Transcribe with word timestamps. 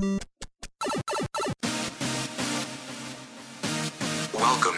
Welcome 0.00 0.16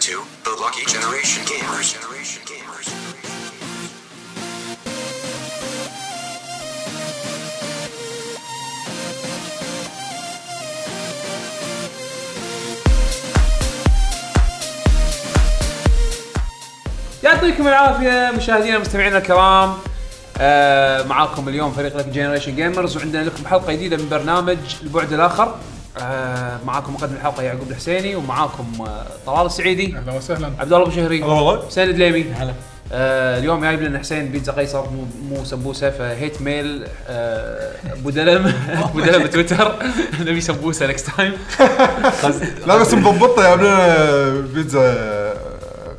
to 0.01 0.19
the 0.43 0.51
Lucky 0.59 0.83
Generation 0.85 1.43
Gamers. 1.45 1.93
Generation 1.93 2.43
Gamers. 2.43 2.89
يعطيكم 17.23 17.67
العافيه 17.67 18.31
مشاهدينا 18.31 18.77
ومستمعينا 18.77 19.17
الكرام 19.17 19.77
آه 20.37 21.03
معاكم 21.03 21.49
اليوم 21.49 21.71
فريق 21.71 21.97
لك 21.97 22.07
Generation 22.07 22.55
Gamers 22.55 22.97
وعندنا 22.97 23.21
لكم 23.23 23.45
حلقة 23.45 23.73
جديدة 23.73 23.97
من 23.97 24.09
برنامج 24.09 24.57
البعد 24.83 25.13
الآخر. 25.13 25.55
آه 26.01 26.57
معاكم 26.65 26.93
مقدم 26.93 27.15
الحلقة 27.15 27.43
يعقوب 27.43 27.71
الحسيني 27.71 28.15
ومعاكم 28.15 28.65
آه 28.87 29.05
طلال 29.25 29.45
السعيدي. 29.45 29.95
أهلا 29.97 30.13
وسهلا. 30.13 30.47
عبد 30.59 30.73
الله 30.73 30.81
أبو 30.83 30.91
شهري. 30.91 31.17
هلا 31.23 31.25
والله. 31.25 31.67
حسين 31.67 31.89
الدليمي 31.89 32.23
هلا. 32.33 32.53
آه 32.91 33.39
اليوم 33.39 33.61
جايب 33.61 33.81
لنا 33.81 33.99
حسين 33.99 34.29
بيتزا 34.31 34.51
قيصر 34.51 34.81
مو 34.81 35.05
مو 35.29 35.45
سمبوسة 35.45 35.89
ف 35.89 35.99
hate 35.99 36.41
mail 36.41 36.87
آه 37.09 37.71
أبو 37.93 38.09
دلم. 38.09 38.53
أبو 38.89 38.99
دلم 38.99 39.23
بتويتر 39.23 39.75
نبي 40.19 40.41
سمبوسة 40.41 40.87
next 40.87 41.09
time 41.17 41.33
لا 42.67 42.77
بس 42.77 42.93
مضبطة 42.93 43.41
جايب 43.43 43.59
لنا 43.61 44.29
بيتزا. 44.53 45.22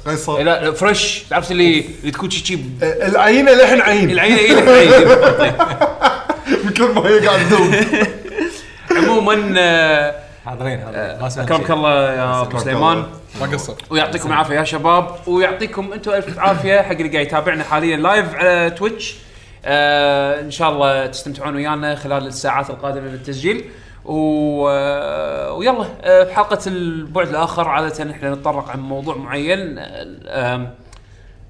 قيصر 0.06 0.38
لا 0.42 0.64
لا، 0.64 0.72
fresh. 0.72 1.22
تعرف 1.30 1.50
اللي 1.50 1.84
اللي 2.00 2.10
تكون 2.10 2.30
شي 2.30 2.46
شي 2.46 2.58
العينه 2.82 3.52
لحن 3.52 3.80
عين 3.80 4.10
العين 4.10 4.38
اي 4.38 4.48
لك 4.54 4.68
عين 4.68 5.54
مثل 6.64 6.94
ما 6.94 7.08
هي 7.08 7.26
قاعدة 7.26 7.42
تدوب 7.44 7.74
عموما 8.96 9.54
آه، 9.58 10.14
حاضرين 10.46 10.80
حاضرين. 10.80 11.20
ما 11.20 11.28
سمعت 11.28 11.46
أكرمك 11.50 11.66
شيء. 11.66 11.76
الله 11.76 12.12
يا 12.12 12.40
أبو 12.42 12.58
سليمان. 12.58 13.04
ما 13.40 13.46
قصر 13.46 13.74
ويعطيكم 13.90 14.28
العافية 14.28 14.54
يا 14.54 14.64
شباب. 14.64 15.16
ويعطيكم 15.26 15.92
أنتم 15.92 16.12
ألف 16.12 16.38
عافية 16.38 16.80
حق 16.82 16.90
اللي 16.92 17.08
قاعد 17.08 17.26
يتابعنا 17.26 17.64
حاليا 17.64 17.96
live 17.96 18.34
على 18.34 18.70
Twitch 18.70 19.14
آه 19.64 20.40
إن 20.40 20.50
شاء 20.50 20.70
الله 20.70 21.06
تستمتعون 21.06 21.54
ويانا 21.54 21.94
خلال 21.94 22.26
الساعات 22.26 22.70
القادمة 22.70 23.08
من 23.08 23.14
التسجيل. 23.14 23.64
و... 24.04 24.68
آه، 24.68 25.52
ويلا 25.52 25.84
آه، 26.02 26.24
في 26.24 26.34
حلقة 26.34 26.58
البعد 26.66 27.28
الآخر 27.28 27.68
عادة 27.68 28.10
إحنا 28.10 28.34
نتطرق 28.34 28.68
عن 28.70 28.80
موضوع 28.80 29.16
معين. 29.16 29.74
آه، 29.78 30.70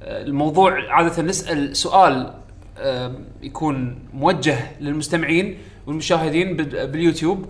الموضوع 0.02 0.92
عادة 0.92 1.22
نسأل 1.22 1.76
سؤال 1.76 2.34
يكون 3.42 3.98
موجه 4.14 4.58
للمستمعين 4.80 5.58
والمشاهدين 5.86 6.56
بال- 6.56 6.86
باليوتيوب 6.86 7.46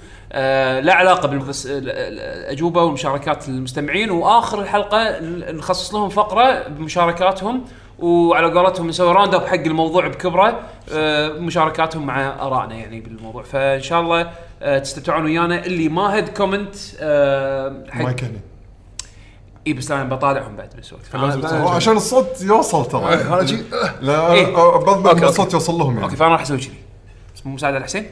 لا 0.81 0.95
علاقة 0.95 1.29
بالاجوبه 1.29 2.83
والمشاركات 2.83 3.49
المستمعين 3.49 4.11
وآخر 4.11 4.63
الحلقة 4.63 5.21
نخصص 5.53 5.95
لهم 5.95 6.09
فقرة 6.09 6.69
بمشاركاتهم 6.69 7.65
وعلى 7.99 8.47
قولتهم 8.59 8.89
نسوي 8.89 9.13
round 9.12 9.34
up 9.34 9.47
حق 9.47 9.55
الموضوع 9.55 10.07
بكبره 10.09 10.61
مشاركاتهم 11.39 12.07
مع 12.07 12.47
آرائنا 12.47 12.75
يعني 12.75 13.01
بالموضوع. 13.01 13.43
فإن 13.43 13.81
شاء 13.83 14.01
الله 14.01 14.31
تستمتعون 14.83 15.25
ويانا. 15.25 15.67
اللي 15.67 15.89
ما 15.89 16.19
هد 16.19 16.29
comment 16.29 16.75
آه، 17.01 17.84
حق 17.91 18.03
ما 18.03 18.12
كان 18.12 18.33
إي 19.67 19.73
بس 19.73 19.91
أنا 19.91 20.05
بطالعهم 20.05 20.57
بعد 20.57 20.69
بس 20.79 20.93
وقت. 20.93 21.03
فلازم 21.03 21.47
هو 21.47 21.69
عشان 21.69 21.97
الصوت 21.97 22.43
يوصل 22.43 22.89
ترى. 22.89 23.15
أنا 23.15 23.47
شي 23.47 23.57
لا 24.03 24.33
إيه. 24.33 24.47
بضمن 24.77 25.25
الصوت. 25.25 25.53
يوصل 25.53 25.73
لهم 25.75 25.89
okay 25.91 26.01
يعني 26.01 26.17
فأنا 26.17 26.31
راح 26.33 26.41
أسوي 26.41 26.59
كذي 26.59 26.75
بس 27.37 27.47
مو 27.47 27.55
مساعده 27.55 27.79
لحسين؟ 27.79 28.07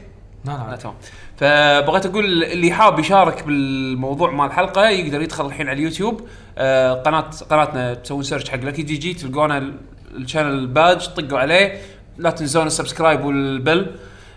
لا 0.45 0.51
لا 0.51 0.71
لا 0.71 0.75
تمام. 0.75 0.95
فبغيت 1.37 2.05
أقول 2.05 2.43
اللي 2.43 2.71
حاب 2.71 2.99
يشارك 2.99 3.43
بالموضوع 3.43 4.31
مال 4.31 4.45
الحلقة 4.45 4.89
يقدر 4.89 5.21
يدخل 5.21 5.45
الحين 5.45 5.69
على 5.69 5.77
اليوتيوب. 5.79 6.21
آه 6.57 6.93
قناه 6.93 7.29
قناتنا 7.49 7.93
تسوون 7.93 8.23
search 8.23 8.49
حق 8.49 8.57
لكي 8.59 8.81
جي 8.81 8.97
جي 8.97 9.13
تلقونا 9.13 9.57
ال- 9.57 9.75
ال 10.15 10.21
channel 10.21 10.67
page 10.67 11.07
طقوا 11.13 11.39
عليه. 11.39 11.81
لا 12.17 12.29
تنسون 12.29 12.67
ال 12.67 12.73
subscribe 12.73 13.25
وال 13.25 13.45
bell. 13.45 13.95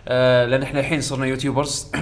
آه 0.09 0.45
لأن 0.47 0.63
إحنا 0.63 0.81
الحين 0.81 1.01
صرنا 1.01 1.27
YouTubers. 1.27 1.87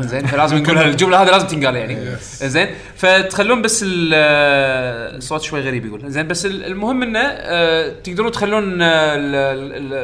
زين 0.00 0.26
فلازم 0.26 0.56
نقولها 0.62 0.82
الجملة 0.84 1.22
هذه 1.22 1.30
لازم 1.30 1.46
تنقال 1.46 1.76
يعني. 1.76 2.16
زين 2.24 2.68
فتخلون 2.96 3.62
بس 3.62 3.82
ال- 3.86 4.12
آه، 4.14 5.16
الصوت 5.16 5.42
شوي 5.42 5.60
غريب 5.60 5.86
يقول. 5.86 6.10
زين 6.10 6.28
بس 6.28 6.46
ال- 6.46 6.64
المهم 6.64 7.02
إنه 7.02 7.18
آه، 7.22 7.92
تقدرون 8.04 8.32
تخلون 8.32 8.78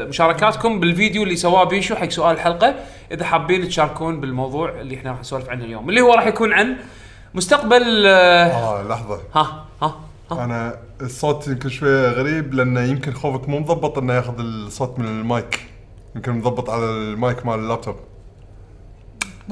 مشاركاتكم 0.09 0.81
بالفيديو 0.81 1.23
اللي 1.23 1.37
سواه 1.37 1.65
بيشو 1.65 1.95
حق 1.95 2.09
سؤال 2.09 2.35
الحلقة 2.37 2.75
إذا 3.13 3.25
حابين 3.25 3.69
تشاركون 3.69 4.21
بالموضوع 4.21 4.81
اللي 4.81 4.95
إحنا 4.95 5.11
راح 5.11 5.21
نسولف 5.21 5.49
عنه 5.49 5.65
اليوم. 5.65 5.89
اللي 5.89 6.01
هو 6.01 6.15
راح 6.15 6.27
يكون 6.27 6.53
عن 6.53 6.77
مستقبل 7.35 8.07
آه، 8.07 8.47
آه 8.47 8.89
لحظة. 8.89 9.21
ها 9.35 9.65
ها 9.83 10.01
ها. 10.31 10.45
أنا 10.45 10.77
الصوت 11.01 11.49
يمكن 11.49 11.69
شوية 11.69 12.09
غريب 12.09 12.55
لأنه 12.55 12.81
يمكن 12.81 13.13
خوفك 13.15 13.49
مو 13.49 13.59
مضبط 13.59 13.99
إنه 13.99 14.15
ياخذ 14.15 14.39
الصوت 14.39 14.99
من 14.99 15.05
المايك. 15.07 15.61
يمكن 16.17 16.33
مضبط 16.33 16.71
على 16.71 16.85
المايك 16.85 17.47
مال 17.47 17.55
اللابتوب. 17.59 17.97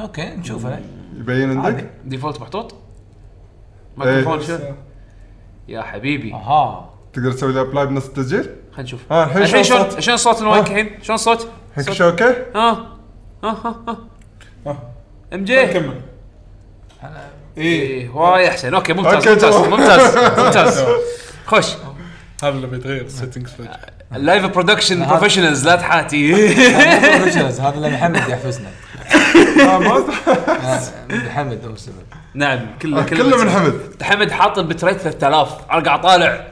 أوكي 0.00 0.22
نشوفه 0.30 0.80
يبين 1.16 1.58
عندك؟ 1.60 1.90
default 2.04 2.40
محطوط؟ 2.40 2.72
إيه. 2.72 2.78
مايكروفون 3.96 4.42
شو؟ 4.58 4.58
يا 5.68 5.82
حبيبي. 5.82 6.34
أها. 6.34 6.90
تقدر 7.12 7.32
تسوي 7.32 7.52
له 7.52 7.60
apply 7.60 7.86
بنص 7.86 8.06
التسجيل؟ 8.06 8.42
خلينا 8.42 8.82
نشوف. 8.82 9.12
ها 9.12 9.24
الحين 9.24 9.42
الحين 9.42 9.62
شلون 9.62 9.78
شلون 9.80 9.86
الصوت؟ 9.88 10.00
شلون 10.00 10.16
صوت 10.16 10.40
المايك 10.42 10.64
ها. 10.68 10.70
الحين؟ 10.80 11.02
شلون 11.02 11.14
الصوت؟ 11.14 11.48
الحين 11.70 11.84
كل 11.84 11.90
صوت- 11.90 11.96
شيء 11.96 12.06
okay؟ 12.06 12.24
ها. 12.54 12.70
ها 13.44 13.50
ها 13.64 13.96
ها. 14.66 14.78
إم 15.34 15.44
جي. 15.44 15.66
كمل. 15.66 16.00
إيه 17.58 18.08
وايد 18.10 18.48
أحسن. 18.48 18.74
okay 18.74 18.92
ممتاز 18.92 19.14
okay، 19.14 19.30
ممتاز 19.30 19.54
تمام. 19.54 19.70
ممتاز 19.70 20.16
ممتاز. 20.44 20.84
خوش. 21.46 21.74
هذا 22.42 22.48
اللي 22.56 22.66
بيتغير 22.66 23.04
ال 23.04 23.09
settings 23.09 23.50
فجأة. 23.50 23.78
ال 24.16 24.22
live 24.22 24.44
production 24.46 25.06
professionals 25.06 25.66
لا 25.68 25.76
تحاتي. 25.76 26.32
بروفيشنالز 26.32 27.60
هذا 27.60 27.74
اللي 27.76 27.88
محمد 27.90 28.28
يحفزنا 28.28 28.68
آه، 29.60 30.04
آه، 30.04 30.80
محمد 31.10 31.64
هو 31.66 31.72
السبب. 31.72 31.94
نعم 32.34 32.60
كله 32.82 33.02
كله 33.02 33.44
من 33.44 33.50
حمد. 33.50 34.02
حمد 34.02 34.30
حاط 34.30 34.58
bitrate 34.60 34.96
3000 34.98 35.48
أنا 35.72 35.80
قاعد 35.82 36.00
طالع. 36.00 36.46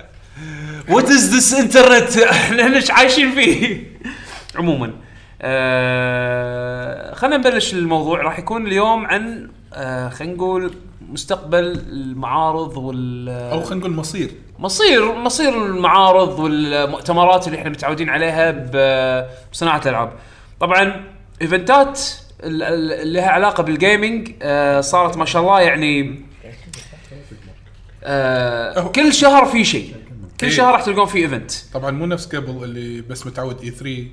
what 0.89 1.05
is 1.11 1.35
this 1.37 1.55
internet 1.55 2.17
إحنا 2.19 2.77
إيش 2.77 2.91
عايشين 2.91 3.33
فيه؟ 3.35 3.83
عموما 4.57 4.93
آه 5.43 7.15
خلينا 7.15 7.37
نبلش 7.37 7.73
الموضوع. 7.75 8.23
راح 8.23 8.39
يكون 8.39 8.67
اليوم 8.67 9.07
عن 9.07 9.51
آه 9.75 10.09
خلينا 10.09 10.35
نقول 10.35 10.75
مستقبل 11.09 11.65
المعارض 11.89 12.77
وال 12.77 13.29
أو 13.29 13.63
خلينا 13.63 13.81
نقول 13.81 13.93
مصير. 13.97 14.31
مصير 14.59 15.13
مصير 15.15 15.67
المعارض 15.67 16.39
والمؤتمرات 16.39 17.47
اللي 17.47 17.59
إحنا 17.59 17.71
متعودين 17.71 18.09
عليها 18.11 18.51
بصناعة 19.53 19.81
الألعاب. 19.85 20.13
طبعا 20.61 21.05
event 21.43 21.91
ات 21.91 22.01
ال- 22.43 22.63
ال- 22.63 22.93
اللي 22.93 23.21
لها 23.21 23.29
علاقة 23.29 23.63
بال 23.63 23.80
gaming 23.80 24.31
آه، 24.43 24.81
صارت 24.81 25.17
ما 25.17 25.25
شاء 25.25 25.43
الله 25.43 25.61
يعني 25.61 26.21
آه، 28.05 28.89
كل 28.89 29.15
شهر 29.15 29.47
في 29.47 29.65
شيء. 29.65 29.95
كل 30.41 30.47
إيه. 30.47 30.53
شهر 30.53 30.73
راح 30.73 30.83
تلقون 30.85 31.07
في 31.07 31.19
event. 31.19 31.51
طبعا 31.75 31.91
مو 31.91 32.07
نفس 32.07 32.27
قبل 32.37 32.65
اللي 32.65 33.01
بس 33.01 33.27
متعود 33.27 33.61
E3 33.63 34.07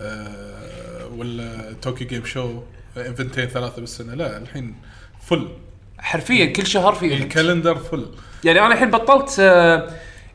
آه 0.00 1.06
ولا 1.16 1.72
توكيو 1.82 2.06
Game 2.06 2.24
Show 2.24 2.60
event 2.96 3.32
ين 3.32 3.46
ثلاثة 3.46 3.80
بالسنة. 3.80 4.14
لا 4.14 4.36
الحين 4.38 4.74
full 5.20 5.48
حرفيا 6.04 6.46
كل 6.46 6.66
شهر 6.66 6.92
في 6.94 7.04
event 7.04 7.22
ال 7.22 7.28
calendar 7.28 7.74
full 7.76 8.06
يعني 8.44 8.60
أنا 8.60 8.74
الحين 8.74 8.90
بطلت 8.90 9.36
آه، 9.40 9.88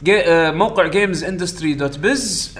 جي 0.03 0.19
آه، 0.22 0.52
موقع 0.52 0.88
GamesIndustry 0.88 1.23
dot 1.23 1.73
biz 1.73 1.97
ال 1.97 2.56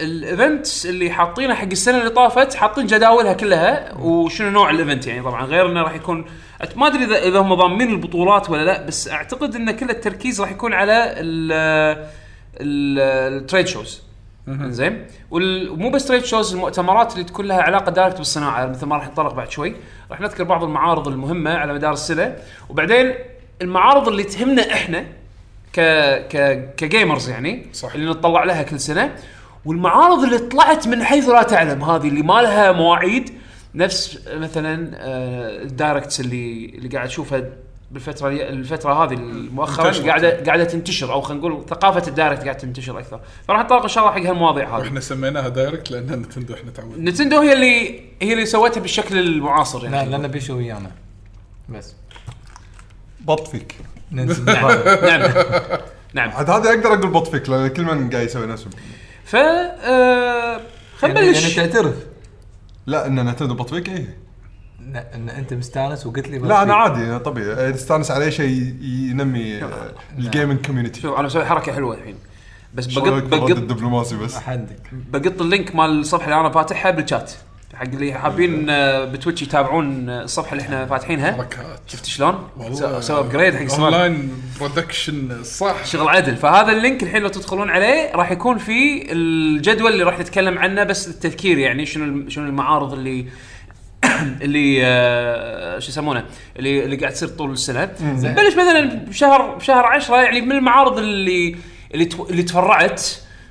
event 0.00 0.66
اللي 0.84 1.10
حاطينه 1.10 1.54
حق 1.54 1.64
السنة 1.72 1.98
اللي 1.98 2.10
طافت 2.10 2.54
حاطين 2.54 2.86
جداولها 2.86 3.32
كلها 3.32 3.94
وشنو 3.98 4.50
نوع 4.50 4.70
الايفنت 4.70 5.06
يعني 5.06 5.22
طبعا 5.22 5.44
غير 5.46 5.66
إنه 5.66 5.82
راح 5.82 5.94
يكون 5.94 6.24
أت- 6.62 6.76
ما 6.76 6.86
أدري 6.86 7.04
اذا 7.04 7.22
إذا 7.22 7.38
هم 7.38 7.54
ضامنين 7.54 7.90
البطولات 7.90 8.50
ولا 8.50 8.64
لا 8.64 8.86
بس 8.86 9.08
أعتقد 9.08 9.54
إن 9.56 9.70
كل 9.70 9.90
التركيز 9.90 10.40
راح 10.40 10.50
يكون 10.50 10.72
على 10.72 11.14
ال 12.60 12.78
trade 12.78 13.66
shows 13.66 14.02
زين؟ 14.48 15.06
ومو 15.30 15.90
بس 15.90 16.06
trade 16.06 16.24
shows 16.24 16.54
المؤتمرات 16.54 17.12
اللي 17.12 17.24
تكون 17.24 17.46
لها 17.46 17.62
علاقة 17.62 17.90
direct 17.90 18.18
بالصناعة 18.18 18.66
مثل 18.66 18.86
ما 18.86 18.96
راح 18.96 19.08
نتطرق 19.08 19.34
بعد 19.34 19.50
شوي. 19.50 19.74
راح 20.10 20.20
نذكر 20.20 20.44
بعض 20.44 20.64
المعارض 20.64 21.08
المهمة 21.08 21.54
على 21.54 21.74
مدار 21.74 21.92
السنة. 21.92 22.36
وبعدين 22.68 23.14
المعارض 23.62 24.08
اللي 24.08 24.24
تهمنا 24.24 24.72
إحنا 24.72 25.04
ك 25.72 25.80
ك 26.28 26.74
ك 26.76 26.83
gamers 26.83 27.28
يعني 27.30 27.66
صح. 27.72 27.94
اللي 27.94 28.10
نتطلع 28.10 28.44
لها 28.44 28.62
كل 28.62 28.80
سنة. 28.80 29.16
والمعارض 29.64 30.22
اللي 30.22 30.38
طلعت 30.38 30.88
من 30.88 31.04
حيث 31.04 31.28
لا 31.28 31.42
تعلم 31.42 31.84
هذه 31.84 32.08
اللي 32.08 32.22
ما 32.22 32.42
لها 32.42 32.72
مواعيد. 32.72 33.30
نفس 33.74 34.28
مثلا 34.34 34.90
آه، 34.94 35.62
ال 35.62 35.69
directs 35.69 36.20
اللي 36.20 36.72
اللي 36.74 36.88
قاعد 36.88 37.06
أشوفها 37.06 37.42
بالفترة 37.90 38.28
الفترة 38.28 39.04
هذه 39.04 39.12
المؤخرة. 39.12 40.06
قاعدة 40.06 40.44
قاعدة 40.44 40.64
تنتشر 40.64 41.12
أو 41.12 41.20
خلينا 41.20 41.46
نقول 41.46 41.64
ثقافة 41.68 42.08
ال 42.08 42.13
direct 42.13 42.42
قاعدة 42.42 42.58
تنتشر 42.58 42.98
أكثر. 42.98 43.20
فراح 43.48 43.60
نتطرق 43.60 43.82
ان 43.82 43.88
شاء 43.88 44.04
الله 44.04 44.14
حق 44.14 44.30
هالمواضيع 44.30 44.76
هذه. 44.76 44.80
وإحنا 44.82 45.00
سميناها 45.00 45.48
دايركت 45.48 45.90
لأن 45.90 46.12
نتندو 46.12 46.54
إحنا 46.54 46.70
تعودنا. 46.70 47.10
نتندو 47.10 47.40
هي 47.40 47.52
اللي 47.52 48.00
هي 48.22 48.32
اللي 48.32 48.46
سوتها 48.46 48.80
بالشكل 48.80 49.18
المعاصر 49.18 49.82
لا 49.82 49.90
يعني 49.90 50.10
لأن 50.10 50.28
بيشو 50.28 50.56
ويانا. 50.56 50.90
بس. 51.68 51.94
بط 53.20 53.48
فيك. 53.48 53.74
ننزل 54.12 54.42
نتفاهم. 54.42 54.98
نعم. 55.08 55.30
نعم. 56.14 56.30
عاد 56.30 56.50
هذه 56.50 56.68
أقدر 56.68 56.86
أقول 56.94 57.10
بط 57.10 57.28
فيك 57.28 57.48
لأن 57.48 57.68
كل 57.68 57.82
من 57.84 58.10
قاعد 58.10 58.26
يسوي 58.26 58.46
نفسه. 58.46 58.70
ف 59.24 59.36
آه، 59.36 60.60
خلينا 60.98 61.20
يعني 61.20 61.32
يعني 61.32 61.44
نبلش. 61.46 61.56
تعترف. 61.56 61.94
لا 62.86 63.06
إن 63.06 63.28
نتندو 63.28 63.54
بط 63.54 63.74
فيك 63.74 63.88
إيه. 63.88 64.23
ان 65.14 65.28
أنت 65.28 65.54
مستانس 65.54 66.06
وقلت 66.06 66.28
لي 66.28 66.38
لا 66.38 66.62
أنا 66.62 66.74
عادي 66.74 67.18
طبيعي. 67.18 67.72
نستانس 67.72 68.10
على 68.10 68.24
اي 68.24 68.32
شيء 68.32 68.74
ينمي. 68.82 69.60
ال 70.18 70.25
gaming 70.25 70.66
community 70.66 71.00
شوف 71.00 71.18
أنا 71.18 71.26
مسوي 71.26 71.44
حركة 71.44 71.72
حلوة 71.72 71.94
الحين. 71.94 72.14
بس 72.74 72.86
بقط 72.86 73.22
بقط 73.22 73.50
الدبلوماسي 73.50 74.16
بس؟ 74.16 74.36
أحدك. 74.36 74.90
بقط 74.92 75.40
ال 75.40 75.47
link 75.47 75.74
مال 75.74 76.00
الصفحة 76.00 76.24
اللي 76.24 76.40
أنا 76.40 76.50
فاتحها 76.50 76.90
بالشات 76.90 77.32
حق 77.74 77.82
اللي 77.82 78.14
حابين 78.14 78.70
آه، 78.70 79.04
بتويتش 79.04 79.42
يتابعون 79.42 80.10
الصفحة 80.10 80.52
اللي 80.52 80.62
إحنا 80.62 80.86
فاتحينها. 80.86 81.32
حركات 81.32 81.80
شفت 81.86 82.04
شلون؟ 82.04 82.48
سوى 83.00 83.20
upgrade 83.20 83.54
حق 83.54 83.62
السؤال 83.62 83.94
online 83.94 84.32
production 84.60 85.42
صح. 85.44 85.84
شغل 85.84 86.08
عدل. 86.08 86.36
فهذا 86.36 86.72
ال 86.72 86.78
link 86.78 87.02
الحين 87.02 87.22
لو 87.22 87.28
تدخلون 87.28 87.70
عليه 87.70 88.12
راح 88.14 88.30
يكون 88.30 88.58
في 88.58 89.12
الجدول 89.12 89.92
اللي 89.92 90.04
راح 90.04 90.18
نتكلم 90.18 90.58
عنه 90.58 90.84
بس 90.84 91.08
للتذكير 91.08 91.58
يعني 91.58 91.86
شنو 91.86 92.28
شنو 92.28 92.46
المعارض 92.46 92.92
اللي 92.92 93.26
اللي 94.42 94.80
آه، 94.84 95.78
شو 95.78 95.88
يسمونه؟ 95.88 96.24
اللي 96.56 96.84
اللي 96.84 96.96
قاعد 96.96 97.12
تصير 97.12 97.28
طول 97.28 97.50
السنة. 97.52 97.90
نبلش 98.02 98.54
مثلا 98.54 98.94
بشهر 99.08 99.54
بشهر 99.54 99.86
10 99.86 100.16
يعني 100.16 100.40
من 100.40 100.52
المعارض 100.52 100.98
اللي 100.98 101.56
اللي 101.94 102.08
اللي 102.30 102.42
تفرعت 102.42 103.02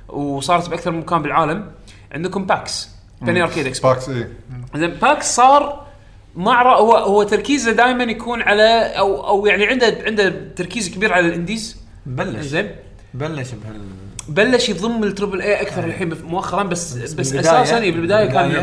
وصارت 0.08 0.68
بأكثر 0.68 0.90
من 0.90 0.98
مكان 0.98 1.22
بالعالم 1.22 1.70
عندكم 2.12 2.46
PAX 2.46 2.88
Penny 3.22 3.42
Arcade 3.42 3.66
Expo 3.66 3.88
PAX 3.88 4.08
إيه. 4.08 4.28
زين 4.74 4.90
PAX 4.90 5.34
صار 5.34 5.86
معرض 6.36 6.78
هو 6.78 6.96
هو 6.96 7.22
تركيزه 7.22 7.72
دائما 7.72 8.04
يكون 8.04 8.42
على 8.42 8.62
أو 8.98 9.28
أو 9.28 9.46
يعني 9.46 9.66
عنده 9.66 9.98
عنده 10.06 10.48
تركيز 10.56 10.94
كبير 10.94 11.12
على 11.12 11.26
ال 11.26 11.32
indies. 11.32 11.76
بلش. 12.06 12.46
زين. 12.46 12.70
بلش 13.14 13.50
بهال 13.50 13.80
بلش 14.28 14.68
يضم 14.68 15.04
ال 15.04 15.09
triple 15.09 15.42
A 15.42 15.60
أكثر 15.62 15.84
الحين 15.84 16.08
بف- 16.08 16.24
مؤخرا 16.24 16.62
بس 16.62 16.94
بس, 16.94 17.14
بالبداية- 17.32 17.38
أساسا 17.38 17.80
بالبداية 17.80 18.26
كان 18.26 18.62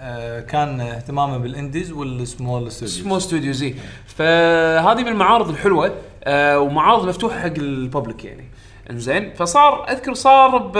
آه، 0.00 0.40
كان 0.40 0.80
اهتمامه 0.80 1.38
بال 1.38 1.51
indies 1.51 1.92
وال 1.92 2.15
small 2.15 2.72
studios 2.72 3.02
small 3.02 3.22
studios 3.22 3.62
إي. 3.62 3.74
فهذه 4.06 5.00
من 5.02 5.08
المعارض 5.08 5.48
الحلوة 5.48 5.94
آه 6.24 6.58
ومعارض 6.60 7.08
مفتوحة 7.08 7.38
حق 7.40 7.46
ال 7.58 7.67
public 7.67 8.24
يعني. 8.24 8.44
إنزين 8.90 9.34
فصار 9.34 9.90
أذكر 9.90 10.14
صار 10.14 10.56
ب 10.58 10.76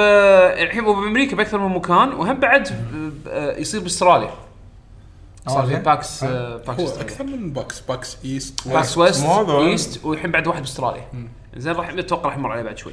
الحين 0.62 0.84
هو 0.84 0.94
بأمريكا 0.94 1.36
بأكثر 1.36 1.58
من 1.58 1.74
مكان 1.74 2.12
وهم 2.12 2.40
بعد 2.40 2.68
آه، 3.28 3.56
يصير 3.58 3.80
بأستراليا. 3.80 4.30
صار 5.48 5.66
في. 5.66 5.74
PAX 5.76 6.24
آه. 6.24 6.56
PAX. 6.56 6.98
أكثر 6.98 7.24
من 7.24 7.52
PAX 7.52 7.80
PAX 7.80 8.16
East. 8.24 8.68
PAX 8.68 8.98
West. 8.98 9.26
East 9.50 10.04
والحين 10.04 10.30
بعد 10.30 10.46
واحد 10.46 10.60
بأستراليا. 10.62 11.04
زين 11.56 11.72
راح 11.72 11.88
أتوقع 11.88 12.28
راح 12.28 12.38
نمر 12.38 12.52
عليه 12.52 12.62
بعد 12.62 12.78
شوي. 12.78 12.92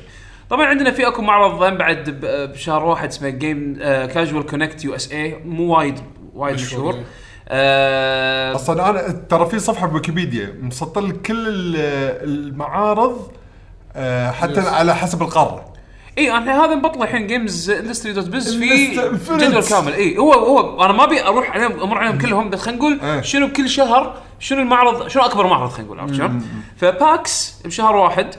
طبعا 0.50 0.66
عندنا 0.66 0.92
في 0.92 1.08
أكو 1.08 1.22
معرض 1.22 1.64
هم 1.64 1.78
بعد 1.78 2.10
ب- 2.10 2.52
بشهر 2.54 2.86
واحد 2.86 3.08
اسمه 3.08 3.30
Game 3.30 3.76
Casual 4.14 4.46
Connect 4.46 4.86
USA 4.86 5.40
مو 5.46 5.76
وايد 5.78 6.00
وايد 6.34 6.56
مشهور، 6.56 6.94
إيه. 6.94 7.04
آه 7.50 8.56
أصلا 8.56 8.90
أنا 8.90 9.12
ترى 9.30 9.46
في 9.50 9.60
صفحة 9.60 9.88
بويكيبيديا 9.88 10.56
مسطر 10.62 11.02
لك 11.02 11.22
كل 11.22 11.48
ال- 11.48 11.76
المعارض 12.30 13.32
آه، 13.96 14.32
حتى 14.32 14.60
على 14.60 14.96
حسب 14.96 15.22
القارة 15.22 15.66
اي 16.18 16.32
أنا 16.32 16.66
هذا 16.66 16.76
مبطل 16.76 17.04
الحين 17.04 17.28
GamesIndustry 17.28 18.14
dot 18.14 18.28
biz 18.28 18.58
في. 18.58 18.88
جدول 19.38 19.64
كامل 19.64 19.94
اي 19.94 20.18
هو 20.18 20.34
هو 20.34 20.86
أنا 20.86 20.94
ما 20.94 21.04
أبي 21.04 21.24
أروح 21.24 21.52
عليهم 21.52 21.80
أمر 21.80 21.98
عليهم 21.98 22.18
كلهم 22.18 22.50
بس 22.50 22.60
خلينا 22.62 22.78
نقول 22.80 23.00
إيه. 23.04 23.22
شنو 23.22 23.48
بكل 23.48 23.70
شهر 23.70 24.18
شنو 24.40 24.62
المعرض 24.62 25.08
شنو 25.08 25.24
أكبر 25.24 25.48
معرض 25.48 25.70
خلينا 25.70 25.86
نقول 25.88 26.00
عرفت 26.00 26.14
شلون؟ 26.16 26.46
ف 26.78 26.97
PAX 26.97 27.56
بشهر 27.66 27.96
واحد 27.96 28.36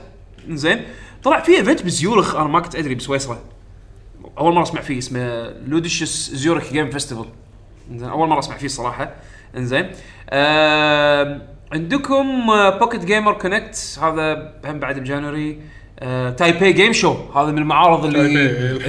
زين 0.49 0.81
طلع 1.23 1.39
في 1.39 1.57
event 1.57 1.83
بزيورخ 1.83 2.35
أنا 2.35 2.47
ما 2.47 2.59
كنت 2.59 2.75
أدري 2.75 2.95
بسويسرا. 2.95 3.39
أول 4.37 4.53
مرة 4.53 4.63
أسمع 4.63 4.81
فيه 4.81 4.97
اسمه 4.97 5.53
Ludicious 5.67 6.31
زيورخ 6.33 6.71
game 6.71 6.89
festival 6.89 7.25
أول 8.01 8.29
مرة 8.29 8.39
أسمع 8.39 8.57
فيه 8.57 8.65
الصراحه 8.65 9.11
إنزين. 9.57 9.91
آه 10.29 11.41
عندكم 11.73 12.47
Pocket 12.79 13.05
Gamer 13.05 13.33
Connect 13.33 13.99
هذا 14.01 14.53
هم 14.65 14.79
بعد 14.79 14.99
بجانوري. 14.99 15.59
آه 15.99 16.29
تايبي 16.29 16.73
game 16.73 16.93
show 16.93 17.15
هذا 17.35 17.51
من 17.51 17.57
المعارض 17.57 18.05
اللي. 18.05 18.19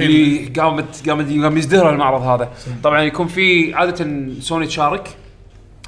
اللي 0.05 0.45
قامت 0.59 1.09
قامت 1.09 1.43
قام 1.43 1.57
يزدهر 1.57 1.89
المعرض 1.89 2.21
هذا. 2.21 2.51
طبعا 2.83 3.01
يكون 3.01 3.27
في 3.27 3.73
عادة 3.73 4.29
سوني 4.39 4.67
تشارك. 4.67 5.17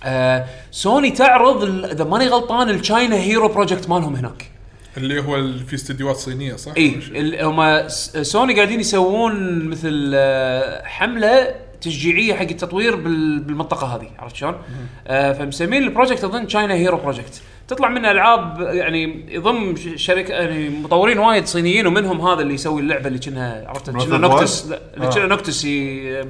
آه 0.03 0.45
سوني 0.71 1.11
تعرض 1.11 1.63
اذا 1.85 2.03
ماني 2.03 2.27
غلطان 2.27 2.69
ال 2.69 2.77
China 2.77 3.15
Hero 3.15 3.47
Project 3.47 3.89
مالهم 3.89 4.15
هناك. 4.15 4.51
اللي 4.97 5.21
هو 5.23 5.35
ال- 5.35 5.59
في 5.65 5.73
استديوهات 5.75 6.15
صينية 6.15 6.55
صح؟ 6.55 6.71
اي 6.77 6.99
ال- 7.11 7.43
هم 7.45 7.87
س- 7.87 8.17
سوني 8.17 8.53
قاعدين 8.55 8.79
يسوون 8.79 9.65
مثل 9.65 10.11
آه، 10.15 10.83
حملة 10.85 11.55
تشجيعية 11.81 12.33
حق 12.33 12.41
التطوير 12.41 12.95
بال- 12.95 13.39
بالمنطقة 13.39 13.87
هذه 13.95 14.07
عرفت 14.19 14.35
شلون؟ 14.35 14.55
آه 15.07 15.33
فمسمين 15.33 15.83
ال 15.83 15.88
project 15.88 16.23
أظن 16.23 16.47
China 16.47 16.73
Hero 16.73 16.97
Project 16.97 17.41
تطلع 17.67 17.89
منه 17.89 18.11
ألعاب 18.11 18.61
يعني 18.61 19.25
يضم 19.35 19.75
ش- 19.75 19.89
شركة 20.05 20.33
يعني 20.33 20.69
مطورين 20.69 21.17
وايد 21.19 21.45
صينيين 21.45 21.87
ومنهم 21.87 22.21
هذا 22.21 22.41
اللي 22.41 22.53
يسوي 22.53 22.81
اللعبة 22.81 23.07
اللي 23.07 23.19
كأنها 23.19 23.67
عرفت 23.67 23.89
Breath 23.89 24.01
of 24.03 24.13
نوكتس 24.13 24.63
Wild؟ 24.63 24.69
لا، 24.69 24.79
اللي 24.95 25.07
آه. 25.07 25.09
كأنها 25.09 25.27
نوكتس 25.27 25.65
ي- 25.65 26.23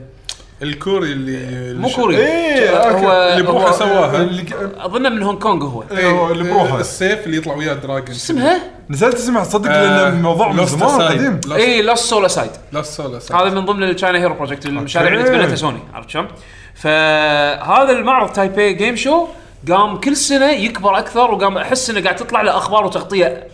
الكوري 0.61 1.11
اللي 1.11 1.73
مو 1.79 1.89
كوري 1.89 2.17
إيه، 2.17 2.89
هو 2.91 3.11
اللي 3.33 3.43
بروحه 3.43 3.71
سواها. 3.71 4.29
اظنه 4.77 5.09
من 5.09 5.23
هونغ 5.23 5.39
كونغ 5.39 5.65
هو 5.65 5.83
إيه، 5.91 5.97
إيه، 5.97 6.31
اللي 6.31 6.43
بروحه. 6.43 6.79
السيف 6.79 7.25
اللي 7.25 7.37
يطلع 7.37 7.53
وياه 7.55 7.73
dragon 7.73 8.09
اسمها؟ 8.15 8.61
نزلت 8.89 9.15
اسمها 9.15 9.43
صدق 9.43 9.71
آه، 9.71 10.01
لأن 10.03 10.17
الموضوع 10.17 10.51
من 10.51 10.65
زمان 10.65 11.01
قديم 11.01 11.39
اي 11.55 11.81
Lost 11.81 12.05
Soul 12.05 12.27
Aside 12.27 12.51
Lost 12.71 13.01
Soul 13.01 13.19
هذا 13.41 13.49
من 13.49 13.65
ضمن 13.65 13.83
ال 13.83 13.89
China 13.89 14.19
Hero 14.19 14.33
Project 14.33 14.65
المشاريع 14.65 15.13
اللي. 15.13 15.23
تبنتها 15.23 15.55
سوني 15.55 15.79
عرفت 15.93 16.09
شلون؟ 16.09 16.27
فهذا 16.75 17.91
المعرض 17.91 18.29
تايبي 18.29 18.73
game 18.73 18.95
show 18.95 19.27
قام 19.71 19.97
كل 19.97 20.15
سنة 20.15 20.51
يكبر 20.51 20.97
أكثر 20.97 21.31
وقام 21.31 21.57
أحس 21.57 21.89
إنه 21.89 22.03
قاعد 22.03 22.15
تطلع 22.15 22.41
له 22.41 22.57
أخبار 22.57 22.85
وتغطية 22.85 23.47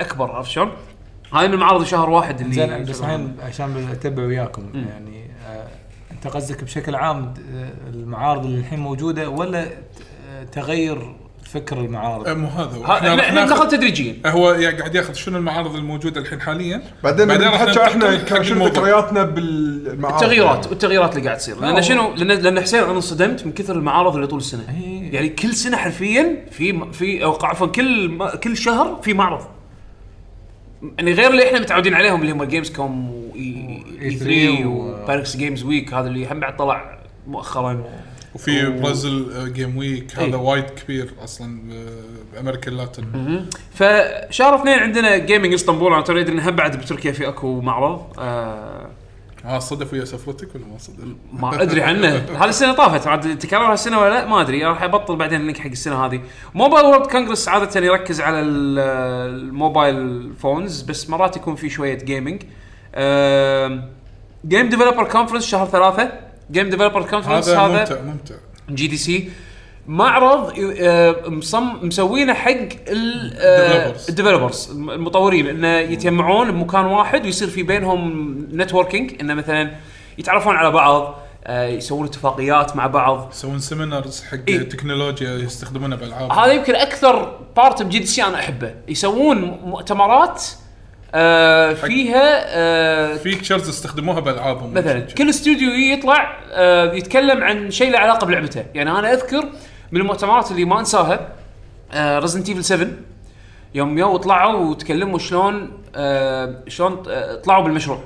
أكبر 0.00 0.30
عرفت 0.32 0.50
شلون؟ 0.50 0.70
هاي 1.32 1.48
من 1.48 1.54
المعارض 1.54 1.84
شهر 1.84 2.10
واحد 2.10 2.40
اللي 2.40 2.54
زين 2.54 2.84
بس 2.84 3.00
الحين 3.00 3.36
عشان 3.42 3.88
اتبع 3.92 4.22
وياكم 4.22 4.62
يعني 4.74 5.21
انت 6.24 6.34
قصدك 6.34 6.64
بشكل 6.64 6.94
عام 6.94 7.34
المعارض 7.94 8.44
اللي 8.44 8.58
الحين 8.58 8.78
موجودة 8.80 9.28
ولا 9.28 9.66
تغير 10.52 11.14
فكر 11.44 11.78
المعارض؟ 11.80 12.28
مو 12.28 12.48
هذا 12.48 12.76
هو. 12.76 12.84
إحنا 12.92 13.20
إحنا 13.20 13.64
تدريجيا 13.64 14.16
هو 14.26 14.52
يعني 14.52 14.78
قاعد 14.78 14.94
ياخذ 14.94 15.12
شنو 15.14 15.38
المعارض 15.38 15.74
الموجودة 15.74 16.20
الحين 16.20 16.40
حاليا 16.40 16.82
بعدين 17.04 17.30
راح 17.30 17.62
نحكي 17.62 17.82
إحنا 17.84 18.42
شنو. 18.42 18.66
ذكرياتنا 18.66 19.22
بالمعارض 19.22 20.22
التغييرات 20.22 20.66
والتغييرات 20.66 21.16
اللي 21.16 21.26
قاعد 21.26 21.38
تصير 21.38 21.60
لأن 21.60 21.82
شنو 21.82 22.14
لأن 22.14 22.28
لأن 22.42 22.60
حسين 22.60 22.82
أنا 22.82 22.92
انصدمت 22.92 23.46
من 23.46 23.52
كثر 23.52 23.76
المعارض 23.76 24.14
اللي 24.14 24.26
طول 24.26 24.38
السنة 24.38 24.64
إيه. 24.84 25.14
يعني 25.14 25.28
كل 25.28 25.54
سنة 25.54 25.76
حرفيا 25.76 26.44
في 26.50 26.92
في 26.92 27.24
أو 27.24 27.32
عفوا 27.42 27.66
كل 27.66 28.08
ما- 28.08 28.36
كل 28.36 28.56
شهر 28.56 29.00
في 29.02 29.14
معرض 29.14 29.44
يعني 30.98 31.12
غير 31.12 31.30
اللي 31.30 31.46
إحنا 31.48 31.60
متعودين 31.60 31.94
عليهم 31.94 32.20
اللي 32.20 32.32
هم 32.32 32.44
Gamescom 32.44 33.22
واي 34.02 34.16
E3 34.16 34.22
3 34.22 34.66
و- 34.66 35.02
و 35.02 35.08
Paris 35.08 35.36
Games 35.36 35.64
Week 35.64 35.94
هذا 35.94 36.08
اللي 36.08 36.26
هم 36.32 36.40
بعد 36.40 36.56
طلع 36.56 36.98
مؤخرا. 37.26 37.84
وفي 38.34 38.66
برازيل 38.70 39.52
game 39.52 39.76
week 39.76 40.18
إيه. 40.18 40.28
هذا 40.28 40.36
وايد 40.36 40.64
كبير 40.64 41.10
أصلا 41.24 41.60
بأمريكا 42.32 42.70
ال 42.70 42.76
Latin 42.76 43.04
فشهر 43.74 44.54
اثنين 44.54 44.78
عندنا 44.78 45.16
gaming 45.18 45.52
إسطنبول 45.52 45.92
أنا 45.92 46.02
ترى 46.02 46.20
أدري 46.20 46.32
ان 46.34 46.40
هم 46.40 46.56
بعد 46.56 46.76
بتركيا 46.76 47.12
في 47.12 47.28
أكو 47.28 47.60
معرض. 47.60 48.06
آه 48.18 48.86
ها 49.44 49.58
صدف 49.58 49.92
ويا 49.92 50.04
سفرتك 50.04 50.54
ولا 50.54 50.64
ما 50.66 50.78
صدف؟ 50.78 51.04
ما 51.32 51.62
أدري 51.62 51.82
عنه. 51.82 52.08
هذه 52.40 52.48
السنة 52.48 52.72
طافت؟ 52.72 53.06
عاد 53.06 53.38
تكرر 53.38 53.72
هالسنة 53.72 54.00
ولا 54.00 54.10
لا؟ 54.10 54.26
ما 54.26 54.40
أدري. 54.40 54.64
راح 54.64 54.82
أبطل 54.82 55.16
بعدين 55.16 55.40
ال 55.40 55.44
link 55.44 55.58
حق 55.58 55.70
السنة 55.70 56.06
هذه. 56.06 56.20
Mobile 56.54 56.86
World 56.86 57.06
Congress 57.06 57.48
عادة 57.48 57.80
يركز 57.86 58.20
على 58.20 58.40
ال- 58.40 58.78
ال 59.42 59.55
mobile 59.55 60.32
phones 60.38 60.82
بس 60.82 61.10
مرات 61.10 61.36
يكون 61.36 61.54
في 61.54 61.70
شوية 61.70 61.98
gaming 61.98 62.42
Game 64.46 64.68
Developer 64.68 65.04
Conference 65.04 65.46
شهر 65.46 65.66
ثلاثة. 65.66 66.12
Game 66.50 66.70
Developer 66.70 67.02
Conference 67.02 67.48
هذا 67.48 67.68
ممتع 67.68 68.00
ممتع. 68.00 68.34
GDC 68.70 69.30
معرض 69.86 70.52
آه، 70.80 71.16
مصم 71.26 71.86
مسوينه 71.86 72.34
حق 72.34 72.50
Developers. 72.50 74.08
ال 74.08 74.14
developers 74.14 74.70
المطورين 74.70 75.46
إنه 75.46 75.68
يتجمعون 75.68 76.50
بمكان 76.50 76.84
واحد 76.84 77.24
ويصير 77.24 77.48
في 77.48 77.62
بينهم 77.62 78.28
networking 78.52 79.20
إنه 79.20 79.34
مثلا 79.34 79.70
يتعرفون 80.18 80.56
على 80.56 80.70
بعض 80.70 81.18
آه، 81.44 81.68
يسوون 81.68 82.06
اتفاقيات 82.06 82.76
مع 82.76 82.86
بعض. 82.86 83.28
يسوون 83.32 83.58
seminars 83.58 84.24
حق 84.24 84.38
إيه. 84.48 84.68
تكنولوجيا 84.68 85.30
يستخدمونها 85.30 85.96
بالالعاب 85.96 86.32
هذا 86.32 86.52
يمكن 86.52 86.74
أكثر 86.74 87.38
بارت 87.56 87.82
بجي 87.82 87.98
دي 87.98 88.06
سي 88.06 88.22
أنا 88.22 88.38
أحبه. 88.38 88.74
يسوون 88.88 89.38
مؤتمرات 89.64 90.44
آه 91.14 91.72
فيها 91.72 92.44
آه 92.46 93.16
features 93.16 93.68
استخدموها 93.68 94.20
بالالعابهم 94.20 94.74
مثلا 94.74 95.00
كل 95.00 95.28
استوديو 95.30 95.70
يطلع 95.70 96.38
آه 96.50 96.92
يتكلم 96.92 97.42
عن 97.42 97.70
شيء 97.70 97.90
له 97.90 97.98
علاقة 97.98 98.26
بلعبته. 98.26 98.64
يعني 98.74 98.90
أنا 98.90 99.12
أذكر 99.12 99.48
من 99.92 100.00
المؤتمرات 100.00 100.50
اللي 100.50 100.64
ما 100.64 100.80
أنساها 100.80 101.28
آه 101.92 102.18
Resident 102.18 102.48
Evil 102.48 102.64
7 102.64 102.88
يوم 103.74 103.98
يو 103.98 104.16
طلعوا 104.16 104.58
وتكلموا 104.70 105.18
شلون 105.18 105.70
آه 105.94 106.54
شلون 106.68 107.02
طلعوا 107.44 107.64
بالمشروع. 107.64 107.98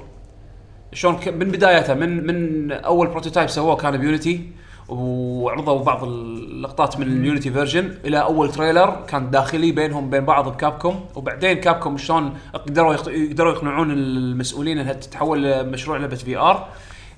شلون 0.93 1.21
من 1.27 1.51
بدايته 1.51 1.95
من 1.95 2.27
من 2.27 2.73
أول 2.73 3.07
prototype 3.07 3.49
سووه 3.49 3.77
كان 3.77 3.97
ب 3.97 4.06
Unity 4.06 4.51
وعرضوا 4.89 5.83
بعض 5.85 6.05
اللقطات 6.05 6.99
من 6.99 7.07
ال 7.07 7.14
Unity 7.14 7.51
version 7.51 7.95
إلى 8.05 8.19
أول 8.23 8.53
trailer 8.53 8.97
كان 9.09 9.31
داخلي 9.31 9.73
بينهم 9.73 10.11
بين 10.11 10.25
بعض 10.25 10.49
بكابكوم. 10.49 11.05
وبعدين 11.15 11.53
كابكوم 11.53 11.99
شلون 11.99 12.35
قدروا 12.55 12.95
يقدروا 13.09 13.53
يقنعون 13.53 13.91
المسؤولين 13.91 14.79
إنها 14.79 14.93
تتحول 14.93 15.43
لمشروع 15.43 15.97
لعبة 15.97 16.17
VR. 16.17 16.67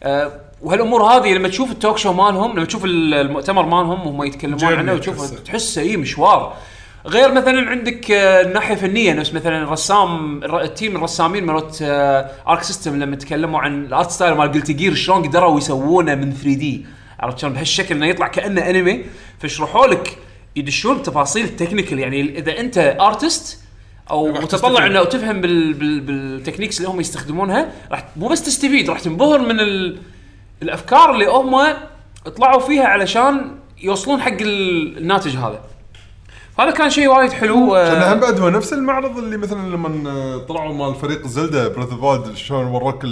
أه 0.03 0.33
وهالأمور 0.63 1.03
هذه 1.03 1.33
لما 1.35 1.49
تشوف 1.49 1.71
ال 1.73 1.77
talk 1.77 1.97
show 1.99 2.13
مالهم 2.13 2.53
لما 2.57 2.65
تشوف 2.65 2.85
ال- 2.85 3.15
المؤتمر 3.15 3.63
مالهم 3.67 4.07
وهم 4.07 4.25
يتكلمون 4.25 4.65
عنه 4.65 4.93
وتشوف 4.93 5.31
تحسه. 5.41 5.83
اي 5.83 5.97
مشوار. 5.97 6.53
غير 7.07 7.33
مثلا 7.33 7.71
عندك 7.71 8.11
آه، 8.11 8.43
الناحية 8.43 8.75
الفنية 8.75 9.13
نفس 9.13 9.35
مثلا 9.35 9.63
الرسام 9.63 10.43
الر- 10.45 10.61
ال 10.61 10.68
team 10.68 10.97
الرسامين 10.97 11.45
مالت 11.47 11.79
Arc 12.49 12.63
System 12.63 12.99
لما 12.99 13.17
تكلموا 13.17 13.61
عن 13.61 13.85
ال 13.85 13.91
art 13.91 14.11
style 14.11 14.35
مال 14.35 14.53
Guilty 14.53 14.71
Gear 14.71 14.95
شلون 14.95 15.23
قدروا 15.29 15.59
يسوونه 15.59 16.15
من 16.15 16.33
3D 16.33 16.87
عرفت 17.21 17.39
شلون؟ 17.39 17.53
بهالشكل 17.53 17.95
إنه 17.95 18.07
يطلع 18.07 18.29
كأنه 18.29 18.71
أنمي. 18.71 19.05
فشرحوا 19.39 19.87
لك 19.87 20.19
يدشون 20.57 21.03
تفاصيل 21.03 21.45
ال 21.45 21.50
technical 21.50 21.99
يعني 21.99 22.39
إذا 22.39 22.61
أنت 22.61 22.97
artist 23.01 23.61
أو 24.11 24.33
متطلع. 24.33 24.87
إنه 24.87 25.05
تفهم 25.05 25.41
بال 25.41 25.75
بال 25.75 26.01
بال 26.01 26.14
techniques 26.14 26.79
اللي 26.79 26.89
هم 26.89 27.01
يستخدمونها 27.01 27.73
راح 27.91 28.05
مو 28.17 28.29
بس 28.29 28.43
تستفيد 28.43 28.91
راح 28.91 29.01
تنبهر 29.01 29.39
من 29.39 29.61
ال 29.61 29.99
الأفكار 30.63 31.11
اللي 31.15 31.27
هم 31.27 31.57
طلعوا 32.37 32.61
فيها 32.61 32.85
علشان 32.85 33.51
يوصلون 33.83 34.21
حق 34.21 34.33
ال- 34.41 34.99
الناتج 34.99 35.37
هذا. 35.37 35.61
هذا 36.59 36.71
كان 36.71 36.91
شيء 36.91 37.09
وايد 37.09 37.33
حلو 37.33 37.77
آه، 37.77 37.95
كان 37.95 38.13
هم 38.13 38.21
بعد 38.21 38.41
هو 38.41 38.49
نفس 38.49 38.73
المعرض 38.73 39.19
اللي 39.19 39.37
مثلا 39.37 39.69
لما 39.69 40.11
آه، 40.11 40.39
طلعوا 40.39 40.75
مال 40.75 40.95
فريق 40.95 41.27
زلدا 41.27 41.69
Breath 41.69 41.89
شلون 42.39 42.67
وراك 42.67 43.05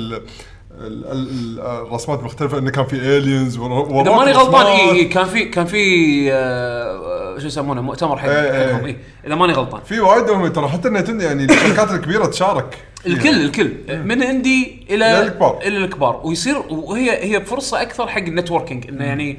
الرسمات 0.80 2.22
مختلفة 2.22 2.58
انه 2.58 2.70
كان 2.70 2.84
في 2.84 2.96
ال 3.18 3.24
aliens 3.24 3.56
إذا 3.58 4.16
ماني 4.16 4.32
غلطان 4.32 4.66
اي 4.66 4.90
اي 4.90 5.04
كان 5.04 5.24
في 5.24 5.44
كان 5.44 5.66
في 5.66 6.28
آه، 6.32 7.38
شو 7.38 7.46
يسمونه 7.46 7.80
مؤتمر 7.80 8.18
حق 8.18 8.28
إيه، 8.28 8.52
إيه. 8.52 8.74
حقهم 8.74 8.84
اي 8.86 8.96
إذا 9.26 9.34
ماني 9.34 9.52
غلطان. 9.52 9.80
في 9.82 10.00
وايد 10.00 10.30
هم 10.30 10.46
ترى 10.48 10.68
حتى 10.68 10.88
انه 10.88 11.00
تن- 11.00 11.20
يعني 11.20 11.44
الشركات 11.44 11.90
الكبيرة 11.90 12.26
تشارك. 12.26 12.78
الكل 13.06 13.28
الكل. 13.44 13.72
من 14.04 14.22
indie 14.22 14.86
إلى 14.90 15.22
الكبار. 15.22 15.58
إلى 15.62 15.76
الكبار. 15.84 16.20
ويصير 16.24 16.58
وهي 16.70 17.10
هي 17.36 17.40
فرصة 17.44 17.82
أكثر 17.82 18.06
حق 18.06 18.18
ال 18.22 18.28
networking 18.28 18.88
إنه 18.88 19.04
يعني 19.04 19.38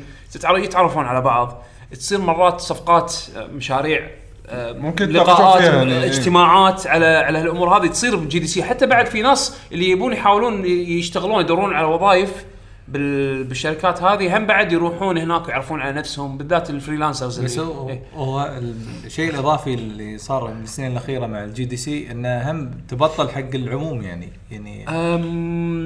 يتعرفون 0.64 1.06
على 1.06 1.22
بعض. 1.22 1.64
تصير 1.92 2.20
مرات 2.22 2.60
صفقات 2.62 3.16
مشاريع 3.56 4.08
ممكن 4.54 5.10
لقاءات 5.10 5.62
يعني، 5.64 5.94
إيه. 5.94 6.06
اجتماعات 6.06 6.88
على 6.88 7.06
على 7.06 7.38
هالأمور 7.40 7.78
هذه 7.78 7.88
تصير 7.88 8.16
ب 8.16 8.40
GDC 8.40 8.64
حتى 8.64 8.86
بعد 8.86 9.06
في 9.06 9.22
ناس 9.22 9.58
اللي 9.72 9.90
يبون 9.90 10.14
يحاولون 10.14 10.66
يشتغلون 10.66 11.42
يدورون 11.42 11.74
على 11.74 11.88
وظائف 11.88 12.46
بال- 12.88 13.44
بالشركات 13.44 14.04
هذه 14.04 14.38
هم 14.38 14.46
بعد 14.46 14.72
يروحون 14.72 15.18
هناك 15.18 15.48
ويعرفون 15.48 15.82
على 15.82 15.94
نفسهم 15.94 16.38
بالذات 16.38 16.70
ال 16.70 16.76
freelancers 16.76 17.40
بس 17.40 17.60
اللي 17.60 17.72
هو 17.74 17.90
إيه. 17.90 18.60
الشيء 19.06 19.30
الإضافي 19.30 19.74
اللي 19.74 20.18
صار 20.18 20.46
بالسنين 20.48 20.92
الأخيرة 20.92 21.26
مع 21.26 21.44
ال 21.44 21.66
GDC 21.66 22.12
انه 22.12 22.52
هم 22.52 22.72
تبطل 22.88 23.30
حق 23.30 23.56
العموم 23.56 24.02
يعني 24.02 24.30
يعني 24.52 24.86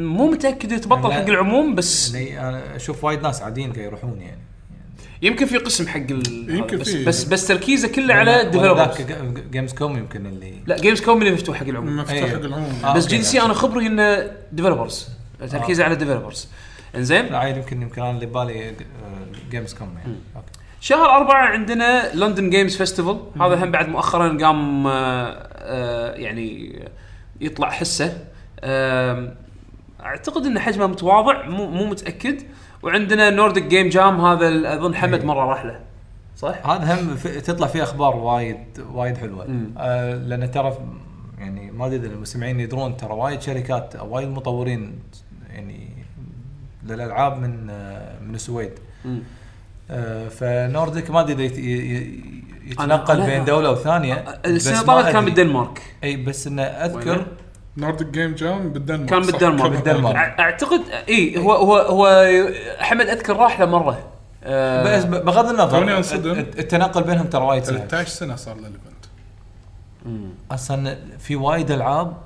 مو 0.05 0.31
متأكد 0.31 0.79
تبطل 0.79 1.09
لا. 1.09 1.15
حق 1.15 1.25
العموم 1.27 1.75
بس 1.75 2.13
يعني 2.15 2.49
أنا 2.49 2.75
أشوف 2.75 3.03
وايد 3.03 3.21
ناس 3.23 3.41
عاديين 3.41 3.73
قاعد 3.73 3.85
يروحون 3.85 4.21
يعني 4.21 4.41
يمكن 5.21 5.45
في 5.45 5.57
قسم 5.57 5.87
حق 5.87 5.97
ال... 5.97 6.45
يمكن 6.49 6.77
بس, 6.77 6.89
في. 6.89 7.05
بس 7.05 7.23
بس 7.23 7.47
تركيزه 7.47 7.87
كله 7.87 8.13
على 8.13 8.41
ال 8.41 8.97
developers 9.51 9.73
Gamescom 9.73 9.97
يمكن 9.97 10.25
اللي 10.25 10.53
لا 10.67 10.77
Gamescom 10.77 11.21
اللي 11.21 11.31
مفتوح 11.33 11.57
حق 11.57 11.67
العموم. 11.67 11.97
مفتوح 11.97 12.13
أيوه. 12.13 12.29
حق 12.29 12.35
العموم. 12.35 12.73
آه، 12.83 12.93
بس 12.95 13.07
GC 13.07 13.41
أنا 13.41 13.53
خبري 13.53 13.87
إنه 13.87 14.31
developers 14.51 15.09
تركيزه 15.51 15.83
على 15.83 15.93
ال 15.93 15.98
developers 15.98 16.47
إنزين؟ 16.95 17.25
لا 17.25 17.37
عادي 17.37 17.59
يمكن 17.59 17.81
يمكن 17.81 18.01
أنا 18.01 18.11
اللي 18.11 18.25
ببالي 18.25 18.73
Gamescom 19.51 19.97
يعني. 19.97 20.15
okay. 20.35 20.47
شهر 20.81 21.09
أربعة 21.09 21.45
عندنا 21.45 22.15
لندن 22.15 22.49
games 22.49 22.75
festival 22.75 23.19
هذا 23.41 23.63
هم 23.63 23.71
بعد 23.71 23.89
مؤخرا 23.89 24.37
قام 24.41 24.87
آه، 24.87 24.91
آه، 24.91 26.15
يعني 26.15 26.79
يطلع 27.41 27.69
حسه. 27.69 28.17
أعتقد 30.01 30.45
إن 30.45 30.59
حجمه 30.59 30.87
متواضع 30.87 31.47
مو 31.47 31.67
مو 31.67 31.85
متأكد. 31.85 32.41
وعندنا 32.83 33.29
Nordic 33.29 33.63
game 33.63 33.89
jam 33.89 34.21
هذا 34.21 34.73
أظن 34.73 34.95
حمد 34.95 35.23
مرة 35.23 35.45
راح 35.45 35.65
له 35.65 35.79
صح؟ 36.37 36.67
هذا 36.67 37.01
هم 37.01 37.15
في 37.15 37.41
تطلع 37.41 37.67
فيه 37.67 37.83
أخبار 37.83 38.15
وايد 38.15 38.57
وايد 38.93 39.17
حلوة. 39.17 39.47
آه 39.77 40.15
لأن 40.15 40.51
ترى 40.51 40.77
يعني 41.37 41.71
ما 41.71 41.85
أدري 41.85 41.97
إذا 41.97 42.07
المستمعين 42.07 42.59
يدرون 42.59 42.97
ترى 42.97 43.13
وايد 43.13 43.41
شركات 43.41 43.95
وايد 43.95 44.27
مطورين 44.27 44.99
يعني 45.49 45.89
للألعاب 46.87 47.37
من 47.37 47.69
آه 47.69 48.19
من 48.19 48.35
السويد. 48.35 48.71
آه 49.91 50.27
ف 50.27 50.39
Nordic 50.39 51.11
ما 51.11 51.19
أدري 51.19 51.45
إذا 51.45 52.31
يتنقل 52.71 53.21
بين 53.25 53.45
دولة 53.45 53.71
وثانيه 53.71 54.13
السنة 54.45 54.81
طافت 54.81 55.11
كان. 55.11 55.25
بالدنمارك 55.25 55.81
إي 56.03 56.15
بس 56.15 56.47
إنه؟ 56.47 56.63
أذكر 56.63 57.25
Nordic 57.77 58.07
Game 58.07 58.35
Jam 58.35 58.69
بالدنمارك 58.69 59.09
كان؟ 59.09 59.21
بالدنمارك. 59.21 59.71
بالدنمارك. 59.71 60.17
أعتقد 60.39 60.81
اي 61.09 61.37
هو 61.37 61.51
هو 61.53 61.77
هو 61.77 62.27
حمد 62.79 63.05
أذكر 63.07 63.35
راح 63.37 63.59
له 63.59 63.65
مرة. 63.65 64.07
آه، 64.43 64.97
بس 64.97 65.03
بغض 65.03 65.49
النظر 65.49 65.79
توني 65.79 65.97
انصدم. 65.97 66.31
الت- 66.31 66.59
التنقل 66.59 67.03
بينهم 67.03 67.27
ترى 67.27 67.43
وايد 67.43 67.63
سهل. 67.63 67.75
13 67.77 68.07
سنة 68.09 68.35
صار 68.35 68.55
له 68.55 68.59
ال 68.67 68.74
event 68.74 69.05
أصلا 70.51 70.97
في 71.19 71.35
وايد 71.35 71.71
ألعاب 71.71 72.17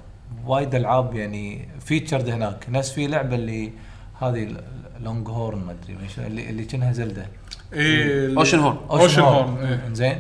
وايد 0.46 0.76
ألعاب 0.76 1.16
يعني 1.16 1.68
featured 1.80 2.30
هناك. 2.30 2.66
نفس 2.70 2.92
في 2.92 3.08
لعبة 3.08 3.36
اللي 3.36 3.72
هذه 4.22 4.56
long 5.04 5.28
horn 5.30 5.58
ما 5.60 5.72
أدري 5.84 5.98
اللي 6.28 6.50
اللي 6.50 6.66
كأنها 6.66 6.92
Zelda. 6.94 7.28
إيه 7.74 8.38
Oceanhorn 8.38 8.78
Oceanhorn 8.90 9.58
إيه. 9.66 9.94
زين. 9.94 10.20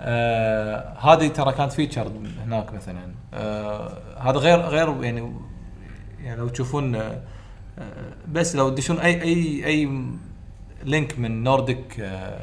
آه 0.00 0.94
هذه 1.00 1.28
ترى 1.28 1.52
كانت 1.52 1.72
featured 1.72 2.12
هناك 2.46 2.74
مثلا. 2.74 3.00
هذا 4.20 4.38
غير 4.38 4.60
غير 4.60 5.04
يعني 5.04 5.32
يعني 6.24 6.40
لو 6.40 6.48
تشوفون 6.48 6.94
آه 6.94 7.20
آه، 7.78 8.12
بس 8.32 8.56
لو 8.56 8.68
تدشون 8.68 8.98
اي 8.98 9.22
اي 9.22 9.66
أي 9.66 9.90
link 10.84 11.18
من 11.18 11.42
Nordic 11.44 12.00
آه 12.00 12.40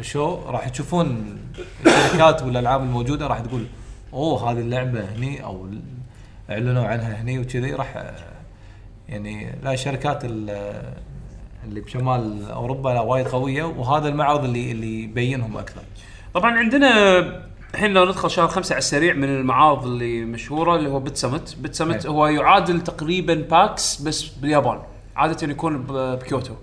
شو 0.00 0.50
راح 0.50 0.68
تشوفون 0.68 1.38
الشركات 1.86 2.42
والالعاب 2.42 2.82
الموجودة 2.82 3.26
راح 3.26 3.40
تقول 3.40 3.66
أوه 4.12 4.50
هذه 4.50 4.58
اللعبة 4.60 5.04
هني 5.16 5.44
أو 5.44 5.68
إعلنوا 6.50 6.84
عنها 6.84 7.22
هني 7.22 7.38
وكذي 7.38 7.72
راح 7.74 7.96
آه، 7.96 8.14
يعني 9.08 9.52
لا 9.62 9.72
الشركات 9.72 10.24
ال- 10.24 10.82
اللي 11.64 11.80
بشمال 11.80 12.50
أوروبا 12.50 12.88
لا 12.88 13.00
وايد 13.00 13.28
قوية 13.28 13.62
وهذا 13.64 14.08
المعرض 14.08 14.44
اللي 14.44 14.72
اللي 14.72 15.02
يبينهم 15.02 15.56
أكثر. 15.56 15.82
طبعا 16.34 16.58
عندنا 16.58 16.88
الحين 17.74 17.92
لو 17.92 18.04
ندخل 18.04 18.30
شهر 18.30 18.48
خمسة 18.48 18.72
على 18.72 18.78
السريع 18.78 19.14
من 19.14 19.24
المعارض 19.24 19.86
اللي 19.86 20.24
مشهورة 20.24 20.76
اللي 20.76 20.88
هو 20.88 21.00
BitSummit، 21.00 21.56
BitSummit. 21.58 22.06
هو 22.06 22.26
يعادل 22.26 22.80
تقريبا 22.80 23.34
PAX 23.34 24.02
بس 24.02 24.22
باليابان، 24.24 24.78
عادة 25.16 25.48
يكون 25.48 25.84
بكيوتو. 25.88 26.54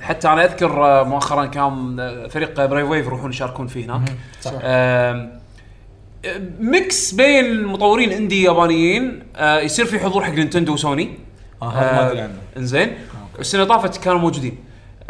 حتى 0.00 0.28
أنا 0.28 0.44
أذكر 0.44 0.84
آه، 0.84 1.02
مؤخرا 1.02 1.46
كان 1.46 2.00
آه، 2.00 2.26
فريق 2.26 2.66
Brave 2.66 2.88
Wave 2.88 3.06
يروحون 3.06 3.30
يشاركون 3.30 3.66
فيه 3.66 3.84
هناك. 3.84 4.12
صح. 4.40 4.52
mix 6.60 7.14
بين 7.14 7.64
مطورين 7.64 8.12
indie 8.12 8.42
يابانيين 8.42 9.22
آه، 9.36 9.60
يصير 9.60 9.84
في 9.84 9.98
حضور 9.98 10.24
حق 10.24 10.32
نينتندو 10.32 10.72
وسوني. 10.72 11.18
آه، 11.62 11.70
هذا 11.70 11.92
ما 11.92 12.06
أدري 12.06 12.20
عنه. 12.20 12.38
إنزين. 12.56 12.96
السنة 13.38 13.64
طافت 13.64 14.04
كانوا 14.04 14.20
موجودين. 14.20 14.58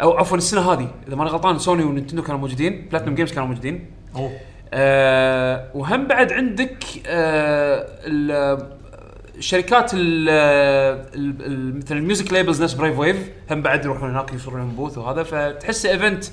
أو 0.01 0.17
عفوا 0.17 0.37
السنة 0.37 0.73
هذه 0.73 0.87
إذا 1.07 1.15
ماني 1.15 1.29
غلطان 1.29 1.59
سوني 1.59 1.83
ونينتندو 1.83 2.23
كانوا 2.23 2.39
موجودين. 2.39 2.87
Platinum 2.91 3.15
Games 3.15 3.31
كانوا 3.31 3.47
موجودين. 3.47 3.85
أوه. 4.15 4.31
آه 4.73 5.67
وهم 5.73 6.07
بعد 6.07 6.33
عندك 6.33 6.83
آه 7.07 7.87
ال- 8.05 8.67
الشركات 9.37 9.93
ال- 9.93 10.29
ال- 11.15 11.45
ال- 11.45 11.77
مثل 11.77 11.95
ال 11.97 12.03
music 12.03 12.33
labels 12.33 12.63
نفس 12.63 12.73
Brave 12.73 12.99
Wave 12.99 13.17
هم 13.51 13.61
بعد 13.61 13.85
يروحون 13.85 14.09
هناك 14.09 14.33
يصيرون 14.33 14.59
لهم 14.59 14.75
booth 14.75 14.97
وهذا 14.97 15.23
فتحسه 15.23 15.89
event 15.91 16.25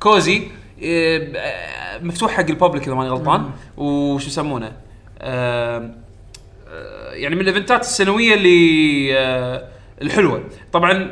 cozy 0.00 0.42
آه، 0.84 1.98
مفتوح 2.02 2.32
حق 2.32 2.46
ال 2.46 2.51
public 2.51 2.82
إذا 2.86 2.94
ماني 2.94 3.10
غلطان. 3.10 3.50
وش 3.76 4.26
يسمونه؟ 4.26 4.72
آه، 5.18 5.90
آه، 6.68 7.12
يعني 7.12 7.34
من 7.34 7.40
ال 7.40 7.46
event 7.46 7.74
ات 7.74 7.80
السنوية 7.80 8.34
اللي 8.34 9.18
آه، 9.18 9.68
الحلوة. 10.02 10.44
طبعا 10.72 11.10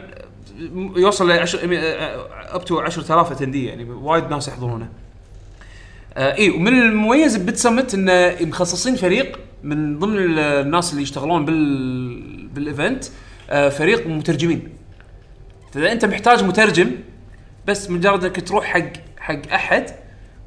يوصل 0.97 1.29
ل 1.31 1.33
10 1.33 1.61
up 2.51 2.65
to 2.65 2.81
10000 2.81 3.33
attendee 3.33 3.69
يعني 3.69 3.85
وايد 3.91 4.31
ناس 4.31 4.49
يحضرونه. 4.49 4.89
آه 6.19 6.35
اي 6.39 6.51
ومن 6.51 6.69
المميز 6.83 7.37
ب 7.37 7.57
BitSummit 7.57 7.95
انه 7.95 8.37
مخصصين 8.41 8.97
فريق 8.97 9.39
من 9.63 9.99
ضمن 9.99 10.17
ال- 10.19 10.39
الناس 10.39 10.91
اللي 10.93 11.03
يشتغلون 11.03 11.45
بال 11.45 12.47
بال 12.55 12.69
event 12.69 13.05
آه 13.51 13.69
فريق 13.69 14.07
مترجمين. 14.07 14.69
فإذا 15.73 15.93
أنت 15.93 16.05
محتاج 16.05 16.45
مترجم 16.45 16.91
بس 17.67 17.91
مجرد 17.91 18.25
إنك 18.25 18.49
تروح 18.49 18.65
حق 18.65 18.93
حق 19.19 19.53
أحد 19.53 19.85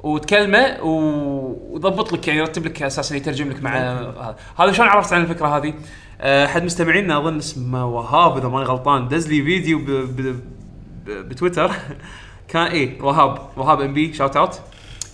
وتكلمه 0.02 0.82
ويضبط 0.82 2.12
لك 2.12 2.28
يعني 2.28 2.40
يرتب 2.40 2.66
لك 2.66 2.82
أساسا 2.82 3.16
يترجم 3.16 3.48
لك 3.50 3.62
مع 3.62 3.76
هذا 3.76 4.36
هذا 4.58 4.72
شلون 4.72 4.88
عرفت 4.88 5.12
عن 5.12 5.20
الفكرة 5.22 5.56
هذه؟ 5.56 5.74
آه، 6.20 6.44
أحد 6.46 6.64
مستمعينا 6.64 7.18
أظن 7.18 7.36
اسمه 7.38 7.86
وهاب 7.86 8.36
إذا 8.38 8.48
ماني 8.48 8.64
غلطان 8.66 9.08
دز 9.08 9.28
لي 9.28 9.42
فيديو. 9.44 9.80
بتويتر 11.06 11.70
كان 12.48 12.62
إيه 12.66 13.02
وهاب 13.02 13.38
وهاب 13.56 13.80
MB 13.80 14.12
shout 14.12 14.36
out 14.36 14.60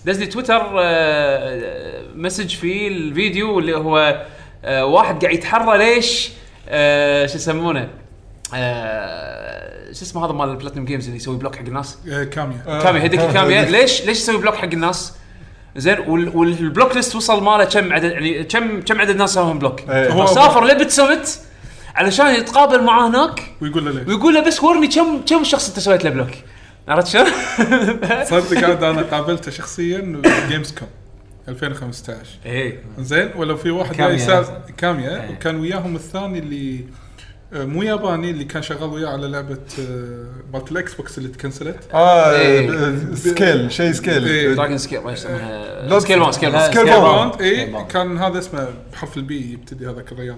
دز 0.05 0.19
لي 0.19 0.25
تويتر 0.25 0.61
آه، 0.79 2.03
message 2.15 2.55
في 2.55 2.87
الفيديو 2.87 3.59
اللي 3.59 3.77
هو 3.77 4.25
آه، 4.65 4.85
واحد 4.85 5.21
قاعد 5.25 5.35
يتحرى 5.35 5.77
ليش 5.77 6.29
آه، 6.69 7.25
شو 7.25 7.35
يسمونه 7.35 7.89
آه، 8.53 9.91
شو 9.93 10.01
اسمه 10.05 10.25
هذا 10.25 10.31
مال 10.33 10.49
ال 10.49 10.53
Platinum 10.53 10.85
Games 10.85 11.05
اللي 11.05 11.17
يسوي 11.17 11.37
block 11.37 11.55
حق 11.55 11.61
الناس 11.65 11.97
آه، 12.11 12.23
كاميا 12.23 12.57
كاميا 12.83 13.01
هيديكي 13.01 13.27
كاميا 13.33 13.61
ليش 13.65 14.01
ليش 14.05 14.17
يسوي 14.17 14.37
block 14.37 14.55
حق 14.55 14.63
الناس؟ 14.73 15.13
زين 15.75 15.99
وال- 15.99 16.35
وال 16.37 16.54
block 16.54 16.95
list 16.95 17.15
وصل 17.15 17.43
ماله 17.43 17.63
كم 17.63 17.93
عدد 17.93 18.11
يعني 18.11 18.43
كم 18.43 18.81
كم 18.81 19.01
عدد 19.01 19.15
ناس 19.15 19.33
سووا 19.33 19.53
block؟ 19.53 19.89
إيه. 19.89 20.11
هو 20.11 20.25
سافر 20.25 20.65
ل 20.65 20.89
BitSummit 20.89 21.39
علشان 21.95 22.35
يتقابل 22.35 22.83
معاه 22.83 23.07
هناك 23.07 23.41
ويقول 23.61 23.85
له 23.85 23.91
ليش 23.91 24.07
ويقول 24.07 24.33
له 24.33 24.39
بس 24.41 24.63
ورني 24.63 24.87
كم 24.87 25.21
كم 25.29 25.43
شخص 25.43 25.67
انت 25.69 25.79
سويت 25.79 26.03
له 26.03 26.09
block؟ 26.09 26.29
عرفت 26.89 27.07
شلون؟ 27.07 27.25
صدق 28.23 28.61
قاعد 28.61 28.83
أنا 28.83 29.01
قابلته 29.01 29.51
شخصيا 29.51 30.21
Gamescom 30.49 30.87
2015 31.47 32.17
إيه 32.45 32.83
زين 32.99 33.29
ولو 33.35 33.57
في 33.57 33.71
واحد 33.71 33.95
كاميا. 33.95 34.61
كاميا 34.77 35.23
إيه. 35.23 35.31
وكان 35.31 35.55
وياهم 35.59 35.95
الثاني 35.95 36.39
اللي 36.39 36.85
آه، 37.53 37.65
مو 37.65 37.83
ياباني 37.83 38.31
اللي 38.31 38.43
كان 38.43 38.61
شغال 38.61 38.89
وياه 38.89 39.09
على 39.09 39.27
لعبة 39.27 39.57
مالت 40.53 40.71
ال 40.71 40.93
Xbox 40.93 41.17
اللي 41.17 41.29
تكنسلت 41.29 41.77
آه 41.93 42.31
إيه. 42.35 43.15
scale 43.15 43.71
شيء 43.71 43.91
scale 43.91 44.25
إيه. 44.25 44.53
dragon 44.53 44.77
scale 44.77 44.99
ما 44.99 45.11
يسمونها 45.11 45.99
scale 45.99 46.19
man 46.19 46.31
Scalebound. 46.31 46.63
bound. 46.73 46.85
bound 46.85 47.41
اي 47.41 47.65
bound. 47.65 47.87
كان 47.87 48.17
هذا 48.17 48.39
اسمه 48.39 48.67
بحرف 48.93 49.17
البي 49.17 49.53
يبتدي 49.53 49.87
هذاك 49.89 50.11
الرجال 50.11 50.37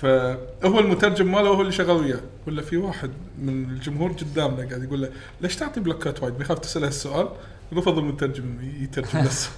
فهو 0.00 0.78
المترجم 0.78 1.32
ماله 1.32 1.48
هو 1.48 1.60
اللي 1.60 1.72
شغال 1.72 1.96
وياه. 1.96 2.20
ولا 2.46 2.62
في 2.62 2.76
واحد 2.76 3.10
من 3.38 3.64
الجمهور 3.70 4.12
قدامنا 4.12 4.68
قاعد 4.68 4.82
يقول 4.84 5.02
له 5.02 5.08
ليش 5.40 5.56
تعطي 5.56 5.80
block 5.80 6.15
ات 6.15 6.22
وايد؟ 6.22 6.38
بيخاف 6.38 6.58
تسأله 6.58 6.88
السؤال 6.88 7.28
رفض 7.74 7.98
المترجم 7.98 8.44
يترجم 8.80 9.24
بس. 9.24 9.48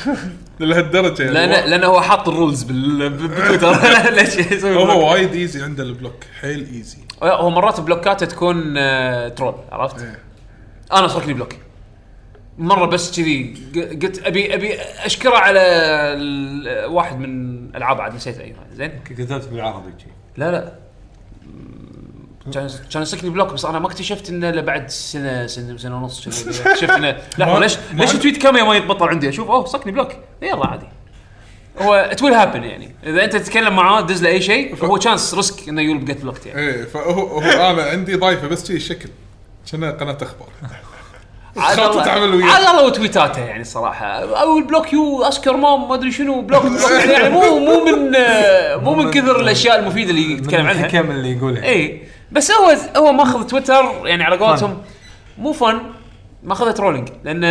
لهالدرجة 0.60 1.22
يعني. 1.22 1.34
لأن 1.34 1.70
لأنه 1.70 1.86
هو 1.86 2.00
حاط 2.00 2.28
ال 2.28 2.34
rules 2.34 2.62
بال- 2.62 3.10
ب- 3.10 3.22
بتويتر 3.22 4.10
ليش؟ 4.16 4.36
يسوي؟ 4.36 4.76
هو 4.76 5.10
وايد 5.12 5.34
easy 5.34 5.62
عنده 5.62 5.82
ال 5.82 5.88
block. 5.88 6.24
حيل 6.40 6.66
easy 6.72 6.98
هو 7.22 7.50
مرات 7.50 7.80
block 7.80 8.13
اته 8.13 8.26
تكون 8.26 8.74
آه، 8.78 9.28
troll 9.28 9.54
عرفت؟ 9.72 9.98
إيه. 10.00 10.18
أنا 10.92 11.08
صار 11.08 11.24
لي 11.26 11.32
block. 11.34 11.52
مرة 12.58 12.86
بس 12.86 13.16
كذي 13.20 13.54
قلت 14.02 14.18
أبي 14.26 14.54
أبي 14.54 14.74
أشكره 14.80 15.36
على 15.36 15.60
واحد 16.88 17.18
من 17.18 17.58
ألعاب 17.76 18.00
عاد 18.00 18.14
نسيت 18.14 18.38
أيوه 18.38 18.56
زين؟ 18.74 19.00
كتبت 19.04 19.48
بالعربي. 19.48 19.92
لا 20.36 20.50
لا. 20.52 20.72
كان 22.54 22.68
كان 22.92 23.02
يسكني 23.02 23.30
بلوك 23.30 23.52
بس 23.52 23.64
أنا 23.64 23.78
ما 23.78 23.86
اكتشفت 23.86 24.30
إنه 24.30 24.48
إلا 24.50 24.60
بعد 24.60 24.90
سنة 24.90 25.46
سنة 25.46 25.76
سنة 25.76 25.96
ونص 26.02 26.26
اكتشفت 26.26 26.90
انه 26.96 27.16
ما- 27.38 27.58
ليش 27.58 27.76
ليش 27.94 28.12
تويت 28.12 28.36
كاميا 28.42 28.62
ما 28.64 28.76
يتبطل 28.76 29.08
عندي؟ 29.08 29.28
أشوف 29.28 29.50
أوه 29.50 29.66
سكني 29.66 29.92
بلوك. 29.92 30.12
يلا 30.42 30.66
عادي. 30.66 30.86
هو 31.78 31.94
ات 31.94 32.22
ويل 32.22 32.32
هابن 32.34 32.62
يعني. 32.64 32.94
إذا 33.06 33.24
أنت 33.24 33.36
تتكلم 33.36 33.76
معاه 33.76 34.00
دز 34.00 34.22
له 34.22 34.28
أي 34.28 34.42
شيء 34.42 34.84
هو 34.84 34.98
چانس 34.98 35.34
ريسك 35.34 35.68
إنه 35.68 35.82
يقول 35.82 36.04
جيت 36.04 36.20
بلوكت 36.22 36.46
يعني. 36.46 36.60
إيه 36.60 36.84
فهو 36.84 37.10
هو 37.26 37.40
أنا 37.40 37.82
عندي 37.82 38.14
ضايفة 38.14 38.48
بس 38.48 38.66
شي 38.66 38.80
شكل. 38.80 39.08
كنا 39.72 39.90
قناة 39.90 40.18
أخبار. 40.22 40.48
عاد 41.56 41.78
الله 41.78 42.36
وياه. 42.36 42.46
عاد 42.46 42.66
الله 42.68 42.84
وتويتاته 42.84 43.40
يعني 43.40 43.60
الصراحه 43.60 44.06
أو 44.06 44.58
البلوك 44.58 44.92
يو 44.92 45.22
أسكر 45.22 45.56
مام 45.56 45.88
ما 45.88 45.94
أدري 45.94 46.12
شنو 46.12 46.40
بلوك 46.40 46.64
يعني, 46.64 47.12
يعني 47.12 47.28
مو 47.28 47.58
مو 47.58 47.84
من 47.84 48.12
مو 48.84 48.94
من 48.94 49.10
كثر 49.10 49.40
الأشياء 49.40 49.78
المفيدة 49.78 50.10
اللي 50.10 50.32
يتكلم 50.32 50.66
عنها 50.66 50.86
الحكم 50.86 51.10
اللي 51.10 51.36
يقولها 51.36 51.64
اي 51.64 52.02
بس 52.32 52.50
هو 52.50 52.76
هو 52.96 53.12
ماخذ 53.12 53.46
تويتر 53.46 53.84
يعني 54.04 54.24
على 54.24 54.36
قولتهم 54.36 54.78
مو 55.38 55.52
fun 55.52 55.80
ماخذها 56.42 56.72
trolling 56.72 57.08
لأن 57.24 57.44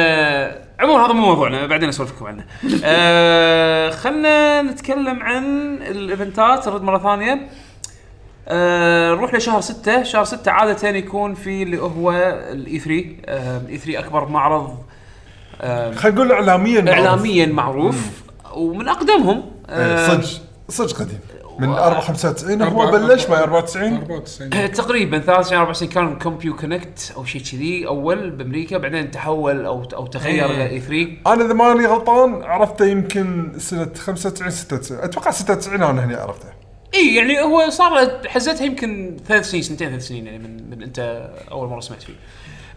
عموما 0.80 1.06
هذا 1.06 1.13
مو 1.13 1.26
موضوعنا 1.26 1.65
بعدين 1.65 1.89
اسولف 1.89 2.12
لكم 2.12 2.26
عنه. 2.26 2.45
آه 2.84 3.89
خلنا 3.89 4.62
نتكلم 4.62 5.24
عن 5.24 5.76
ال 5.82 5.94
event 5.94 6.55
ات 6.55 6.67
نرد 6.67 6.82
مرة 6.82 6.98
ثانية. 6.98 7.50
آه 8.48 9.12
نروح 9.16 9.34
لشهر 9.34 9.62
6 9.62 10.04
شهر 10.04 10.24
6 10.24 10.52
عادة 10.52 10.90
يكون 10.90 11.34
في 11.34 11.64
اللي 11.64 11.82
هو 11.82 12.12
ال 12.52 12.80
E3 12.80 13.06
ال 13.65 13.78
E3 13.78 14.00
أكبر 14.00 14.26
معرض 14.30 14.78
آه 15.62 15.92
خلينا 15.94 16.16
نقول 16.18 16.32
اعلاميا 16.32 16.82
معروف. 16.82 16.98
اعلاميا 17.06 17.46
معروف. 17.46 18.08
ومن 18.56 18.88
أقدمهم 18.88 19.38
إيه، 19.70 19.76
آه، 19.76 20.08
صدق 20.22 20.42
صدق 20.70 21.00
قديم. 21.00 21.20
من 21.60 21.70
و- 21.70 21.78
4 21.78 22.00
95 22.02 22.62
هو 22.62 22.92
بلش 22.92 23.30
ما 23.30 23.40
94 23.44 23.94
94 23.98 24.72
تقريبا 24.72 25.20
93 25.20 25.58
94 25.60 25.90
كان 25.92 26.20
كومبيو 26.20 26.56
connect 26.56 27.13
أو 27.18 27.26
شيء 27.26 27.42
كذي 27.42 27.88
أول 27.88 28.30
بأمريكا 28.32 28.78
بعدين 28.78 29.12
تحول 29.12 29.66
أو 29.66 29.84
أو 29.94 30.06
تغير 30.08 30.46
إيه. 30.46 30.52
إلى 30.56 30.70
E3 30.70 31.08
أنا 31.34 31.46
إذا 31.46 31.54
ماني 31.54 31.86
غلطان 31.86 32.44
عرفته 32.44 32.86
يمكن 32.86 33.52
سنة 33.58 33.90
95 33.98 34.50
96 34.52 35.00
أتوقع 35.04 35.32
96 35.32 35.84
أنا 35.84 36.06
هني 36.06 36.16
عرفته. 36.16 36.57
اي 36.95 37.15
يعني 37.15 37.39
هو 37.41 37.69
صار 37.69 38.21
حزتها 38.28 38.65
يمكن 38.65 39.17
ثلاث 39.28 39.50
سنين 39.50 39.63
سنتين 39.63 39.89
ثلاث 39.89 40.08
سنين 40.08 40.26
يعني 40.28 40.38
من 40.39 40.69
من 40.69 40.84
أنت 40.84 41.30
أول 41.52 41.67
مرة 41.69 41.80
سمعت 41.80 42.02
فيه. 42.04 42.13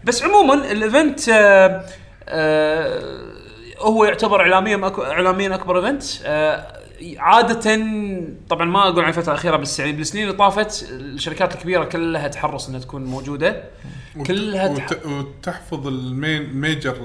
بس 0.03 0.23
عموما 0.23 0.71
ال 0.71 0.81
event 0.81 1.29
آه 1.29 1.85
آه 2.27 3.31
هو 3.79 4.05
يعتبر 4.05 4.41
اعلاميا 4.41 4.89
أك- 4.89 4.99
اعلاميا 4.99 5.55
أكبر 5.55 5.77
event 5.77 6.03
آه 6.25 6.81
عادة 7.17 7.85
طبعا 8.49 8.65
ما 8.65 8.87
أقول 8.87 9.03
عن 9.03 9.09
الفترة 9.09 9.31
الأخيرة 9.31 9.55
بس 9.57 9.79
يعني 9.79 9.91
بالسنين 9.91 10.23
اللي 10.23 10.37
طافت 10.37 10.85
الشركات 10.91 11.55
الكبيرة 11.55 11.83
كلها 11.83 12.27
تحرص 12.27 12.67
إنها 12.69 12.79
تكون 12.79 13.03
موجودة. 13.05 13.63
كلها. 14.27 14.69
وت- 14.69 15.05
وتحفظ 15.05 15.87
ال 15.87 16.00
main 16.00 16.53
major 16.53 16.95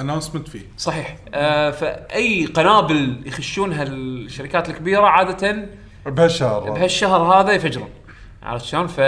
announcement 0.00 0.48
فيه. 0.48 0.60
صحيح. 0.78 1.16
آه 1.34 1.70
فأي 1.70 2.46
قنابل 2.46 3.22
يخشونها 3.26 3.82
الشركات 3.82 4.68
الكبيرة 4.70 5.06
عاده 5.06 5.68
بهالشهر 6.06 6.70
بهالشهر 6.70 7.22
هذا 7.22 7.52
يفجرون. 7.52 7.88
عرفت 8.42 8.64
شلون؟ 8.64 8.86
ف 8.86 9.00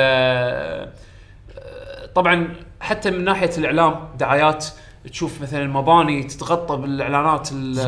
طبعا 2.14 2.48
حتى 2.80 3.10
من 3.10 3.24
ناحية 3.24 3.50
الإعلام 3.58 4.08
دعايات 4.18 4.66
تشوف 5.10 5.42
مثلا 5.42 5.66
مباني 5.66 6.22
تتغطى 6.22 6.76
بالإعلانات 6.76 7.48
ال- 7.52 7.78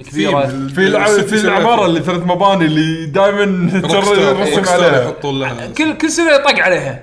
الكبيرة. 0.00 0.46
في 0.46 0.68
في. 1.28 1.34
العمارة 1.40 1.86
اللي 1.86 2.00
ثلاث 2.00 2.22
مباني 2.22 2.64
اللي 2.64 3.06
دائما 3.06 3.70
ترسم 3.80 4.68
عليها. 4.68 5.10
كل 5.78 5.96
كل 5.98 6.10
سنة 6.10 6.32
يطق 6.34 6.62
عليها. 6.62 7.02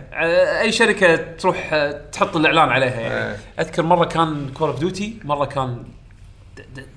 أي 0.62 0.72
شركة 0.72 1.16
تروح 1.16 1.76
تحط 2.12 2.36
الإعلان 2.36 2.70
عليها. 2.70 3.00
يعني 3.02 3.32
إيه. 3.32 3.38
أذكر 3.60 3.84
مرة 3.84 4.06
كان 4.06 4.50
Call 4.54 4.70
of 4.70 4.80
Duty 4.80 5.18
مرة 5.24 5.46
كان 5.46 5.84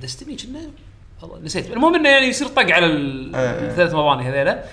Destiny 0.02 0.36
كنا؟ 0.36 0.60
والله 1.22 1.38
نسيت. 1.44 1.70
المهم 1.72 1.94
إنه 1.94 2.08
يعني 2.08 2.26
يصير 2.26 2.46
طق 2.48 2.70
على 2.72 2.86
ال- 2.86 3.36
إيه. 3.36 3.50
الثلاث 3.70 3.94
مباني 3.94 4.22
هذيلا. 4.28 4.64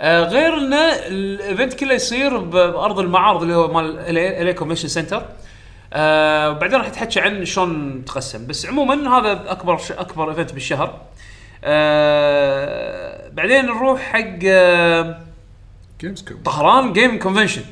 آه، 0.00 0.24
غير 0.24 0.54
إنه 0.58 0.76
ال 0.92 1.06
event 1.06 1.74
كله 1.74 1.94
يصير 1.94 2.38
ب- 2.38 2.50
بأرض 2.50 2.98
المعارض 2.98 3.42
اللي 3.42 3.54
هو 3.54 3.72
مال 3.72 3.98
ال 4.18 4.52
convention 4.54 4.88
center 4.88 5.24
آه 5.92 6.50
وبعدين 6.50 6.78
راح 6.78 6.88
تحكي 6.88 7.20
عن 7.20 7.44
شلون 7.44 8.04
تقسم. 8.04 8.46
بس 8.46 8.66
عموما 8.66 9.18
هذا 9.18 9.44
أكبر 9.52 9.78
ش... 9.78 9.92
أكبر 9.92 10.30
event 10.30 10.52
بالشهر. 10.52 11.00
آه 11.64 13.28
بعدين 13.28 13.64
نروح 13.66 14.00
حق 14.00 14.38
آه 14.44 15.20
Gamescom 16.00 16.36
طهران 16.44 16.92
Game 16.92 17.18
Convention 17.18 17.62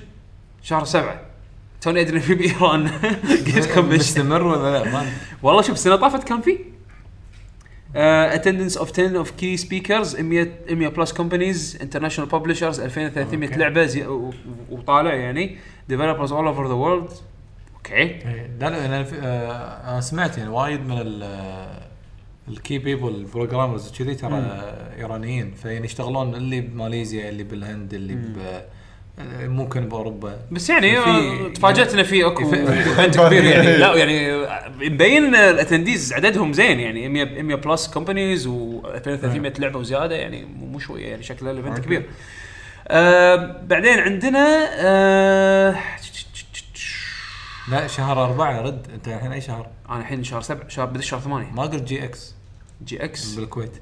شهر 0.62 0.84
سبعة. 0.84 1.20
توني 1.80 2.00
أدري 2.00 2.20
في 2.20 2.34
بإيران. 2.34 2.90
Game 3.46 3.64
Convention 3.74 3.88
مستمر 3.98 4.42
ولا 4.42 4.78
لا؟ 4.84 5.02
والله 5.42 5.62
شوف 5.62 5.72
السنة 5.74 5.96
طافت 5.96 6.24
كان 6.24 6.40
في 6.40 6.58
attendance 7.94 8.76
of 8.76 8.92
10 8.92 9.18
of 9.18 9.30
key 9.30 9.56
speakers 9.56 10.20
100 10.20 10.48
100 10.70 10.88
plus 10.88 11.12
companies 11.12 11.78
international 11.82 12.30
publishers 12.30 12.80
2300 12.80 13.48
okay. 13.48 13.60
لعبة 13.60 13.84
زي 13.86 14.06
وطالع 14.70 15.14
يعني. 15.14 15.56
developers 15.88 16.32
all 16.32 16.46
over 16.46 16.68
the 16.68 16.74
world 16.74 17.10
okay 17.76 18.18
لا 18.60 19.02
آه، 19.22 19.90
أنا 19.92 20.00
سمعت 20.00 20.38
يعني 20.38 20.50
وايد 20.50 20.80
من 20.80 20.98
ال 20.98 21.38
ال 22.48 22.56
key 22.56 22.78
people 22.78 23.08
ال 23.08 23.15
programmers 23.15 23.92
كذي 23.98 24.14
ترى 24.14 24.62
إيرانيين. 24.98 25.50
فيعني 25.50 25.84
يشتغلون 25.84 26.34
اللي 26.34 26.60
بماليزيا 26.60 27.28
اللي 27.28 27.42
بالهند 27.42 27.94
اللي 27.94 28.14
ب 28.14 28.62
ممكن 29.40 29.88
باوروبا 29.88 30.38
بس 30.50 30.70
يعني 30.70 31.02
في- 31.02 31.08
آه، 31.08 31.48
تفاجات 31.54 31.94
انه 31.94 32.02
في 32.02 32.26
أكو 32.26 32.54
event 32.54 33.18
كبير 33.20 33.44
يعني. 33.44 33.76
لا 33.82 33.94
يعني 33.94 34.46
مبين 34.90 35.34
ال 35.34 35.42
attendees 35.42 36.12
عددهم 36.12 36.52
زين 36.52 36.80
يعني. 36.80 37.08
100 37.08 37.42
100 37.42 37.56
plus 37.56 37.88
companies 37.88 38.48
و2300 38.48 39.60
لعبة 39.60 39.78
وزيادة 39.78 40.14
يعني. 40.14 40.44
مو 40.44 40.78
شوية 40.78 41.06
يعني 41.06 41.22
شكله 41.22 41.50
ال 41.50 41.55
event 41.55 41.78
كبير. 41.78 42.10
آه 42.88 43.56
بعدين 43.62 43.98
عندنا 43.98 44.68
آه 44.74 45.76
لا 47.68 47.86
شهر 47.86 48.24
أربعة 48.24 48.60
رد. 48.60 48.86
أنت 48.94 49.08
الحين 49.08 49.32
أي 49.32 49.40
شهر؟ 49.40 49.66
أنا 49.90 49.98
الحين 50.00 50.24
شهر 50.24 50.40
سبع 50.40 50.68
شهر 50.68 50.86
بدي 50.86 51.02
شهر 51.02 51.20
ثمانية. 51.20 51.50
ما 51.52 51.62
قلت 51.62 51.82
GX 51.82 53.04
GX 53.04 53.34
بالكويت. 53.34 53.72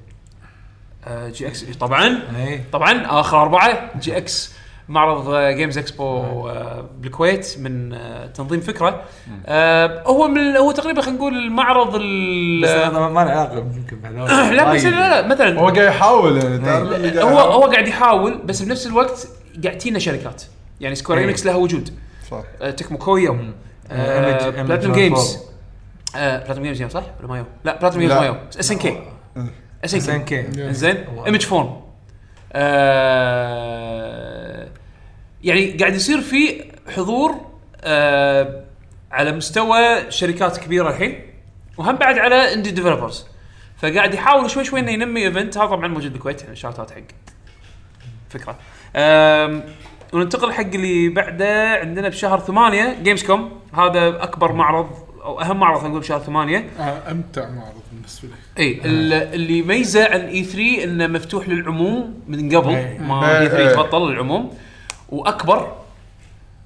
آه 1.07 1.29
GX 1.29 1.63
طبعا؟ 1.63 2.21
اي 2.37 2.61
طبعا 2.71 3.19
آخر 3.19 3.41
أربعة 3.41 3.91
GX 3.99 4.53
معرض 4.89 5.29
آه، 5.29 5.51
Games 5.51 5.77
Expo 5.77 6.17
آه، 6.49 6.89
بالكويت 6.99 7.55
من 7.59 7.93
آه، 7.93 8.27
تنظيم 8.27 8.59
فكرة. 8.59 9.01
آه، 9.45 10.03
هو 10.03 10.27
من 10.27 10.57
هو 10.57 10.71
تقريبا 10.71 11.01
خلينا 11.01 11.17
نقول 11.17 11.33
المعرض 11.37 11.95
ال 11.95 12.61
بس 12.63 12.69
ما 12.69 12.89
له 12.99 13.19
علاقه 13.19 13.57
يمكن 13.57 14.01
لا 14.55 14.73
بس 14.73 14.83
وايد. 14.83 14.93
لا 14.95 15.21
لا 15.21 15.27
مثلا 15.27 15.59
هو 15.59 15.67
قاعد 15.67 15.77
يحاول 15.87 16.37
يعني 16.37 16.69
قاعد 16.69 17.17
هو. 17.17 17.39
هو 17.39 17.63
قاعد 17.63 17.87
يحاول 17.87 18.37
بس 18.45 18.61
بنفس 18.61 18.87
الوقت 18.87 19.27
قاعد 19.63 19.77
تجينا 19.77 19.99
شركات. 19.99 20.43
يعني 20.81 20.95
سكوير 20.95 21.19
إيه. 21.19 21.25
انكس 21.25 21.45
لها 21.45 21.55
وجود. 21.55 21.89
صح. 22.31 22.43
آه، 22.61 22.71
تكمو 22.71 22.97
كويو 22.97 23.37
آه، 23.91 24.49
بلاتنم. 24.63 24.93
جيمز 24.93 25.37
بلاتنم 26.15 26.63
جيمز 26.63 26.81
يوم 26.81 26.89
صح؟ 26.89 27.03
ولا 27.19 27.27
ما 27.27 27.37
يوم؟ 27.37 27.47
لا 27.63 27.79
بلاتنم 27.79 28.01
جيمز. 28.01 28.13
ما 28.13 28.25
يوم 28.25 28.37
اس 28.59 28.71
ان 28.71 28.77
كي 28.77 28.97
اس 29.85 30.09
ان 30.09 30.25
كي 30.25 30.43
SNK. 30.43 30.59
زين. 30.59 31.05
ايمج 31.25 31.41
فون 31.41 31.81
آه 32.53 34.67
يعني 35.47 35.71
قاعد 35.71 35.95
يصير 35.95 36.21
في 36.21 36.63
حضور 36.95 37.35
آه 37.81 38.63
على 39.11 39.31
مستوى 39.31 40.11
شركات 40.11 40.57
كبيرة 40.57 40.89
الحين 40.89 41.21
وهم 41.77 41.95
بعد 41.95 42.17
على 42.17 42.53
indie 42.53 42.71
developers 42.71 43.25
فقاعد 43.77 44.13
يحاول 44.13 44.49
شوي 44.49 44.65
شوي 44.65 44.79
إنه 44.79 44.91
ينمي 44.91 45.23
event 45.25 45.57
هذا 45.57 45.65
طبعا 45.65 45.87
موجود 45.87 46.13
بالكويت 46.13 46.41
يعني 46.43 46.55
shout 46.55 46.79
out 46.79 46.91
حق 46.91 46.97
فكرة. 48.29 48.55
آم، 48.95 49.63
وننتقل 50.13 50.51
حق 50.53 50.61
اللي 50.73 51.09
بعده 51.09 51.79
عندنا 51.79 52.09
بشهر 52.09 52.39
ثمانية 52.39 52.97
Gamescom 53.03 53.59
هذا 53.73 54.23
أكبر 54.23 54.51
معرض 54.51 54.89
أو 55.23 55.41
أهم 55.41 55.59
معرض 55.59 55.75
خلينا 55.77 55.89
نقول 55.89 56.01
بشهر 56.01 56.19
ثمانية. 56.19 56.69
آه، 56.79 57.11
أمتع 57.11 57.49
معرض 57.49 57.81
بالنسبة 57.91 58.27
لي. 58.27 58.63
اي 58.63 58.81
ال- 58.85 59.13
اللي 59.33 59.57
يميزه 59.57 60.05
عن 60.05 60.19
E3 60.19 60.83
إنه 60.83 61.07
مفتوح 61.07 61.49
للعموم 61.49 62.19
من 62.27 62.55
قبل. 62.55 62.75
إي. 62.75 62.97
ما 62.99 63.41
E3 63.41 63.69
إي. 63.69 63.73
تبطل 63.75 64.11
للعموم. 64.11 64.53
وأكبر 65.09 65.77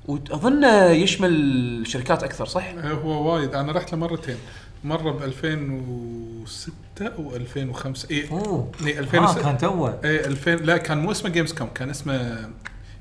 وأظن 0.08 0.63
يشمل 0.91 1.84
شركات 1.88 2.23
أكثر 2.23 2.45
صح؟ 2.45 2.65
آه، 2.77 2.91
هو 2.93 3.34
وايد. 3.34 3.56
أنا 3.56 3.71
رحت 3.71 3.91
له 3.91 3.97
مرتين. 3.97 4.36
مرة 4.84 5.12
ب 5.12 5.23
2006 5.23 7.19
و 7.19 7.36
2005 7.36 8.08
اي 8.12 8.30
أوه. 8.32 8.71
اي 8.86 8.95
آه 8.97 8.99
2006 8.99 9.41
كان 9.41 9.58
توه. 9.58 9.99
اي 10.04 10.25
2000 10.25 10.56
لا 10.56 10.77
كان 10.77 10.97
مو 10.97 11.12
اسمه 11.12 11.30
Gamescom 11.30 11.67
كان 11.75 11.89
اسمه 11.89 12.49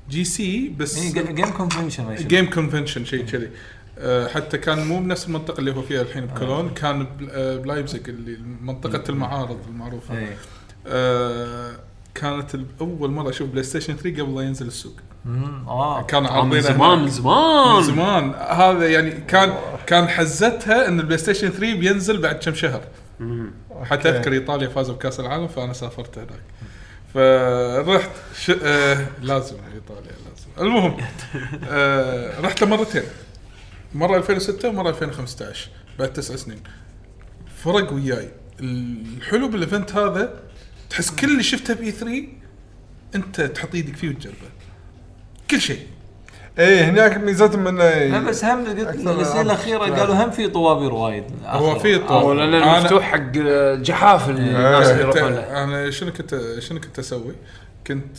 GC 0.09 0.69
بس 0.79 0.97
اي 0.97 1.11
Game 1.33 1.49
Convention. 1.51 2.15
Game 2.15 2.49
Convention 2.49 3.05
شيء 3.05 3.25
كذي. 3.25 3.49
آه، 3.99 4.27
حتى 4.27 4.57
كان 4.57 4.87
مو 4.87 4.99
بنفس 4.99 5.25
المنطقة 5.27 5.59
اللي 5.59 5.71
هو 5.75 5.81
فيها 5.81 6.01
الحين 6.01 6.25
بكولون 6.25 6.69
كان 6.69 7.03
بل- 7.19 7.29
آه، 7.31 7.57
بلايبزيج 7.57 8.09
اللي 8.09 8.37
منطقة 8.61 9.03
المعارض 9.09 9.59
المعروفة. 9.67 10.17
اي 10.17 10.27
آه، 10.87 11.71
كانت 12.15 12.55
اول 12.81 13.11
مرة 13.11 13.29
أشوف 13.29 13.49
PlayStation 13.49 13.95
3 13.95 14.21
قبل 14.21 14.35
لا 14.35 14.41
ينزل 14.41 14.67
السوق. 14.67 14.93
آه. 15.67 16.01
كان 16.01 16.25
آه، 16.25 16.45
من 16.45 16.61
زمان 16.61 16.97
من 16.97 17.03
من 17.03 17.09
زمان. 17.09 17.83
زمان 17.83 18.33
هذا 18.49 18.89
يعني 18.89 19.11
كان 19.11 19.53
كان 19.87 20.07
حزتها 20.07 20.87
إن 20.87 20.99
ال 20.99 21.17
PlayStation 21.17 21.49
3 21.49 21.59
بينزل 21.75 22.21
بعد 22.21 22.35
كم 22.35 22.53
شهر. 22.53 22.81
حتى 23.83 24.07
okay. 24.09 24.17
أذكر 24.17 24.33
إيطاليا 24.33 24.67
فازوا 24.67 24.95
بكأس 24.95 25.19
العالم 25.19 25.47
فأنا 25.47 25.73
سافرت 25.73 26.17
هناك. 26.17 26.41
فرحت 27.13 28.09
ش... 28.41 28.51
آه 28.63 29.05
لازم 29.21 29.55
إيطاليا 29.73 30.11
لازم. 30.11 30.47
المهم 30.69 30.97
آه 31.69 32.41
رحت 32.41 32.61
له 32.61 32.67
مرتين. 32.67 33.03
مرة 33.95 34.17
2006 34.17 34.69
ومرة 34.69 34.89
2015 34.89 35.69
بعد 35.99 36.13
تسع 36.13 36.35
سنين. 36.35 36.59
فرق 37.63 37.93
وياي. 37.93 38.29
الحلو 38.59 39.47
بال 39.47 39.61
event 39.61 39.95
هذا 39.95 40.39
تحس 40.89 41.11
كل 41.11 41.31
اللي 41.31 41.43
شفته 41.43 41.73
ب 41.73 41.91
E3 41.91 42.23
أنت 43.15 43.41
تحط 43.41 43.75
إيدك 43.75 43.95
فيه 43.95 44.09
وتجربه. 44.09 44.35
كل 45.51 45.61
شيء. 45.61 45.79
إيه 46.59 46.89
هناك 46.89 47.17
ميزتهم 47.17 47.67
انه 47.67 47.83
لا 47.83 48.19
بس 48.19 48.45
هم 48.45 48.63
السنة 48.69 49.41
الأخيرة 49.41 49.79
قالوا 49.79 50.15
هم 50.15 50.31
في 50.31 50.47
طوابير 50.47 50.93
وايد. 50.93 51.23
هو 51.45 51.79
في 51.79 51.97
طول 51.99 52.37
لأن 52.37 52.63
أنا- 52.63 52.83
مفتوح 52.83 53.03
حق 53.03 53.17
جحاف 53.81 54.29
الناس 54.29 54.87
اللي 54.89 55.01
يروحون 55.01 55.33
له. 55.33 55.63
أنا 55.63 55.89
شنو 55.91 56.11
كنت 56.13 56.41
شنو 56.59 56.79
كنت 56.79 56.99
أسوي؟ 56.99 57.33
كنت 57.87 58.17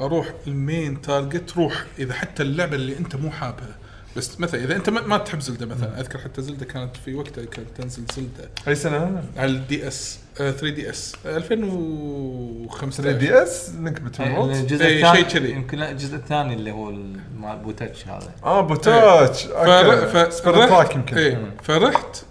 أروح 0.00 0.26
ال 0.46 0.57
main 0.57 1.00
target 1.00 1.56
روح 1.56 1.84
إذا 1.98 2.14
حتى 2.14 2.42
اللعبة 2.42 2.76
اللي 2.76 2.98
أنت 2.98 3.16
مو 3.16 3.30
حابها. 3.30 3.76
بس 4.16 4.40
مثلا 4.40 4.64
إذا 4.64 4.76
أنت 4.76 4.90
ما, 4.90 5.00
ما 5.00 5.18
تحب 5.18 5.40
زلدة 5.40 5.66
مثلا 5.66 6.00
أذكر 6.00 6.18
حتى 6.18 6.42
زلدة 6.42 6.66
كانت 6.66 6.96
في 7.04 7.14
وقتها 7.14 7.44
كانت 7.44 7.68
تنزل 7.76 8.02
زلدة. 8.16 8.50
أي 8.68 8.74
سنة؟ 8.74 9.22
على 9.36 9.50
الدي 9.50 9.88
اس 9.88 10.18
3 10.36 10.68
دي 10.70 10.90
اس 10.90 11.14
2015 11.26 13.02
3 13.02 13.18
دي 13.18 13.42
اس 13.42 13.70
نكبه 13.78 14.24
الموت 14.26 14.56
الجزء 14.56 14.84
إي، 14.84 14.96
الثاني 14.96 15.16
شيء 15.16 15.24
كذي. 15.40 15.50
يمكن 15.50 15.82
الجزء 15.82 16.16
الثاني 16.16 16.54
اللي 16.54 16.70
هو 16.70 16.90
ال- 16.90 17.20
مال 17.40 17.56
بوتاتش 17.58 18.08
هذا. 18.08 18.32
آه 18.44 18.60
بوتاتش. 18.60 19.42
فر... 19.44 20.06
ف... 20.06 20.32
سبيرت 20.34 20.68
تراك 20.68 20.94
يمكن. 20.94 21.50
فرحت. 21.62 22.24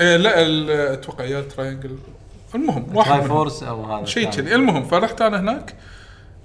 إيه 0.00 0.16
لا 0.16 0.92
أتوقع 0.92 1.24
يا 1.24 1.40
تراينجل 1.40 1.98
المهم 2.54 2.96
واحد. 2.96 3.20
فورس 3.22 3.62
أو 3.62 3.84
هذا 3.96 4.04
شيء. 4.04 4.30
كذي. 4.30 4.54
المهم 4.54 4.84
فرحت 4.88 5.20
أنا 5.22 5.40
هناك. 5.40 5.74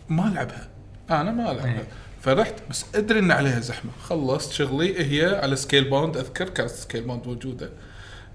ما 0.10 0.28
ألعبها. 0.28 0.68
أنا 1.10 1.32
ما 1.32 1.52
ألعبها. 1.52 1.66
إيه. 1.66 1.88
فرحت 2.22 2.54
بس 2.70 2.86
أدري 2.96 3.20
إن 3.20 3.32
عليها 3.32 3.60
زحمة. 3.60 3.92
خلصت 4.04 4.52
شغلي 4.52 5.00
هي 5.00 5.36
على 5.36 5.56
Scalebound 5.56 6.18
أذكر 6.18 6.50
كانت 6.50 6.70
Scalebound 6.70 7.28
موجودة. 7.28 7.70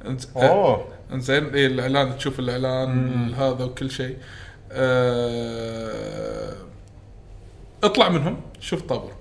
إنز- 0.05 0.37
أوه. 0.37 0.89
إنزين 1.13 1.55
إيه 1.55 1.67
الإعلان 1.67 2.19
تشوف 2.19 2.39
الإعلان 2.39 3.35
هذا 3.35 3.65
وكل 3.65 3.91
شيء. 3.91 4.17
أه... 4.73 6.53
اطلع 7.85 8.09
منهم 8.09 8.41
شوف 8.61 8.83
طابور. 8.83 9.13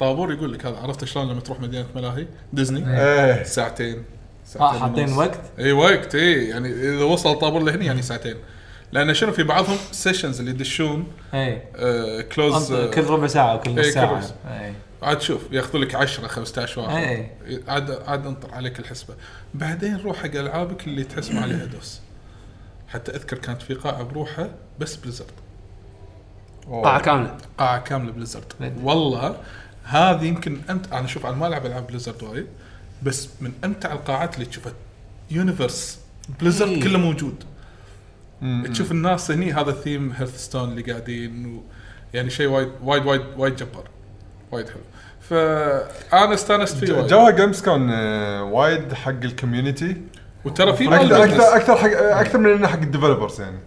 طابور 0.00 0.32
يقول 0.32 0.52
لك 0.52 0.66
هذا 0.66 0.76
عرفت 0.76 1.04
شلون 1.04 1.28
لما 1.28 1.40
تروح 1.40 1.60
مدينة 1.60 1.86
ملاهي؟ 1.96 2.26
ديزني. 2.52 3.00
إيه. 3.00 3.42
ساعتين 3.42 4.04
آه 4.60 4.78
حاطين. 4.78 5.12
وقت؟ 5.12 5.40
اي 5.58 5.72
وقت 5.72 6.14
اي 6.14 6.48
يعني 6.48 6.68
إذا 6.68 7.04
وصل 7.04 7.38
طابور 7.38 7.62
لهني 7.62 7.86
يعني 7.86 8.02
ساعتين. 8.02 8.36
لأن 8.94 9.14
شنو 9.14 9.32
في 9.32 9.42
بعضهم 9.42 9.76
sessions 9.92 10.38
اللي 10.38 10.50
يدشون 10.50 11.06
اي 11.34 11.62
آه 11.76 12.20
closed 12.20 12.72
أنت 12.72 12.94
كل 12.94 13.04
ربع 13.04 13.26
ساعة 13.26 13.54
وكل 13.54 13.70
إي، 13.70 13.76
نص 13.76 13.86
كل 13.86 13.92
ساعة. 13.92 14.22
اي 14.46 14.74
عاد 15.02 15.20
شوف 15.20 15.42
ياخذوا 15.52 15.84
لك 15.84 15.94
10 15.94 16.26
15 16.26 16.80
واحد. 16.80 17.26
عاد 17.68 17.90
عاد 18.06 18.26
انطر 18.26 18.54
عليك 18.54 18.78
الحسبة. 18.78 19.14
بعدين 19.54 19.96
روح 19.96 20.16
حق 20.16 20.34
ألعابك 20.34 20.86
اللي 20.86 21.04
تحس 21.04 21.30
ما 21.30 21.40
عليها 21.40 21.64
دوس. 21.74 22.00
حتى 22.88 23.16
أذكر 23.16 23.38
كانت 23.38 23.62
في 23.62 23.74
قاعة 23.74 24.02
بروحها 24.02 24.50
بس 24.78 24.96
Blizzard 24.96 25.30
قاعة 26.70 27.00
كاملة. 27.00 27.36
قاعة 27.58 27.78
كاملة 27.80 28.12
Blizzard. 28.12 28.52
والله 28.82 29.36
هذه 29.84 30.24
يمكن 30.24 30.60
انت 30.70 30.92
أنا 30.92 31.06
شوف 31.06 31.26
أنا 31.26 31.36
ما 31.36 31.46
ألعب 31.46 31.66
ألعاب 31.66 31.86
Blizzard 31.86 32.22
وايد 32.22 32.46
بس 33.02 33.28
من 33.40 33.52
أمتع 33.64 33.92
القاعات 33.92 34.34
اللي 34.34 34.46
تشوفها. 34.46 34.72
universe 35.30 35.98
Blizzard. 36.40 36.82
كله 36.82 36.98
موجود. 36.98 37.44
تشوف 38.72 38.92
الناس 38.92 39.30
هني 39.30 39.52
هذا 39.52 39.72
theme 39.72 40.12
Hearthstone 40.12 40.68
اللي 40.68 40.82
قاعدين 40.82 41.46
و 41.46 41.62
يعني 42.14 42.30
شيء 42.30 42.46
وايد 42.46 42.68
وايد 42.82 43.06
وايد 43.06 43.22
وايد 43.36 43.56
جبار. 43.56 43.88
وايد 44.52 44.68
حلو. 44.68 44.82
فانا 45.20 46.34
استانست 46.34 46.76
فيه. 46.76 47.00
جوها 47.00 47.30
Gamescom 47.30 47.62
كان 47.62 47.90
آه، 47.90 48.42
وايد 48.42 48.92
حق 48.92 49.10
ال 49.10 49.19
community 49.19 49.96
وترى 50.44 50.72
في 50.72 50.88
أكثر 50.88 51.24
أكثر. 51.24 51.56
أكثر 51.56 51.76
حق 51.76 51.90
أكثر 51.92 52.38
من 52.38 52.50
إنه 52.50 52.66
حق 52.66 52.80
ال 52.80 52.86
developers 52.86 53.40
يعني. 53.40 53.58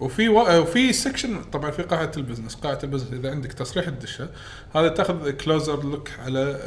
وفي 0.00 0.28
و... 0.28 0.60
وفي 0.62 0.92
section 0.92 1.42
طبعا 1.52 1.70
في 1.70 1.82
قاعه 1.82 2.12
ال 2.16 2.20
business 2.20 2.54
قاعه 2.54 2.78
ال 2.84 2.87
business 2.87 3.12
إذا 3.12 3.30
عندك 3.30 3.52
تصريح 3.52 3.86
الدشه 3.86 4.28
هذا 4.74 4.88
تاخذ 4.88 5.30
closer 5.30 5.82
look 5.82 6.08
على 6.24 6.58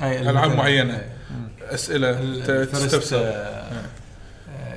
آه، 0.00 0.30
ألعاب. 0.30 0.56
معينة. 0.56 1.02
أسئلة 1.62 2.12
تستفسر. 2.64 3.16
آه، 3.16 3.20
آه، 3.20 3.82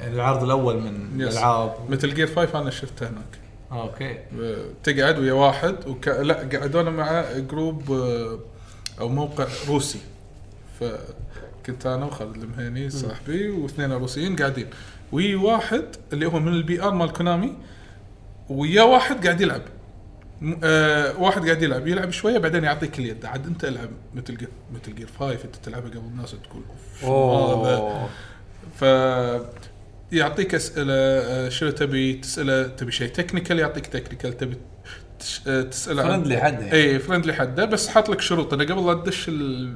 العرض 0.08 0.44
الأول 0.44 0.78
من 0.82 1.22
yes. 1.22 1.34
الألعاب. 1.34 1.76
مثل 1.90 2.14
جير 2.14 2.28
5 2.28 2.60
أنا 2.60 2.70
شفته 2.70 3.10
هناك. 3.10 3.40
okay. 3.72 4.18
تقعد 4.84 5.20
ويا 5.20 5.34
واحد 5.34 5.76
وك... 5.88 6.08
لا 6.08 6.34
قعدونا 6.34 6.90
مع 6.90 7.24
group 7.38 7.92
آه، 7.92 8.40
أو 9.00 9.10
موقع 9.10 9.48
روسي. 9.68 10.00
فكنت 10.80 11.86
أنا 11.86 12.06
وخالد 12.06 12.36
المهيني 12.36 12.90
صاحبي 12.90 13.50
واثنين 13.50 13.92
روسيين 13.92 14.36
قاعدين. 14.36 14.68
وي 15.12 15.36
واحد 15.36 15.86
اللي 16.14 16.26
هو 16.26 16.40
من 16.40 16.54
ال 16.54 16.84
PR 16.84 16.94
مال 16.94 17.14
Konami 17.14 17.54
ويا 18.50 18.84
واحد 18.84 19.26
قاعد 19.26 19.42
يلعب. 19.42 19.62
آه 20.64 21.20
واحد 21.20 21.46
قاعد 21.46 21.62
يلعب. 21.62 21.88
يلعب 21.88 22.10
شوية 22.12 22.38
بعدين 22.38 22.64
يعطيك 22.64 23.00
اليد. 23.00 23.26
عاد 23.26 23.46
أنت 23.48 23.66
العب 23.66 23.90
مثل 24.16 24.38
Gears 24.38 24.50
مثل 24.74 24.96
Gears 24.96 25.08
5 25.20 25.32
أنت 25.32 25.56
تلعبها 25.64 25.90
قبل 25.90 25.98
الناس 25.98 26.32
تقول 26.32 26.64
أوف 27.04 27.66
هذا 27.68 28.08
ف 28.80 28.84
يعطيك 30.12 30.56
أسئلة 30.56 30.94
آه، 30.94 31.50
شنو 31.50 31.70
تبي؟ 31.70 32.14
تسأله 32.14 32.64
تبي 32.68 32.92
شيء 32.92 33.10
technical 33.10 33.60
يعطيك 33.60 33.88
technical 33.88 34.38
تبي 34.38 34.58
آه، 35.48 35.62
تسأله 35.62 36.04
friendly 36.04 36.38
حد 36.38 36.54
يعني. 36.54 36.74
اي 36.74 37.00
friendly 37.00 37.34
حده 37.34 37.66
بس 37.66 37.88
حاط 37.88 38.10
لك 38.10 38.22
شروط 38.22 38.54
انه 38.54 38.64
قبل 38.64 38.86
لا 38.88 38.94
تدش 38.94 39.30
ال- 39.30 39.76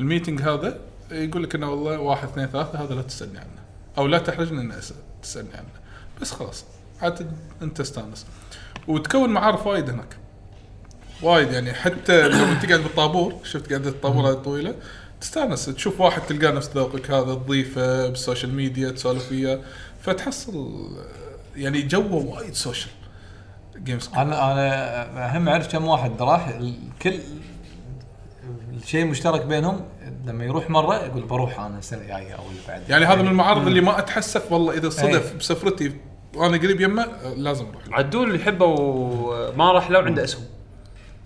ال 0.00 0.05
meeting 0.05 0.42
هذا 0.42 0.78
يقول 1.10 1.42
لك 1.42 1.54
إنه 1.54 1.70
والله 1.70 1.98
واحد 1.98 2.28
اثنين 2.28 2.46
ثلاثة 2.46 2.84
هذا 2.84 2.94
لا 2.94 3.02
تسألني 3.02 3.38
عنه. 3.38 3.48
أو 3.98 4.06
لا 4.06 4.18
تحرجني 4.18 4.60
ان 4.60 4.72
تسألني 5.22 5.54
عنه. 5.54 5.68
بس 6.20 6.30
خلاص. 6.32 6.64
عاد 7.02 7.30
أنت 7.62 7.80
استانس. 7.80 8.26
وتكون 8.88 9.30
معارف 9.30 9.66
وايد 9.66 9.90
هناك. 9.90 10.16
وايد 11.22 11.52
يعني. 11.52 11.72
حتى 11.72 12.28
لو 12.28 12.44
انت 12.44 12.66
قاعد 12.66 12.80
بالطابور 12.80 13.34
شفت 13.44 13.68
قاعدة 13.70 13.90
الطابور 13.90 14.28
هذه 14.30 14.34
طويلة؟ 14.34 14.74
تستانس 15.24 15.66
تشوف 15.66 16.00
واحد 16.00 16.22
تلقاه 16.22 16.50
نفس 16.50 16.70
ذوقك 16.74 17.10
هذا 17.10 17.34
تضيفه 17.34 18.08
بال 18.08 18.19
social 18.19 18.54
media 18.54 18.90
تسولف 18.90 19.30
وياه 19.32 19.60
فتحصل 20.02 20.74
يعني 21.56 21.82
جوه 21.82 22.14
وايد 22.14 22.54
social 22.54 22.90
Gamescom 23.84 24.10
أنا 24.16 24.52
أنا 24.52 25.36
هم 25.38 25.48
أعرف 25.48 25.72
كم 25.72 25.84
واحد 25.84 26.22
راح 26.22 26.48
الكل 26.48 27.18
الشيء 28.82 29.02
المشترك 29.02 29.44
بينهم 29.46 29.80
لما 30.26 30.44
يروح 30.44 30.70
مرة 30.70 30.94
يقول 31.04 31.22
بروح 31.22 31.60
أنا 31.60 31.78
السنة 31.78 32.00
الجاية 32.00 32.32
أو 32.34 32.42
اللي 32.50 32.60
بعد 32.68 32.82
يعني 32.90 33.04
هذا 33.04 33.22
من 33.22 33.28
المعارض 33.28 33.66
اللي 33.66 33.80
ما 33.80 33.98
أتحسف 33.98 34.52
والله 34.52 34.72
إذا 34.74 34.88
صدف 34.90 35.32
أي. 35.32 35.38
بسفرتي 35.38 35.92
وأنا 36.34 36.56
قريب 36.56 36.80
يمه 36.80 37.06
لازم 37.36 37.66
أروح. 37.66 37.88
له. 37.88 37.94
عدول 37.96 38.26
اللي 38.28 38.40
يحبه 38.42 38.64
وما 38.66 39.72
راح 39.72 39.90
له 39.90 39.98
عنده 39.98 40.24
اسهم 40.24 40.44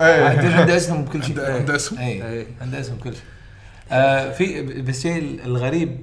إيه. 0.01 0.23
عنده 0.59 0.75
اسهم 0.77 1.05
بكل 1.05 1.23
شيء. 1.23 1.41
عنده- 1.41 1.75
اسهم؟ 1.75 1.99
اي 1.99 2.05
إيه. 2.29 2.47
عنده 2.61 2.79
اسهم 2.79 2.97
كل 2.97 3.13
شيء. 3.13 3.23
آه 3.91 4.31
في 4.31 4.61
بس 4.81 4.95
الشيء 5.05 5.39
الغريب 5.45 5.97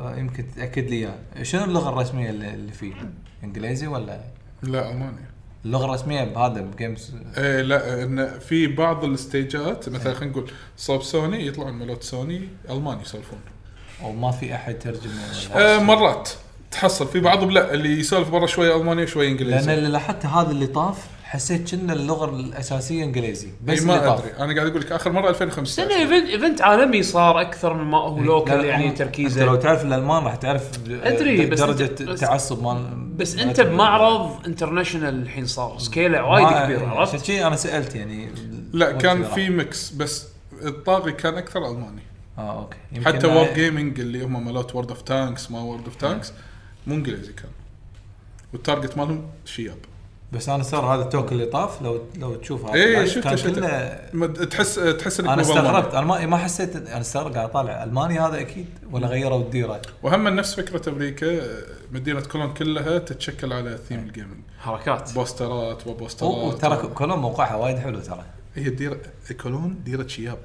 آه، 0.00 0.16
يمكن 0.16 0.44
تاكد 0.56 0.90
لي 0.90 0.96
إياه. 0.96 1.42
شنو 1.42 1.64
اللغة 1.64 1.88
الرسمية 1.88 2.30
اللي 2.30 2.54
اللي 2.54 2.72
فيه؟ 2.72 2.92
إنجليزي 3.44 3.86
ولا؟ 3.86 4.20
لا 4.62 4.90
ألماني. 4.90 5.16
اللغة 5.64 5.84
الرسمية 5.84 6.24
بهذا 6.24 6.60
ب 6.60 6.66
Gamescom 6.66 7.14
إيه 7.36 7.62
لا 7.62 8.02
إن 8.02 8.38
في 8.38 8.66
بعض 8.66 9.04
ال 9.04 9.16
stage 9.16 9.76
ات 9.76 9.88
مثلا 9.88 10.14
خلينا 10.14 10.32
نقول 10.32 10.50
صوب 10.76 11.02
سوني 11.02 11.46
يطلعون 11.46 11.72
ملوت 11.72 12.02
سوني 12.02 12.48
ألماني 12.70 13.00
يسولفون. 13.02 13.38
أو 14.02 14.12
ما 14.12 14.30
في 14.30 14.54
أحد 14.54 14.78
ترجم 14.78 15.10
آه 15.56 15.78
مرات 15.78 16.30
تحصل. 16.70 17.08
في 17.08 17.20
بعضهم 17.20 17.50
لا 17.50 17.74
اللي 17.74 18.00
يسولف 18.00 18.30
برا 18.30 18.46
شوية 18.46 18.76
ألماني 18.76 19.02
وشويه 19.02 19.28
لأن 19.28 19.38
انجليزي 19.38 19.74
اللي 19.74 19.88
لاحظته 19.88 20.28
هذا 20.40 20.50
اللي 20.50 20.66
طاف 20.66 21.06
حسيت 21.30 21.74
كنا 21.74 21.92
اللغة 21.92 22.30
الأساسية 22.40 23.04
إنجليزي 23.04 23.48
بس 23.64 23.78
اللي 23.78 23.92
ما 23.92 23.98
طاف 23.98 24.20
أدري. 24.20 24.32
أنا 24.38 24.54
قاعد 24.54 24.66
أقول 24.66 24.80
لك 24.80 24.92
آخر 24.92 25.12
مرة 25.12 25.28
2015 25.30 25.88
لأنه 25.88 26.00
event 26.02 26.30
event 26.30 26.62
عالمي 26.62 27.02
صار 27.02 27.40
أكثر 27.40 27.74
من 27.74 27.84
ما 27.84 27.98
هو 27.98 28.18
local 28.20 28.58
لا، 28.58 28.64
يعني 28.64 28.88
أنت 28.88 29.00
لو 29.02 29.06
تركيزه 29.06 29.56
تعرف 29.56 29.84
الألمان 29.84 30.22
راح 30.24 30.34
تعرف 30.34 30.70
أدري، 30.90 31.46
بس 31.46 31.58
درجة 31.60 31.86
أنت- 31.86 32.02
بس- 32.02 32.22
التعصب 32.22 32.62
مال 32.62 32.94
بس 33.16 33.36
أنت 33.36 33.60
بمعرض 33.60 34.46
international 34.46 35.22
الحين 35.22 35.46
صار 35.46 35.78
scale 35.78 36.16
ه 36.16 36.24
وايد 36.24 36.44
ما- 36.46 36.64
كبير 36.64 36.76
عشان 36.78 36.88
عرفت؟ 36.88 37.24
شي 37.24 37.46
أنا 37.46 37.56
سألت 37.56 37.94
يعني 37.94 38.28
لا 38.72 38.92
كان 38.92 39.24
في 39.24 39.40
راح. 39.46 39.50
mix 39.50 39.90
بس 39.90 40.26
الطاغي 40.62 41.12
كان 41.12 41.34
أكثر 41.34 41.70
ألماني. 41.70 42.02
آه 42.38 42.58
أوكي. 42.60 42.76
يمكن 42.92 43.06
حتى 43.06 43.20
أنا- 43.26 43.30
Wargaming 43.30 44.00
اللي 44.00 44.24
هم 44.24 44.44
مالوت 44.44 44.74
World 44.74 44.88
of 44.88 45.02
Tanks 45.02 45.50
ما 45.50 45.60
World 45.60 45.84
of 45.84 45.96
Tanks 45.96 46.32
مو 46.86 46.94
إنجليزي 46.94 47.32
كان. 47.32 47.50
وال 48.52 48.64
target 48.64 48.98
مالهم 48.98 49.24
شياب. 49.44 49.78
بس 50.32 50.48
أنا 50.48 50.62
صار 50.62 50.84
هذا 50.94 51.02
ال 51.02 51.08
talk 51.08 51.32
اللي 51.32 51.46
طاف 51.46 51.82
لو 51.82 52.00
لو 52.18 52.34
تشوف 52.34 52.64
هذا 52.64 52.74
ال 52.74 52.81
live 52.81 53.10
شفته 53.14 53.58
ما- 54.12 54.26
تحس 54.26 54.74
تحس 54.74 55.20
إنك 55.20 55.28
أنا. 55.28 55.42
استغربت 55.42 55.94
أنا 55.94 56.06
ما 56.06 56.26
ما 56.26 56.36
حسيت 56.36 56.76
أنا 56.76 57.00
استغرب 57.00 57.34
قاعد 57.34 57.48
أطالع 57.48 57.84
الماني 57.84 58.18
هذا 58.20 58.40
أكيد 58.40 58.66
ولا 58.90 59.06
غيروا 59.06 59.38
الديرة. 59.40 59.82
وهم 60.02 60.28
نفس 60.28 60.54
فكرة 60.54 60.88
أمريكا 60.90 61.40
مدينة 61.92 62.20
كولون 62.20 62.54
كلها 62.54 62.98
تتشكل 62.98 63.52
على 63.52 63.78
theme 63.88 63.98
ال 63.98 64.04
gaming 64.04 64.38
حركات. 64.60 65.12
بوسترات 65.14 65.86
وبوسترات 65.86 66.34
وترى 66.34 66.76
كلهم 66.76 67.22
موقعها 67.22 67.54
وايد 67.56 67.78
حلو 67.78 67.98
ترى. 68.00 68.24
هي 68.54 68.66
الديرة 68.66 68.96
كولون 69.42 69.78
ديرة 69.84 70.06
شياب. 70.06 70.38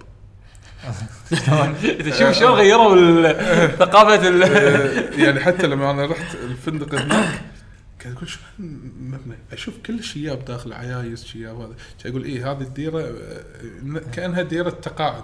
انت 1.48 2.14
شوف 2.20 2.32
شلون 2.32 2.52
غيروا 2.52 3.28
ثقافة 3.68 4.30
يعني 5.26 5.40
حتى 5.40 5.68
لما 5.68 5.92
أنا 5.92 6.06
رحت 6.06 6.36
الفندق 6.36 6.96
هناك 6.96 7.42
كان 8.02 8.12
أقول 8.14 8.30
شو 8.30 8.40
المبنى 8.60 9.36
أشوف 9.54 9.74
كل 9.86 10.00
الشياب 10.00 10.46
داخل 10.46 10.74
عيايز 10.74 11.26
شياب 11.26 11.60
هذا. 11.62 11.74
كان 12.04 12.12
أقول 12.12 12.24
إيه 12.26 12.52
هذه 12.52 12.62
الديرة 12.62 13.02
آه، 13.02 14.02
كأنها 14.14 14.42
ديرة 14.42 14.70
تقاعد. 14.70 15.24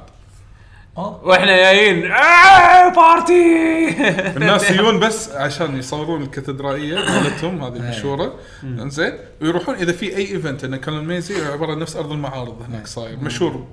آه. 0.97 1.21
وإحنا 1.23 1.55
جايين. 1.57 2.11
آه، 2.11 2.89
بارتي 2.95 3.87
الناس 4.37 4.71
يجون 4.71 4.99
بس 4.99 5.29
عشان 5.29 5.77
يصورون 5.79 6.21
الكاتدرائية 6.21 6.95
مالتهم 6.95 7.63
هذه 7.63 7.75
المشهوره 7.75 8.39
إنزين. 8.63 9.13
ويروحون 9.41 9.75
إذا 9.75 9.91
في 9.91 10.17
أي 10.17 10.27
event 10.31 10.63
انه 10.63 10.77
كان 10.77 10.97
ال 10.97 11.05
Messe 11.05 11.45
عبارة 11.45 11.71
عن 11.71 11.79
نفس 11.79 11.95
أرض 11.95 12.11
المعارض 12.11 12.61
هناك 12.69 12.87
صاير 12.87 13.17
مشهور. 13.17 13.67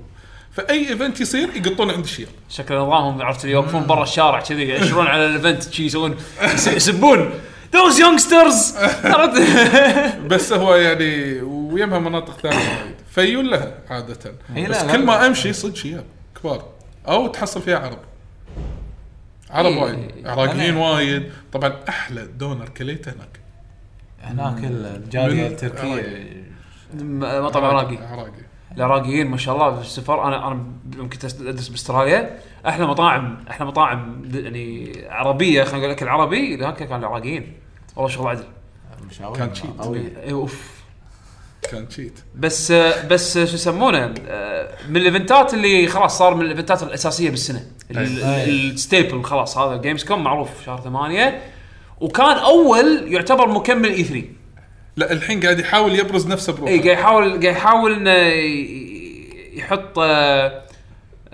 فأي 0.53 0.89
event 0.89 1.21
يصير 1.21 1.49
يقطون 1.57 1.91
عند 1.91 2.05
الشياب 2.05 2.29
شكل 2.51 2.75
نظامهم 2.75 3.23
عرفت 3.23 3.45
اللي 3.45 3.53
يوقفون 3.55 3.87
برا 3.87 4.03
الشارع 4.03 4.41
كذي 4.41 4.69
يأشرون 4.69 5.07
على 5.07 5.27
ال 5.27 5.34
event 5.34 5.73
شي 5.73 5.85
يسوون 5.87 6.17
يس- 6.43 6.67
يسبون. 6.67 7.31
those 7.75 8.01
youngsters 8.01 8.77
عرفت 9.05 9.41
بس 10.27 10.53
هو 10.53 10.75
يعني 10.75 11.41
ويمها 11.43 11.99
مناطق 11.99 12.41
ثانية 12.41 12.57
وايد. 12.57 12.95
فيون 13.11 13.45
لها 13.47 13.75
عادة. 13.91 14.35
بس 14.69 14.83
لا، 14.85 14.93
كل. 14.93 15.05
ما 15.05 15.27
أمشي 15.27 15.53
صدق 15.53 15.75
شياب 15.77 16.05
كبار. 16.43 16.65
أو 17.09 17.27
تحصل 17.27 17.63
فيها 17.63 17.79
عرب. 17.79 17.99
عرب 19.51 19.67
إيه. 19.67 19.83
وايد. 19.83 20.27
عراقيين 20.27 20.75
أنا- 20.75 20.79
وايد. 20.79 21.33
طبعا 21.53 21.73
أحلى 21.89 22.27
دونر 22.27 22.69
كليته 22.69 23.13
هناك. 23.13 23.41
هناك 24.23 24.65
الجالية 24.65 25.41
من- 25.45 25.47
التركية. 25.53 26.45
مطعم 27.41 27.65
عراقي 27.65 27.97
عراقي. 27.97 28.45
العراقيين 28.77 29.27
ما 29.27 29.37
شاء 29.37 29.55
الله 29.55 29.77
في 29.77 29.87
السفر 29.87 30.29
أنا 30.29 30.47
أنا 30.49 30.65
يوم 30.97 31.09
كنت 31.09 31.25
أدرس 31.25 31.69
بأستراليا. 31.69 32.39
أحلى 32.69 32.87
مطاعم 32.87 33.45
أحلى 33.51 33.67
مطاعم 33.67 34.23
د- 34.25 34.35
يعني 34.35 34.93
عربية 35.09 35.65
خلينا 35.65 35.79
نقول 35.79 35.91
أكل 35.91 36.09
عربي. 36.09 36.55
هناك 36.55 36.77
كان 36.77 36.99
العراقيين. 36.99 37.53
والله 37.97 38.11
شغل 38.11 38.29
عدل. 38.29 38.45
كان. 39.37 39.51
قوي 39.79 39.99
إيه، 39.99 40.33
أوف. 40.33 40.75
كان 41.71 41.89
cheat 41.89 42.19
بس 42.35 42.73
بس 43.11 43.39
شو 43.39 43.55
يسمونه 43.55 44.15
آه، 44.29 44.69
من 44.89 44.97
ال 44.97 45.05
event 45.05 45.46
ات 45.46 45.55
اللي 45.55 45.87
خلاص 45.87 46.19
صار 46.19 46.35
من 46.35 46.43
ال 46.45 46.50
event 46.50 46.77
ات 46.77 46.83
الأساسية 46.83 47.31
بالسنة. 47.31 47.67
ال 47.91 48.10
staple 48.10 49.23
خلاص 49.25 49.59
هذا 49.59 49.77
Gamescom 49.77 50.25
معروف 50.25 50.65
شهر 50.67 50.81
ثمانية. 50.81 51.43
وكان 52.01 52.37
أول 52.37 53.13
يعتبر 53.13 53.49
مكمل 53.49 53.89
E3 53.89 54.25
لا 54.97 55.13
الحين 55.13 55.41
قاعد 55.41 55.59
يحاول 55.61 55.99
يبرز 55.99 56.27
نفسه 56.27 56.53
بروحه. 56.53 56.73
اي 56.73 56.79
قاعد 56.79 56.99
يحاول 56.99 57.31
قاعد 57.31 57.45
يحاول 57.45 57.93
إنه 57.93 58.11
يحط 59.59 59.99
آه، 59.99 60.05
آه، 60.05 60.64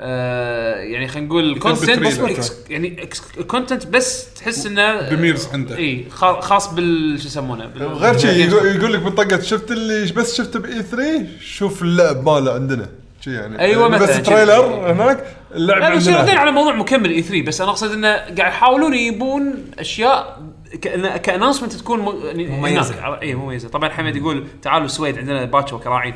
يعني 0.00 1.08
خلينا 1.08 1.26
نقول 1.26 1.58
content. 1.58 1.98
بس 2.38 2.52
يعني 2.70 3.08
content 3.46 3.86
بس 3.86 4.34
تحس 4.34 4.66
إنه 4.66 5.10
premieres 5.10 5.48
عنده. 5.52 5.76
إي 5.76 6.04
خا- 6.10 6.40
خاص 6.40 6.72
بال 6.74 7.20
شو 7.20 7.26
يسمونه 7.26 7.64
غير 7.76 8.18
شيء 8.18 8.30
بال 8.30 8.34
Gamescom 8.34 8.52
يقول, 8.76 8.92
لك 8.92 9.00
بطقه 9.00 9.40
شفت 9.40 9.70
اللي 9.70 10.12
بس 10.12 10.34
شفته 10.36 10.60
ب 10.60 10.82
E3 10.82 11.26
شوف 11.40 11.82
اللعب 11.82 12.28
ماله 12.28 12.52
عندنا 12.54 12.88
شي 13.20 13.32
يعني 13.34 13.58
أيوة 13.60 13.88
يعني 13.90 14.02
مثلاً 14.04 14.20
بس. 14.20 14.26
trailer 14.26 14.92
هناك 14.92 15.24
اللعب 15.54 15.80
لا 15.80 15.94
بس 15.94 16.08
على 16.08 16.50
موضوع 16.50 16.74
مكمل 16.74 17.10
E3 17.10 17.42
بس 17.44 17.60
أنا 17.60 17.70
أقصد 17.70 17.92
إنه 17.92 18.08
قاعد 18.14 18.38
يحاولون 18.38 18.94
يجيبون 18.94 19.64
أشياء 19.78 20.42
كأن- 20.74 21.16
ك 21.16 21.20
announcement 21.20 21.72
تكون 21.72 22.00
م... 22.00 22.26
يعني 22.26 22.46
مميزة. 22.46 23.08
هناك. 23.08 23.22
إي 23.22 23.34
مميزة 23.34 23.68
طبعا 23.68 23.88
حمد 23.88 24.16
يقول 24.16 24.46
تعالوا 24.62 24.86
السويد 24.86 25.18
عندنا 25.18 25.44
باتشو 25.44 25.78
كراعين 25.78 26.14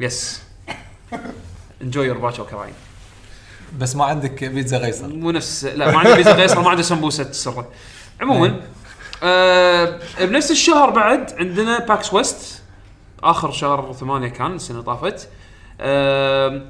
yes 0.00 0.42
enjoy 1.84 2.06
your 2.06 2.18
باتشو 2.18 2.44
كراعين 2.44 2.74
بس 3.78 3.96
ما 3.96 4.04
عندك 4.04 4.44
بيتزا 4.44 4.78
غيصر. 4.78 5.08
مو 5.08 5.30
نفس 5.30 5.64
لا 5.64 5.90
ما 5.90 5.98
عنده 5.98 6.16
بيتزا 6.16 6.34
فيصل 6.34 6.62
ما 6.62 6.70
عنده 6.70 6.82
سمبوسة 6.82 7.32
سره 7.32 7.68
عموما 8.20 8.60
آه 9.22 10.00
بنفس 10.20 10.50
الشهر 10.50 10.90
بعد 10.90 11.32
عندنا 11.38 11.86
PAX 11.86 12.14
West. 12.14 12.62
آخر 13.22 13.50
شهر 13.50 13.92
ثمانية 13.92 14.28
كان 14.28 14.54
السنة 14.54 14.80
طافت. 14.82 15.28
آه 15.80 16.62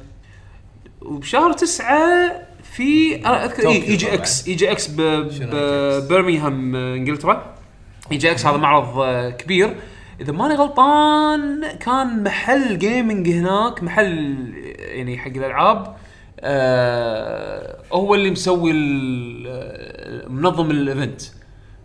وبشهر 1.02 1.52
تسعة 1.52 2.32
في 2.76 3.16
أنا 3.16 3.44
أذكر 3.44 3.68
إي 3.68 3.96
جي. 3.96 4.14
إكس 4.14 4.48
إي 4.48 4.54
جي 4.54 4.72
إكس 4.72 4.90
ببرمنغهام 4.90 6.76
إنجلترا. 6.76 7.54
EGX 8.12 8.46
هذا 8.46 8.56
معرض 8.56 8.98
آه، 8.98 9.30
كبير. 9.30 9.76
إذا 10.20 10.32
ماني 10.32 10.54
غلطان 10.54 11.72
كان 11.80 12.22
محل 12.22 12.78
gaming 12.78 13.28
هناك 13.28 13.82
محل 13.82 14.36
يعني 14.94 15.18
حق 15.18 15.26
الألعاب 15.26 15.96
آه 16.40 17.78
هو 17.92 18.14
اللي 18.14 18.30
مسوي 18.30 18.72
آه، 19.46 20.28
منظم 20.28 20.70
ال 20.70 20.79
event 20.79 21.20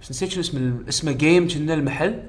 بس 0.01 0.11
نسيت 0.11 0.29
شنو 0.29 0.41
اسم 0.41 0.83
اسمه 0.89 1.11
GAME 1.11 1.47
كنا 1.47 1.73
المحل. 1.73 2.23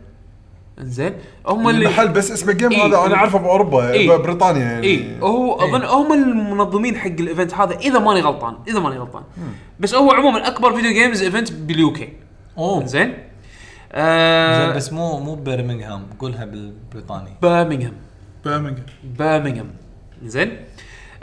انزين 0.81 1.13
هم 1.47 1.69
اللي 1.69 1.87
المحل 1.87 2.09
بس 2.09 2.33
اسمه 2.33 2.53
جيم 2.53 2.73
إيه، 2.73 2.87
هذا 2.87 3.07
أنا 3.07 3.15
أعرفه 3.15 3.39
بأوروبا 3.39 3.91
إيه. 3.91 4.17
بريطانيا 4.17 4.63
يعني. 4.63 4.87
اي 4.87 5.21
هو 5.23 5.55
أظن 5.55 5.85
هم 5.85 6.13
المنظمين 6.13 6.97
حق 6.97 7.07
ال 7.07 7.15
event 7.15 7.55
هذا 7.55 7.79
إذا 7.79 7.99
ماني 7.99 8.21
غلطان 8.21 8.55
إذا 8.69 8.81
ماني 8.81 8.99
غلطان. 8.99 9.23
بس 9.81 9.95
هو 9.95 10.11
عموما 10.11 10.49
أكبر 10.49 10.75
video 10.75 10.93
games 10.93 11.23
event 11.23 11.53
بال 11.53 11.93
UK 11.93 12.13
أوه. 12.59 12.87
زين 12.87 13.07
زين 13.07 13.15
آه 13.93 14.77
بس 14.77 14.93
مو 14.93 15.21
مو 15.21 15.35
برمنغهام 15.35 16.07
قولها 16.19 16.45
بالبريطاني. 16.45 17.31
برمنغهام 17.43 17.95
برمنغهام 18.45 18.87
برمنغهام 19.19 19.71
زين 20.25 20.57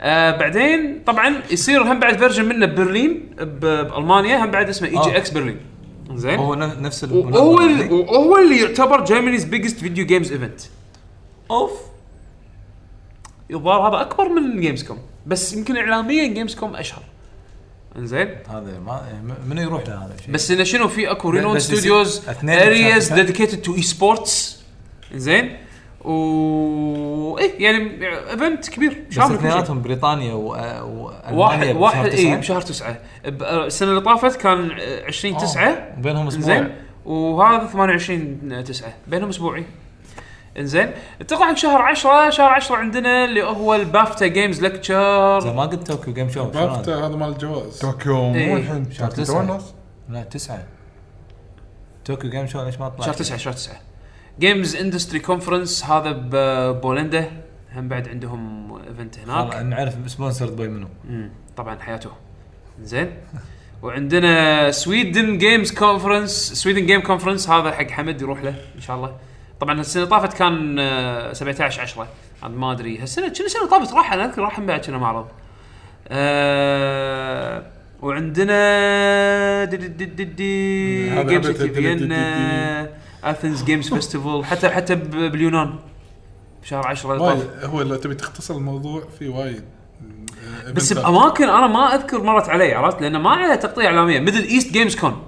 آه 0.00 0.30
بعدين 0.36 1.02
طبعا 1.06 1.42
يصير 1.50 1.82
هم 1.82 2.00
بعد 2.00 2.18
version 2.18 2.44
منه 2.44 2.66
ببرلين 2.66 3.30
بألمانيا 3.38 4.44
هم 4.44 4.50
بعد 4.50 4.68
اسمه 4.68 4.88
EG 4.88 5.16
X 5.16 5.30
برلين. 5.30 5.60
زين؟ 6.14 6.38
هو 6.38 6.54
نفس 6.54 7.04
وهو 7.04 7.54
وهو 7.90 8.36
اللي 8.36 8.60
يعتبر 8.60 9.04
Germany's 9.04 9.44
biggest 9.44 9.80
video 9.80 10.06
games 10.06 10.32
event 10.32 10.60
of 11.50 11.72
الظاهر 13.50 13.88
هذا 13.88 14.00
أكبر 14.00 14.28
من 14.28 14.60
جيمز 14.60 14.82
كوم 14.82 14.98
بس 15.26 15.52
يمكن 15.52 15.76
اعلاميا 15.76 16.26
جيمز 16.26 16.54
كوم 16.54 16.76
أشهر. 16.76 17.02
إنزين؟ 17.96 18.28
هذا 18.48 18.80
ما 18.86 19.02
منو 19.48 19.62
يروح 19.62 19.88
له 19.88 19.94
هذا 19.94 20.14
الشيء؟ 20.18 20.34
بس 20.34 20.50
إنه 20.50 20.64
شنو 20.64 20.88
في 20.88 21.10
أكو 21.10 21.30
renowned 21.30 21.58
studios 21.58 22.22
areas 22.44 23.06
بشهر. 23.06 23.20
dedicated 23.20 23.62
to 23.62 23.74
esports 23.74 24.62
زين 25.14 25.56
و 26.12 27.38
إيه 27.38 27.64
يعني 27.64 28.06
event 28.30 28.68
كبير 28.68 29.04
بس 29.10 29.14
شامل 29.14 29.28
شيء. 29.28 29.36
اثنيناتهم 29.38 29.82
بريطانيا 29.82 30.32
و- 30.34 30.48
واحد 30.48 31.32
والمانيا 31.34 31.74
واحد 31.74 32.06
بشهر 32.06 32.12
اي 32.12 32.16
تسعة. 32.24 32.36
بشهر 32.36 32.60
تسعة. 32.60 32.98
ب- 33.26 33.42
السنة 33.42 33.90
اللي 33.90 34.00
طافت 34.00 34.40
كان 34.40 34.70
20 35.06 35.34
آه، 35.34 35.38
9 35.38 35.94
بينهم 35.98 36.26
أسبوع. 36.26 36.44
زين 36.46 36.74
وهذا 37.04 37.66
28 37.66 38.64
9 38.64 38.92
بينهم 39.06 39.28
اسبوعي 39.28 39.64
إنزين. 40.58 40.90
حق 41.44 41.56
شهر 41.56 41.82
10 41.82 42.30
شهر 42.30 42.50
10 42.50 42.76
عندنا 42.76 43.24
اللي 43.24 43.42
هو 43.42 43.74
البافتا 43.74 44.26
games 44.26 44.60
زين 44.60 44.64
lecture 44.64 45.54
ما 45.54 45.62
قلت 45.62 45.86
توكيو 45.86 46.14
جيم 46.14 46.28
شو 46.30 46.44
بافتا 46.44 46.94
هذا؟ 47.06 47.16
مال 47.16 47.28
الجواز. 47.28 47.78
طوكيو 47.78 48.34
إيه. 48.34 48.48
مو 48.50 48.56
الحين. 48.56 48.90
شهر 48.92 49.10
تو 49.10 49.22
تسعة. 49.22 49.40
الناس 49.40 49.74
لا 50.08 50.22
تسعة. 50.22 50.62
توكيو 52.04 52.30
جيم 52.30 52.46
شو 52.46 52.64
ليش 52.64 52.80
ما 52.80 52.88
طلع؟ 52.88 53.06
شهر 53.06 53.14
9 53.14 53.38
شهر 53.38 53.52
9 53.52 53.74
Games 54.40 54.76
Industry 54.76 55.18
Conference 55.18 55.84
هذا 55.84 56.12
ببولندا 56.12 57.30
هم 57.74 57.88
بعد 57.88 58.08
عندهم 58.08 58.72
event 58.88 59.18
هناك. 59.18 59.54
نعرف 59.56 59.94
sponsored 60.06 60.56
by 60.56 60.68
منو. 60.68 60.88
مم، 61.10 61.30
طبعا 61.56 61.78
حياته. 61.80 62.10
زين. 62.82 63.10
وعندنا 63.82 64.70
Sweden 64.70 65.38
Games 65.38 65.72
Conference 65.72 66.52
Sweden 66.52 66.86
Game 66.86 67.00
Conference 67.00 67.50
هذا 67.50 67.70
حق 67.70 67.90
حمد 67.90 68.22
يروح 68.22 68.42
له 68.42 68.54
إن 68.76 68.80
شاء 68.80 68.96
الله. 68.96 69.16
طبعا 69.60 69.80
السنة 69.80 70.04
طافت 70.04 70.32
كان 70.32 70.76
آه، 70.78 71.32
17 71.32 71.80
10 71.82 72.06
عاد 72.42 72.50
ما 72.50 72.72
أدري 72.72 72.98
هالسنة 72.98 73.28
كنا 73.28 73.46
السنة 73.46 73.60
اللي 73.62 73.70
طافت 73.70 73.94
راح 73.94 74.12
أنا 74.12 74.24
أذكر 74.24 74.42
راح 74.42 74.58
من 74.58 74.66
بعد 74.66 74.80
كنا 74.80 74.98
معرض 74.98 75.26
آه 76.08 77.62
وعندنا 78.02 79.64
دي 79.64 79.76
دي 79.76 80.04
دي 80.04 80.24
games 81.24 81.46
دي- 81.46 81.52
دي- 81.52 81.68
دي- 81.68 81.74
فيينا 81.74 82.88
اثنز 83.24 83.62
جيمز 83.64 83.94
فيستيفال 83.94 84.44
حتى 84.44 84.68
حتى 84.68 84.94
باليونان 84.94 85.74
بشهر 86.62 86.86
10 86.86 87.12
اللي 87.12 87.24
طاف. 87.28 87.38
وايد 87.38 87.64
هو 87.64 87.82
لو 87.82 87.96
تبي 87.96 88.14
تختصر 88.14 88.54
الموضوع 88.54 89.02
في 89.18 89.28
وايد 89.28 89.64
آه، 90.66 90.70
بس. 90.70 90.92
بأماكن 90.92 91.48
أنا 91.48 91.66
ما 91.66 91.94
أذكر 91.94 92.22
مرت 92.22 92.48
علي 92.48 92.74
عرفت؟ 92.74 93.00
لأن 93.02 93.16
ما 93.16 93.30
عليها 93.30 93.56
تغطيه 93.56 93.86
إعلامية. 93.86 94.20
مثل 94.20 94.40
ايست 94.40 94.72
جيمز 94.72 94.96
كون 94.96 95.22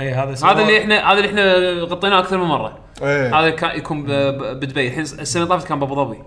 اي 0.00 0.10
هذا 0.10 0.46
هذا 0.46 0.62
اللي 0.62 0.78
إحنا 0.82 1.12
هذا 1.12 1.18
اللي 1.18 1.28
إحنا 1.28 1.72
غطيناه 1.82 2.18
أكثر 2.18 2.38
من 2.38 2.44
مرة. 2.44 2.78
إيه. 3.02 3.40
هذا 3.40 3.50
كان 3.50 3.78
يكون 3.78 4.02
بدبي. 4.02 4.86
الحين 4.86 5.00
السنة 5.00 5.42
اللي 5.42 5.54
طافت 5.54 5.68
كان 5.68 5.78
بأبو 5.80 5.94
ظبي. 5.94 6.18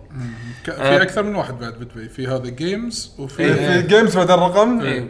آه. 0.70 0.98
في 0.98 1.02
أكثر 1.02 1.24
من 1.24 1.36
واحد 1.36 1.60
بعد 1.60 1.74
بدبي. 1.74 2.10
في 2.10 2.28
هذا 2.28 2.50
جيمز 2.50 3.16
إيه، 3.20 3.26
وفي 3.26 3.54
في 3.54 3.88
جيمز 3.88 4.18
بعد 4.18 4.32
الرقم. 4.32 4.82
إيه. 4.82 5.08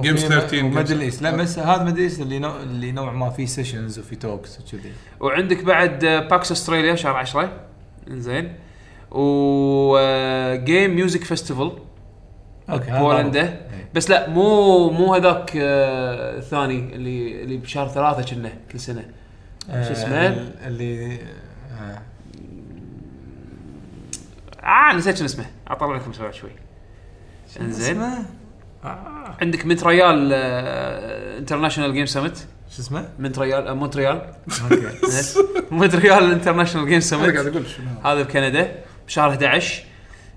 جيمز 0.00 0.24
13 0.24 0.64
وميدل 0.64 0.98
Games. 0.98 1.02
ايست 1.02 1.22
لا 1.22 1.36
بس 1.36 1.58
هذا 1.58 1.84
ميدل 1.84 2.00
ايست 2.00 2.20
اللي 2.20 2.38
نوع 2.38 2.60
اللي 2.60 2.92
نوع 2.92 3.12
ما 3.12 3.30
في 3.30 3.46
سيشنز 3.46 3.98
وفي 3.98 4.16
توكس 4.16 4.60
وكذي. 4.60 4.92
وعندك 5.20 5.64
بعد 5.64 6.04
آه، 6.04 6.28
PAX 6.28 6.52
استراليا 6.52 6.94
شهر 6.94 7.16
10 7.16 7.50
إنزين. 8.10 8.52
و 9.10 9.47
Game 9.47 10.94
Music 10.96 11.24
Festival 11.24 11.72
okay 12.70 12.90
بولندا. 12.98 13.42
إيه. 13.42 13.88
بس 13.94 14.10
لا 14.10 14.28
مو 14.30 14.90
مو 14.90 15.14
هذاك 15.14 15.52
آه، 15.56 16.38
الثاني 16.38 16.94
اللي 16.94 17.42
اللي 17.42 17.56
بشهر 17.56 17.88
ثلاثة 17.88 18.34
كنا 18.34 18.52
كل 18.72 18.80
سنة. 18.80 19.04
آه، 19.70 19.84
شو 19.84 19.92
اسمه؟ 19.92 20.26
ال- 20.26 20.54
اللي 20.66 21.18
آه، 21.80 22.02
آه 24.66 24.96
نسيت 24.96 25.16
شنو 25.16 25.26
اسمه. 25.26 25.46
أطلع 25.68 25.96
لكم 25.96 26.12
سؤال 26.12 26.34
شوي. 26.34 26.50
إنزين. 27.60 28.02
اسمه؟ 28.84 29.34
عندك 29.40 29.66
مونتريال 29.66 30.32
International 31.38 31.92
Game 31.92 32.06
Summit 32.06 32.36
شو 32.76 32.82
اسمه؟ 32.82 33.08
مونتريال 33.18 33.66
آه، 33.68 33.72
مونتريال 33.74 34.22
okay 34.72 34.88
مونتريال 35.70 36.32
International 36.32 36.86
Game 36.88 37.00
أنا 37.12 37.32
قاعد 37.32 37.34
سمت 37.44 37.46
أقول 37.56 37.66
شنو 37.68 38.10
هذا. 38.10 38.22
بكندا 38.22 38.72
بشهر 39.06 39.30
11 39.30 39.82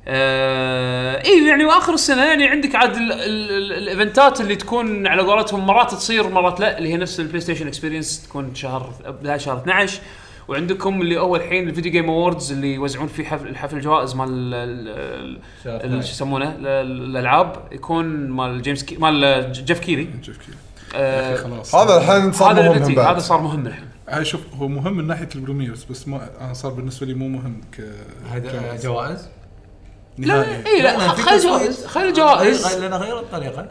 آه 0.08 1.24
اي 1.26 1.48
يعني 1.48 1.66
واخر 1.66 1.94
السنة 1.94 2.24
يعني 2.26 2.48
عندك 2.48 2.76
عاد 2.76 2.96
ال- 2.96 3.12
ال- 3.12 3.52
ال- 3.52 3.74
ال 3.74 3.84
eventات 3.84 4.42
اللي 4.42 4.56
تكون 4.56 5.08
على 5.08 5.22
قولتهم 5.22 5.66
مرات 5.68 5.92
تصير 5.94 6.28
مرات 6.30 6.60
لا 6.60 6.78
اللي 6.78 6.90
هي 6.94 6.98
نفس 6.98 7.20
البلاي 7.20 7.42
ستيشن 7.42 7.68
Experience 7.68 8.24
تكون 8.24 8.56
شهر 8.56 8.94
بدايه 9.22 9.38
شهر 9.38 9.58
12 9.58 10.00
وعندكم 10.48 11.02
اللي 11.02 11.20
أول 11.20 11.40
الحين 11.40 11.70
ال 11.70 11.74
Video 11.74 11.92
Game 11.92 12.10
Awards 12.10 12.52
اللي 12.52 12.74
يوزعون 12.74 13.08
فيه 13.08 13.24
حفل 13.24 13.56
حفل 13.56 13.78
الجوائز 13.78 14.16
مال 14.16 14.30
ال- 14.30 14.54
ال- 14.88 15.40
شهر 15.64 15.76
ال- 15.76 15.80
12. 15.86 16.08
شو 16.08 16.12
يسمونه؟ 16.14 16.50
ال- 16.56 16.68
ال- 16.68 17.06
الألعاب 17.10 17.56
يكون 17.72 18.06
مال 18.30 18.62
جيمس 18.62 18.84
كي 18.84 18.98
مال 18.98 19.52
جيف 19.52 19.80
كيلي 19.80 20.06
كذا 20.06 20.36
آه 20.96 21.34
أخي 21.36 21.44
خلاص. 21.44 21.76
هذا 21.76 21.98
الحين 21.98 22.32
صار 22.32 22.52
هذا 22.52 22.70
مهم 22.80 23.00
هذا 23.00 23.20
صار 23.20 23.42
مهم 23.42 23.68
الحين. 23.68 23.86
هاي 24.10 24.26
شوف 24.26 24.42
هو 24.60 24.68
مهم 24.68 24.98
من 24.98 25.08
ناحية 25.08 25.30
ال 25.36 25.41
premieres 25.41 25.84
بس 25.84 26.08
ما 26.08 26.30
أنا 26.42 26.54
صار 26.54 26.72
بالنسبة 26.72 27.06
لي 27.06 27.14
مو 27.14 27.28
مهم 27.28 27.62
ك 27.78 27.82
هذا 28.32 28.78
جوائز. 28.84 29.28
لا 30.18 30.44
اي 30.68 30.82
لا 30.82 30.98
لا، 30.98 31.14
في 31.16 31.22
خلي. 31.22 31.38
جوائز 31.40 31.86
خلي 31.86 32.12
جوائز. 32.12 32.68
لأن 32.78 32.94
غير 32.94 33.20
الطريقة. 33.20 33.68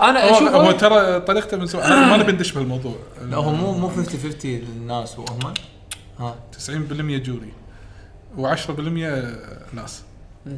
أنا 0.00 0.24
هو, 0.30 0.36
أشوف 0.36 0.48
هو 0.48 0.70
ترى 0.72 1.20
طريقته 1.20 1.56
من 1.56 1.66
سوء 1.66 1.88
ما 1.88 2.16
نبي 2.16 2.32
ندش 2.32 2.52
بهالموضوع. 2.52 2.96
لا 3.30 3.36
هو 3.36 3.50
مو 3.52 3.72
مو 3.72 3.88
50 3.88 4.20
50 4.20 4.50
الناس 4.76 5.18
وهم 5.18 5.54
ها. 6.18 6.36
90% 6.52 6.70
جوري. 7.22 7.52
و10% 8.38 9.74
ناس. 9.74 10.02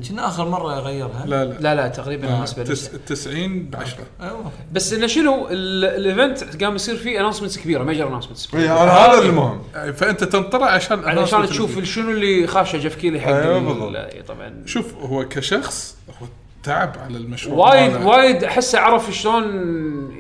كنا 0.09 0.27
آخر 0.29 0.49
مرة 0.49 0.75
غيرها 0.81 1.27
لا 1.27 1.45
لا. 1.45 1.59
لا 1.61 1.75
لا 1.75 1.89
تقريبا 1.89 2.27
بالنسبة 2.29 2.63
لي 2.63 2.69
تس- 2.69 2.91
90 3.07 3.63
ب 3.63 3.77
10 3.77 3.99
أيوه 4.21 4.37
okay. 4.37 4.51
بس 4.73 4.93
إنه 4.93 5.07
شنو 5.07 5.49
ال- 5.51 5.85
ال 5.85 5.98
event 5.98 6.65
قام 6.65 6.75
يصير 6.75 6.97
فيه 6.97 7.21
announcements 7.21 7.59
كبيرة 7.59 7.83
major 7.85 8.09
announcements 8.09 8.55
إيه، 8.55 8.75
هذا 8.85 9.19
المهم. 9.23 9.63
فأنت 9.93 10.25
تنطلع 10.25 10.67
عشان 10.67 11.03
announcement 11.27 11.49
تشوف 11.49 11.83
شنو 11.85 12.11
اللي 12.11 12.47
خاشه 12.47 12.79
جيف 12.79 12.95
كيلي 12.97 13.21
حق 13.21 13.29
أيوة 13.33 13.59
ال- 13.59 13.65
بالضبط. 13.65 13.97
إي 13.97 14.23
طبعا. 14.23 14.63
شوف 14.67 14.95
هو 14.95 15.29
كشخص 15.29 15.97
هو 16.23 16.27
تعب 16.63 16.93
على 16.99 17.17
المشروع 17.17 17.69
وايد. 17.69 17.95
وايد 18.03 18.45
أحسه 18.45 18.79
عرف 18.81 19.11
شلون 19.15 19.45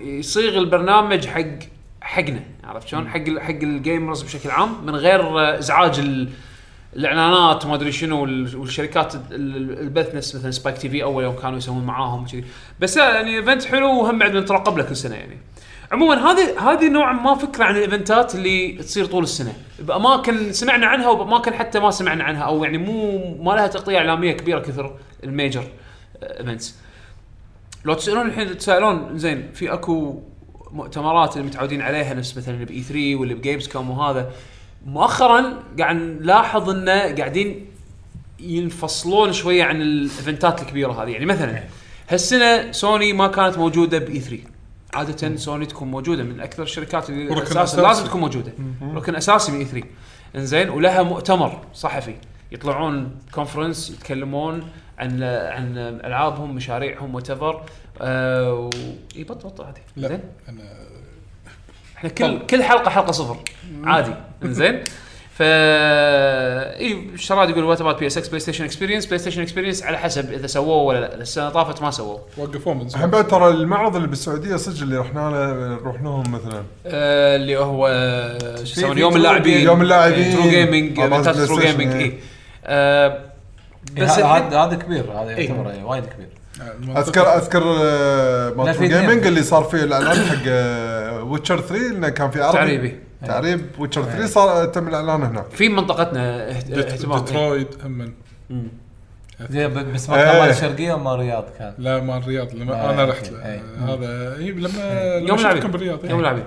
يصيغ 0.04 0.58
البرنامج 0.58 1.26
حق 1.26 1.44
حقنا. 2.00 2.42
عرفت 2.68 2.88
شلون؟ 2.88 3.08
حق 3.08 3.38
حق 3.38 3.50
ال 3.50 3.60
gamers 3.60 4.22
بشكل 4.22 4.50
عام 4.50 4.84
من 4.86 4.96
غير 4.96 5.58
إزعاج 5.58 5.98
ال- 5.98 6.28
الإعلانات 6.96 7.64
وما 7.64 7.74
أدري 7.74 7.92
شنو 7.92 8.22
وال- 8.22 8.56
والشركات 8.56 9.14
ال- 9.14 9.20
ال- 9.32 9.78
البث 9.80 10.14
نفس 10.14 10.36
مثلا 10.36 10.50
Spike 10.50 10.78
TV 10.78 11.02
أول 11.02 11.24
يوم 11.24 11.36
كانوا 11.36 11.58
يسوون 11.58 11.84
معاهم 11.84 12.26
كذي 12.26 12.44
بس 12.80 12.96
يعني 12.96 13.36
event 13.36 13.64
حلو 13.64 13.86
وهم 14.00 14.18
بعد 14.18 14.36
نترقب 14.36 14.78
له 14.78 14.84
كل 14.84 14.96
سنة 14.96 15.14
يعني. 15.14 15.38
عموما 15.92 16.30
هذه 16.30 16.70
هذه 16.70 16.88
نوعا 16.88 17.12
ما 17.12 17.34
فكرة 17.34 17.64
عن 17.64 17.76
ال 17.76 17.84
eventات 17.84 18.34
اللي 18.34 18.72
تصير 18.72 19.04
طول 19.04 19.22
السنة. 19.22 19.52
بأماكن 19.78 20.52
سمعنا 20.52 20.86
عنها 20.86 21.08
وبأماكن 21.08 21.54
حتى 21.54 21.80
ما 21.80 21.90
سمعنا 21.90 22.24
عنها 22.24 22.42
أو 22.42 22.64
يعني 22.64 22.78
مو 22.78 23.18
ما 23.42 23.52
لها 23.52 23.66
تغطية 23.66 23.98
إعلامية 23.98 24.32
كبيرة 24.32 24.58
كثر 24.60 24.96
ال 25.24 25.31
major 25.31 25.64
events 26.22 26.76
لو 27.84 27.94
تسألون 27.94 28.26
الحين 28.26 28.58
تسألون 28.58 29.18
زين 29.18 29.50
في 29.54 29.72
أكو 29.72 30.22
مؤتمرات 30.72 31.36
اللي 31.36 31.46
متعودين 31.48 31.82
عليها 31.82 32.14
نفس 32.14 32.36
مثلا 32.36 32.64
ب 32.64 32.82
E3 32.82 33.16
ولا 33.16 33.34
ب 33.34 33.68
Gamescom 33.68 33.90
وهذا. 33.90 34.30
مؤخرا 34.86 35.62
قاعد 35.78 35.96
نلاحظ 35.96 36.70
إنه 36.70 37.14
قاعدين 37.16 37.66
ينفصلون 38.40 39.32
شوية 39.32 39.64
عن 39.64 39.82
ال 39.82 39.93
eventات 39.93 40.62
الكبيرة 40.62 41.02
هذه. 41.02 41.10
يعني 41.10 41.26
مثلا 41.26 41.62
هالسنة 42.08 42.72
سوني 42.72 43.12
ما 43.12 43.26
كانت 43.26 43.58
موجودة 43.58 43.98
ب 43.98 44.20
E3 44.20 44.42
عادة 44.94 45.36
سوني 45.36 45.66
تكون 45.66 45.90
موجودة 45.90 46.22
من 46.22 46.40
أكثر 46.40 46.62
الشركات 46.62 47.10
اللي 47.10 47.42
أساسا. 47.42 47.82
لازم 47.82 48.04
تكون 48.04 48.20
موجودة. 48.20 48.52
ركن 48.94 49.16
أساسي 49.16 49.52
ب 49.52 49.64
E3 49.64 49.86
إنزين 50.36 50.70
ولها 50.70 51.02
مؤتمر 51.02 51.60
صحفي. 51.74 52.14
يطلعون 52.52 53.10
conference 53.34 53.90
يتكلمون 53.90 54.62
عن 54.98 55.22
عن 55.22 55.78
ألعابهم 56.04 56.54
مشاريعهم 56.54 57.14
whatever 57.14 57.62
آه 58.00 58.70
يبط 59.16 59.46
بط 59.46 59.60
عادي. 59.60 59.80
لا 59.96 60.08
زين. 60.08 60.20
انا 60.48 60.62
إحنا 61.96 62.10
كل 62.10 62.38
كل 62.46 62.62
حلقة 62.62 62.90
حلقة 62.90 63.12
صفر. 63.12 63.36
عادي. 63.84 64.14
انزين 64.44 64.84
ف 65.34 65.42
اي 65.42 67.08
شراد 67.16 67.50
يقول 67.50 67.64
وات 67.64 67.80
اباوت 67.80 67.98
بي 68.00 68.06
اس 68.06 68.18
إكس 68.18 68.28
بلاي 68.28 68.40
ستيشن 68.40 68.64
اكسبيرينس 68.64 69.06
بلاي 69.06 69.18
ستيشن 69.18 69.42
اكسبيرينس 69.42 69.82
على 69.82 69.98
حسب 69.98 70.32
إذا 70.32 70.46
سووه 70.46 70.82
ولا 70.82 71.00
لا. 71.00 71.14
السنة 71.14 71.48
طافت 71.50 71.82
ما 71.82 71.90
سووه. 71.90 72.20
وقفوه 72.36 72.74
من 72.74 72.80
زمان 72.88 72.94
الحين 72.94 73.10
بعد 73.10 73.26
ترى 73.28 73.48
المعرض 73.48 73.96
اللي 73.96 74.08
بالسعودية 74.08 74.56
صدق 74.56 74.82
اللي 74.82 74.96
رحنا 74.96 75.20
له 75.30 75.54
نروح 75.74 76.02
لهم 76.02 76.32
مثلا. 76.32 76.62
آه 76.86 77.36
اللي 77.36 77.56
هو 77.56 77.88
آه، 77.88 78.56
شو 78.56 78.62
يسمونه؟ 78.80 79.00
يوم 79.00 79.16
اللاعبين. 79.16 79.60
يوم 79.60 79.82
اللاعبين. 79.82 80.32
True 80.32 80.42
Gaming 80.50 80.96
True 81.46 81.58
Gaming 81.60 81.92
إيه. 81.92 82.18
اي 82.66 83.18
بس 84.04 84.10
هذا 84.10 84.20
الحين- 84.20 84.42
هذا- 84.46 84.58
هذا 84.58 84.76
كبير 84.76 85.12
هذا 85.12 85.28
إيه. 85.36 85.48
يعتبر 85.50 85.70
يعني 85.70 85.84
وايد 85.84 86.06
كبير. 86.06 86.28
اذكر 86.96 87.36
أذكر 87.36 87.62
آه، 87.82 88.48
لا، 88.50 88.56
مال 88.56 88.74
في 88.74 88.88
gaming. 88.88 89.26
اللي 89.26 89.42
صار 89.42 89.64
فيه 89.64 89.84
الإعلان 89.84 90.16
حق 90.16 90.52
Witcher 91.24 91.60
3 91.60 91.90
إنه 91.90 92.08
كان 92.08 92.30
في 92.30 92.42
عرض 92.42 92.52
تعريبي. 92.54 92.98
تعريب. 93.26 93.66
Witcher 93.78 94.02
3 94.04 94.26
صار 94.26 94.64
تم 94.66 94.88
الإعلان 94.88 95.22
هناك 95.22 95.50
في 95.50 95.68
منطقتنا 95.68 96.50
اهت- 96.50 96.70
اهتمام. 96.78 97.12
إيه. 97.18 97.24
ديترويت 97.24 97.84
هم 97.84 98.12
زي 99.50 99.68
ب- 99.68 99.92
بس 99.92 100.08
ما 100.10 100.16
إيه. 100.16 100.24
كان 100.32 100.40
مال 100.40 100.50
الشرقية 100.50 100.92
وما 100.92 101.14
الرياض 101.14 101.44
كان. 101.58 101.74
لا 101.78 102.00
مال 102.00 102.16
الرياض 102.16 102.54
لما 102.54 102.74
آه، 102.74 102.90
أنا. 102.90 103.04
رحت. 103.04 103.30
هذا 103.88 104.36
إي 104.38 104.50
لما 104.50 105.14
يوم 105.28 105.38
شفتكم 105.38 105.70
بالرياض. 105.70 106.04
يوم 106.04 106.18
اللاعبين 106.18 106.44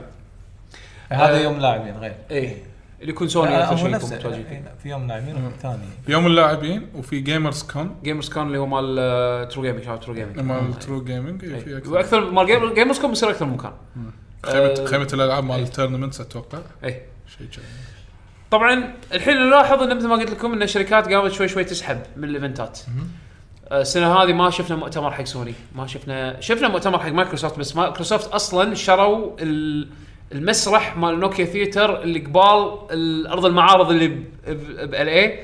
هذا 1.09 1.35
آه. 1.37 1.39
يوم 1.39 1.59
لاعبين 1.59 1.97
غير. 1.97 2.15
إي. 2.31 2.57
اللي 3.01 3.11
يكون 3.11 3.27
سوني 3.27 3.63
أكثر 3.63 3.75
شيء 3.75 3.95
يكون 3.95 4.09
متواجدين 4.09 4.45
إيه، 4.45 4.63
في 4.83 4.89
يوم 4.89 5.07
لاعبين 5.07 5.51
ثاني. 5.61 5.77
يوم 6.07 6.27
اللاعبين 6.27 6.87
وفي 6.95 7.19
GamersCon 7.19 7.95
GamersCon 8.03 8.47
اللي 8.47 8.57
هو 8.57 8.65
مال 8.65 9.47
True 9.49 9.61
Gaming 9.63 9.83
شباب 9.83 9.99
True 9.99 10.13
Gaming 10.13 10.39
مال 10.39 10.79
True 10.79 11.03
Gaming 11.03 11.43
إي، 11.45 11.59
في 11.59 11.69
إيه. 11.69 11.77
أكثر. 11.77 11.93
وأكثر 11.93 12.31
مال 12.31 12.45
Gam- 12.45 12.73
GamersCon 12.73 13.09
بيصير 13.09 13.29
أكثر 13.29 13.45
من 13.45 13.53
مكان. 13.53 13.71
خيمه 14.45 14.65
آه، 14.65 14.85
خيمه 14.85 15.07
الألعاب 15.13 15.43
مال 15.43 15.59
ال 15.59 15.64
tournaments 15.64 16.21
أتوقع. 16.21 16.59
اي 16.83 17.01
شيء 17.37 17.47
كذي 17.47 17.63
طبعا 18.51 18.93
الحين 19.13 19.37
نلاحظ 19.37 19.81
انه 19.83 19.95
مثل 19.95 20.07
ما 20.07 20.15
قلت 20.15 20.29
لكم 20.31 20.53
إن 20.53 20.63
الشركات 20.63 21.13
قامت 21.13 21.31
شوي 21.31 21.47
شوي 21.47 21.63
تسحب 21.63 21.99
من 22.17 22.23
ال 22.23 22.30
eventات. 22.30 22.79
آه، 23.71 23.81
السنة 23.81 24.13
هذه 24.13 24.33
ما 24.33 24.49
شفنا 24.49 24.75
مؤتمر 24.77 25.11
حق 25.11 25.23
سوني 25.23 25.53
ما 25.75 25.87
شفنا 25.87 26.41
شفنا 26.41 26.67
مؤتمر 26.67 26.99
حق 26.99 27.09
مايكروسوفت 27.09 27.59
بس 27.59 27.75
مايكروسوفت 27.75 28.27
أصلا 28.31 28.75
شروا 28.75 29.35
ال- 29.39 29.89
المسرح 30.31 30.97
مال 30.97 31.19
Nokia 31.19 31.45
Theatre 31.45 32.01
اللي 32.03 32.19
قبال 32.19 32.77
ال- 32.91 33.27
أرض 33.27 33.45
المعارض 33.45 33.91
اللي 33.91 34.07
بال 34.47 34.95
E 35.09 35.39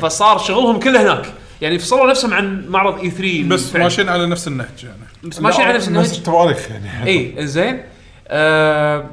فصار 0.00 0.38
شغلهم 0.38 0.78
كله 0.80 1.02
هناك. 1.02 1.32
يعني 1.60 1.78
فصلوا 1.78 2.10
نفسهم 2.10 2.34
عن 2.34 2.68
معرض 2.68 2.98
E3 3.00 3.48
بس. 3.48 3.76
ماشيين 3.76 4.08
على 4.08 4.26
نفس 4.26 4.48
النهج 4.48 4.84
يعني. 4.84 4.96
بس 5.24 5.40
ماشيين 5.40 5.66
على 5.68 5.76
نفس 5.76 5.88
نفس 5.88 6.08
النهج. 6.08 6.16
التواريخ 6.18 6.70
يعني. 6.70 6.88
اي 7.38 7.46
زين 7.46 7.82
آه 8.28 9.06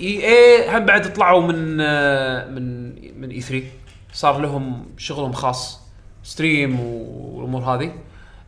اي 0.00 0.28
اي 0.28 0.70
هم 0.78 0.84
بعد 0.84 1.12
طلعوا 1.12 1.42
من 1.42 1.78
آه 1.80 2.48
من 2.48 2.84
من 3.20 3.30
E3 3.30 3.64
صار 4.12 4.38
لهم 4.40 4.86
شغلهم 4.98 5.32
خاص. 5.32 5.80
stream 6.24 6.80
والأمور 6.80 7.62
هذه. 7.62 7.92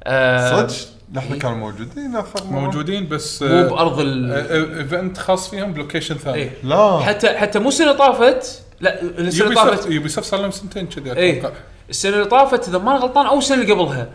آه 0.04 0.66
صدق؟ 0.66 0.95
لحظه 1.14 1.34
إيه. 1.34 1.40
كانوا 1.40 1.56
موجودين 1.56 2.16
آخر 2.16 2.44
مرة؟ 2.44 2.60
موجودين 2.60 3.08
بس 3.08 3.42
مو 3.42 3.68
بأرض 3.68 4.00
ال 4.00 4.32
event 4.78 5.18
خاص 5.18 5.50
فيهم 5.50 5.72
ب 5.72 5.77
location 5.77 6.14
ثاني 6.14 6.36
إيه. 6.36 6.50
لا 6.62 7.00
حتى 7.00 7.28
حتى 7.28 7.58
مو 7.58 7.68
السنة 7.68 7.92
طافت 7.92 8.62
لا 8.80 9.02
السنة 9.02 9.44
Ubi 9.44 9.54
طافت 9.54 9.90
Ubisoft 9.90 10.26
صار 10.26 10.40
لهم 10.40 10.50
سنتين 10.50 10.86
كذي 10.86 11.12
إيه. 11.12 11.40
أتوقع 11.40 11.54
السنة 11.90 12.14
اللي 12.14 12.24
طافت 12.24 12.68
إذا 12.68 12.78
ما 12.78 12.92
غلطان 12.92 13.26
أو 13.26 13.38
السنة 13.38 13.62
اللي 13.62 13.72
قبلها 13.72 14.08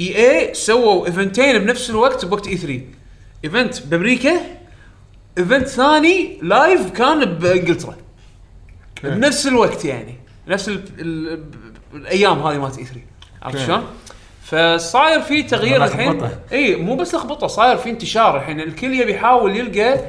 إي 0.00 0.16
اي 0.16 0.54
سووا 0.54 1.06
eventين 1.06 1.58
بنفس 1.58 1.90
الوقت 1.90 2.24
بوقت 2.24 2.48
E3 2.48 2.56
event 2.56 3.86
بأمريكا 3.86 4.40
event 5.38 5.68
ثاني 5.68 6.38
live 6.42 6.90
كان 6.90 7.24
بإنجلترا 7.24 7.96
بنفس 9.04 9.46
الوقت 9.46 9.84
يعني 9.84 10.14
نفس 10.48 10.68
ال 10.68 10.82
ال 10.98 11.44
الأيام 11.94 12.42
هذه 12.42 12.58
مالت 12.58 12.78
E3 12.78 13.00
عرفت. 13.42 13.66
شلون؟ 13.66 13.84
فصاير 14.50 15.20
في 15.20 15.42
تغيير 15.42 15.84
الحين. 15.84 16.12
لخبطة. 16.12 16.38
إي 16.52 16.76
مو 16.76 16.96
بس 16.96 17.14
لخبطه 17.14 17.46
صاير 17.46 17.76
في 17.76 17.90
انتشار 17.90 18.36
الحين. 18.36 18.60
الكل 18.60 19.00
يبي 19.00 19.12
يحاول 19.12 19.56
يلقى 19.56 20.00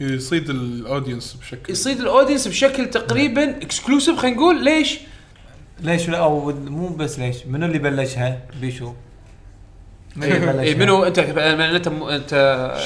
يصيد 0.00 0.50
الأودينس 0.50 1.36
بشكل. 1.40 1.72
يصيد 1.72 2.00
الأودينس 2.00 2.48
بشكل 2.48 2.90
تقريبا 2.90 3.50
اكسكلوسيف 3.50 4.18
خلينا 4.18 4.36
نقول. 4.36 4.64
ليش؟ 4.64 4.98
ليش 5.80 6.08
لا؟ 6.08 6.18
أو 6.18 6.52
مو 6.52 6.88
بس 6.88 7.18
ليش. 7.18 7.36
منو 7.46 7.66
اللي 7.66 7.78
بلشها؟ 7.78 8.38
بيشو. 8.60 8.92
من 10.16 10.22
اللي 10.24 10.38
بلشها؟ 10.38 10.60
إي 10.62 10.74
منو؟ 10.74 11.04
أنت 11.04 11.18
انت 11.18 11.88
انت 11.88 12.30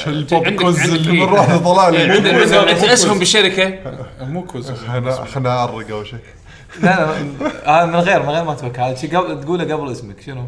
شو 0.05 0.11
البوب 0.11 0.45
عندك- 0.45 0.62
كوز 0.62 0.80
اللي. 0.80 1.12
من 1.12 1.22
راح 1.22 1.57
طلع 1.57 1.88
لي. 1.88 2.20
مو 2.20 2.38
اسهم. 2.93 3.18
بالشركة. 3.18 3.78
مو 4.20 4.45
كوز. 4.45 4.70
خلنا 4.70 5.12
خلنا 5.24 5.49
اعرق 5.51 5.90
أول 5.90 6.07
شيء. 6.07 6.18
لا 6.81 6.87
لا 6.87 7.12
هذا 7.66 7.87
من 7.87 7.95
غير 7.97 8.23
من 8.23 8.29
غير 8.29 8.45
ما 8.45 8.55
توكل 8.55 8.81
هذا 8.81 8.95
شيء 8.95 9.18
قبل 9.18 9.41
تقوله 9.45 9.75
قبل 9.75 9.93
اسمك 9.93 10.20
شنو؟ 10.20 10.47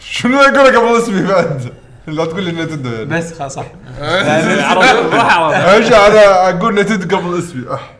شنو 0.00 0.38
أقول 0.40 0.76
قبل 0.76 1.02
اسمي 1.02 1.22
بعد 1.26 1.72
لا 2.06 2.24
تقول 2.24 2.42
لي 2.44 2.52
Nintendo 2.64 2.90
يعني 2.90 3.04
بس 3.04 3.32
خلاص 3.38 3.54
صح 3.54 3.64
روح 4.74 5.32
ارجع 5.54 6.06
أنا 6.06 6.48
أقول 6.48 6.74
Nintendo 6.74 7.16
قبل 7.16 7.38
اسمي 7.38 7.74
أح. 7.74 7.94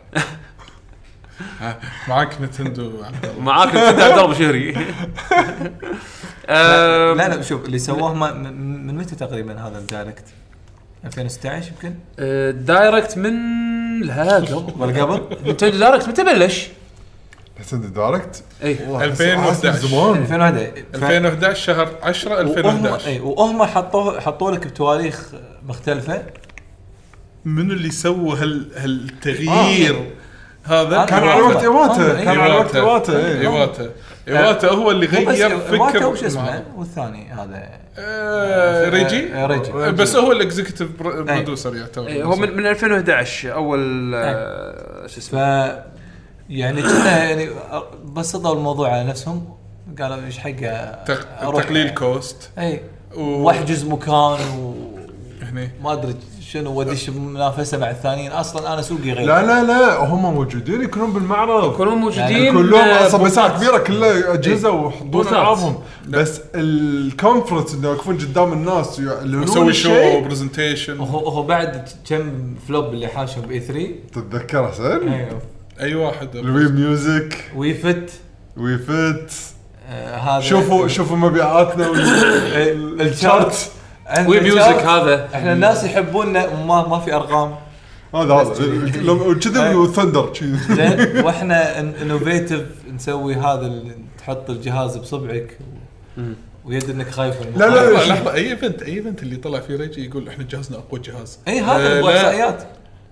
معاك 2.07 2.41
Nintendo 2.41 3.03
عبد 3.03 3.25
الله. 3.25 3.39
معاك 3.43 3.75
انت 3.75 3.99
ضرب 4.19 4.33
شهري 4.33 4.71
لا 6.49 7.13
لا 7.13 7.41
شوف 7.41 7.65
اللي 7.65 7.79
سووه 7.79 8.13
ما- 8.13 8.33
من 8.33 8.87
من 8.87 8.97
متى 8.97 9.15
تقريبا 9.15 9.59
هذا 9.67 9.77
ال 9.77 9.83
Direct؟ 9.83 10.23
2016 11.05 11.67
يمكن؟ 11.71 11.95
أه، 12.19 12.51
Direct 12.51 13.17
من 13.17 13.33
لا 14.01 14.35
قبل 14.35 14.73
ولا 14.77 15.03
قبل؟ 15.03 15.21
Nintendo 15.51 15.77
Direct 15.77 16.07
متى 16.07 16.23
بلش؟ 16.23 16.67
Nintendo 17.61 17.87
Direct 17.87 18.43
اي 18.63 18.71
2011 19.05 19.71
زمان. 19.71 20.21
2001 20.21 20.83
ف- 20.93 21.03
2011 21.03 21.53
شهر 21.65 21.89
10 22.03 22.31
وهم 22.33 22.47
2011 22.47 23.07
اي 23.07 23.19
وهم 23.19 23.63
حطوه 23.63 24.19
حطوا 24.19 24.51
لك 24.51 24.67
بتواريخ 24.67 25.23
مختلفة. 25.67 26.21
منو 27.45 27.73
اللي 27.73 27.91
سوى 27.91 28.37
هال 28.37 28.71
هالتغيير؟ 28.75 30.11
هذا؟ 30.63 31.05
كان 31.05 31.23
على 31.23 31.41
وقت 31.41 31.63
إيواتا. 31.63 32.19
آه، 32.21 32.23
كان 32.23 32.39
على 32.39 32.53
وقت 32.53 32.75
إيواتا 32.75 33.17
اي 33.27 33.41
إيواتا. 33.41 33.89
إيواتا 34.27 34.67
هو 34.71 34.91
اللي 34.91 35.05
غير 35.05 35.59
فكر 35.59 36.05
وش 36.07 36.23
اسمه. 36.23 36.63
والثاني 36.75 37.31
هذا. 37.31 37.69
آه، 37.97 38.89
ريجي؟ 38.89 39.33
آه، 39.33 39.45
ريجي. 39.47 39.71
بس 39.91 40.15
هو 40.15 40.31
ال 40.31 40.37
executive 40.37 40.89
producer 41.01 41.75
يعتبر. 41.75 42.07
إي، 42.07 42.23
هو 42.23 42.35
من 42.35 42.57
من 42.57 42.65
2011 42.65 43.53
أول 43.53 44.11
أه، 44.15 45.07
شو 45.07 45.17
اسمه؟ 45.19 45.83
يعني 46.49 46.81
كنا 46.81 47.23
يعني 47.23 47.49
بسطوا 48.13 48.53
الموضوع 48.53 48.89
على 48.91 49.03
نفسهم. 49.03 49.41
قالوا 50.01 50.25
إيش 50.25 50.37
حقه 50.37 51.03
تق- 51.05 51.27
أروح- 51.41 51.63
تقليل 51.63 51.89
cost 51.89 52.49
اي 52.59 52.81
و- 53.17 53.21
واحجز 53.21 53.83
مكان 53.85 54.13
وما 54.13 55.49
هني. 55.49 55.69
أدري 55.85 56.15
شنو 56.41 56.73
وادش 56.73 57.09
منافسة 57.09 57.77
مع 57.77 57.89
الثانيين. 57.89 58.31
أصلا 58.31 58.73
أنا 58.73 58.81
سوقي 58.81 59.11
غير. 59.11 59.25
لا 59.27 59.41
لا 59.45 59.63
لا 59.63 59.97
هم 60.05 60.33
موجودين 60.33 60.81
يكونون 60.81 61.13
بالمعرض. 61.13 61.73
يكونون 61.73 61.93
موجودين. 61.97 62.21
يعني 62.23 62.51
كلهم 62.51 62.81
أه، 62.81 63.07
أصلا. 63.07 63.23
مساحة 63.23 63.57
كبيرة 63.57 63.77
كلها 63.77 64.33
أجهزة 64.33 64.69
ويحطون. 64.71 65.27
ألعابهم. 65.27 65.75
بس 66.07 66.41
ال 66.55 66.66
conference 66.66 67.73
إنه 67.73 67.87
يوقفون 67.87 68.17
قدام 68.17 68.53
الناس 68.53 68.99
يعلنون 68.99 69.41
ويسوي 69.41 69.73
شو 69.73 70.19
presentation 70.21 70.97
هو 70.99 71.43
بعد 71.43 71.89
كم 72.09 72.55
flop 72.67 72.85
اللي 72.93 73.07
حاشهم 73.07 73.41
ب 73.41 73.59
E3 73.59 73.89
تتذكر 74.13 74.67
حسين؟ 74.67 75.13
أيوه 75.13 75.41
أي 75.81 75.95
واحد. 75.95 76.35
ال 76.35 76.44
Wii 76.44 76.69
Music 76.69 77.37
Wii 77.55 77.82
Fit 77.82 78.09
Wii 78.57 78.77
Fit 78.77 79.31
آه 79.89 80.15
هذا 80.17 80.39
شوفوا 80.41 80.87
شوفوا 80.87 81.17
مبيعاتنا 81.17 81.91
ال 83.01 83.11
chart. 83.11 83.71
Wii 84.27 84.39
Music. 84.39 84.61
هذا. 84.85 85.29
إحنا 85.35 85.53
الناس 85.53 85.83
يحبوننا 85.83 86.47
وما 86.47 86.87
ما 86.87 86.99
في 86.99 87.13
أرقام. 87.13 87.55
هذا 88.15 88.33
هذا. 88.33 88.65
لما- 89.01 89.33
كذي 89.39 89.75
وثندر 89.75 90.33
شي. 90.33 90.45
زين. 90.57 90.99
وإحنا 91.25 91.79
innovative 91.79 92.65
نسوي 92.95 93.35
هذا 93.35 93.61
اللي 93.67 93.91
تحط 94.17 94.49
الجهاز 94.49 94.97
بصبعك. 94.97 95.57
ويد 96.65 96.89
إنك 96.89 97.09
خايف 97.09 97.35
من 97.41 97.59
لا، 97.59 97.65
لا، 97.65 97.91
لحظة 98.07 98.33
أي 98.33 98.51
event 98.51 98.81
أي 98.81 98.93
event 98.93 99.23
اللي 99.23 99.35
طلع 99.35 99.59
فيه 99.59 99.75
ريجي 99.75 100.05
يقول 100.05 100.27
إحنا 100.27 100.43
جهازنا 100.51 100.77
أقوى 100.77 100.99
جهاز. 100.99 101.39
اي 101.47 101.59
آه، 101.59 101.63
هذا 101.63 102.01
مو 102.01 102.09
لا. 102.09 102.17
احصائيات 102.17 102.63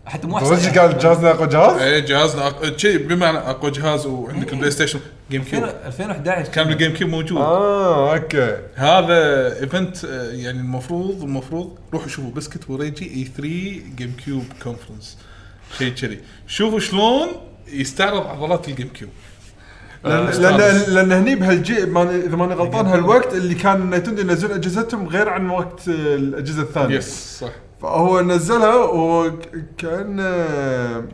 حتى 0.07 0.27
مو 0.27 0.37
رجع 0.37 0.47
احصائيات 0.53 0.77
قال؟ 0.79 0.97
جهازنا 0.97 1.31
اقوى 1.31 1.47
جهاز؟ 1.47 1.81
اي 1.81 2.01
جهازنا 2.01 2.47
أق... 2.47 2.77
شيء 2.77 3.07
بمعنى 3.07 3.37
أقوى 3.37 3.71
جهاز 3.71 4.05
وعندك 4.05 4.53
ال 4.53 4.71
PlayStation 4.71 4.99
GameCube 5.31 5.63
2011 5.63 6.51
كان 6.51 6.71
ال 6.71 6.93
GameCube 6.93 7.09
موجود. 7.09 7.37
آه 7.37 8.13
okay. 8.13 8.57
هذا 8.75 9.47
event 9.61 10.05
آه، 10.05 10.31
يعني 10.31 10.59
المفروض 10.59 11.23
المفروض 11.23 11.77
روحوا 11.93 12.07
شوفوا 12.07 12.31
بسكت 12.31 12.69
وريجي 12.69 13.05
E3 13.05 13.23
GameCube 13.37 14.45
conference 14.63 15.17
شيء 15.77 15.93
كذي. 15.93 16.19
شوفوا 16.47 16.79
شلون 16.79 17.27
يستعرض 17.67 18.27
عضلات 18.27 18.67
ال 18.67 18.87
GameCube 18.87 19.11
لأن 20.03 20.25
لأن 20.25 20.81
لأن 20.87 21.11
هني 21.11 21.35
بهالجي 21.35 21.77
إذا 21.77 22.35
ماني 22.35 22.53
غلطان 22.53 22.85
هالوقت 22.85 23.33
اللي 23.33 23.55
كان 23.55 23.89
Nintendo 23.89 24.21
ينزلون 24.21 24.53
أجهزتهم 24.53 25.07
غير 25.07 25.29
عن 25.29 25.49
وقت 25.49 25.87
الأجهزة 25.87 26.61
الثانية. 26.61 26.97
yes 26.97 27.37
صح. 27.41 27.51
فهو 27.81 28.21
نزلها 28.21 28.75
وكان 28.75 30.17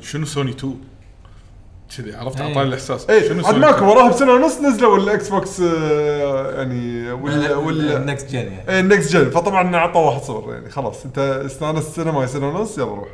شنو 0.02 0.26
سوني 0.26 0.52
2 0.52 0.76
كذي 1.98 2.16
عرفت؟ 2.16 2.42
إيه. 2.42 2.48
أعطاني 2.48 2.68
الإحساس. 2.68 3.10
اي 3.10 3.28
شنو 3.28 3.46
عاد؟ 3.46 3.56
ماكو 3.56 3.86
وراها 3.86 4.10
بسنة 4.10 4.34
ونص 4.34 4.60
نزلوا 4.60 4.98
ال 4.98 5.30
Xbox 5.30 5.62
آه، 5.62 6.58
يعني 6.58 7.12
ولا 7.12 7.56
ولا 7.56 7.98
ال 7.98 8.05
next 8.05 8.32
gen 8.32 8.38
يعني. 8.40 8.70
اي 8.70 8.80
ال 8.80 8.86
next 8.86 9.12
gen 9.14 9.30
فطبعا 9.30 9.76
عطوا 9.76 10.02
واحد 10.02 10.22
صفر 10.22 10.54
يعني 10.54 10.70
خلاص. 10.70 11.06
أنت 11.06 11.18
استانست 11.46 11.96
سنه 11.96 12.12
ما 12.12 12.26
سنة 12.26 12.50
ونص 12.50 12.78
يلا 12.78 12.86
روح. 12.86 13.10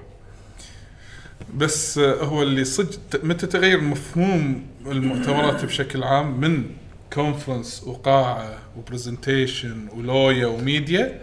بس 1.56 1.98
آه، 1.98 2.24
هو 2.24 2.44
اللي 2.44 2.64
صدق 2.64 3.24
متى 3.24 3.48
تغير 3.48 3.82
مفهوم 3.82 4.66
المؤتمرات 4.86 5.66
بشكل 5.66 6.04
عام 6.04 6.40
من 6.40 6.64
conference 7.14 7.84
وقاعة 7.88 8.58
و 8.78 8.86
presentation 8.86 9.88
ولويا 9.98 10.48
وميديا 10.48 11.22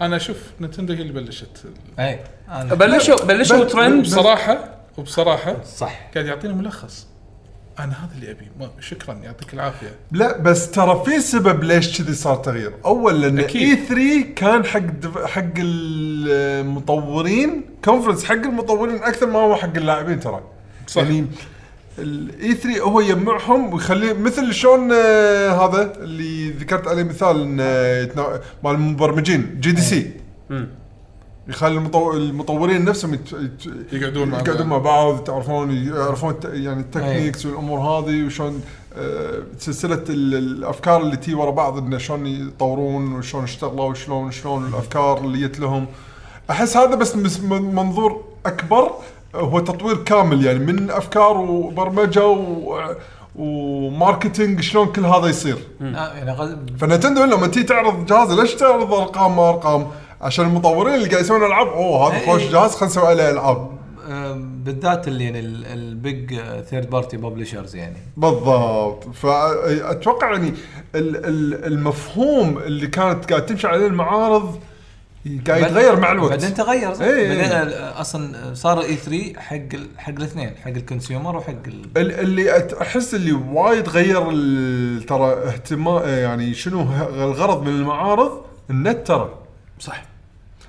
أنا 0.00 0.16
أشوف 0.16 0.36
Nintendo 0.60 0.92
هي 0.92 1.02
اللي 1.02 1.12
بلشت. 1.12 1.64
اي 1.98 2.20
أنا 2.48 2.74
بلشوا 2.74 3.24
بلشوا 3.24 3.64
ترند؟ 3.64 3.98
وبصراحه 3.98 4.68
وبصراحة 4.98 5.56
صح. 5.76 6.10
قاعد 6.14 6.26
يعطينا 6.26 6.54
ملخص. 6.54 7.06
أنا 7.78 7.92
هذا 7.92 8.14
اللي 8.14 8.30
أبي. 8.30 8.48
ما- 8.60 8.70
شكرا 8.80 9.14
يعطيك 9.14 9.54
العافية. 9.54 9.94
لا 10.12 10.38
بس 10.38 10.70
ترى 10.70 11.02
في 11.06 11.20
سبب 11.20 11.64
ليش 11.64 12.02
كذي 12.02 12.14
صار 12.14 12.36
تغيير. 12.36 12.72
أول 12.84 13.20
لأن 13.22 13.38
اي 13.38 13.44
أكيد. 13.44 13.78
3 13.88 14.22
كان 14.36 14.64
حق 14.64 14.78
دف... 14.78 15.18
حق 15.24 15.44
المطورين 15.58 17.64
conference 17.84 18.24
حق 18.24 18.32
المطورين 18.34 18.96
أكثر 18.96 19.26
ما 19.26 19.38
هو 19.38 19.56
حق 19.56 19.76
اللاعبين 19.76 20.20
ترى. 20.20 20.40
صح. 20.86 21.02
يعني 21.02 21.26
ال 21.98 22.54
E3 22.54 22.80
هو 22.80 23.00
يجمعهم 23.00 23.72
ويخليه 23.74 24.12
مثل 24.12 24.54
شلون 24.54 24.92
آه، 24.92 25.48
هذا 25.50 25.92
اللي 25.96 26.50
ذكرت 26.50 26.88
عليه 26.88 27.02
مثال 27.02 27.42
إن، 27.42 27.58
آه، 27.60 28.02
يتنا- 28.04 28.40
مال 28.64 28.74
المبرمجين 28.74 29.60
GDC 29.60 30.10
يخلي 31.48 31.74
المطو... 31.78 32.12
المطورين 32.12 32.84
نفسهم 32.84 33.14
يت... 33.14 33.32
يت... 33.32 33.92
يقعدون 33.92 34.28
مع 34.28 34.38
يقعدون 34.38 34.56
بعض. 34.56 34.66
مع 34.66 34.78
بعض 34.78 35.24
تعرفون 35.24 35.70
يعرفون 35.86 36.30
الت- 36.30 36.44
يعني 36.54 36.80
ال 36.80 36.86
techniques 36.86 37.46
والأمور 37.46 37.80
هذه 37.80 38.26
وشلون 38.26 38.60
آه، 38.96 39.42
سلسلة 39.58 40.04
ال- 40.08 40.34
الأفكار 40.34 41.00
اللي 41.02 41.16
تي 41.16 41.34
ورا 41.34 41.50
بعض 41.50 41.78
إنه 41.78 41.98
شلون 41.98 42.26
يطورون 42.26 43.12
وشلون 43.12 43.44
اشتغلوا 43.44 43.84
وشلون 43.90 44.30
شلون 44.30 44.66
الأفكار 44.68 45.18
اللي 45.18 45.48
جت 45.48 45.60
لهم. 45.60 45.86
أحس 46.50 46.76
هذا 46.76 46.94
بس 46.94 47.16
مس- 47.16 47.40
من- 47.40 47.74
منظور 47.74 48.24
أكبر 48.46 48.90
هو 49.34 49.60
تطوير 49.60 49.96
كامل 49.96 50.46
يعني 50.46 50.58
من 50.58 50.90
أفكار 50.90 51.36
وبرمجة 51.36 52.26
و 52.26 52.78
و 53.36 53.48
marketing 53.48 54.60
شلون 54.60 54.86
كل 54.86 55.04
هذا 55.06 55.26
يصير. 55.28 55.58
آه، 55.82 56.12
يعني 56.14 56.56
فنينتندو 56.78 57.24
لما 57.24 57.46
تيجي 57.46 57.66
تعرض 57.66 58.06
جهاز 58.06 58.32
ليش 58.32 58.54
تعرض 58.54 58.94
أرقام 58.94 59.36
ما 59.36 59.48
أرقام؟ 59.48 59.86
عشان 60.20 60.44
المطورين 60.46 60.94
اللي 60.94 61.08
قاعد 61.08 61.22
يسوون 61.24 61.44
ألعاب 61.44 61.66
أوه 61.68 62.08
هذا 62.08 62.20
إيه. 62.20 62.26
خوش 62.26 62.42
جهاز 62.42 62.70
خلينا 62.70 62.86
نسوي 62.86 63.06
عليه 63.06 63.30
ألعاب. 63.30 63.70
آه، 64.08 64.32
بالذات 64.64 65.08
اللي 65.08 65.24
يعني 65.24 65.40
ال 65.74 65.90
big 65.90 66.40
third 66.70 66.90
party 66.90 67.16
publishers 67.16 67.76
يعني. 67.76 67.96
بالضبط. 68.16 69.04
فاتوقع 69.14 70.32
يعني 70.32 70.48
ال- 70.94 71.16
ال- 71.26 71.64
المفهوم 71.72 72.58
اللي 72.58 72.86
كانت 72.86 73.30
قاعد 73.30 73.46
تمشي 73.46 73.66
عليه 73.66 73.86
المعارض 73.86 74.58
قاعد 75.46 75.62
يتغير 75.62 75.96
مع 75.96 76.12
الوقت 76.12 76.30
بعدين 76.30 76.54
تغير 76.54 76.94
صح؟ 76.94 77.02
إيه. 77.04 77.28
بعدين 77.50 77.72
أصلا 77.78 78.54
صار 78.54 78.80
E3 78.82 79.40
حق 79.40 79.58
حق 79.98 80.08
الاثنين 80.18 80.50
حق 80.64 80.68
ال 80.70 80.77
consumer 80.77 81.36
وحق 81.36 81.52
ال... 81.66 81.84
ال- 81.96 82.20
اللي 82.20 82.68
أحس 82.80 83.14
اللي 83.14 83.32
وايد 83.32 83.88
غير 83.88 84.30
ال- 84.30 85.02
ترى 85.06 85.32
اهتمام 85.32 86.08
يعني 86.08 86.54
شنو 86.54 86.82
الغرض 87.08 87.62
من 87.62 87.68
المعارض 87.68 88.42
النت 88.70 89.06
ترى 89.06 89.34
صح 89.80 90.02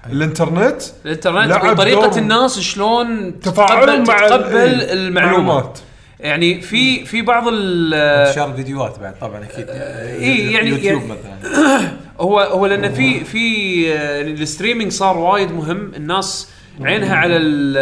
الإنترنت 0.10 0.82
الإنترنت 1.06 1.64
وطريقه. 1.64 2.18
الناس 2.18 2.60
شلون 2.60 3.40
تتقبل, 3.40 3.98
مع 4.08 4.28
تتقبل 4.28 4.56
المعلومة 4.58 4.92
المعلومات. 4.94 5.80
يعني 6.20 6.62
في 6.62 7.06
في 7.06 7.22
بعض 7.22 7.48
ال 7.48 7.94
انتشار 7.94 8.50
الفيديوهات 8.52 9.00
بعد 9.00 9.20
طبعا 9.20 9.44
أكيد 9.44 9.70
إيه، 9.70 10.54
يعني- 10.54 10.70
يوتيوب 10.70 11.02
يعني- 11.02 11.14
مثلا 11.14 11.92
هو 12.20 12.40
هو 12.40 12.66
لأن 12.66 12.94
في 12.94 13.24
في 13.24 13.94
آه، 13.94 14.22
ال 14.22 14.29
streaming 14.29 14.92
صار 14.92 15.18
وايد 15.18 15.52
مهم. 15.52 15.92
الناس 15.96 16.50
عينها 16.82 17.16
على 17.16 17.38
ال 17.38 17.76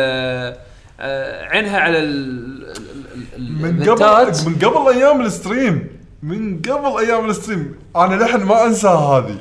آه، 1.00 1.46
عينها 1.46 1.80
على 1.80 1.98
ال 1.98 2.74
من. 3.38 3.84
قبل 3.90 4.32
من 4.46 4.56
قبل 4.56 4.94
أيام 4.98 5.22
ال 5.22 5.31
stream 5.31 5.88
من 6.24 6.62
قبل 6.62 7.00
أيام 7.06 7.30
ال 7.30 7.36
stream. 7.36 7.76
أنا 7.96 8.16
لحن 8.24 8.44
ما 8.44 8.66
أنسى 8.66 8.88
هذه. 8.88 9.38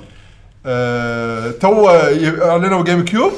أه 0.67 1.51
تو 1.51 1.89
إعلنوا 1.89 2.85
جيم 2.85 3.05
كيوب 3.05 3.33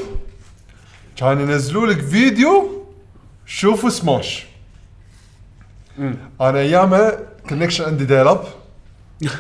كان 1.17 1.41
ينزلوا 1.41 1.87
لك 1.87 2.01
فيديو. 2.01 2.85
شوفوا 3.47 3.89
سماش 3.91 4.47
أنا 6.41 6.59
أيامها 6.59 7.19
connection 7.49 7.85
عندي 7.85 8.05
dial 8.05 8.29
up. 8.29 8.45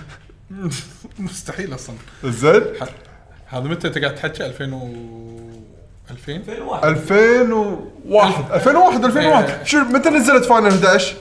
مستحيل 1.19 1.75
أصلا. 1.75 1.97
زين. 2.25 2.63
هذا 3.47 3.61
متى 3.65 3.89
أنت 3.89 3.99
قاعد 3.99 4.15
تحكي؟ 4.15 4.47
2000 4.47 4.73
و 4.75 4.89
2000 6.11 6.43
2001 6.85 8.53
2001 8.53 9.05
2001 9.05 9.67
شو 9.67 9.79
متى 9.79 10.11
نزلت 10.11 10.45
فاينل 10.45 10.67
11 10.69 11.15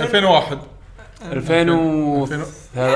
2001 0.00 0.58
2000 1.32 1.70
و 1.70 2.24
2000 2.24 2.44
لا 2.76 2.90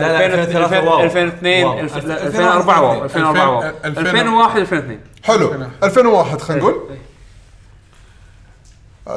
لا، 0.00 0.26
2003 0.26 0.84
واو. 0.84 1.00
2002 1.04 1.64
واو. 1.64 1.80
2004 1.80 2.82
واو. 2.82 3.04
2004 3.04 3.48
واو. 3.50 3.62
2000 3.84 3.98
2001 4.10 4.58
2002 4.58 5.00
حلو. 5.24 5.54
2001 5.82 6.40
خلينا 6.40 6.62
نقول. 6.62 6.74
إيه. 6.90 6.98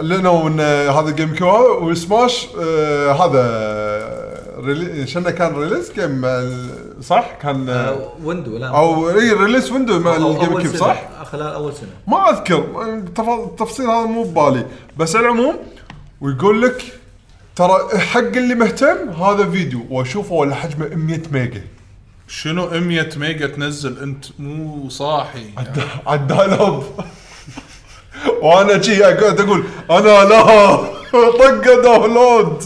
لأنه 0.02 0.48
ان 0.48 0.60
هذا 0.90 1.10
جيم 1.12 1.36
كيو 1.36 1.90
وسماش 1.90 2.48
آه 2.60 3.12
هذا 3.12 3.42
ريلي 4.66 5.08
شنو 5.08 5.30
كان 5.32 5.56
ريليز 5.56 5.92
جيم 5.92 6.26
صح؟ 7.02 7.26
كان 7.42 7.70
آه 7.70 7.74
آه، 7.90 8.12
ويندو 8.24 8.58
لا. 8.58 8.68
أو 8.68 9.10
إي 9.10 9.32
ريليز 9.34 9.72
ويندو 9.72 10.00
مع 10.00 10.14
أو- 10.18 10.22
الجيم 10.22 10.68
سنة. 10.68 10.78
صح؟ 10.80 11.24
خلال 11.24 11.54
أول 11.54 11.74
سنة. 11.74 11.90
ما 12.08 12.30
أذكر 12.30 12.58
التف- 12.86 13.30
التفصيل 13.50 13.86
هذا 13.86 14.06
مو 14.06 14.24
ببالي. 14.24 14.66
بس 14.98 15.16
على 15.16 15.26
العموم 15.26 15.56
ويقول 16.22 16.62
لك 16.62 16.84
ترى 17.56 18.00
حق 18.00 18.20
اللي 18.20 18.56
مهتم 18.56 19.10
هذا 19.10 19.50
فيديو 19.50 19.80
وأشوفه 19.90 20.34
ولا 20.34 20.56
حجمه 20.56 20.88
100 20.96 21.22
ميجا. 21.32 21.62
شنو 22.28 22.68
100 22.70 23.10
ميجا 23.18 23.48
تنزل 23.48 24.00
أنت؟ 24.00 24.26
مو 24.40 24.90
صاحي. 24.90 25.46
على 26.08 26.20
الدايلوب 26.20 26.84
وأنا 28.42 28.82
شي 28.82 29.06
أقعد 29.06 29.40
أقول 29.40 29.64
أنا 29.92 30.30
لا 30.30 30.76
طق 31.40 31.82
download. 31.84 32.64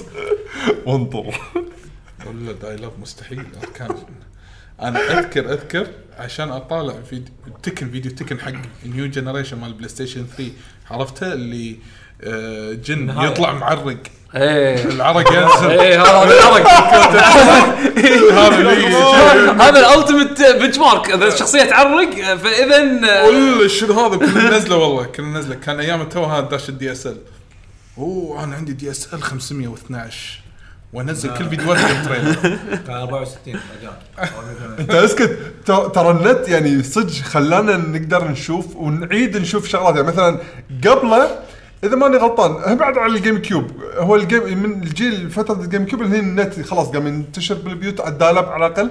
وانطر. 0.86 1.26
ولا 2.28 2.52
dial 2.52 2.80
up 2.80 2.93
مستحيل 3.02 3.44
كان 3.76 3.96
أنا 4.82 5.20
أذكر 5.20 5.54
أذكر 5.54 5.88
عشان 6.18 6.50
أطالع 6.52 6.94
فيديو 7.10 7.34
تيكن 7.64 7.91
فيديو 7.92 8.12
تيكن 8.12 8.39
حق 8.40 8.52
new 8.86 9.06
generation 9.06 9.58
مال 9.58 9.74
بلاي 9.74 9.90
ستيشن 9.90 10.26
3 10.38 10.52
عرفته؟ 10.92 11.34
اللي 11.34 11.78
آه، 12.24 12.74
جن. 12.74 13.10
يطلع 13.10 13.54
معرق. 13.54 13.98
إيه. 14.36 14.86
العرق 14.86 15.34
ينزل. 15.34 15.70
إيه 15.82 16.02
هذا 16.02 16.24
العرق. 16.40 16.70
هذا 18.32 18.72
اللي 18.72 18.96
هذا 19.64 19.80
ال 19.80 20.41
ultimate 20.41 20.78
benchmark 20.78 21.10
إذا 21.12 21.28
الشخصية 21.28 21.64
تعرق 21.64 22.36
فإذا 22.36 22.82
ولا 23.28 23.68
شنو 23.68 23.94
هذا؟ 24.00 24.18
كنا 24.18 24.58
نزله 24.58 24.76
والله 24.76 25.04
كنا 25.06 25.40
نزله 25.40 25.56
كان 25.56 25.80
أيام 25.80 26.10
توها 26.10 26.42
داش 26.42 26.70
ال 26.70 26.91
DSL 26.91 27.18
أوه 27.98 28.44
أنا 28.44 28.56
عندي 28.56 28.74
DSL 28.74 29.24
512 29.24 30.45
وانزل 30.96 31.38
كل 31.38 31.50
فيديوهات 31.50 31.91
ال 31.91 31.99
trailer. 31.99 32.58
كان 32.88 32.96
64 32.96 33.56
مجال 33.80 33.93
أنت 34.80 34.91
أسكت. 34.91 35.38
ترى 35.68 36.12
النت 36.12 36.48
يعني 36.50 36.84
صدق 36.84 37.12
خلانا 37.12 37.78
نقدر 37.78 38.28
نشوف 38.32 38.76
ونعيد 38.76 39.38
نشوف 39.38 39.68
شغلات. 39.68 39.96
يعني 39.96 40.08
مثلا 40.08 40.39
قبله 40.88 41.28
إذا 41.84 41.96
ماني 41.96 42.18
غلطان 42.18 42.76
بعد 42.78 42.98
على 42.98 43.14
الجيم 43.14 43.38
كيوب. 43.38 43.72
هو 43.98 44.16
الجيم 44.16 44.64
من 44.64 44.84
الجيل 44.84 45.32
فترة 45.32 45.62
الجيم 45.62 45.86
كيوب 45.86 46.02
الحين 46.02 46.20
النت 46.20 46.62
خلاص 46.62 46.88
قام 46.88 47.08
ينتشر 47.08 47.56
بالبيوت 47.56 48.02
على 48.02 48.39
على 48.39 48.68
الأقل. 48.68 48.89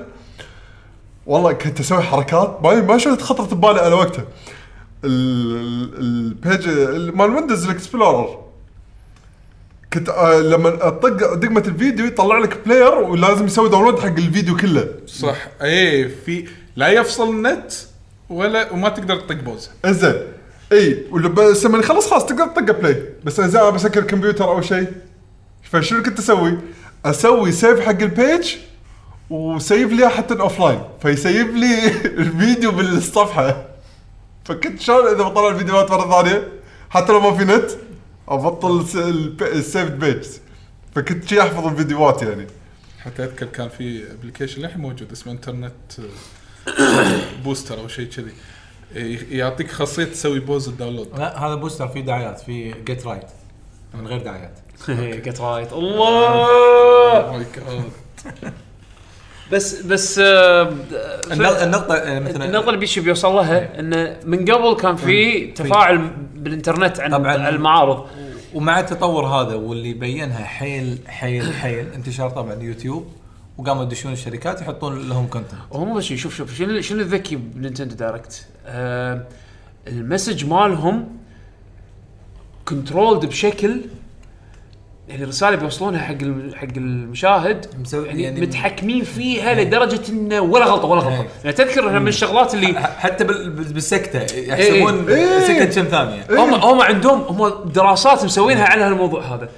والله 1.26 1.52
كنت 1.52 1.80
أسوي 1.80 2.02
حركات. 2.02 2.58
ما 2.62 2.98
شفت 2.98 3.22
خطرت 3.22 3.54
ببالي 3.54 3.80
على 3.80 3.94
وقتها. 3.94 4.24
ال- 5.04 5.56
ال- 5.56 6.00
ال 6.00 6.14
page 6.14 6.68
ال- 6.68 7.16
مال 7.16 7.30
ويندوز 7.30 7.64
ال 7.64 7.73
Explorer 7.73 8.43
كنت 9.94 10.08
آه 10.08 10.40
لما 10.40 10.88
أطق 10.88 11.34
دقمه 11.34 11.64
الفيديو 11.66 12.06
يطلع 12.06 12.38
لك 12.38 12.58
player 12.66 12.94
ولازم 12.94 13.46
يسوي 13.46 13.68
download 13.68 13.98
حق 13.98 14.06
الفيديو 14.06 14.56
كله. 14.56 14.88
صح. 15.06 15.36
إيه 15.62 16.10
في 16.26 16.48
لا 16.76 16.88
يفصل 16.88 17.30
النت 17.30 17.72
ولا 18.30 18.72
وما 18.72 18.88
تقدر 18.88 19.16
تطق 19.16 19.34
pause 19.34 19.70
إنزين. 19.84 20.14
إي 20.72 20.94
بس 21.12 21.66
لما 21.66 21.78
يخلص 21.78 22.10
خلاص 22.10 22.26
تقدر 22.26 22.46
تطق 22.46 22.80
play 22.80 23.02
بس 23.24 23.40
إذا 23.40 23.70
بسكر 23.70 24.00
الكمبيوتر 24.00 24.44
أو 24.44 24.60
شيء 24.60 24.86
فشنو 25.62 26.02
كنت 26.02 26.18
أسوي؟ 26.18 26.58
أسوي 27.04 27.52
save 27.52 27.80
حق 27.80 28.00
ال 28.00 28.11
page 28.11 28.56
و 29.30 29.42
save 29.42 29.92
لي 29.92 30.08
حتى 30.08 30.34
offline 30.34 30.60
في 30.60 30.80
save 31.02 31.54
لي 31.54 31.88
الفيديو 32.22 32.70
بالصفحة. 32.70 33.66
فكنت 34.44 34.80
شلون 34.80 35.06
إذا 35.06 35.22
بطلع 35.22 35.48
الفيديوهات 35.48 35.90
مرة 35.90 36.22
ثانية؟ 36.22 36.48
حتى 36.90 37.12
لو 37.12 37.20
ما 37.20 37.36
في 37.36 37.44
نت. 37.44 37.70
أبطل 38.28 38.80
ال 39.42 39.50
saved 39.50 39.90
page 39.90 40.24
فكنت 40.94 41.28
شي 41.28 41.40
أحفظ 41.40 41.66
الفيديوهات 41.66 42.22
يعني. 42.22 42.46
حتى 43.00 43.24
أذكر 43.24 43.46
كان 43.46 43.68
في 43.68 44.12
application 44.12 44.62
للحين 44.62 44.80
موجود 44.80 45.12
اسمه 45.12 45.32
انترنت 45.32 45.72
آه، 46.68 47.20
booster 47.44 47.80
أو 47.80 47.88
شيء 47.88 48.08
كذي. 48.08 48.32
يعطيك 49.36 49.70
خاصية 49.70 50.04
تسوي 50.04 50.40
pause 50.40 50.68
ال 50.68 50.72
download. 50.72 51.08
لا 51.18 51.46
هذا 51.46 51.54
booster 51.54 51.88
فيه 51.88 52.00
دعايات 52.00 52.40
في 52.40 52.74
GetRight 52.86 53.26
من 53.94 54.06
غير 54.06 54.22
دعايات. 54.22 54.58
GetRight 55.26 55.72
الله! 55.72 57.32
my 57.32 57.46
God 57.56 57.84
بس 59.52 59.82
بس 59.82 60.18
آه، 60.18 60.62
النق- 61.32 61.62
النقطة 61.62 61.94
آه، 61.94 62.18
مثلا 62.20 62.44
النقطة 62.44 62.68
اللي 62.68 62.80
بيشي 62.80 63.00
بيوصل 63.00 63.32
لها 63.34 63.80
انه 63.80 64.16
من 64.24 64.38
قبل 64.52 64.76
كان 64.80 64.96
في 64.96 65.46
تفاعل 65.46 66.10
بالإنترنت 66.34 67.00
عن 67.00 67.10
طبعاً. 67.10 67.48
المعارض. 67.48 68.06
ومع 68.54 68.80
التطور 68.80 69.26
هذا 69.26 69.54
واللي 69.54 69.92
بينها 69.92 70.44
حيل 70.44 70.98
حيل 71.06 71.52
حيل 71.52 71.86
انتشار 71.94 72.30
طبعا 72.30 72.54
يوتيوب 72.62 73.06
وقاموا 73.58 73.82
يدشون 73.82 74.12
الشركات 74.12 74.60
يحطون 74.60 75.08
لهم 75.08 75.26
content 75.26 75.60
مو 75.72 75.94
بس 75.94 76.04
شوف 76.04 76.36
شوف 76.36 76.54
شنو 76.54 76.80
شنو 76.80 77.00
الذكي 77.00 77.36
بنينتندو 77.36 77.94
Direct؟ 77.94 78.46
آه 78.66 79.22
ال 79.88 79.95
message 79.95 80.44
مالهم 80.46 81.08
controlled 82.64 83.26
بشكل 83.26 83.80
يعني 85.08 85.22
الرسالة 85.24 85.56
بيوصلونها 85.56 86.00
حق 86.00 86.14
حق 86.54 86.68
المشاهد 86.76 87.66
مسوي- 87.84 88.06
يعني, 88.06 88.22
يعني- 88.22 88.40
متحكمين 88.40 89.04
فيها 89.04 89.54
لدرجة 89.54 90.00
انه 90.08 90.40
ولا 90.40 90.64
غلطة 90.64 90.86
ولا 90.88 91.00
غلطة. 91.00 91.20
إيه. 91.20 91.28
يعني 91.44 91.56
تذكر 91.56 91.88
انها 91.88 91.98
من 91.98 92.08
الشغلات 92.08 92.54
اللي 92.54 92.74
حتى 92.98 93.24
بال- 93.24 93.50
بال- 93.50 93.72
بالسكتة 93.72 94.36
يحسبون 94.38 95.08
إيه. 95.08 95.38
سكت 95.40 95.78
كم 95.78 95.84
ثانية. 95.84 96.26
هم 96.30 96.54
هم 96.54 96.80
عندهم 96.82 97.20
هم 97.22 97.48
دراسات 97.72 98.24
مسوينها 98.24 98.64
على 98.64 98.82
هالموضوع 98.82 99.22
هذا. 99.22 99.48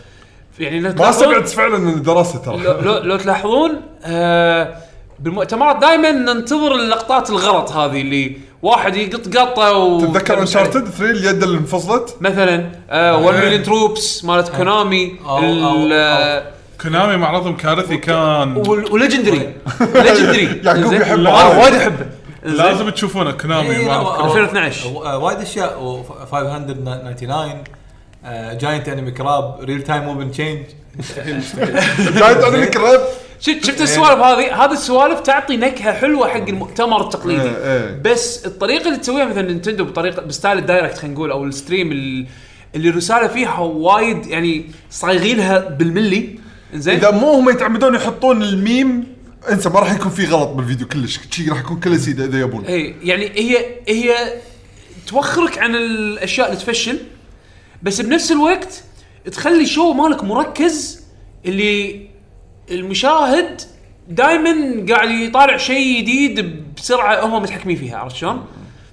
يعني 0.59 0.81
لو 0.81 0.89
ما 0.89 0.95
تلاحظون- 0.95 1.09
استبعد 1.35 1.47
فعلا 1.47 1.77
ان 1.77 2.03
دراسه 2.03 2.39
ترى. 2.39 2.57
لو, 2.57 2.73
لو, 2.81 2.99
لو 2.99 3.17
تلاحظون 3.17 3.81
آه 4.05 4.77
بالمؤتمرات 5.21 5.77
دائما 5.81 6.11
ننتظر 6.13 6.75
اللقطات 6.75 7.31
الغلط 7.31 7.73
هذه 7.73 8.01
اللي 8.01 8.37
واحد 8.63 8.97
يقط 8.97 9.37
قطة 9.37 9.73
و 9.73 10.01
تتذكر 10.01 10.41
Uncharted 10.41 10.89
3 10.89 11.11
اليد 11.11 11.43
اللي 11.43 11.59
انفصلت؟ 11.59 12.17
مثلا 12.21 12.71
آه 12.91 13.17
1 13.19 13.45
مليون 13.45 13.63
troops 13.63 14.25
مالت 14.25 14.49
كونامي 14.49 15.17
أو- 15.25 15.29
أو- 15.29 15.43
ال- 15.43 16.43
كونامي 16.83 17.17
معرضهم 17.17 17.57
كارثي 17.57 17.97
كان. 17.97 18.57
و 18.91 18.95
legendary. 18.95 19.39
legendary 19.95 20.61
يعقوب 20.65 20.87
زين؟ 20.87 21.01
يحبه. 21.01 21.15
أنا 21.41 21.63
وايد 21.63 21.75
أحبه. 21.75 22.07
لازم 22.45 22.91
تشوفونه 22.91 23.31
كونامي 23.31 23.71
إيه، 23.71 23.87
لا، 23.87 23.93
أعرف 23.93 24.09
أو- 24.19 24.25
2012. 24.25 24.83
أو- 24.95 25.07
آه، 25.07 25.19
وايد 25.19 25.39
أشياء. 25.39 25.83
و 25.83 26.03
599 26.33 27.65
giant 28.61 28.89
enemy 28.89 29.11
crab 29.11 29.57
real 29.61 29.83
time 29.83 30.05
weapon 30.05 30.33
change 30.35 30.63
giant 32.19 32.37
enemy 32.45 32.67
crab 32.67 33.01
شفت 33.41 33.65
شفت 33.65 33.81
السوالف 33.81 34.21
هذه؟ 34.21 34.65
هذه 34.65 34.73
السوالف 34.73 35.21
تعطي 35.21 35.57
نكهة 35.57 35.93
حلوة 35.93 36.29
حق 36.29 36.49
المؤتمر 36.49 37.01
التقليدي. 37.05 37.43
إيه، 37.43 37.57
إيه. 37.57 38.01
بس 38.05 38.47
الطريقة 38.47 38.87
اللي 38.89 38.99
تسويها 38.99 39.25
مثلا 39.25 39.43
نينتندو 39.43 39.85
بطريقه 39.85 40.23
ب 40.23 40.29
style 40.29 40.59
ال 40.59 40.65
Direct 40.65 40.99
خلينا 40.99 41.15
نقول 41.15 41.31
أو 41.31 41.45
ال 41.45 41.52
stream 41.52 41.93
ال- 41.93 42.27
اللي 42.75 42.89
الرساله 42.89 43.27
فيها 43.27 43.59
وايد 43.59 44.27
يعني 44.27 44.71
صايغينها 44.91 45.59
بالملي. 45.59 46.39
زين 46.75 46.95
إذا 46.97 47.11
مو 47.11 47.31
هم 47.33 47.51
يتعمدون 47.51 47.95
يحطون 47.95 48.43
الميم، 48.43 49.05
انسى 49.51 49.69
ما 49.69 49.81
راح 49.81 49.93
يكون 49.95 50.11
في 50.11 50.27
غلط 50.27 50.49
بالفيديو 50.49 50.89
كلش. 50.89 51.21
شي 51.31 51.49
راح 51.49 51.61
يكون 51.61 51.81
كله 51.81 51.97
سيدة 51.97 52.25
إذا 52.25 52.41
يبون. 52.41 52.65
اي 52.65 52.95
يعني 53.03 53.31
هي 53.35 53.65
هي 53.89 54.15
توخرك 55.07 55.59
عن 55.59 55.75
الأشياء 55.75 56.49
اللي 56.49 56.61
تفشل 56.61 56.99
بس 57.83 58.01
بنفس 58.01 58.33
الوقت 58.33 58.83
تخلي 59.33 59.63
الشو 59.63 59.93
مالك 59.93 60.25
مركز 60.25 61.01
اللي 61.47 62.06
المشاهد 62.71 63.61
دائما 64.09 64.85
قاعد 64.89 65.11
يطالع 65.11 65.57
شيء 65.57 66.01
جديد 66.01 66.65
بسرعة 66.77 67.27
هم 67.27 67.43
متحكمين 67.43 67.77
فيها 67.77 67.99
عرفت 67.99 68.17
شلون؟ 68.17 68.45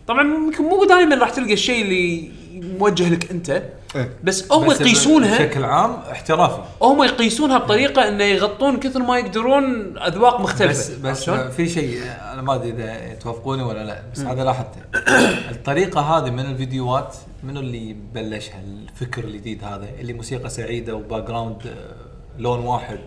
طبعا 0.08 0.22
يمكن 0.22 0.64
مو 0.64 0.84
دائما 0.84 1.16
راح 1.16 1.30
تلقى 1.30 1.54
الشيء 1.54 1.82
اللي 1.82 2.32
موجه 2.80 3.10
لك 3.10 3.32
أنت 3.32 3.64
إيه. 3.96 4.10
بس 4.24 4.52
هم 4.52 4.72
يقيسونها 4.72 5.38
بشكل 5.38 5.64
عام 5.64 5.92
احترافي 6.12 6.62
هم 6.82 7.04
يقيسونها 7.04 7.58
بطريقة 7.58 8.08
إنه 8.08 8.24
يغطون 8.24 8.80
كثر 8.80 9.00
ما 9.00 9.18
يقدرون 9.18 9.98
أذواق 9.98 10.42
مختلفة 10.42 10.72
بس 10.72 10.90
بس 10.90 11.24
شلون؟ 11.24 11.50
في 11.50 11.70
شيء 11.70 12.02
أنا 12.34 12.42
ما 12.42 12.56
أدري 12.56 12.70
إذا 12.70 13.14
توافقوني 13.14 13.64
ولا 13.64 13.84
لا 13.84 14.02
بس 14.14 14.20
هذا 14.20 14.44
لاحظته 14.44 14.82
الطريقة 15.56 16.02
هذه 16.02 16.30
من 16.30 16.46
الفيديوهات 16.46 17.16
منو 17.44 17.60
اللي 17.60 17.96
بلشها 18.14 18.62
الفكر 18.62 19.24
الجديد 19.24 19.64
هذا 19.64 19.88
اللي 20.00 20.14
موسيقى 20.14 20.50
سعيدة 20.50 20.96
و 20.96 21.24
background 21.24 21.68
آه، 21.68 22.42
لون 22.42 22.60
واحد 22.60 23.00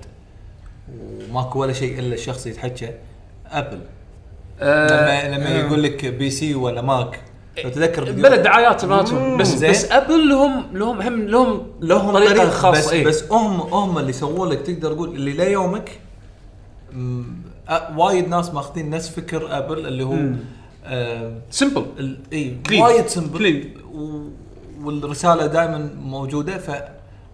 وماكو 1.31 1.61
ولا 1.61 1.73
شيء 1.73 1.99
إلا 1.99 2.15
الشخص 2.15 2.47
يتحكى. 2.47 2.89
ابل 3.47 3.79
آه، 4.61 5.29
لما 5.31 5.37
لما 5.37 5.51
يقول 5.61 5.83
لك 5.83 6.05
PC 6.07 6.55
ولا 6.55 6.83
Mac 6.83 7.21
لو 7.65 7.71
تذكر 7.71 8.13
بلا 8.13 8.37
دعايات 8.37 8.85
مالتهم 8.85 9.37
بس 9.37 9.47
زين. 9.47 9.71
بس 9.71 9.93
ابل 9.93 10.29
لهم 10.29 10.65
لهم 10.73 11.01
هم 11.03 11.23
لهم 11.29 11.67
لهم 11.81 12.13
طريقة 12.13 12.51
خاصة 12.51 12.79
بس, 12.81 12.93
إيه. 12.93 13.05
بس 13.05 13.25
هم 13.33 13.61
هم 13.61 13.99
اللي 13.99 14.13
سووا 14.13 14.47
لك 14.47 14.61
تقدر 14.61 14.93
تقول 14.95 15.09
اللي 15.09 15.33
ليومك 15.33 15.91
وايد 17.97 18.29
ناس 18.29 18.55
ماخذين 18.55 18.91
نفس 18.91 19.09
فكر 19.09 19.59
ابل 19.59 19.87
اللي 19.87 20.05
هو 20.05 20.17
آه 20.85 21.33
simple 21.51 21.87
ال- 21.99 22.19
إي. 22.33 22.57
وايد 22.81 23.07
simple 23.07 23.71
والرسالة 24.83 25.47
دائما 25.47 25.91
موجودة. 26.03 26.59
ف 26.59 26.71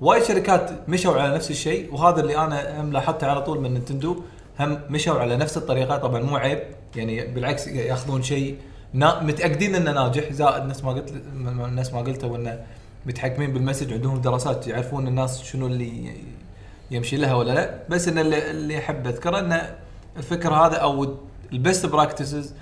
وايد 0.03 0.25
شركات 0.25 0.71
مشوا 0.89 1.21
على 1.21 1.35
نفس 1.35 1.51
الشيء 1.51 1.95
وهذا 1.95 2.21
اللي 2.21 2.37
أنا 2.37 2.81
هم 2.81 2.93
لاحظته 2.93 3.27
على 3.27 3.43
طول 3.43 3.61
من 3.61 3.75
نينتندو 3.75 4.23
هم 4.61 4.81
مشوا 4.91 5.21
على 5.21 5.37
نفس 5.37 5.57
الطريقة. 5.57 5.97
طبعا 5.97 6.21
مو 6.23 6.37
عيب 6.37 6.59
يعني 6.97 7.27
بالعكس 7.27 7.67
يأخذون 7.67 8.23
شيء 8.23 8.59
متأكدين 8.95 9.75
إنه 9.75 9.93
ناجح. 9.93 10.33
زائد 10.33 10.65
نفس 10.65 10.85
ما 10.85 10.93
قلت 10.93 11.13
نفس 11.59 11.93
ما 11.93 12.01
قلته 12.01 12.27
وإنه 12.27 12.65
متحكمين 13.07 13.53
بال 13.53 13.61
message 13.61 13.93
عندهم 13.93 14.21
دراسات 14.21 14.67
يعرفون 14.67 15.09
الناس 15.09 15.43
شنو 15.43 15.67
اللي 15.67 16.15
يمشي 16.91 17.17
لها 17.17 17.35
ولا 17.35 17.53
لا. 17.53 17.79
بس 17.89 18.09
إن 18.09 18.19
اللي, 18.19 18.51
اللي 18.51 18.79
أحب 18.79 19.07
أذكره 19.07 19.39
ان 19.39 19.61
الفكر 20.17 20.55
هذا 20.55 20.77
أو 20.77 21.17
ال 21.53 21.59
best 21.59 21.87
practices 21.87 22.55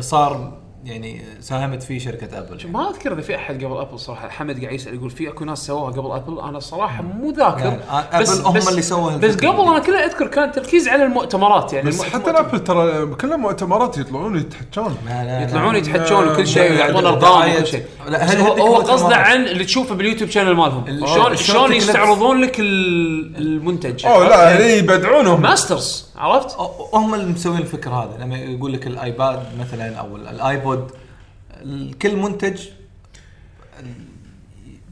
صار 0.00 0.58
يعني 0.84 1.22
ساهمت 1.40 1.82
فيه 1.82 1.98
شركة 1.98 2.38
ابل 2.38 2.70
ما 2.70 2.90
أذكر 2.90 3.12
إذا 3.12 3.20
في 3.20 3.36
أحد 3.36 3.64
قبل 3.64 3.76
ابل 3.76 3.98
صراحة 3.98 4.28
حمد 4.28 4.60
قاعد 4.60 4.74
يسأل 4.74 4.94
يقول 4.94 5.10
في 5.10 5.28
أكو 5.28 5.44
ناس 5.44 5.66
سووها 5.66 5.90
قبل 5.92 6.12
ابل 6.12 6.40
أنا 6.40 6.58
الصراحه 6.58 7.02
مو 7.02 7.30
ذاكر. 7.30 7.58
يعني 7.64 7.78
أبل 8.12 8.26
هم 8.44 8.68
اللي 8.68 8.82
سووا 8.82 9.16
بس 9.16 9.34
قبل. 9.36 9.46
أنا 9.46 9.78
كله 9.78 10.04
أذكر 10.04 10.26
كان 10.26 10.52
تركيز 10.52 10.88
على 10.88 11.04
المؤتمرات 11.04 11.72
يعني 11.72 11.88
بس 11.88 12.00
المؤتمرات- 12.00 12.12
حتى 12.22 12.30
الابل 12.30 12.64
ترى 12.64 13.06
كلها 13.06 13.36
مؤتمرات 13.36 13.98
يطلعون 13.98 14.36
يتحجون. 14.36 14.96
يطلعون. 15.42 15.76
يتحجون 15.76 16.28
وكل 16.28 16.46
شيء 16.46 16.72
ويعطون 16.72 17.06
أرقام 17.06 17.50
وكل 17.52 17.66
شيء. 17.66 17.82
بس 18.08 18.34
هو. 18.36 18.74
قصده 18.76 19.16
عن 19.16 19.42
اللي 19.46 19.64
تشوفه 19.64 19.94
باليوتيوب 19.94 20.30
channel 20.30 20.54
مالهم. 20.56 20.84
ال- 20.88 21.08
شلون 21.08 21.36
شلون. 21.36 21.72
يستعرضون 21.72 22.40
لك 22.40 22.60
ال- 22.60 23.36
المنتج؟ 23.36 24.06
أوه 24.06 24.28
لا 24.28 24.56
هني 24.56 24.72
يبدعونهم. 24.78 25.42
masters 25.42 26.06
عرفت؟ 26.22 26.56
هم 26.94 27.14
اللي 27.14 27.32
مسوين 27.32 27.58
الفكر 27.58 27.90
هذا 27.90 28.16
لما 28.24 28.36
يقول 28.38 28.72
لك 28.72 28.86
الآيباد 28.86 29.42
مثلا 29.60 29.96
أو 29.96 30.16
ال- 30.16 30.28
الآيبود 30.28 30.90
ال- 31.62 31.98
كل 31.98 32.16
منتج 32.16 32.68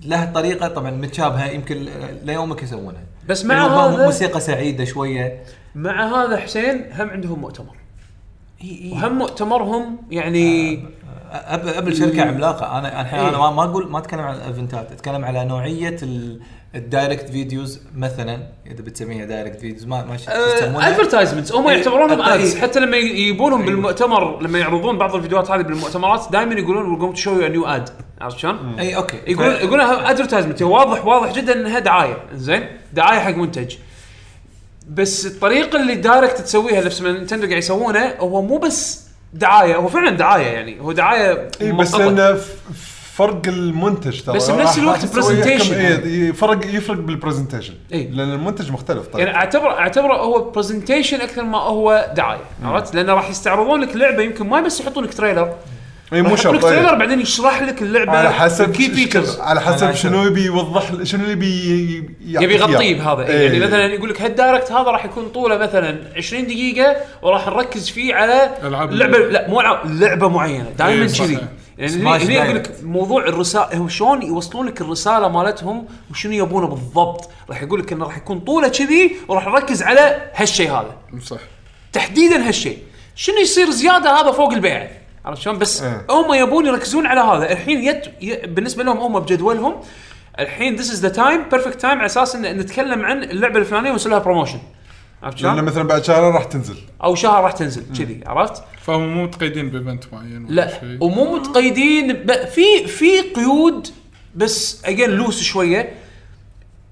له 0.04 0.24
طريقة 0.24 0.68
طبعا 0.68 0.90
متشابهة 0.90 1.46
يمكن 1.46 1.88
ليومك 2.24 2.62
يسوونها. 2.62 3.02
بس 3.28 3.44
مع 3.44 3.66
هذا- 3.66 4.04
موسيقى 4.04 4.40
سعيدة 4.40 4.84
شوية. 4.84 5.42
مع 5.74 6.24
هذا 6.24 6.36
حسين 6.36 6.84
هم 6.98 7.10
عندهم 7.10 7.38
مؤتمر. 7.40 7.76
وهم 8.92 9.18
مؤتمرهم 9.18 9.96
يعني 10.10 10.76
قبل 11.46 11.70
قبل 11.70 11.96
شركة 11.96 12.22
عملاقة. 12.22 12.78
أنا 12.78 13.00
الحين. 13.00 13.20
أنا 13.20 13.38
ما- 13.38 13.50
ما 13.50 13.64
أقول 13.64 13.90
ما 13.90 13.98
أتكلم 13.98 14.20
عن 14.20 14.34
ال 14.34 14.42
event 14.42 14.84
ات 14.84 14.92
أتكلم 14.92 15.24
على 15.24 15.44
نوعية 15.44 15.96
ال- 16.02 16.40
ال 16.74 16.82
direct 16.82 17.28
videos 17.28 17.80
مثلا 17.96 18.42
إذا 18.66 18.82
بتسميها 18.82 19.24
direct 19.24 19.60
videos 19.60 19.86
ما 19.86 20.04
ما 20.04 20.16
شو 20.16 20.30
يسمونها. 20.30 20.88
advertisements 20.88 21.52
هم 21.52 21.68
إيه، 21.68 21.76
يعتبرونهم. 21.76 22.22
ads 22.22 22.58
حتى 22.58 22.80
لما 22.80 22.96
يجيبونهم. 22.96 23.64
بالمؤتمر 23.64 24.42
لما 24.42 24.58
يعرضون 24.58 24.98
بعض 24.98 25.14
الفيديوهات 25.14 25.50
هذه 25.50 25.62
بالمؤتمرات 25.62 26.26
دائما 26.32 26.54
يقولون 26.54 26.88
we're 26.88 26.98
going 26.98 27.14
to 27.14 27.20
show 27.20 27.40
you 27.40 27.48
new 27.48 27.66
ad 27.66 27.90
عرفت 28.20 28.38
شلون؟ 28.38 28.78
أي 28.78 28.96
okay 28.96 29.16
يقولون 29.26 29.54
يقولون 29.54 29.80
advertisement 29.80 30.62
واضح 30.62 31.06
واضح 31.06 31.32
جدا 31.32 31.60
إنها 31.60 31.78
دعاية 31.78 32.16
زين 32.34 32.66
دعاية 32.92 33.18
حق 33.18 33.34
منتج 33.34 33.76
بس 34.90 35.26
الطريقة 35.26 35.80
اللي 35.80 35.94
Direct 35.94 36.38
تسويها 36.40 36.84
نفس 36.84 37.00
ما 37.00 37.12
نينتندو 37.12 37.46
قاعد 37.46 37.58
يسوونه 37.58 38.14
هو 38.18 38.42
مو 38.42 38.58
بس 38.58 39.06
دعاية 39.32 39.76
هو 39.76 39.88
فعلا 39.88 40.10
دعاية 40.10 40.46
يعني 40.46 40.80
هو 40.80 40.92
دعاية 40.92 41.48
اي 41.60 41.72
بس. 41.72 41.94
انه 41.94 42.38
فرق 43.20 43.42
المنتج 43.46 44.20
ترى 44.20 44.36
بس 44.36 44.50
بنفس 44.50 44.78
الوقت. 44.78 45.04
كم- 45.06 45.74
إيه، 45.74 46.28
يفرق 46.28 46.66
يفرق 46.66 46.98
بال 46.98 47.09
presentation 47.09 47.74
إي. 47.92 48.08
لأن 48.12 48.32
المنتج 48.32 48.72
مختلف 48.72 49.06
طيب 49.06 49.26
يعني 49.26 49.36
اعتبر 49.36 49.70
أعتبره 49.70 50.14
هو 50.14 50.50
presentation 50.50 51.20
أكثر 51.20 51.44
ما 51.44 51.58
هو 51.58 52.12
دعاية 52.16 52.40
عرفت؟ 52.64 52.94
لأنه 52.94 53.14
راح 53.14 53.30
يستعرضون 53.30 53.80
لك 53.80 53.96
لعبة 53.96 54.22
يمكن 54.22 54.46
ما 54.46 54.60
بس 54.60 54.80
يحطون 54.80 55.04
لك 55.04 55.14
trailer 55.14 55.54
اي 56.12 56.22
مو 56.22 56.36
شرط 56.36 56.54
لك 56.54 56.64
إيه. 56.64 56.70
trailer 56.70 56.94
بعدين 56.94 57.20
يشرح 57.20 57.62
لك 57.62 57.82
اللعبة 57.82 58.12
على 58.12 58.32
حسب 58.32 58.72
key 58.72 58.90
features 58.90 59.40
على 59.40 59.60
حسب 59.60 59.92
شنو 59.92 60.26
يبي 60.26 60.44
يوضح 60.44 61.02
شنو 61.02 61.22
اللي 61.22 61.32
يبي 61.32 62.04
يبي 62.24 62.54
يغطيه 62.54 62.94
بهذا 62.98 63.26
إيه. 63.26 63.46
يعني 63.46 63.60
مثلا 63.60 63.86
يقول 63.86 64.10
لك 64.10 64.22
هال 64.22 64.35
Direct 64.35 64.72
هذا 64.72 64.90
راح 64.90 65.04
يكون 65.04 65.28
طوله 65.28 65.56
مثلا 65.56 65.98
20 66.16 66.46
دقيقة 66.46 66.96
وراح 67.22 67.46
نركز 67.46 67.90
فيه 67.90 68.14
على 68.14 68.50
لعبه 68.62 69.18
لا 69.18 69.48
مو 69.48 69.60
ألعاب 69.60 70.00
لعبة 70.00 70.28
معينة 70.28 70.66
دائما 70.78 71.02
إيه،. 71.02 71.08
كذي 71.08 71.38
يعني 71.80 72.24
هني 72.24 72.34
Direct. 72.34 72.70
لك 72.70 72.84
موضوع 72.84 73.24
الرساله 73.24 73.76
هو 73.76 73.88
شلون 73.88 74.22
يوصلون 74.22 74.66
لك 74.66 74.80
الرسالة 74.80 75.28
مالتهم 75.28 75.86
وشنو 76.10 76.32
يبونه 76.32 76.66
بالضبط. 76.66 77.30
راح 77.48 77.62
يقول 77.62 77.80
لك 77.80 77.92
إنه 77.92 78.04
راح 78.04 78.16
يكون 78.16 78.40
طوله 78.40 78.68
كذي 78.68 79.16
وراح 79.28 79.46
نركز 79.46 79.82
على 79.82 80.30
هالشيء 80.34 80.70
هذا. 80.70 80.96
صح. 81.22 81.40
تحديدا 81.92 82.48
هالشيء 82.48 82.78
شنو 83.14 83.36
يصير 83.36 83.70
زيادة 83.70 84.20
هذا 84.20 84.32
فوق 84.32 84.52
البيعه 84.52 84.88
عرفت 85.24 85.42
شلون؟ 85.42 85.58
بس 85.58 85.82
إيه. 85.82 86.06
هم 86.10 86.34
يبون 86.34 86.66
يركزون 86.66 87.06
على 87.06 87.20
هذا. 87.20 87.52
الحين 87.52 87.84
يت... 87.84 88.06
ي... 88.22 88.46
بالنسبة 88.46 88.82
لهم 88.84 88.98
هم 88.98 89.20
بجدولهم 89.20 89.74
الحين 90.38 90.76
this 90.76 90.90
is 90.90 91.00
the 91.00 91.08
time 91.08 91.42
perfect 91.50 91.80
time 91.80 91.98
على 91.98 92.06
أساس 92.06 92.36
إن 92.36 92.58
نتكلم 92.58 93.04
عن 93.04 93.22
اللعبة 93.22 93.58
الفلانية 93.58 93.90
ونسوي 93.90 94.12
لها 94.12 94.18
promotion 94.18 94.58
عرفت 95.22 95.42
لأن 95.42 95.52
شلون؟ 95.54 95.64
مثلا 95.64 95.82
بعد 95.82 96.04
شهر 96.04 96.22
راح 96.34 96.44
تنزل 96.44 96.76
أو 97.04 97.14
شهر 97.14 97.44
راح 97.44 97.52
تنزل 97.52 97.82
كذي 97.98 98.20
عرفت؟ 98.26 98.62
فهم 98.82 99.14
مو 99.14 99.24
متقيدين 99.24 99.70
ب 99.70 99.76
event 99.76 100.04
معين 100.12 100.44
ولا 100.44 100.54
لا 100.54 100.80
شيء. 100.80 100.98
ومو 101.00 101.36
متقيدين 101.36 102.12
ب... 102.12 102.32
في 102.32 102.86
في 102.86 103.20
قيود 103.20 103.88
بس 104.34 104.84
again 104.84 105.10
loose 105.10 105.42
شوية 105.42 105.94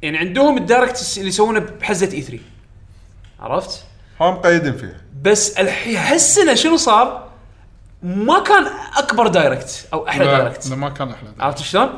يعني 0.03 0.19
عندهم 0.19 0.57
ال 0.59 0.67
Direct 0.67 1.15
اللي 1.17 1.29
يسوونه 1.29 1.61
بحزة 1.61 2.13
E3 2.13 2.39
عرفت؟ 3.41 3.85
هم 4.21 4.35
مقيدين 4.35 4.73
فيه 4.77 5.01
بس 5.23 5.53
الحين 5.59 5.97
هالسنه 5.97 6.55
شنو 6.55 6.77
صار؟ 6.77 7.29
ما 8.03 8.39
كان 8.41 8.67
أكبر 8.97 9.27
Direct 9.27 9.89
أو 9.93 10.09
أحلى 10.09 10.25
لا, 10.25 10.39
Direct 10.39 10.67
لا 10.69 10.77
ما 10.77 10.89
كان 10.89 11.09
أحلى 11.09 11.23
Direct. 11.23 11.41
عرفت 11.43 11.59
شلون؟ 11.59 11.89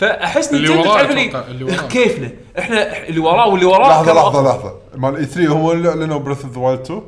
فأحس 0.00 0.52
نينتندو 0.52 0.84
تعرف 0.84 1.10
اللي 1.10 1.28
أتوقع، 1.28 1.44
اللي 1.48 1.64
وراه. 1.64 1.86
كيفنا؟ 1.88 2.30
إحنا 2.58 3.06
اللي 3.08 3.20
وراه 3.20 3.48
واللي 3.48 3.66
وراه 3.66 3.88
لحظة 3.88 4.12
لحظة. 4.12 4.42
لحظة. 4.48 4.74
مال 4.96 5.16
E3 5.16 5.52
هم 5.52 5.70
اللي 5.70 5.88
اعلنوا 5.88 6.18
Breath 6.18 6.44
of 6.44 6.52
the 6.54 6.58
Wild 6.60 6.80
2 6.80 7.02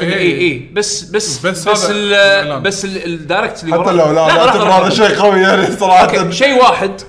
اي 0.00 0.14
اي 0.18 0.40
اي 0.40 0.68
بس 0.72 1.02
بس 1.02 1.46
بس 1.46 1.68
بس 1.68 1.86
ال-. 1.90 2.60
بس 2.62 2.84
ال- 2.84 3.04
ال 3.04 3.13
Direct 3.13 3.64
اللي 3.64 3.74
حتى 3.82 3.92
لو 3.92 4.06
لا 4.06 4.12
لا 4.12 4.48
اعتبر 4.48 4.64
هذا. 4.68 4.90
شيء 4.90 5.14
قوي 5.20 5.40
يعني 5.40 5.66
صراحة. 5.76 6.30
شيء 6.30 6.58
واحد. 6.62 7.00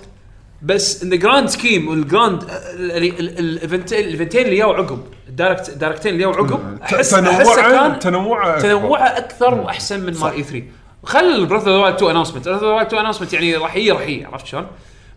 بس 0.62 1.04
إن 1.04 1.10
ذا 1.10 1.16
جراند 1.16 1.50
سكيم 1.50 1.88
والجراند 1.88 2.44
الايفنتين 2.74 4.00
الايفنتين 4.00 4.46
اللي 4.46 4.56
جاوا 4.56 4.74
عقب 4.76 5.02
ال 5.30 5.36
Direct 5.36 5.70
ال 5.70 5.75
Direct 5.75 6.03
ين 6.03 6.12
اللي 6.12 6.24
جاوا 6.24 6.36
عقب 6.36 6.60
احس 6.84 7.10
تنوعا 7.10 7.56
كان 7.62 8.00
تنوعا 8.00 8.60
تنوعه 8.60 9.18
أكثر 9.18 9.54
وأحسن 9.54 10.00
من 10.00 10.14
مال 10.20 10.32
E3 10.34 10.64
خل 11.08 11.46
Breath 11.46 11.62
of 11.62 11.70
the 11.70 11.76
Wild 11.78 11.96
2 11.96 12.12
announcement 12.12 12.46
Breath 12.48 12.54
of 12.58 12.64
the 12.64 12.70
Wild 12.70 12.88
2 12.88 13.00
announcement 13.00 13.34
يعني 13.34 13.56
راح 13.56 13.76
يجي 13.76 13.92
راح 13.92 14.02
يجي 14.08 14.26
عرفت 14.26 14.46
شلون؟ 14.46 14.68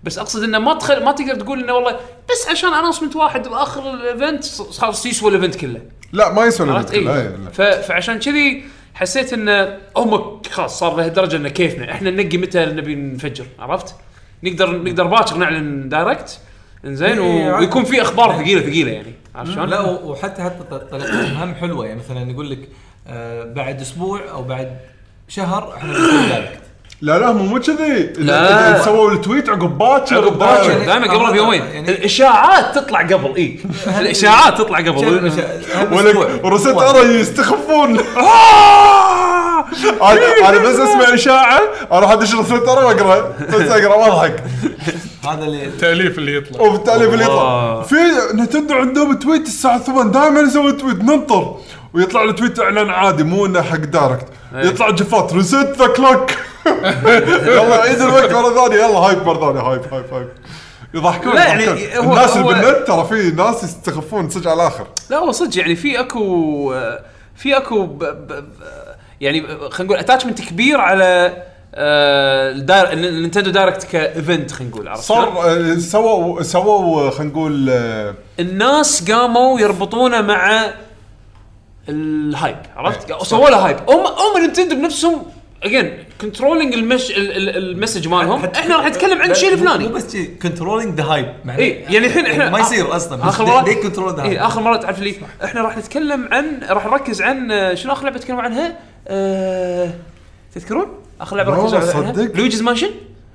بس 0.04 0.18
أقصد 0.18 0.42
إنه 0.42 0.58
ما 0.58 0.74
تخل 0.74 1.04
ما 1.04 1.12
تقدر 1.12 1.34
تقول 1.34 1.60
إنه 1.62 1.72
والله 1.72 1.96
بس 2.30 2.48
عشان 2.50 2.68
announcement 2.74 3.16
واحد 3.16 3.48
باخر 3.48 3.94
ال 3.94 4.03
event 4.03 4.44
خلاص 4.78 5.06
يسوى 5.06 5.30
ال 5.30 5.34
event 5.34 5.54
كله 5.56 5.80
لا 6.12 6.32
ما 6.32 6.44
يسوى 6.44 6.78
اي 6.78 6.82
كله، 6.84 7.16
إيه،. 7.20 7.36
ف- 7.52 7.62
فعشان 7.62 8.18
كذي 8.18 8.64
حسيت 8.94 9.32
ان 9.32 9.78
هم 9.96 10.40
خلاص 10.50 10.78
صار 10.78 10.96
لهالدرجة 10.96 11.36
إنه 11.36 11.48
كيفنا 11.48 11.92
إحنا 11.92 12.10
ننقي 12.10 12.38
متى 12.38 12.66
نبي 12.66 12.94
نفجر 12.94 13.44
عرفت؟ 13.58 13.94
نقدر 14.42 14.82
نقدر 14.82 15.04
باكر 15.06 15.36
نعلن 15.36 15.88
Direct 15.88 16.38
إنزين 16.84 17.18
إيه، 17.18 17.52
و- 17.52 17.58
ويكون 17.58 17.84
في 17.84 18.02
أخبار 18.02 18.32
ثقيلة 18.42 18.60
ثقيلة 18.60 18.90
يعني 18.90 19.14
عرفت 19.34 19.52
شلون؟ 19.52 19.68
لا 19.68 19.80
وحتى 19.90 20.42
حتى 20.42 20.62
طريقتهم 20.90 21.36
هم 21.36 21.54
حلوة 21.54 21.86
يعني 21.86 22.00
مثلا 22.00 22.30
يقول 22.30 22.50
لك 22.50 22.68
آه 23.06 23.44
بعد 23.44 23.80
أسبوع 23.80 24.30
أو 24.30 24.42
بعد 24.42 24.76
شهر 25.30 25.74
إحنا 25.76 25.92
Direct 25.92 26.60
لا 27.02 27.18
لا 27.18 27.32
مو 27.32 27.44
مو 27.44 27.60
كذي. 27.60 28.12
لا. 28.18 28.82
سووا 28.84 29.12
ال 29.12 29.18
tweet 29.18 29.48
عقب 29.48 29.78
باكر 29.78 30.16
عقب 30.16 30.38
باكر. 30.38 30.78
دائما 30.86 31.12
قبل 31.14 31.32
بيومين. 31.32 31.62
يعني- 31.62 31.90
الإشاعات 31.90 32.74
تطلع 32.78 33.00
قبل 33.02 33.36
اي 33.36 33.58
الإشاعات 34.00 34.58
تطلع 34.58 34.78
قبل. 34.78 35.32
ولك 35.92 36.44
ResetEra 36.44 36.98
يستخفون. 37.20 37.98
آه! 38.16 39.64
أنا 40.02 40.48
أنا 40.48 40.58
بس 40.58 40.76
أسمع 40.78 41.14
إشاعة 41.14 41.60
أروح 41.92 42.10
أدش 42.10 42.34
ResetEra 42.34 42.84
وأقرأ. 42.84 43.34
بس 43.48 43.60
أقرأ 43.70 43.94
واضحك 43.94 44.42
هذا 45.28 45.44
اللي 45.44 45.64
التاليف 45.64 46.18
اللي 46.18 46.36
يطلع. 46.36 46.60
وبالتالي 46.60 47.04
اللي 47.04 47.24
يطلع. 47.24 47.82
في 47.82 47.96
Nintendo 48.34 48.74
عندهم 48.74 49.12
tweet 49.18 49.46
الساعة 49.46 49.78
8 49.78 50.10
دائما 50.12 50.40
يسوي 50.40 50.72
tweet 50.72 50.96
ننطر. 51.04 51.56
ويطلع 51.94 52.22
له 52.22 52.32
tweet 52.32 52.60
إعلان 52.60 52.90
عادي 52.90 53.22
مو 53.24 53.46
إنه 53.46 53.62
حق 53.62 53.76
Direct 53.76 54.26
إيه. 54.54 54.60
يطلع 54.66 54.90
gif 54.90 55.22
ات 55.22 55.32
reset 55.32 55.74
the 55.78 55.86
clock 55.86 56.30
يلا 57.46 57.74
عيد 57.74 58.00
الوقت 58.00 58.32
مرة 58.32 58.54
ثانية 58.54 58.76
يلا 58.84 58.98
hype 58.98 59.22
مرة 59.26 59.40
ثانية 59.52 59.60
hype 59.60 59.82
hype 59.92 60.04
hype 60.14 60.28
يضحكون 60.94 61.34
لا، 61.34 61.46
يعني. 61.46 61.66
هو- 61.98 62.12
الناس 62.12 62.36
اللي 62.36 62.46
بالنت 62.48 62.86
ترى 62.88 63.04
في 63.04 63.30
ناس 63.36 63.64
يستخفون 63.64 64.30
صدق 64.30 64.50
على 64.50 64.62
الآخر 64.62 64.86
لا 65.10 65.16
هو 65.18 65.32
صدق 65.32 65.58
يعني 65.58 65.76
في 65.76 66.00
أكو 66.00 66.74
في 67.36 67.56
أكو 67.56 67.86
ب 67.86 67.98
ب 68.04 68.26
ب 68.32 68.44
يعني 69.20 69.46
خلينا 69.46 69.70
نقول 69.80 69.96
attachment 69.98 70.40
كبير 70.40 70.80
على 70.80 71.42
آه، 71.74 72.52
ال 72.92 72.99
Nintendo 72.99 73.50
Direct 73.50 73.84
ك 73.84 73.96
event 73.96 74.52
خلينا 74.52 74.70
نقول 74.74 74.88
عرفت؟ 74.88 75.02
صار 75.02 75.28
آه، 75.50 75.74
سووا 75.78 76.42
سووا 76.42 77.10
خلينا 77.10 77.32
نقول 77.32 77.70
آه، 77.70 78.14
الناس 78.40 79.10
قاموا 79.12 79.60
يربطونه 79.60 80.20
مع 80.20 80.66
ال 81.90 82.04
hype 82.04 82.56
عرفت؟ 82.76 83.22
سووا 83.22 83.50
له 83.50 83.56
hype 83.66 83.76
هم 83.88 84.06
هم 84.06 84.40
Nintendo 84.40 84.74
بنفسهم 84.76 85.22
again 85.62 85.98
controlling 86.20 86.74
ال 86.74 86.80
mess- 86.80 87.10
ال- 87.10 87.36
ال- 87.36 87.56
ال 87.56 87.63
message 87.63 88.08
مالهم 88.08 88.44
إحنا 88.44 88.76
راح 88.76 88.86
نتكلم 88.86 89.22
عن 89.22 89.30
الشيء 89.30 89.52
الفلاني 89.52 89.88
مو 89.88 89.94
بس 89.94 90.16
controlling 90.42 90.94
the 90.94 91.04
hype 91.04 91.26
اي 91.58 91.68
يعني 91.68 92.06
الحين 92.06 92.26
إحنا 92.26 92.50
ما 92.50 92.58
يصير 92.58 92.96
أصلا 92.96 93.28
آخر 93.28 93.44
مره 93.46 93.64
ليه 93.64 93.74
control 93.82 94.14
the 94.16 94.22
اي 94.22 94.28
hype 94.28 94.38
آخر 94.38 94.60
مرة 94.60 94.76
تعرف 94.76 95.00
لي 95.00 95.14
إحنا 95.44 95.62
راح 95.62 95.76
نتكلم 95.78 96.28
عن 96.32 96.60
راح 96.70 96.86
نركز 96.86 97.22
عن 97.22 97.52
آه، 97.52 97.74
شنو 97.74 97.92
آخر 97.92 98.04
لعبة 98.04 98.18
تكلموا 98.18 98.42
عنها؟ 98.42 98.76
أه 99.08 99.90
تذكرون؟ 100.54 100.86
آخر 101.20 101.36
لعبة 101.36 101.52
ركزوا 101.52 101.78
عنها 101.78 102.12
صدق. 102.12 102.36
Luigi's 102.36 102.62
Mansion؟ 102.62 102.90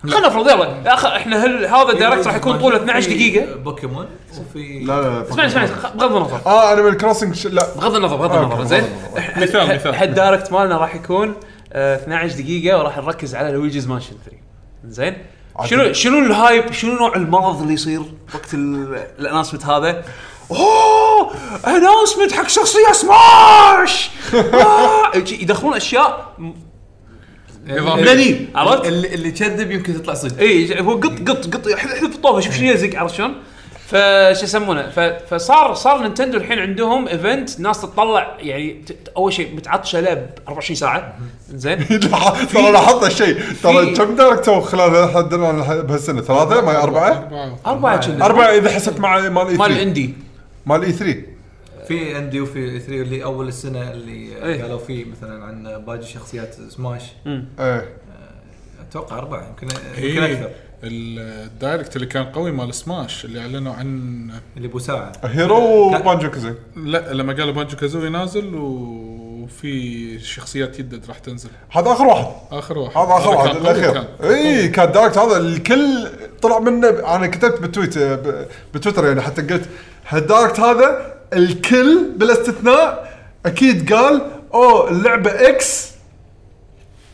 خلنا 0.10 0.28
نفرض 0.28 0.50
يلا. 0.50 0.82
يا 0.86 0.94
أخي 0.94 1.08
إحنا 1.08 1.46
هل 1.46 1.66
هذا 1.66 1.90
ال 1.92 1.97
Direct 1.97 2.28
راح 2.28 2.36
يكون 2.36 2.58
طوله 2.60 2.78
12 2.78 3.10
دقيقة؟ 3.10 3.56
بوكيمون 3.56 4.06
وفي 4.40 4.80
لا 4.80 5.02
لا 5.02 5.08
لا. 5.08 5.30
اسمعني 5.30 5.48
اسمعني. 5.48 5.70
بغض 5.96 6.16
النظر. 6.16 6.40
آه 6.46 6.74
Animal 6.74 6.94
Crossing 6.98 7.36
ش... 7.36 7.48
لا. 7.48 7.68
بغض 7.76 7.96
النظر 7.96 8.16
بغض 8.16 8.32
آه، 8.32 8.44
النظر. 8.44 8.64
زين. 8.64 8.84
مثال- 9.38 9.76
مثال. 9.76 9.96
ال 10.04 10.11
Direct 10.11 10.52
مالنا 10.52 10.78
راح 10.78 10.96
يكون 10.96 11.34
آه، 11.74 11.96
12 11.96 12.34
دقيقة 12.36 12.78
وراح 12.80 12.98
نركز 12.98 13.36
على 13.36 13.52
Luigi's 13.52 13.88
Mansion 13.88 14.16
3 14.26 14.38
زين. 14.88 15.16
شنو 15.66 15.94
شنو 15.94 16.20
ال 16.20 16.30
hype 16.30 16.72
شنو 16.72 16.94
نوع 16.96 17.16
المرض 17.16 17.62
اللي 17.62 17.74
يصير 17.74 18.02
وقت 18.36 18.54
ال- 18.54 19.04
ال 19.20 19.23
announcement 19.23 19.66
هذا؟ 19.66 20.04
أوه! 20.52 21.32
announcement 21.68 22.32
حق 22.32 22.48
شخصية 22.48 22.92
سماش 22.92 24.10
آه، 24.54 25.12
يدخلون 25.16 25.74
أشياء 25.76 26.34
ملانين 27.68 28.48
عرفت؟ 28.56 28.86
اللي 28.86 29.14
اللي 29.14 29.32
كذب 29.32 29.72
يمكن 29.72 29.94
تطلع 29.94 30.14
صدق. 30.14 30.40
اي 30.40 30.82
هو 30.82 30.94
قط 30.96 31.30
قط 31.30 31.56
قط 31.56 31.68
احذف 31.68 32.04
الطوفة 32.04 32.40
شوف 32.40 32.56
شنو 32.56 32.68
يلزق 32.70 33.00
عرفت 33.00 33.16
شلون؟ 33.16 33.34
فش 33.88 34.44
يسمونه؟ 34.44 34.90
فصار 35.30 35.74
صار 35.74 36.02
Nintendo 36.02 36.38
الحين 36.38 36.60
عندهم 36.60 37.08
event 37.08 37.60
ناس 37.60 37.82
تطلع 37.82 38.38
يعني 38.40 38.82
أول 39.18 39.34
شيء 39.34 39.56
متعطشة 39.56 40.00
له 40.00 40.14
ب 40.14 40.30
24 40.48 40.76
ساعة. 40.76 41.18
زين. 41.50 41.88
ترى 42.54 42.72
لاحظت 42.72 43.06
الشيء. 43.08 43.38
ترى 43.64 43.94
كم 43.94 44.16
Direct 44.16 44.46
سووا 44.46 44.62
خلال 44.62 44.90
بهالسنة؟ 45.84 46.22
ثلاثة؟ 46.22 46.62
ما 46.62 46.84
أربعة؟ 46.84 47.10
أربعة. 47.12 47.58
أربعة 47.66 48.02
أربعة. 48.22 48.46
إذا 48.46 48.70
حسبت 48.70 49.00
مع 49.00 49.18
مال 49.18 49.24
إي 49.24 49.30
مال 49.30 49.58
3 49.58 49.66
ال 49.66 49.74
indie 49.74 50.14
مال 50.66 50.84
E3 50.84 51.35
في 51.88 52.18
indie 52.18 52.42
وفي 52.42 52.80
3 52.80 53.02
اللي 53.02 53.24
أول 53.24 53.48
السنة 53.48 53.92
اللي 53.92 54.46
إيه. 54.46 54.62
قالوا 54.62 54.80
فيه 54.80 55.06
مثلا 55.06 55.44
عن 55.44 55.84
باقي 55.86 56.04
شخصيات 56.04 56.56
سماش 56.70 57.04
إيه. 57.60 57.90
أتوقع 58.90 59.18
أربعة 59.18 59.48
يمكن 59.50 59.68
يمكن 59.68 60.22
هي 60.22 60.34
أكثر. 60.34 60.50
ال 60.84 61.00
Direct 61.00 61.96
اللي 61.96 62.08
كان 62.08 62.24
قوي 62.26 62.52
مال 62.52 62.74
سماش 62.74 63.26
اللي 63.26 63.40
أعلنوا 63.42 63.74
عن 63.74 64.30
اللي 64.58 64.68
بو 64.68 64.80
ساعة. 64.80 65.12
Hero 65.24 65.58
و 65.96 66.30
Banjo-Kazooie 66.32 66.56
لا 66.76 67.14
لما 67.14 67.34
قالوا 67.34 67.54
Banjo-Kazooie 67.54 68.10
نازل 68.10 68.56
وفي 68.56 70.20
شخصيات 70.20 70.78
جدد 70.78 71.06
راح 71.08 71.20
تنزل. 71.20 71.50
هذا 71.70 71.92
آخر 71.92 72.06
واحد. 72.06 72.26
آخر 72.52 72.78
واحد. 72.78 72.98
هذا 72.98 73.14
آخر 73.18 73.30
واحد 73.30 73.56
الأخير. 73.56 73.92
كان. 73.94 74.06
اي 74.30 74.68
كان 74.68 74.92
Direct 74.92 75.18
هذا 75.18 75.38
الكل 75.38 76.08
طلع 76.42 76.60
منه. 76.60 76.88
أنا 77.16 77.28
كتبت 77.28 77.62
بال 77.62 77.72
tweet 77.72 77.98
ب- 78.00 78.46
بتويتر 78.74 79.06
يعني 79.08 79.22
حتى 79.22 79.42
قلت 79.42 79.70
ها 80.08 80.14
ال 80.14 80.21
Direct 80.21 80.60
هذا 80.60 81.15
الكل 81.34 82.06
بلا 82.16 82.34
استثناء 82.34 83.16
أكيد 83.46 83.94
قال 83.94 84.22
أوه 84.54 84.92
اللعبة 84.92 85.32
X 85.32 85.92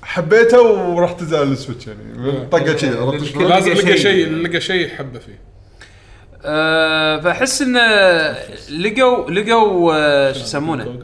حبيتها 0.03 0.59
وراح 0.59 1.11
تنزل 1.11 1.37
على 1.37 1.43
ال 1.51 1.56
Switch 1.56 1.87
يعني 1.87 2.45
طقة 2.51 3.01
عرفت 3.01 3.23
شلون؟ 3.25 3.47
لازم 3.47 3.71
لقى 3.71 3.97
شيء. 3.97 4.35
لقى 4.35 4.61
شيء 4.61 4.85
يحبه 4.85 5.19
فيه 5.19 5.39
أه 6.45 7.19
فأحس 7.19 7.61
انه 7.61 7.79
لقوا 8.69 9.31
لقوا 9.31 9.93
آه، 9.95 10.31
شو 10.31 10.39
يسمونه 10.39 10.99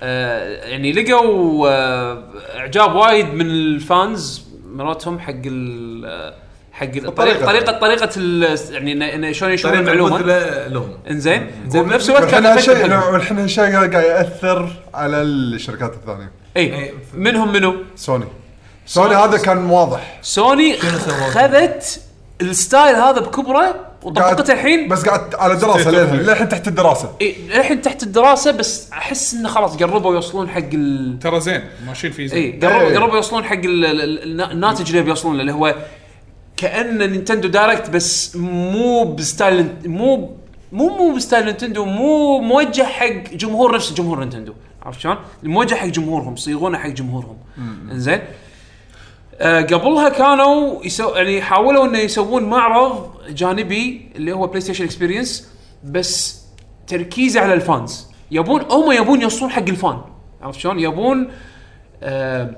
آه 0.00 0.64
يعني 0.66 0.92
لقوا 0.92 1.68
آه 1.70 2.24
إعجاب 2.56 2.94
وايد 2.94 3.26
من 3.34 3.50
ال 3.50 3.68
fans 3.68 4.42
مراتهم 4.66 5.18
حق 5.18 5.42
ال 5.46 6.34
حق 6.80 6.86
الطريقة 6.96 7.46
طريقة 7.46 7.72
طريقه 7.78 8.08
ال- 8.16 8.58
يعني 8.70 9.14
انه 9.14 9.32
شلون 9.32 9.52
يشوفون 9.52 9.76
طريقة 9.84 9.92
المعلومة؟ 9.92 10.18
لهم. 10.68 10.90
إنزين. 11.10 11.50
زين 11.68 11.82
بنفس 11.82 12.10
الوقت 12.10 12.24
كان 12.24 12.46
والحين 12.46 12.62
effective 12.64 12.68
هالشيء 12.70 12.90
حقهم. 12.90 13.12
والحين 13.12 13.92
قاعد 13.92 14.04
يأثر 14.04 14.72
على 14.94 15.22
الشركات 15.22 15.94
الثانية. 15.94 16.30
اي 16.56 16.74
إي. 16.74 16.94
منهم 17.14 17.52
منو؟ 17.52 17.74
Sony. 17.96 18.24
Sony 18.86 19.14
هذا 19.14 19.38
كان 19.38 19.70
واضح. 19.70 20.18
سوني؟ 20.22 20.76
خذت 20.76 22.00
ال 22.40 22.49
style 22.49 22.96
هذا 22.96 23.20
بكبرة 23.20 23.74
وطبقته 24.02 24.52
الحين. 24.52 24.88
بس 24.88 25.04
قاعد 25.06 25.34
على 25.34 25.56
دراسة 25.56 25.90
للحين 25.90 26.20
للحين 26.20 26.48
تحت 26.48 26.68
الدراسة. 26.68 27.12
إيه 27.20 27.36
الحين 27.58 27.82
تحت 27.82 28.02
الدراسة 28.02 28.50
بس 28.50 28.90
أحس 28.92 29.34
إنه 29.34 29.48
خلاص 29.48 29.76
قربوا 29.76 30.14
يوصلون 30.14 30.48
حق 30.48 30.58
ال 30.74 31.18
ترى 31.22 31.40
زين 31.40 31.62
ماشيين 31.86 32.12
فيه 32.12 32.22
اي 32.22 32.28
زين 32.28 32.60
قربوا 32.62 32.80
إيه. 32.88 32.98
قربوا 32.98 33.16
يوصلون 33.16 33.44
حق 33.44 33.52
ال- 33.54 33.84
ال- 33.86 34.22
ال- 34.40 34.40
الناتج 34.52 34.90
اللي 34.90 35.02
بيوصلون 35.02 35.34
له 35.36 35.40
اللي 35.40 35.52
هو 35.52 35.74
كانه 36.60 37.06
Nintendo 37.06 37.48
Direct 37.48 37.90
بس 37.90 38.36
مو 38.36 39.04
ب 39.04 39.15
style 39.15 39.68
مو 39.84 40.36
مو 40.72 40.88
مو 40.88 41.14
ب 41.16 41.21
style 41.21 41.44
Nintendo 41.44 41.84
مو 41.84 42.38
موجه 42.38 42.82
حق 42.82 43.34
جمهور 43.34 43.74
نفس 43.74 43.92
جمهور 43.92 44.20
Nintendo 44.20 44.52
عرفت 44.82 45.00
شلون؟ 45.00 45.16
موجه 45.42 45.74
حق 45.74 45.86
جمهورهم 45.86 46.34
يصيغونه 46.34 46.78
حق 46.78 46.88
جمهورهم. 46.88 47.36
إنزين. 47.92 48.20
آه 49.40 49.60
قبلها 49.60 50.08
كانوا 50.08 50.84
يسو 50.84 51.14
يعني 51.14 51.42
حاولوا 51.42 51.86
إنه 51.86 51.98
يسوون 51.98 52.44
معرض 52.44 53.10
جانبي 53.28 54.10
اللي 54.16 54.32
هو 54.32 54.46
PlayStation 54.46 54.84
Experience 54.84 55.48
بس 55.84 56.40
تركيزه 56.86 57.40
على 57.40 57.54
ال 57.54 57.63
fans. 57.63 58.06
يبون 58.30 58.62
هم 58.70 58.92
يبون 58.92 59.22
يوصلون 59.22 59.50
حق 59.50 59.68
ال 59.68 59.74
fan. 59.74 60.00
عرفت 60.42 60.58
شلون؟ 60.58 60.80
يبون 60.80 61.30
آه 62.02 62.50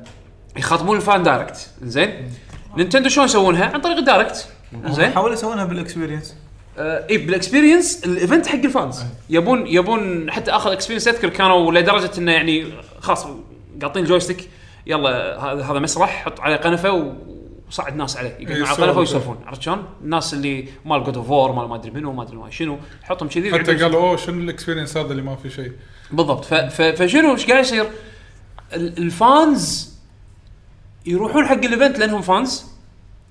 يخاطبون 0.56 0.96
ال 0.96 1.03
fan 1.03 1.22
direct 1.22 1.70
زين 1.82 2.30
Nintendo 2.76 3.08
شلون 3.08 3.26
يسوونها؟ 3.26 3.64
عن 3.64 3.80
طريق 3.80 3.96
ال 3.96 4.03
Direct. 4.03 4.48
زين. 4.86 5.12
حاولوا 5.12 5.34
يسوونها 5.34 5.64
بال 5.64 5.76
Experience. 5.76 6.36
آه 6.78 7.06
اي 7.10 7.18
بال 7.18 7.33
Experience 7.33 8.04
ال 8.04 8.11
event 8.11 8.46
حق 8.46 8.54
ال 8.54 8.62
fans. 8.62 9.02
يبون 9.30 9.66
يبون 9.66 10.30
حتى 10.30 10.50
اخذ 10.50 10.70
experience 10.70 11.08
أذكر 11.08 11.28
كانوا 11.28 11.72
لدرجة 11.72 12.10
إنه 12.18 12.32
يعني 12.32 12.72
خلاص 13.00 13.26
قاطين 13.82 14.04
joystick 14.04 14.48
يلا 14.86 15.38
هذا 15.44 15.62
هذا 15.64 15.78
مسرح 15.78 16.24
حط 16.24 16.40
عليه 16.40 16.56
قنفة 16.56 17.14
وصعد 17.68 17.96
ناس 17.96 18.16
عليه. 18.16 18.36
يقعدون 18.40 18.66
على. 18.66 18.76
القنفه 18.76 18.98
ويسولفون. 18.98 19.38
عرفت 19.46 19.62
شلون؟ 19.62 19.84
الناس 20.04 20.34
اللي 20.34 20.68
مال 20.84 21.04
God 21.04 21.16
of 21.16 21.30
War 21.30 21.52
مال 21.52 21.68
ما 21.68 21.74
أدري 21.76 21.90
منو 21.90 22.12
ما 22.12 22.22
أدري 22.22 22.38
شنو 22.50 22.78
حطهم 23.02 23.28
كذي 23.28 23.58
حتى 23.58 23.74
قالوا 23.74 24.00
أوه 24.00 24.16
شنو 24.16 24.40
ال 24.40 24.45
experience 24.45 24.96
هذا 24.96 25.10
اللي 25.10 25.22
ما 25.22 25.36
في 25.36 25.50
شيء؟ 25.50 25.72
بالضبط. 26.10 26.44
فشنو 26.74 27.32
إيش 27.32 27.46
قاعد 27.46 27.64
يصير؟ 27.64 27.86
ال- 28.72 28.98
ال 28.98 29.17
fans 29.17 29.91
يروحون 31.06 31.46
حق 31.46 31.54
ال 31.64 31.70
event 31.70 31.98
لأنهم 31.98 32.22
fans 32.22 32.64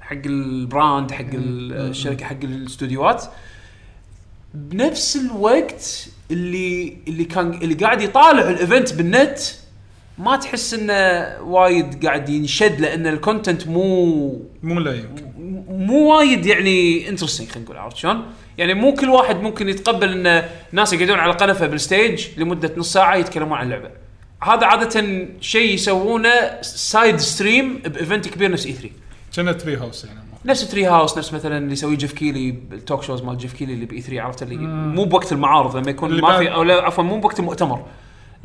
حق 0.01 0.15
ال 0.26 0.40
brand 0.40 1.11
حق 1.11 1.26
ال- 1.34 1.74
الشركة 1.89 2.26
حق 2.26 2.38
الاستوديوهات 2.43 3.24
بنفس 4.53 5.15
الوقت 5.15 6.07
اللي 6.32 6.97
اللي 7.07 7.26
كان 7.26 7.53
اللي 7.53 7.74
قاعد 7.76 8.01
يطالع 8.01 8.49
ال 8.49 8.57
event 8.57 8.93
بالنت 8.93 9.39
ما 10.17 10.36
تحس 10.38 10.74
إنه 10.74 10.93
وايد 11.43 12.05
قاعد 12.05 12.30
ينشد 12.30 12.80
لأن 12.82 13.07
ال 13.07 13.15
content 13.15 13.67
مو 13.67 14.05
مو 14.63 14.74
ملايين 14.76 15.05
مو 15.69 16.15
وايد 16.17 16.45
يعني 16.45 17.09
interesting 17.09 17.47
خلينا 17.49 17.65
نقول 17.65 17.78
عرفت 17.78 17.97
شلون؟ 17.97 18.26
يعني 18.57 18.74
مو 18.74 18.93
كل 18.93 19.09
واحد 19.09 19.41
ممكن 19.41 19.69
يتقبل 19.69 20.28
إن 20.28 20.49
ناس 20.72 20.93
يقعدون 20.93 21.19
على 21.19 21.34
قنفه 21.34 21.67
بال 21.67 21.85
stage 21.85 22.28
لمدة 22.38 22.72
نص 22.78 22.93
ساعة 22.93 23.15
يتكلمون 23.15 23.57
عن 23.57 23.65
اللعبة. 23.65 23.89
هذا 24.43 24.65
عادة 24.65 25.27
شيء 25.41 25.73
يسوونه 25.73 26.61
side 26.61 27.17
stream 27.17 27.78
ب 27.78 27.86
event 27.86 28.28
كبير 28.27 28.51
نفس 28.51 28.65
E3 28.65 28.89
كنا 29.35 29.51
تري 29.51 29.77
هاوس 29.77 30.05
يعني 30.05 30.19
نفس 30.45 30.67
تري 30.71 30.85
هاوس 30.85 31.17
نفس 31.17 31.33
مثلا 31.33 31.57
اللي 31.57 31.73
يسويه 31.73 31.97
جيف 31.97 32.13
كيلي 32.13 32.51
بال 32.51 32.69
talk 32.69 33.03
shows 33.03 33.22
مال 33.21 33.37
جيف 33.37 33.53
كيلي 33.53 33.73
اللي 33.73 33.85
ب 33.86 34.01
E3 34.01 34.22
عرفت 34.21 34.43
اللي 34.43 34.55
مو 34.95 35.05
بوقت 35.05 35.31
المعارض 35.31 35.77
لما 35.77 35.89
يكون 35.89 36.21
ما 36.21 36.37
في 36.37 36.53
أو 36.53 36.63
لا 36.63 36.83
عفوا 36.83 37.03
مو 37.03 37.19
بوقت 37.19 37.39
المؤتمر 37.39 37.85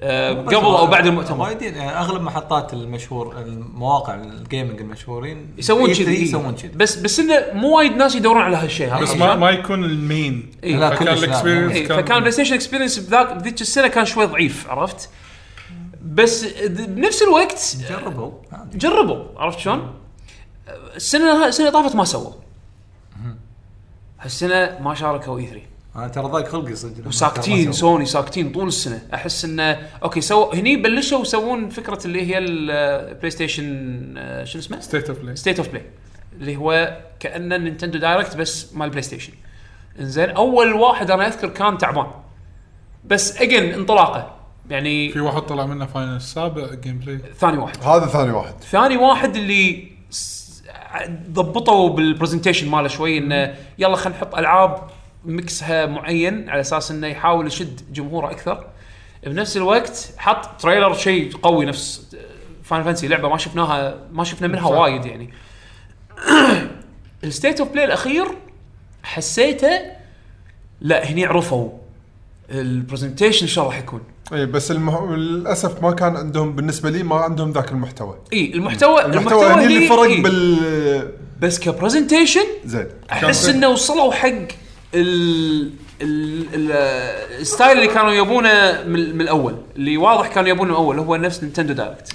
آه 0.01 0.33
قبل 0.33 0.55
أو 0.55 0.87
بعد 0.87 1.07
المؤتمر 1.07 1.45
وايدين 1.45 1.75
يعني 1.75 1.99
أغلب 1.99 2.23
محطات 2.23 2.73
المشهور 2.73 3.39
المواقع 3.39 4.15
ال 4.15 4.24
gaming 4.24 4.81
المشهورين 4.81 5.47
يسوون 5.59 5.95
E3 5.95 5.99
كذي. 5.99 6.23
يسوون 6.23 6.55
كذي 6.55 6.71
بس 6.77 6.97
بس 6.97 7.21
إنه 7.21 7.45
مو 7.53 7.77
وايد 7.77 7.97
ناس 7.97 8.15
يدورون 8.15 8.43
على 8.43 8.57
هالشيء 8.57 8.89
هذا 8.89 9.03
بس 9.03 9.17
ما؟ 9.17 9.37
ما 9.37 9.51
يكون 9.51 9.85
ال 9.85 9.98
main 9.98 10.51
إيه. 10.65 10.77
لا، 10.77 10.91
فكان. 10.91 11.09
ال 11.09 11.15
experience 11.15 11.73
إيه 11.73 11.89
فكان 11.89 12.19
بلاي 12.21 12.33
ستيشن 12.33 12.55
experience 12.55 12.99
بذاك 12.99 13.37
بذيك 13.37 13.61
السنة 13.61 13.89
كان 13.89 14.05
شوي 14.05 14.27
ضعيف 14.27 14.71
عرفت؟ 14.71 15.09
بس 16.15 16.45
د- 16.45 16.95
بنفس 16.95 17.23
الوقت 17.23 17.77
جربوا. 17.89 18.31
عادي. 18.53 18.79
جربوا. 18.79 19.25
عرفت 19.41 19.59
شلون؟ 19.59 19.95
السنة 20.97 21.47
السنة 21.49 21.71
طافت 21.71 21.97
ما 21.97 22.05
سووا. 22.05 22.33
هالسنة 24.21 24.79
ما 24.81 24.95
شاركوا 24.95 25.39
E3 25.39 25.63
أنا 25.97 26.09
ترى 26.09 26.25
ضاق 26.25 26.49
خلقي 26.49 26.75
صدق. 26.75 26.99
لما 26.99 27.09
وساكتين 27.09 27.67
ما. 27.67 27.73
سوني 27.73 28.07
ساكتين 28.07 28.53
طول 28.53 28.69
السنة. 28.69 29.03
أحس 29.15 29.45
إنه 29.45 29.89
أوكي 30.03 30.21
سووا 30.21 30.55
هني 30.55 30.77
بلشوا 30.77 31.21
يسوون 31.21 31.69
فكرة 31.69 32.07
اللي 32.07 32.23
هي 32.35 32.39
البلاي 32.39 33.31
ستيشن 33.31 34.15
آه، 34.19 34.45
شنو 34.45 34.63
اسمه؟ 34.63 34.81
State 34.81 35.09
of 35.09 35.19
Play 35.19 35.37
State 35.37 35.59
of 35.59 35.69
Play 35.69 35.85
اللي 36.33 36.57
هو 36.57 36.99
كأنه 37.21 37.57
نينتندو 37.57 37.99
Direct 37.99 38.37
بس 38.37 38.73
مال 38.75 38.91
بلاي 38.91 39.03
ستيشن 39.03 39.33
إنزين 40.01 40.31
أول 40.31 40.73
واحد 40.73 41.11
أنا 41.11 41.27
أذكر 41.27 41.49
كان 41.49 41.79
تعبان. 41.79 42.07
بس 43.05 43.37
again 43.37 43.63
انطلاقة. 43.65 44.36
يعني 44.71 45.09
في 45.13 45.21
واحد 45.21 45.43
طلع 45.43 45.67
منه 45.67 45.87
Final 45.87 46.17
السابع 46.17 46.75
gameplay 46.75 47.19
ثاني 47.39 47.59
واحد. 47.59 47.85
هذا 47.85 48.07
ثاني 48.07 48.31
واحد. 48.31 48.55
ثاني 48.61 48.97
واحد 48.97 49.37
اللي 49.37 49.93
ضبطوا 51.31 51.89
بال 51.89 52.00
presentation 52.00 52.69
ماله 52.69 52.89
شوي 52.89 53.19
إنه 53.19 53.55
يلا 53.79 53.97
خلينا 53.97 54.19
نحط 54.19 54.35
ألعاب 54.35 54.91
مكسها 55.25 55.87
معين 55.87 56.49
على 56.51 56.61
أساس 56.61 56.91
إنه 56.91 57.07
يحاول 57.07 57.47
يشد 57.47 57.93
جمهوره 57.93 58.31
أكثر. 58.31 58.67
بنفس 59.27 59.57
الوقت 59.57 60.13
حط 60.19 60.61
trailer 60.61 60.95
شيء 60.95 61.37
قوي 61.37 61.65
نفس 61.65 62.17
Final 62.63 62.85
Fantasy 62.85 63.09
لعبة 63.09 63.29
ما 63.29 63.39
شفناها 63.39 63.95
ما 64.13 64.25
شفنا 64.25 64.49
منها 64.49 64.71
صح. 64.71 64.77
وايد 64.77 65.07
يعني. 65.07 65.31
ال 67.25 67.31
State 67.31 67.61
of 67.61 67.73
Play 67.73 67.85
الأخير 67.85 68.27
حسيته 69.03 69.81
لا 70.81 71.11
هني 71.11 71.25
عرفوا 71.25 71.71
ال 72.51 72.58
presentation 72.58 73.47
شو 73.47 73.63
راح 73.63 73.79
يكون 73.79 74.01
اي 74.33 74.47
بس 74.47 74.71
المح... 74.71 75.03
للأسف 75.03 75.83
ما 75.83 75.91
كان 75.93 76.17
عندهم 76.17 76.53
بالنسبة 76.57 76.91
لي 76.91 77.03
ما 77.03 77.17
عندهم 77.17 77.53
ذاك 77.53 77.73
المحتوى. 77.73 78.19
اي 78.33 78.53
المحتوى 78.55 79.05
المحتوى 79.05 79.47
هني 79.47 79.65
اللي 79.67 79.79
هني- 79.79 79.89
فرق 79.89 80.01
إيه. 80.03 80.23
بال 80.23 81.09
بس 81.41 81.59
ك 81.59 81.65
presentation 81.65 82.45
زين. 82.65 82.87
أحس 83.13 83.49
إنه 83.49 83.69
وصلوا 83.69 84.13
حق 84.13 84.29
ال 84.95 85.71
ال 86.03 86.45
ال- 86.55 86.73
ال 87.41 87.47
style 87.47 87.77
اللي 87.79 87.87
كانوا 87.89 88.13
يبونه 88.13 88.83
من, 88.87 89.15
من 89.15 89.21
الأول. 89.21 89.57
اللي 89.77 89.97
واضح 89.97 90.29
كانوا 90.29 90.49
يبونه 90.51 90.65
من 90.69 90.71
الأول 90.75 90.99
هو 90.99 91.17
نفس 91.17 91.43
نينتندو 91.43 91.73
Direct. 91.73 92.13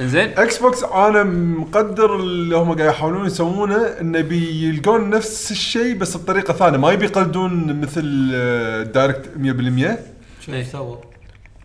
إنزين. 0.00 0.30
إكس 0.38 0.58
بوكس 0.58 0.82
أنا 0.82 1.22
مقدر 1.58 2.16
اللي 2.16 2.56
هم 2.56 2.72
قاعد 2.76 2.88
يحاولون 2.88 3.26
يسوونه 3.26 3.76
إنه 4.00 4.20
بيلقون 4.20 5.10
نفس 5.10 5.50
الشيء 5.50 5.94
بس 5.94 6.16
بطريقة 6.16 6.54
ثانية. 6.54 6.78
ما 6.78 6.92
يبي 6.92 7.04
يقلدون 7.04 7.80
مثل 7.80 8.30
آه، 8.34 8.82
Direct 8.82 9.30
100% 9.36 10.13
سووا؟ 10.72 10.96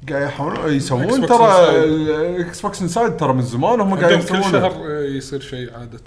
قاعد 0.09 0.21
يحاولون 0.23 0.73
يسوون 0.73 1.07
Xbox 1.25 1.27
ترى 1.27 1.37
Inside. 1.47 1.73
ال 1.75 2.61
Xbox 2.61 2.81
Inside 2.81 3.17
ترى 3.17 3.33
من 3.33 3.41
زمان 3.41 3.81
هم 3.81 3.95
قاعد 3.99 4.03
عندهم 4.13 4.19
كل 4.27 4.35
يسوونه 4.39 4.51
شهر 4.51 4.71
آه، 4.71 5.03
يصير 5.03 5.39
شيء 5.41 5.73
عادة 5.77 5.99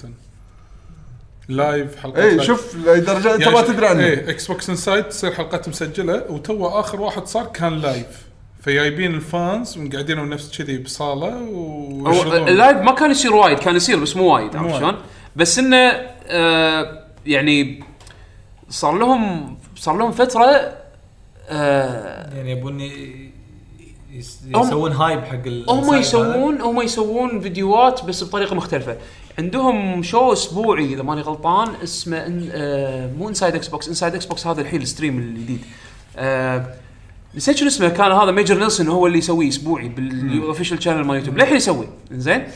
live 1.49 1.97
حلقات 1.97 2.19
اي 2.19 2.31
live. 2.37 2.43
شوف 2.47 2.77
لدرجه 2.77 3.35
أنت 3.35 3.41
يعني 3.43 3.55
ما 3.55 3.63
تدري 3.63 3.87
عنه 3.87 4.05
إيه 4.05 4.31
Xbox 4.31 4.71
Inside 4.71 5.05
تصير 5.05 5.33
حلقات 5.33 5.69
مسجلة 5.69 6.25
وتو 6.31 6.67
آخر 6.67 7.01
واحد 7.01 7.27
صار 7.27 7.47
كان 7.47 7.79
live 7.79 8.07
فجايبين 8.63 9.15
ال 9.15 9.28
fans 9.28 9.79
وقاعدين 9.79 10.29
نفس 10.29 10.59
كذي 10.59 10.79
بصالة 10.79 11.29
هو. 11.39 12.23
ال 12.49 12.55
live 12.55 12.77
ما 12.79 12.93
كان 12.95 13.11
يصير 13.11 13.35
وايد 13.35 13.59
كان 13.59 13.77
يصير 13.77 14.01
بس 14.01 14.17
مو 14.17 14.35
وايد 14.35 14.57
عرفت 14.57 14.71
وايد. 14.71 14.79
شلون؟ 14.81 14.97
بس 15.37 15.59
إنه 15.59 15.77
آه 16.27 17.05
يعني 17.27 17.85
صار 18.69 18.99
لهم 18.99 19.57
صار 19.77 19.97
لهم 19.97 20.13
فترة 20.13 20.82
آه 21.53 22.35
يعني 22.37 22.51
يبون 22.51 22.91
يسوون 24.11 24.93
hype 24.93 25.25
حق 25.25 25.49
هم 25.69 25.95
يسوون 25.95 26.61
هم 26.61 26.81
يسوون 26.81 27.41
فيديوهات 27.41 28.05
بس 28.05 28.25
بطريقة 28.25 28.55
مختلفة. 28.55 28.97
عندهم 29.39 30.03
show 30.03 30.33
أسبوعي 30.33 30.85
إذا 30.85 31.03
ماني 31.03 31.21
غلطان 31.21 31.69
اسمه 31.83 32.27
In 32.27 32.51
آه 32.53 33.11
مو 33.19 33.29
Inside 33.29 33.55
Xbox 33.55 33.89
Inside 33.89 34.15
Xbox 34.15 34.47
هذا 34.47 34.61
الحين 34.61 34.83
ال 34.83 34.88
stream 34.88 35.19
الجديد. 35.19 35.61
آه 36.17 36.75
نسيت 37.35 37.57
شنو 37.57 37.69
اسمه 37.69 37.89
كان 37.89 38.13
هذا 38.13 38.31
ميجر 38.31 38.59
نيلسون 38.59 38.89
هو 38.89 39.07
اللي 39.07 39.19
يسويه 39.19 39.49
أسبوعي 39.49 39.89
بال 39.89 40.08
official 40.08 40.83
channel 40.83 41.05
مال 41.05 41.17
يوتيوب 41.17 41.39
للحين 41.39 41.57
يسوي. 41.57 41.89
زين 42.11 42.47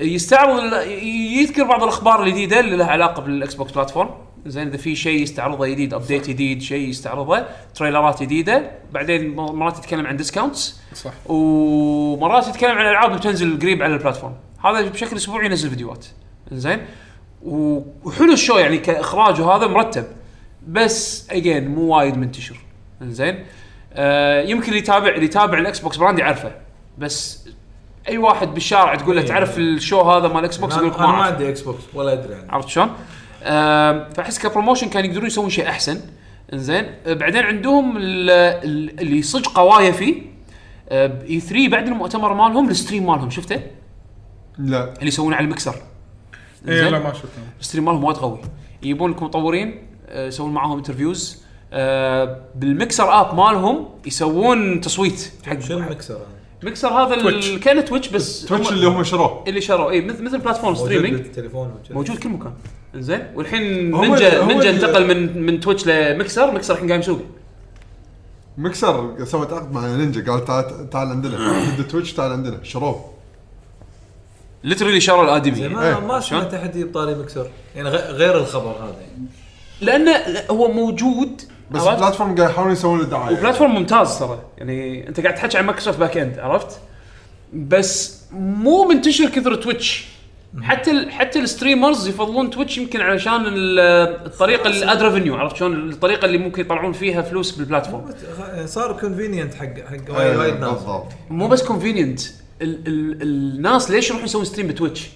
يستعرض 0.00 0.72
يذكر 1.02 1.64
بعض 1.64 1.82
الأخبار 1.82 2.22
الجديدة 2.22 2.60
اللي 2.60 2.76
لها 2.76 2.86
علاقة 2.86 3.22
بال 3.22 3.54
Xbox 3.54 3.72
platform 3.72 4.10
زين 4.46 4.68
إذا 4.68 4.76
في 4.76 4.96
شيء 4.96 5.22
يستعرضه 5.22 5.66
جديد 5.66 5.94
update 5.94 6.28
جديد 6.28 6.62
شيء 6.62 6.88
يستعرضه 6.88 7.44
trailerات 7.74 8.22
جديدة 8.22 8.70
بعدين 8.92 9.36
مرات 9.36 9.78
يتكلم 9.78 10.06
عن 10.06 10.16
discounts 10.16 10.80
صح. 10.94 11.12
ومرات 11.26 12.48
يتكلم 12.48 12.78
عن 12.78 12.86
ألعاب 12.86 13.16
بتنزل 13.16 13.58
قريب 13.58 13.82
على 13.82 13.94
ال 13.94 13.98
platform 13.98 14.34
هذا 14.64 14.88
بشكل 14.88 15.16
أسبوعي 15.16 15.46
ينزل 15.46 15.70
فيديوهات. 15.70 16.06
زين؟ 16.52 16.80
وحلو 17.42 18.32
ال 18.32 18.37
show 18.37 18.58
يعني 18.58 18.78
كإخراج 18.78 19.40
وهذا 19.40 19.66
مرتب. 19.66 20.04
بس 20.68 21.28
again 21.30 21.68
مو 21.68 21.96
وايد 21.96 22.18
منتشر. 22.18 22.60
زين؟ 23.02 23.44
آه 23.92 24.42
يمكن 24.42 24.68
اللي 24.68 24.78
يتابع 24.78 25.08
اللي 25.08 25.24
يتابع 25.24 25.58
ال 25.58 25.80
Xbox 25.80 25.96
brand 25.96 26.18
يعرفه 26.18 26.52
بس 26.98 27.48
أي 28.08 28.18
واحد 28.18 28.54
بالشارع 28.54 28.94
تقول 28.94 29.16
له 29.16 29.22
إيه. 29.22 29.28
تعرف 29.28 29.58
ال 29.58 29.66
show 29.66 30.00
هذا 30.00 30.28
مال 30.28 30.44
إكس 30.44 30.56
بوكس؟ 30.56 30.76
يقول 30.76 30.88
لك 30.88 31.00
ما. 31.00 31.06
عندي 31.06 31.48
إكس 31.48 31.60
بوكس 31.60 31.82
ولا 31.94 32.12
أدري 32.12 32.34
عنه. 32.34 32.52
عرفت 32.52 32.68
شلون؟ 32.68 32.90
فاحس 34.14 34.38
ك 34.38 34.43
promotion 34.43 34.88
كان 34.88 35.04
يقدرون 35.04 35.26
يسوون 35.26 35.50
شيء 35.50 35.68
أحسن. 35.68 36.00
إنزين. 36.52 36.84
آه، 37.06 37.12
بعدين 37.12 37.42
عندهم 37.42 37.96
ال- 37.96 38.30
ال- 38.64 39.00
اللي 39.00 39.22
صدق 39.22 39.48
قوايه 39.52 39.90
فيه 39.92 40.22
E3 40.92 41.68
بعد 41.68 41.86
المؤتمر 41.88 42.34
مالهم 42.34 42.68
ال 42.70 42.75
stream 42.75 43.06
مالهم 43.06 43.30
شفته؟ 43.30 43.60
لا. 44.58 44.92
اللي 44.94 45.06
يسوونه 45.08 45.36
على 45.36 45.44
المكسر. 45.44 45.74
اي؟ 46.68 46.90
لا 46.90 46.98
ما 46.98 47.12
شفته. 47.12 47.28
ال 47.60 47.63
stream 47.63 47.84
مالهم 47.84 48.04
وايد 48.04 48.16
قوي. 48.16 48.38
يجيبون 48.82 49.10
لك 49.10 49.22
مطورين 49.22 49.82
آه، 50.08 50.26
يسوون 50.26 50.52
معاهم 50.52 50.76
interviews 50.78 51.42
آه، 51.72 52.40
بال 52.54 52.73
Mixer 52.73 53.20
app 53.20 53.34
مالهم 53.34 53.88
يسوون 54.06 54.80
تصويت. 54.80 55.32
حق 55.46 55.58
شنو 55.58 55.78
المكسر؟ 55.78 56.20
هذا؟ 56.62 56.70
مكسر 56.70 56.88
هذا 56.88 57.14
ال- 57.14 57.22
تويتش. 57.22 57.50
كأنه 57.52 57.80
تويتش 57.80 58.08
بس 58.08 58.44
تويتش 58.44 58.72
اللي 58.72 58.86
هم 58.86 59.04
شروه. 59.04 59.44
اللي 59.46 59.60
شروه. 59.60 59.90
اي 59.90 60.00
مثل 60.00 60.22
مثل 60.22 60.38
platform 60.38 60.72
موجود 60.72 60.86
streaming 60.86 61.14
بالتليفون 61.16 61.68
وكذا. 61.68 61.94
موجود 61.94 62.18
كل 62.18 62.28
مكان. 62.28 62.52
زين. 62.94 63.26
والحين 63.34 63.94
هو 63.94 64.02
نينجا 64.02 64.44
نينجا 64.44 64.70
انتقل 64.70 65.06
من 65.06 65.42
من 65.46 65.60
تويتش 65.60 65.86
ل 65.86 65.97
Mixer 65.97 66.50
Mixer 66.54 66.74
الحين 66.74 66.88
قايم 66.90 67.02
سوقه 67.02 67.24
مكسر 68.58 69.24
سوت 69.24 69.52
عقد 69.52 69.72
مع 69.72 69.86
نينجا. 69.96 70.32
قال 70.32 70.44
تعال 70.44 70.90
تعال 70.90 71.08
عندنا. 71.08 71.36
ضد 71.78 71.86
تويتش 71.88 72.12
تعال 72.12 72.32
عندنا. 72.32 72.58
شروه. 72.62 73.04
literally 74.64 75.00
شروا 75.00 75.24
الادمي 75.24 75.68
ما 75.68 75.88
إيه. 75.88 76.00
ما 76.00 76.20
سمعت 76.20 76.54
احد 76.54 76.76
يطاري 76.76 77.14
مكسر 77.14 77.46
يعني 77.76 77.88
غ- 77.88 78.10
غير 78.10 78.36
الخبر 78.38 78.70
هذا. 78.70 78.96
يعني 79.00 79.26
لأنه 79.80 80.26
لا، 80.28 80.50
هو 80.52 80.68
موجود 80.72 81.42
بس 81.70 81.80
عرفت؟ 81.80 81.94
ال 81.94 81.98
platform 81.98 82.34
قاعد 82.36 82.50
يحاولون 82.50 82.72
يسوون 82.72 82.98
له 82.98 83.04
دعاية. 83.04 83.36
و 83.38 83.42
platform 83.42 83.74
ممتاز 83.74 84.18
ترى. 84.18 84.38
يعني 84.58 85.08
انت 85.08 85.20
قاعد 85.20 85.34
تحكي 85.34 85.58
عن 85.58 85.64
مايكروسوفت 85.64 85.98
back 85.98 86.16
end 86.16 86.38
عرفت؟ 86.38 86.78
بس 87.54 88.22
مو 88.32 88.84
منتشر 88.84 89.28
كثر 89.28 89.54
تويتش 89.54 90.06
حتى 90.62 90.90
ال 90.90 91.10
حتى 91.12 91.38
ال 91.38 91.45
streamers 91.45 92.08
يفضلون 92.08 92.50
تويتش 92.50 92.78
يمكن 92.78 93.00
علشان 93.00 93.46
ال- 93.46 93.78
الطريقة 94.26 94.66
ال 94.70 94.81
ad 94.81 95.02
revenue 95.02 95.36
عرفت 95.36 95.56
شلون؟ 95.56 95.90
الطريقة 95.90 96.24
اللي 96.24 96.38
ممكن 96.38 96.60
يطلعون 96.62 96.92
فيها 96.92 97.22
فلوس 97.22 97.50
بال 97.50 97.61
platform 97.61 98.04
صار 98.64 98.92
convenient 99.00 99.54
حق 99.54 99.64
حق 99.66 99.92
إيه، 99.92 100.10
وايد 100.10 100.36
وايد 100.36 100.60
ناس. 100.60 100.70
بالضبط. 100.70 101.06
مو 101.30 101.48
بس 101.48 101.62
convenient 101.62 102.20
ال 102.62 102.86
ال 102.86 103.22
الناس 103.22 103.90
ليش 103.90 104.06
يروحون 104.08 104.24
يسوون 104.26 104.44
stream 104.44 104.66
بتويتش؟ 104.68 105.08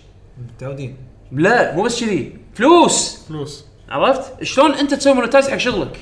متعودين. 0.56 0.96
لا 1.32 1.74
مو 1.76 1.82
بس 1.82 2.00
كذي. 2.04 2.32
فلوس! 2.54 3.24
فلوس. 3.28 3.64
عرفت؟ 3.88 4.42
شلون 4.42 4.70
انت 4.74 4.94
تسوي 4.94 5.12
monetize 5.14 5.48
حق 5.48 5.56
شغلك؟ 5.56 5.96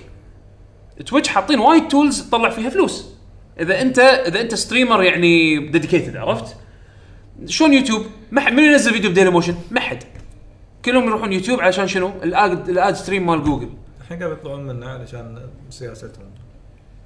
تويتش 1.06 1.28
حاطين 1.28 1.58
وايد 1.58 1.88
tools 1.88 2.22
تطلع 2.22 2.50
فيها 2.50 2.70
فلوس. 2.70 3.06
إذا 3.60 3.80
انت 3.82 3.98
إذا 3.98 4.40
أنت 4.40 4.54
streamer 4.54 5.02
يعني 5.02 5.58
dedicated 5.68 6.16
عرفت؟ 6.16 6.56
شلون 7.46 7.72
يوتيوب؟ 7.74 8.02
ما 8.32 8.40
حد 8.40 8.52
من 8.52 8.62
ينزل 8.64 8.92
فيديو 8.92 9.10
بديلي 9.10 9.30
موشن؟ 9.30 9.54
ما 9.70 9.80
حد. 9.80 10.02
كلهم 10.84 11.04
يروحون 11.06 11.32
يوتيوب 11.32 11.60
علشان 11.60 11.88
شنو؟ 11.88 12.10
ال 12.22 12.38
ad 12.38 12.68
ال 12.68 12.77
ad 12.77 12.94
stream 12.94 13.26
مال 13.26 13.44
جوجل. 13.44 13.68
الحين 14.00 14.18
قاعد 14.18 14.32
يطلعون 14.32 14.66
منه 14.66 14.86
علشان 14.88 15.38
سياستهم 15.70 16.30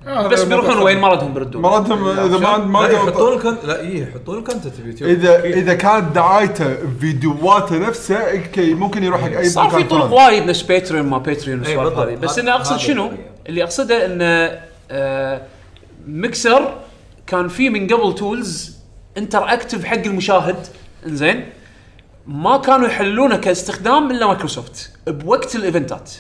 آه، 0.07 0.26
بس 0.28 0.42
بيروحون 0.42 0.78
وين 0.78 0.99
ما 0.99 1.09
ردهم 1.09 1.34
بيردون. 1.34 1.62
مراتهم 1.62 2.09
إذا 2.09 2.38
ما 2.38 2.49
عند- 2.49 2.66
ما 2.66 2.86
يحطون 2.88 3.32
ال 3.37 3.40
content 3.40 3.64
لا 3.64 3.80
اي 3.80 4.01
يحطون 4.03 4.38
ال 4.39 4.44
content 4.44 4.80
بيوتيوب 4.80 5.11
اذا 5.11 5.45
إذا 5.45 5.74
كانت 5.74 6.14
دعايته 6.14 6.76
فيديوهاته 7.01 7.78
نفسه 7.78 8.16
أوكي 8.16 8.74
ممكن 8.74 9.05
يروح 9.05 9.20
حق 9.20 9.36
أي 9.36 9.49
صار 9.49 9.70
في 9.70 9.82
طرق 9.84 10.12
وايد 10.12 10.42
نفس 10.42 10.62
باتريون 10.62 11.07
ما 11.07 11.18
باتريون 11.18 11.64
إي 11.64 11.76
والسوالف 11.76 11.99
بالضبط. 11.99 12.09
هذه 12.09 12.16
بس 12.16 12.38
أنا 12.38 12.55
أقصد 12.55 12.76
شنو؟ 12.76 13.12
اللي 13.47 13.62
أقصده 13.62 14.07
انه 14.07 14.61
آه، 14.90 15.42
ميكسر 16.07 16.80
كان 17.26 17.49
في 17.49 17.70
من 17.70 17.86
قبل 17.95 18.14
tools 18.14 18.76
interactive 19.18 19.85
حق 19.84 19.97
المشاهد. 19.99 20.66
إنزين؟ 21.07 21.49
ما 22.26 22.57
كانوا 22.57 22.86
يحلونه 22.86 23.36
كاستخدام 23.36 24.11
إلا 24.11 24.26
مايكروسوفت 24.26 24.90
بوقت 25.07 25.57
ال 25.57 25.63
events. 25.63 26.11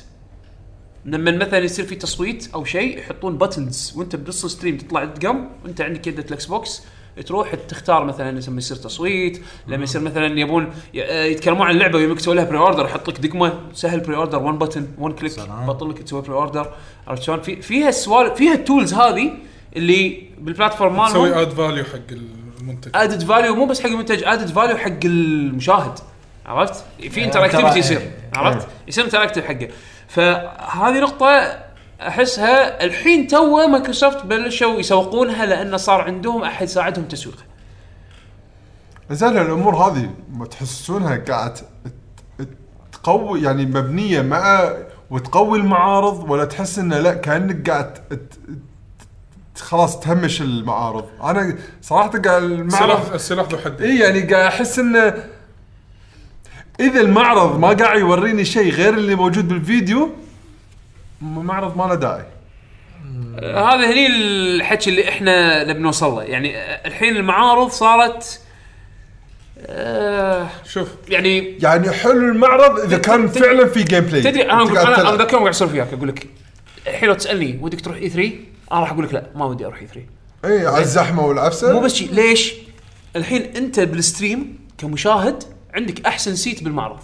لما 1.04 1.30
مثلا 1.30 1.58
يصير 1.58 1.86
في 1.86 1.94
تصويت 1.94 2.48
أو 2.54 2.64
شيء 2.64 2.98
يحطون 2.98 3.38
buttons 3.38 3.92
وأنت 3.96 4.16
بنص 4.16 4.44
ال 4.44 4.49
stream 4.49 4.76
تطلع 4.76 5.04
دقم 5.04 5.48
وأنت 5.64 5.80
عندك 5.80 6.06
يده 6.06 6.22
الإكس 6.22 6.46
بوكس. 6.46 6.82
تروح 7.26 7.54
تختار 7.54 8.04
مثلا 8.04 8.30
لما 8.30 8.58
يصير 8.58 8.76
تصويت 8.76 9.42
لما 9.66 9.84
يصير 9.84 10.00
مثلا 10.00 10.40
يبون 10.40 10.70
آه، 10.96 11.24
يتكلمون 11.24 11.66
عن 11.66 11.74
اللعبة 11.74 11.98
يسوي 12.00 12.34
لها 12.34 12.44
pre-order 12.44 12.84
يحط 12.84 13.08
لك 13.08 13.20
دقمة 13.20 13.52
سهل 13.74 14.00
pre-order 14.00 14.42
1 14.42 14.58
button 14.58 14.88
1 14.98 15.14
click. 15.14 15.32
بطل 15.66 15.90
لك 15.90 15.98
تسوي 15.98 16.22
بري 16.22 16.32
اوردر 16.34 16.70
عرفت 17.06 17.22
شلون؟ 17.22 17.40
في 17.40 17.62
فيها 17.62 17.88
السوالف 17.88 18.34
فيها 18.34 18.54
ال 18.54 18.61
tools 18.61 18.94
هذه 18.94 19.32
اللي 19.76 20.22
بال 20.38 20.52
platform 20.52 21.06
تسوي 21.06 21.28
مالهم 21.30 21.38
add 21.40 21.50
value 21.50 21.84
حق 21.84 22.16
المنتج 22.60 22.90
add 22.94 23.22
value 23.22 23.54
مو 23.54 23.66
بس 23.66 23.80
حق 23.80 23.86
المنتج 23.86 24.24
add 24.24 24.46
value 24.48 24.76
حق 24.76 25.04
المشاهد 25.04 25.98
عرفت؟ 26.46 26.84
في 27.10 27.24
interactivity 27.24 27.78
يصير 27.78 28.10
عرفت؟ 28.36 28.68
يصير 28.88 29.04
interactive 29.04 29.44
حقه 29.44 29.68
فهذه 30.08 31.00
نقطة 31.00 31.63
أحسها 32.00 32.84
الحين 32.84 33.26
تو 33.26 33.66
مايكروسوفت 33.66 34.26
بلشوا 34.26 34.78
يسوقونها 34.78 35.46
لأنه 35.46 35.76
صار 35.76 36.00
عندهم 36.00 36.42
أحد 36.42 36.64
يساعدهم 36.64 37.04
تسويقها. 37.04 37.44
زين 39.10 39.38
الأمور 39.38 39.76
هذه 39.76 40.10
ما 40.32 40.46
تحسونها 40.46 41.16
قاعد 41.16 41.58
تقوي 42.92 43.42
يعني 43.42 43.66
مبنية 43.66 44.22
مع 44.22 44.72
وتقوي 45.10 45.58
المعارض 45.58 46.30
ولا 46.30 46.44
تحس 46.44 46.78
إنه 46.78 46.98
لا 46.98 47.14
كأنك 47.14 47.70
قاعد 47.70 47.98
خلاص 49.56 50.00
تهمش 50.00 50.40
المعارض 50.40 51.04
أنا 51.22 51.56
صراحة 51.82 52.08
قاعد 52.08 52.42
السلاح 52.42 52.80
المعرض 52.80 53.14
السلاح 53.14 53.48
ذو 53.48 53.58
حدين 53.58 53.86
إي 53.86 53.98
يعني 53.98 54.20
قاعد 54.20 54.46
أحس 54.46 54.78
إنه 54.78 55.14
إذا 56.80 57.00
المعرض 57.00 57.58
ما 57.58 57.68
قاعد 57.68 57.98
يوريني 57.98 58.44
شيء 58.44 58.72
غير 58.72 58.94
اللي 58.94 59.14
موجود 59.14 59.48
بالفيديو 59.48 60.10
المعرض 61.24 61.76
ما 61.76 61.84
له 61.84 61.94
داعي. 61.94 62.24
آه، 63.38 63.74
هذا 63.74 63.86
هني 63.92 64.06
الحكي 64.06 64.90
اللي 64.90 65.08
إحنا 65.08 65.64
نبي 65.64 65.78
نوصل 65.80 66.10
له. 66.14 66.22
يعني 66.22 66.56
آه، 66.56 66.86
الحين 66.88 67.16
المعارض 67.16 67.68
صارت 67.70 68.40
آه 69.66 70.48
شوف. 70.66 70.88
يعني 71.08 71.58
يعني 71.62 71.90
حلو 71.90 72.12
المعرض 72.28 72.78
إذا 72.80 72.98
كان 72.98 73.32
تدري- 73.32 73.44
فعلا 73.44 73.66
في 73.66 73.82
gameplay 73.82 74.22
تدري 74.22 74.42
أنا 74.42 74.64
قاعد 74.64 74.86
أنا. 74.86 75.00
أنا 75.08 75.16
ذاك 75.16 75.28
اليوم 75.28 75.40
قاعد 75.42 75.54
أسولف 75.54 75.72
وياك 75.72 75.92
أقول 75.92 76.08
لك. 76.08 76.26
الحين 76.86 77.08
لو 77.08 77.14
تسألني 77.14 77.58
ودك 77.62 77.80
تروح 77.80 77.96
E3 77.96 78.32
أنا 78.72 78.80
راح 78.80 78.92
أقول 78.92 79.04
لك 79.04 79.14
لا 79.14 79.26
ما 79.34 79.44
ودي 79.44 79.64
أروح 79.66 79.78
E3 79.80 79.86
اي 79.86 80.66
على 80.66 80.82
الزحمة 80.82 81.26
والعفسة. 81.26 81.72
مو 81.72 81.80
بس 81.80 81.94
شي 81.94 82.06
ليش؟ 82.06 82.54
الحين 83.16 83.42
أنت 83.56 83.80
بال 83.80 84.00
stream 84.00 84.58
كمشاهد 84.78 85.42
عندك 85.74 86.06
أحسن 86.06 86.36
seat 86.36 86.62
بالمعرض. 86.64 86.98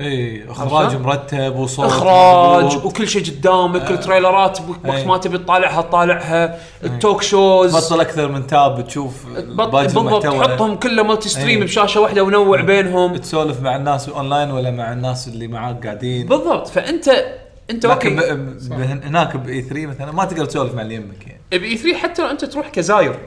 إي 0.00 0.50
إخراج؟ 0.50 0.96
مرتب 0.96 1.56
وصوت 1.56 1.86
إخراج 1.86 2.64
مضبوط. 2.64 2.84
وكل 2.84 3.08
شيء 3.08 3.24
قدامك 3.24 3.90
ال 3.90 3.98
trailers 3.98 4.58
وقت. 4.68 5.06
ما 5.06 5.18
تبي 5.18 5.38
تطالعها 5.38 5.82
تطالعها. 5.82 6.58
ال 6.84 6.92
talk 6.92 7.22
shows 7.22 7.72
تبطل 7.72 8.00
أكثر 8.00 8.28
من 8.28 8.46
tab 8.46 8.86
تشوف 8.86 9.26
بالضبط 9.26 10.22
تحطهم 10.22 10.76
كله 10.76 11.02
multi 11.02 11.28
stream. 11.28 11.60
بشاشة 11.60 12.00
واحدة 12.00 12.22
ونوع 12.22 12.60
بينهم. 12.60 13.16
تسولف 13.16 13.60
مع 13.60 13.76
الناس 13.76 14.08
اونلاين 14.08 14.50
ولا 14.50 14.70
مع 14.70 14.92
الناس 14.92 15.28
اللي 15.28 15.48
معاك 15.48 15.84
قاعدين. 15.84 16.26
بالضبط. 16.26 16.68
فانت 16.68 17.08
أنت 17.70 17.84
okay. 17.84 18.08
هناك 19.04 19.36
ب 19.36 19.62
E3 19.62 19.86
مثلا 19.86 20.12
ما 20.12 20.24
تقدر 20.24 20.44
تسولف 20.44 20.74
مع 20.74 20.82
اللي 20.82 20.94
يمك 20.94 21.26
يعني. 21.26 21.40
ب 21.50 21.76
E3 21.76 21.96
حتى 21.98 22.22
لو 22.22 22.28
أنت 22.28 22.44
تروح 22.44 22.68
كزاير 22.68 23.18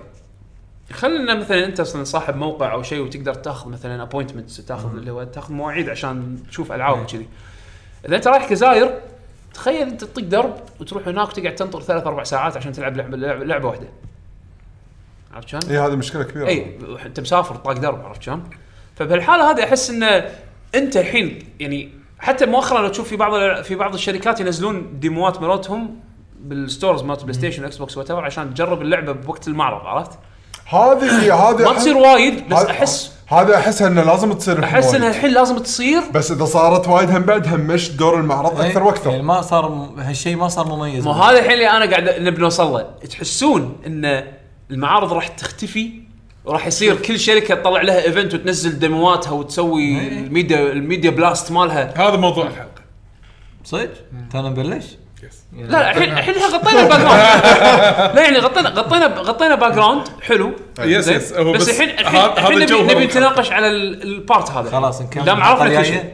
خلينا 0.94 1.36
مثلا 1.36 1.66
أنت 1.66 1.80
أصلا 1.80 2.04
صاحب 2.04 2.36
موقع 2.36 2.74
أو 2.74 2.84
شيء 2.84 3.02
وتقدر 3.02 3.34
تأخذ 3.34 3.70
مثلا 3.70 4.04
appointments 4.04 4.66
تأخذ 4.66 4.98
اللي 4.98 5.12
هو 5.12 5.24
تأخذ 5.24 5.54
مواعيد 5.54 5.90
عشان 5.90 6.38
تشوف 6.50 6.72
ألعاب 6.72 7.00
وكذي 7.02 7.28
إذا 8.06 8.16
أنت 8.16 8.28
رايح 8.28 8.50
كزاير 8.50 9.00
تخيل 9.54 9.88
أنت 9.88 10.04
تطق 10.04 10.24
درب 10.24 10.56
وتروح 10.80 11.08
هناك 11.08 11.32
تقعد 11.32 11.56
تنطر 11.56 11.82
ثلاث 11.82 12.08
أربع 12.08 12.24
ساعات 12.24 12.58
عشان 12.58 12.72
تلعب 12.72 12.98
لعبه 12.98 13.18
لعبه, 13.18 13.44
لعبة 13.46 13.68
واحدة 13.68 13.88
عرفت 15.34 15.48
شلون؟ 15.48 15.64
اي 15.70 15.78
هذه 15.78 15.96
مشكلة 15.96 16.24
كبيرة 16.24 16.48
اي 16.48 16.78
أنت 17.06 17.20
مسافر 17.20 17.56
طاق 17.56 17.74
درب 17.74 18.06
عرفت 18.06 18.22
شلون؟ 18.22 18.44
فبهالحالة 18.96 19.52
هذه 19.52 19.64
أحس 19.64 19.90
انه 19.90 20.30
أنت 20.76 20.98
الحين 20.98 21.40
يعني 21.60 21.90
حتى 22.20 22.46
مؤخرا 22.46 22.82
لو 22.82 22.88
تشوف 22.88 23.08
في 23.08 23.16
بعض 23.16 23.62
في 23.62 23.76
بعض 23.76 23.94
الشركات 23.94 24.40
ينزلون 24.40 25.00
demo 25.00 25.33
ات 25.33 25.42
مالتهم 25.42 26.00
بال 26.40 26.56
stores 26.56 27.04
مالت 27.04 27.22
بلاي 27.22 27.34
ستيشن 27.34 27.66
إكس 27.66 27.78
بوكس 27.78 27.98
وات 27.98 28.12
عشان 28.12 28.54
تجرب 28.54 28.82
اللعبة 28.82 29.12
بوقت 29.12 29.48
المعرض 29.48 29.86
عرفت؟ 29.86 30.20
هذه 30.70 31.34
هذه 31.36 31.64
ما 31.64 31.74
تصير 31.74 31.98
وايد 31.98 32.50
بس 32.50 32.58
هذا- 32.58 32.70
احس 32.72 33.12
هذا 33.28 33.58
احسها 33.58 33.88
انه 33.88 34.04
لازم 34.04 34.34
تصير 34.34 34.64
أحس. 34.64 34.96
انها 34.96 35.10
الحين 35.10 35.30
لازم 35.32 35.58
تصير. 35.58 36.02
بس 36.14 36.32
إذا 36.32 36.46
صارت 36.46 36.88
وايد 36.88 37.10
هم 37.12 37.22
بعد 37.22 37.48
همش 37.48 37.90
دور 37.90 38.20
المعرض 38.20 38.52
أكثر 38.52 38.66
يعني 38.68 38.82
وأكثر 38.86 39.22
ما 39.22 39.42
صار 39.42 39.90
هالشيء 39.98 40.36
ما 40.36 40.48
صار 40.48 40.68
مميز. 40.68 41.04
مو 41.06 41.12
هذا 41.12 41.40
الحين 41.40 41.52
اللي 41.52 41.70
أنا 41.70 41.90
قاعد 41.92 42.22
نبي 42.22 42.42
نوصل 42.42 42.74
له 42.74 42.82
تحسون 43.10 43.76
إن 43.88 44.24
المعارض 44.72 45.14
راح 45.14 45.28
تختفي؟ 45.28 45.92
وراح 46.46 46.68
يصير 46.68 46.96
كل 46.96 47.20
شركة 47.20 47.56
تطلع 47.56 47.82
لها 47.82 48.04
event 48.06 48.34
وتنزل 48.34 48.80
demo 48.80 49.14
اتها 49.14 49.32
وتسوي 49.32 49.82
إيه. 49.84 50.20
ال 50.20 50.28
media 50.28 50.72
ال 50.72 50.78
media 50.78 51.10
blast 51.10 51.52
مالها. 51.52 51.94
هذا 52.10 52.16
موضوع 52.18 52.48
الحلقة. 52.48 52.82
صدق؟ 53.64 53.90
تونا 54.32 54.50
نبلش؟ 54.50 54.86
لا 55.54 55.68
لا 55.68 55.92
الحين 55.92 56.12
الحين 56.12 56.36
غطينا 56.36 56.82
ال 56.84 57.00
background 57.00 57.20
لا 58.16 58.22
يعني 58.22 58.40
غطينا 58.40 58.70
غطينا 58.70 59.06
غطينا 59.08 59.56
background 59.56 60.08
حلو 60.22 60.52
yes؟ 60.80 61.08
yes 61.08 61.34
هو 61.34 61.52
بس 61.52 61.70
الحين 61.70 61.90
الحين 62.00 62.60
نبي. 62.88 63.06
نتناقش 63.06 63.52
على 63.52 63.68
ال- 63.68 64.04
ال 64.04 64.13
part 64.13 64.52
هذا. 64.52 64.72
خلاص 64.72 65.02
نكمل 65.02 65.26
دام 65.26 65.42
عرفنا 65.44 65.82
كل 65.82 65.86
شيء. 65.86 66.14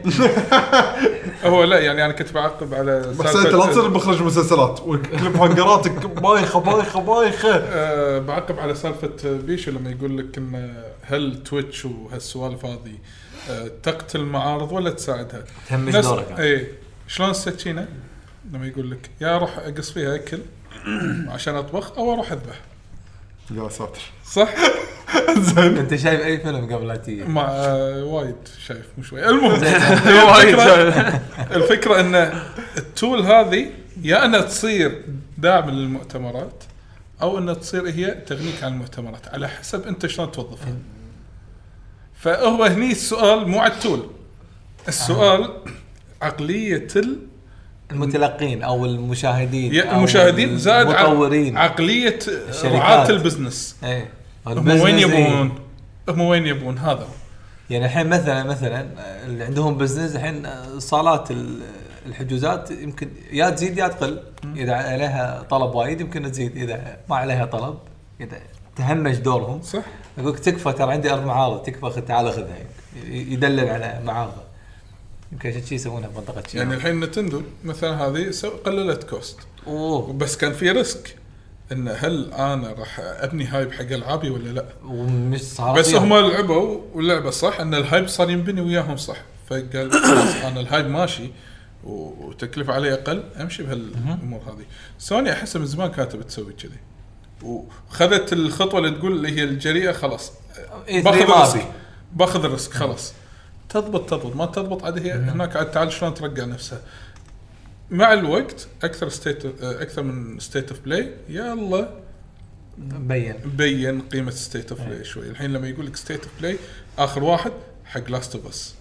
هو 1.44 1.64
لا 1.64 1.78
يعني 1.78 2.04
أنا 2.04 2.12
كنت 2.12 2.32
بعقب 2.32 2.74
على 2.74 3.00
بس 3.18 3.36
أنت 3.36 3.46
لا 3.46 3.66
تصير 3.66 3.88
مخرج 3.90 4.22
مسلسلات. 4.22 4.80
و 4.86 4.90
cliffhanger 4.90 5.36
اتك 5.36 6.06
بايخة 6.06 6.60
بايخة 6.60 7.00
بايخة. 7.00 7.54
أه 7.72 8.18
بعقب 8.18 8.58
على 8.58 8.74
سالفة 8.74 9.10
بيشو 9.24 9.70
لما 9.70 9.90
يقول 9.90 10.18
لك 10.18 10.38
إن 10.38 10.74
هل 11.02 11.42
تويتش 11.42 11.84
وهالسوالف 11.84 12.64
هذه 12.64 12.98
أه 13.50 13.70
تقتل 13.82 14.20
المعارض 14.20 14.72
ولا 14.72 14.90
تساعدها؟ 14.90 15.44
تهمش 15.68 15.94
دورك 15.96 16.30
يعني. 16.30 16.42
اي 16.42 16.66
شلون 17.08 17.30
السكينه 17.30 17.86
لما 18.52 18.66
يقول 18.66 18.90
لك 18.90 19.10
يا 19.20 19.36
أروح 19.36 19.58
أقص 19.58 19.90
فيها 19.90 20.14
أكل 20.14 20.38
عشان 21.34 21.54
أطبخ 21.54 21.98
أو 21.98 22.12
أروح 22.12 22.32
أذبح. 22.32 22.60
يا 23.50 23.68
ساتر 23.68 24.00
صح؟ 24.24 24.48
زين. 25.38 25.78
أنت 25.78 25.94
شايف 25.94 26.20
أي 26.20 26.38
فيلم 26.38 26.74
قبل 26.74 26.88
لا 26.88 26.96
تيجي؟ 26.96 27.24
مع 27.24 27.46
آه، 27.50 28.04
وايد 28.04 28.36
شايف 28.66 28.86
مو 28.98 29.04
شوي. 29.04 29.28
المهم 29.28 29.52
وايد. 30.32 30.58
الفكرة 31.52 32.00
إن 32.00 32.14
ال 32.76 32.85
tool 32.85 33.20
هذه 33.20 33.70
يا 34.02 34.24
أنها 34.24 34.40
تصير 34.40 35.02
داعم 35.38 35.70
للمؤتمرات 35.70 36.64
أو 37.22 37.38
أنها 37.38 37.54
تصير 37.54 37.88
هي 37.88 38.10
تغنيك 38.10 38.64
عن 38.64 38.72
المؤتمرات 38.72 39.28
على 39.28 39.48
حسب 39.48 39.86
أنت 39.86 40.06
شلون 40.06 40.32
توظفها. 40.32 40.74
فهو 42.14 42.64
هني 42.64 42.90
السؤال 42.92 43.48
مو 43.48 43.58
على 43.60 43.72
ال 43.72 43.78
tool. 43.78 44.10
السؤال 44.88 45.50
عقلية 46.22 46.88
ال 46.96 47.18
المتلقين 47.90 48.62
أو 48.62 48.84
المشاهدين 48.86 49.80
أو 49.80 49.98
المشاهدين 49.98 50.58
زائد 50.58 50.88
المطورين. 50.88 51.56
عقلية. 51.56 52.18
رعاة 52.64 53.08
ال 53.08 53.15
business. 53.15 53.76
إيه. 53.84 54.08
هم 54.46 54.80
وين. 54.80 54.98
يبون؟ 54.98 55.52
هم 56.08 56.20
وين 56.20 56.46
يبون؟ 56.46 56.78
هذا. 56.78 57.06
يعني 57.70 57.84
الحين 57.84 58.06
مثلا 58.06 58.44
مثلا 58.44 58.86
اللي 59.26 59.44
عندهم 59.44 59.78
business 59.78 60.16
الحين 60.16 60.46
صالات 60.78 61.30
ال- 61.30 61.60
الحجوزات 62.06 62.70
يمكن 62.70 63.08
يا 63.32 63.50
تزيد 63.50 63.78
يا 63.78 63.88
تقل. 63.88 64.20
إذا 64.56 64.74
عليها 64.74 65.42
طلب 65.50 65.74
وايد 65.74 66.00
يمكن 66.00 66.30
تزيد. 66.32 66.56
إذا 66.56 66.96
ما 67.10 67.16
عليها 67.16 67.44
طلب 67.44 67.78
إذا 68.20 68.36
تهمش 68.76 69.16
دورهم. 69.16 69.62
صح. 69.62 69.82
أقول 70.18 70.36
تكفى 70.38 70.72
ترى 70.72 70.92
عندي 70.92 71.12
أرض 71.12 71.26
معارض 71.26 71.62
تكفى 71.62 72.00
تعال 72.00 72.32
خذها. 72.32 72.56
يدلل 73.06 73.68
على 73.68 74.00
معارضه. 74.04 74.45
يمكن 75.32 75.48
عشان 75.48 75.66
شي 75.66 75.74
يسوونها 75.74 76.08
بمنطقه 76.08 76.42
شي. 76.48 76.58
يعني 76.58 76.74
الحين 76.74 77.00
نتندو 77.00 77.42
مثلا 77.64 78.06
هذه 78.06 78.32
قللت 78.64 79.04
cost 79.04 79.38
أوه. 79.66 80.12
بس 80.12 80.36
كان 80.36 80.52
في 80.52 80.70
risk 80.70 81.16
إن 81.72 81.88
هل 81.88 82.32
أنا 82.32 82.72
راح 82.72 82.96
أبني 83.00 83.44
hype 83.44 83.72
حق 83.72 83.80
ألعابي 83.80 84.30
ولا 84.30 84.48
لا؟ 84.48 84.66
ومش 84.84 85.40
صار 85.40 85.78
بس. 85.78 85.94
هم 85.94 86.14
لعبوا 86.14 86.80
واللعبه 86.94 87.30
صح؟ 87.30 87.60
إن 87.60 87.74
ال 87.74 87.81
hype 87.81 88.08
صار 88.08 88.30
ينبني 88.30 88.60
وياهم 88.60 88.96
صح. 88.96 89.16
فقال 89.50 89.90
أنا 90.44 90.60
ال 90.60 90.65
hype 90.65 90.86
ماشي 90.86 91.30
وتكلفة 91.84 92.72
علي 92.72 92.92
أقل 92.92 93.22
أمشي 93.40 93.62
بهالأمور 93.62 94.40
هذه. 94.40 94.64
سوني 94.98 95.32
أحسها 95.32 95.60
من 95.60 95.66
زمان 95.66 95.90
كانت 95.90 96.16
تسوي 96.16 96.52
كذي. 96.52 96.78
وخذت 97.42 98.32
الخطوة 98.32 98.80
اللي 98.80 98.90
تقول 98.90 99.12
اللي 99.12 99.36
هي 99.36 99.44
الجريئة 99.44 99.92
خلاص. 99.92 100.32
إيه، 100.88 101.04
باخذ 101.04 101.20
ال 101.20 101.29
risk. 101.29 101.72
باخذ 102.12 102.44
ال 102.44 102.50
risk 102.50 102.72
خلاص. 102.72 103.12
تضبط 103.68 104.10
تضبط. 104.10 104.36
ما 104.36 104.46
تضبط 104.46 104.84
عاد 104.84 104.98
هي 105.06 105.12
هناك 105.12 105.56
عاد 105.56 105.70
تعال 105.70 105.92
شلون 105.92 106.14
ترقع 106.14 106.44
نفسها. 106.44 106.80
مع 107.90 108.12
الوقت 108.12 108.68
أكثر 108.84 109.08
State 109.08 109.62
أكثر 109.62 110.02
من 110.02 110.38
State 110.40 110.70
of 110.70 110.80
Play 110.80 111.10
يلا. 111.28 111.90
مبين 112.78 113.34
بين 113.44 114.00
قيمة 114.00 114.30
State 114.30 114.70
of 114.70 114.80
Play 114.80 115.04
شوي. 115.04 115.28
الحين 115.28 115.52
لما 115.52 115.68
يقول 115.68 115.86
لك 115.86 115.96
State 115.96 116.22
of 116.22 116.30
Play 116.40 116.56
آخر 116.98 117.24
واحد 117.24 117.52
حق 117.84 118.10
Last 118.10 118.34
of 118.34 118.46
Us 118.46 118.74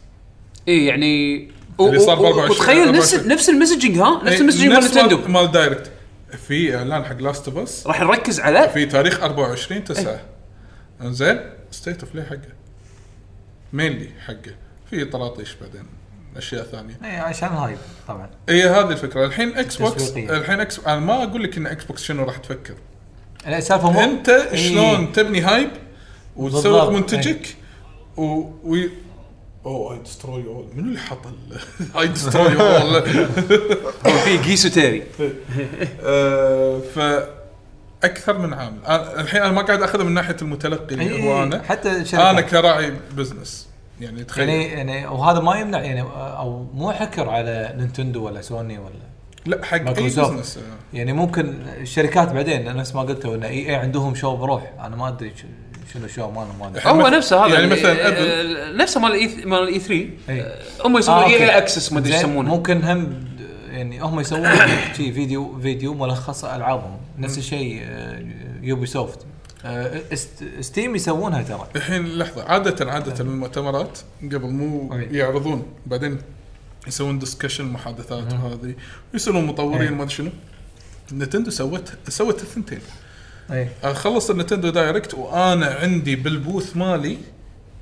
اي 0.68 0.86
يعني 0.86 1.36
اللي 1.80 2.00
صار 2.00 2.16
ب 2.16 2.20
و- 2.20 2.24
و- 2.24 2.28
24 2.28 2.52
وتخيل 2.52 2.92
نفس 2.92 3.14
24. 3.14 3.28
نفس 3.28 3.50
ال 3.50 3.54
messaging 3.54 3.98
ها؟ 3.98 4.22
نفس 4.24 4.42
ال 4.41 4.45
messaging 4.45 4.72
مال 4.72 4.84
نتندو 4.86 5.18
مال 5.28 5.52
Direct 5.52 5.91
في 6.48 6.76
إعلان 6.78 7.06
حق 7.06 7.18
Last 7.18 7.48
of 7.48 7.58
Us 7.58 7.88
راح 7.88 8.02
نركز 8.02 8.40
على 8.40 8.70
في 8.70 8.86
تاريخ 8.86 9.24
24 9.24 9.84
9 9.84 10.22
زين 11.04 11.40
State 11.72 12.04
of 12.04 12.14
Play 12.14 12.26
حقه. 12.26 12.40
mainly 13.74 14.10
حقه. 14.26 14.56
في 14.96 15.06
طراطيش 15.06 15.56
بعدين. 15.62 15.86
أشياء 16.38 16.64
ثانية. 16.64 17.00
اي 17.04 17.18
عشان 17.18 17.50
hype 17.50 17.78
طبعا. 18.08 18.30
هي 18.50 18.70
هذه 18.70 18.89
الفكرة. 18.89 19.26
الحين 19.26 19.58
إكس 19.58 19.76
بوكس 19.76 19.96
تسويقية. 19.96 20.38
الحين 20.38 20.60
إكس 20.60 20.80
أنا 20.80 21.00
ما 21.00 21.24
أقول 21.24 21.43
لك 21.43 21.58
إن 21.58 21.68
إكس 21.68 21.84
بوكس 21.84 22.04
شنو 22.04 22.24
راح 22.24 22.38
تفكر. 22.38 22.74
لا 23.48 23.58
السالفه 23.58 23.91
مو 23.91 24.00
أنت 24.02 24.30
إيه. 24.30 24.70
شلون 24.70 25.12
تبني 25.12 25.41
هايب 25.41 25.70
وتسوق. 26.36 26.89
منتجك 26.89 27.56
و, 28.18 28.24
و... 28.64 28.78
اوه 29.66 29.93
اي 29.93 30.00
دستروي 30.00 30.46
اول 30.46 30.66
منو 30.76 30.88
اللي 30.88 31.00
حط 31.00 31.20
اي 32.00 32.08
دستروي 32.08 32.62
اول 32.62 33.04
في 34.24 34.38
جيسو 34.38 34.70
تيري. 34.70 35.04
ف 36.96 37.00
أكثر 38.04 38.38
من 38.38 38.54
عامل. 38.54 38.78
الحين 39.20 39.41
أنا 39.41 39.52
ما 39.52 39.62
قاعد 39.62 39.82
اخذها 39.82 40.04
من 40.04 40.14
ناحية 40.14 40.38
المتلقي 40.41 40.96
اللي 40.96 41.10
إيه، 41.10 41.24
هو 41.24 41.43
أنا. 41.43 41.64
حتى 41.64 42.06
أنا 42.14 42.41
كراعي 42.41 42.93
بزنس 43.18 43.68
يعني 44.02 44.24
تخيل 44.24 44.50
يعني 44.50 44.91
يعني 44.91 45.08
وهذا 45.08 45.39
ما 45.39 45.60
يمنع 45.60 45.80
يعني 45.82 46.02
أو 46.16 46.66
مو 46.74 46.91
حكر 46.91 47.30
على 47.30 47.74
نينتندو 47.78 48.26
ولا 48.26 48.41
سوني 48.41 48.78
ولا 48.78 48.93
لا 49.46 49.66
حق 49.66 49.78
أي. 49.78 49.84
business 50.06 50.60
يعني 50.93 51.14
ممكن 51.14 51.54
الشركات 51.82 52.32
بعدين 52.32 52.76
نفس 52.76 52.96
ما 52.96 53.02
قلتوا 53.02 53.36
إن 53.36 53.43
EA 53.43 53.76
عندهم 53.76 54.16
show 54.16 54.36
بروح 54.36 54.74
أنا 54.80 54.96
ما 54.96 55.08
أدري 55.08 55.30
ش- 55.38 55.46
شنو 55.93 56.08
show 56.08 56.32
مالهم 56.32 56.60
ما 56.60 56.68
أدري 56.68 56.82
هو 56.86 57.08
نفسه 57.08 57.46
هذا 57.46 57.54
يعني 57.54 57.68
مثلاً. 57.68 58.08
آه، 58.08 58.72
نفسه 58.72 59.00
مال 59.00 59.12
مال 59.50 59.64
ال 59.64 59.80
E3 59.80 60.10
إي. 60.30 60.46
هم 60.86 60.98
يسوون 60.98 61.18
آه، 61.18 61.26
إي 61.28 61.34
أوكي. 61.34 61.58
access 61.58 61.93
ما 61.93 62.00
أدري 62.00 62.14
يسمونه 62.14 62.56
ممكن 62.56 62.84
هم 62.84 63.26
يعني 63.72 64.00
هم 64.02 64.20
يسوون 64.20 64.50
شي 64.98 65.12
فيديو 65.14 65.60
فيديو 65.62 65.93
ملخص 65.93 66.46
ألعابهم 66.46 66.98
نفس 67.18 67.38
الشيء 67.38 67.82
آه، 67.84 68.24
يوبي 68.62 68.86
سوفت 68.86 69.26
ستيم 70.61 70.95
يسوونها 70.95 71.43
ترى. 71.43 71.68
الحين 71.76 72.18
لحظة 72.18 72.43
عاده 72.43 72.91
عادة 72.91 73.20
المؤتمرات 73.20 73.99
قبل 74.24 74.49
مو. 74.49 74.93
يعرضون 74.93 75.66
بعدين 75.86 76.18
يسوون 76.88 77.20
discussion 77.20 77.66
محادثات 77.66 78.34
وهذه. 78.34 78.76
ويصيرون 79.13 79.45
مطورين 79.45 79.82
أي. 79.82 79.89
ما 79.89 80.03
أدري 80.03 80.13
شنو. 80.16 80.30
نتندو 81.13 81.51
سوت 81.51 81.93
سوت 82.09 82.41
الثنتين. 82.41 82.80
اي 83.51 83.70
خلص 83.93 84.30
النتندو 84.30 84.70
Direct 84.70 85.14
وأنا 85.13 85.66
عندي 85.66 86.16
بال 86.16 86.33
booth 86.33 86.78
مالي. 86.78 87.18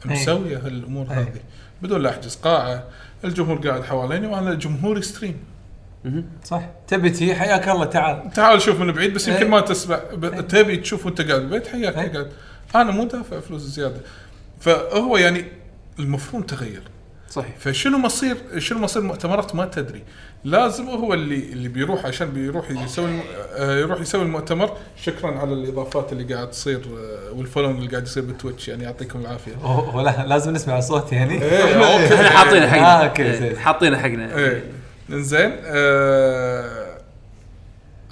مسوية 0.06 0.58
هالأمور. 0.58 1.06
هذه. 1.10 1.42
بدون 1.82 2.02
لا 2.02 2.10
أحجز 2.10 2.36
قاعة. 2.36 2.84
الجمهور 3.26 3.68
قاعد 3.68 3.84
حواليني 3.84 4.28
وأنا 4.28 4.54
جمهوري 4.54 5.02
stream 5.02 5.38
صح. 6.44 6.62
تبي 6.88 7.10
تي 7.10 7.36
حياك 7.36 7.70
الله 7.70 7.86
تعال. 7.86 8.32
تعال 8.36 8.62
شوف 8.62 8.80
من 8.80 8.92
بعيد 8.92 9.14
بس 9.14 9.28
يمكن 9.28 9.44
أي. 9.44 9.50
ما 9.50 9.60
تسمع. 9.60 10.00
ب- 10.14 10.48
تبي 10.48 10.78
تشوف 10.78 11.06
وانت 11.06 11.22
قاعد 11.22 11.42
بالبيت 11.42 11.68
حياك 11.68 11.98
أي. 11.98 12.08
قاعد 12.10 12.32
أنا 12.76 12.92
مو 12.92 13.04
دافع 13.04 13.40
فلوس 13.40 13.62
زيادة. 13.62 14.02
فهو 14.60 15.18
يعني 15.18 15.46
المفهوم 16.00 16.42
تغير. 16.42 16.82
صحيح. 17.30 17.56
فشنو 17.60 17.98
مصير؟ 17.98 18.38
شنو 18.58 18.80
مصير 18.80 19.02
المؤتمرات؟ 19.02 19.56
ما 19.56 19.66
تدري. 19.66 20.04
لازم 20.44 20.86
هو 20.86 21.14
اللي 21.14 21.36
اللي 21.36 21.68
بيروح 21.70 22.06
عشان 22.06 22.30
بيروح 22.30 22.72
يسوي 22.72 23.20
آه، 23.56 23.78
يروح 23.80 24.02
يسوي 24.02 24.22
المؤتمر. 24.22 24.78
شكرا 25.04 25.40
على 25.40 25.54
الإضافات 25.54 26.14
اللي 26.14 26.34
قاعد 26.34 26.50
تصير 26.52 26.82
آه، 26.98 27.32
وال 27.32 27.43
follow 27.43 27.76
اللي 27.78 27.88
قاعد 27.90 28.04
يصير 28.04 28.24
بالتويتش 28.24 28.68
يعني 28.68 28.84
يعطيكم 28.84 29.20
العافية. 29.20 30.24
لازم 30.26 30.54
نسمع 30.54 30.80
صوتي 30.80 31.16
يعني. 31.16 31.38
إحنا 31.38 32.30
حاطينه 32.30 32.66
آه، 32.66 32.68
حقنا 33.08 33.26
إيه، 33.26 33.40
زين. 33.40 33.58
حاطينه 33.58 33.98
حقنا. 33.98 34.36
إنزين 35.14 35.52
آه 35.64 36.94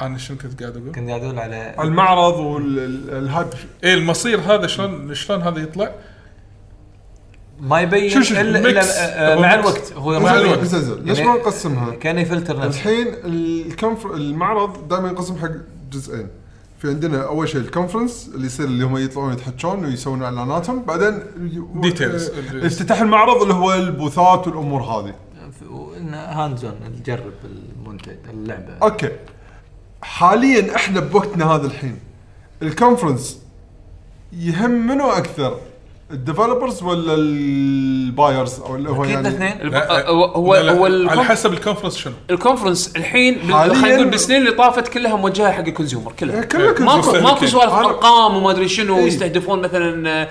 أنا 0.02 0.18
شنو 0.18 0.38
كنت 0.38 0.62
قاعد 0.64 0.78
أقول؟ 0.78 0.92
كنت 0.92 1.10
قاعد 1.10 1.24
أقول 1.24 1.40
على 1.40 1.76
المعرض 1.80 2.34
وال 2.40 2.76
hype 2.76 3.48
إيه 3.84 3.94
المصير 3.94 4.40
هذا 4.40 4.68
شلون 4.68 5.14
شلون 5.14 5.42
هذا 5.42 5.60
يطلع؟ 5.62 5.92
ما 7.62 7.82
يبين 7.82 8.10
شو- 8.10 8.22
شو- 8.22 8.42
الا. 8.42 8.60
إلا 8.60 8.82
آه، 9.32 9.36
هو 9.36 9.42
مع. 9.42 9.54
الوقت 9.54 9.94
هو 9.94 10.20
مع 10.20 10.36
الوقت. 10.40 10.74
ليش 11.04 11.20
ما 11.20 11.34
نقسمها؟ 11.36 11.96
كان 11.96 12.18
يفلتر 12.20 12.58
نفسه 12.60 12.68
الحين 12.80 13.08
ال 13.26 13.38
confer 13.38 14.14
المعرض 14.14 14.88
دائما 14.88 15.10
ينقسم 15.10 15.38
حق 15.38 15.50
جزئين 15.92 16.28
في 16.80 16.88
عندنا 16.90 17.24
أول 17.28 17.50
شيء 17.50 17.62
ال 17.62 17.68
conference 17.68 18.30
اللي 18.36 18.46
يصير 18.46 18.66
اللي 18.66 18.86
هم 18.86 18.98
يطلعون 18.98 19.34
يتحكون 19.34 19.86
ويسوون 19.86 20.24
إعلاناتهم 20.24 20.82
بعدين. 20.84 21.20
آه، 22.02 22.66
افتتاح 22.68 23.02
المعرض 23.02 23.42
اللي 23.42 23.54
هو 23.54 23.74
ال 23.74 23.84
booth 23.84 24.37
ات 24.37 24.48
والأمور 24.48 24.82
هذه 24.84 25.14
hands 26.18 26.58
on 26.58 26.74
نجرب 27.00 27.34
المنتج 27.46 28.16
اللعبة. 28.34 28.74
أوكي. 28.84 29.10
حاليا 30.02 30.76
إحنا 30.76 31.00
بوقتنا 31.00 31.46
هذا 31.56 31.68
الحين. 31.68 32.00
ال 32.62 32.69
conference 32.69 33.40
يهم 34.40 34.72
منو 34.88 35.10
أكثر؟ 35.10 35.58
ال 36.12 36.18
developers 36.18 36.84
ولا 36.84 37.14
ال 37.16 37.36
buyers 37.36 38.60
أو 38.60 38.76
اللي 38.76 38.90
هو 38.90 39.04
أكيد 39.04 39.14
يعني 39.14 39.28
الاثنين. 39.28 39.62
الب- 39.62 39.74
لا، 39.74 40.10
هو 40.10 40.26
هو 40.26 40.56
لا، 40.56 40.62
لا، 40.62 40.72
هو 40.72 40.86
على 40.86 41.10
ال 41.10 41.11
conf- 41.11 41.20
حسب 41.30 41.54
ال 41.54 41.58
conference 41.58 41.98
شنو. 41.98 42.14
ال 42.30 42.36
conference 42.36 42.96
الحين 42.96 43.34
بال- 43.36 43.54
حالياً- 43.54 43.74
خلينا 43.82 43.96
نقول 43.96 44.10
بالسنين 44.10 44.40
اللي 44.42 44.52
طافت 44.52 44.88
كلها 44.88 45.16
موجهه 45.16 45.52
حق 45.52 45.60
ال 45.60 45.65
consumer 45.65 46.12
كلها 46.12 46.36
إيه، 46.36 46.42
كلها 46.42 46.80
ماكو 46.80 47.00
مستهلكين. 47.00 47.24
ماكو 47.24 47.46
سوالف 47.46 47.72
أنا- 47.72 47.76
أرقام 47.76 48.36
وما 48.36 48.52
أدري 48.52 48.68
شنو 48.68 48.98
إيه. 48.98 49.04
يستهدفون 49.06 49.62
مثلا 49.62 50.10
آه، 50.10 50.30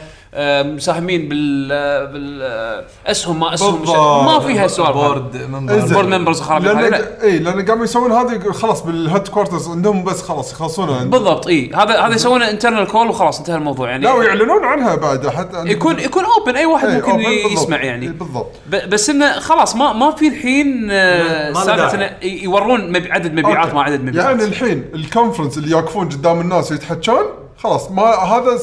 مساهمين 0.63 1.29
بال 1.29 1.69
بالاسهم 2.07 3.41
ما 3.41 3.55
اسهم 3.55 3.77
بالضبط. 3.77 3.97
ما 4.25 4.41
فيها 4.41 4.67
سوالف. 4.67 4.91
board 4.97 5.37
member 5.51 5.75
إنزين. 5.75 5.93
board 5.95 6.09
members 6.09 6.43
هذه 6.43 6.63
لأن 6.63 6.91
لا 6.91 7.23
اي 7.23 7.39
لأن 7.39 7.65
قاموا 7.67 7.85
يسوون 7.85 8.13
هذا 8.13 8.53
خلاص 8.53 8.83
بال 8.83 9.29
headquarters 9.29 9.69
عندهم 9.69 10.05
بس 10.05 10.23
خلاص 10.23 10.53
يخلصونها 10.53 11.05
بالضبط 11.05 11.47
اي 11.47 11.71
هذا 11.75 12.01
هذا 12.01 12.15
يسوونه 12.15 12.51
internal 12.51 12.87
call 12.87 13.09
وخلاص 13.09 13.39
انتهى 13.39 13.57
الموضوع 13.57 13.91
يعني 13.91 14.05
لا 14.05 14.13
ويعلنون 14.13 14.65
عنها 14.65 14.95
بعد 14.95 15.29
حتى 15.29 15.63
يكون 15.67 15.99
يكون 15.99 16.25
open 16.25 16.57
أي 16.57 16.67
واحد 16.67 16.89
إيه، 16.89 16.95
ممكن 16.97 17.11
open 17.11 17.23
بالضبط. 17.25 17.53
يسمع 17.63 17.81
إيه، 17.81 17.87
يعني 17.87 18.09
بالضبط 18.09 18.51
ب- 18.67 18.91
بس 18.91 19.11
إنه 19.11 19.33
خلاص 19.39 19.77
ما 19.77 19.93
ما 19.93 20.11
في 20.11 20.29
الحين 20.29 20.89
آه، 20.91 21.53
سالفة. 21.53 21.95
إنه 21.95 22.11
يورون 22.23 22.89
مبي 22.93 23.13
عدد 23.13 23.33
مبيعات. 23.33 23.75
ما 23.75 23.83
عدد 23.83 24.05
مبيعات 24.05 24.27
يعني 24.29 24.45
الحين 24.45 24.85
ال 24.95 25.00
conference 25.00 25.59
اللي 25.59 25.71
يوقفون 25.71 26.09
قدام 26.09 26.41
الناس 26.41 26.73
ويتحكون 26.73 27.25
خلاص 27.59 27.91
ما 27.91 28.03
هذا 28.03 28.59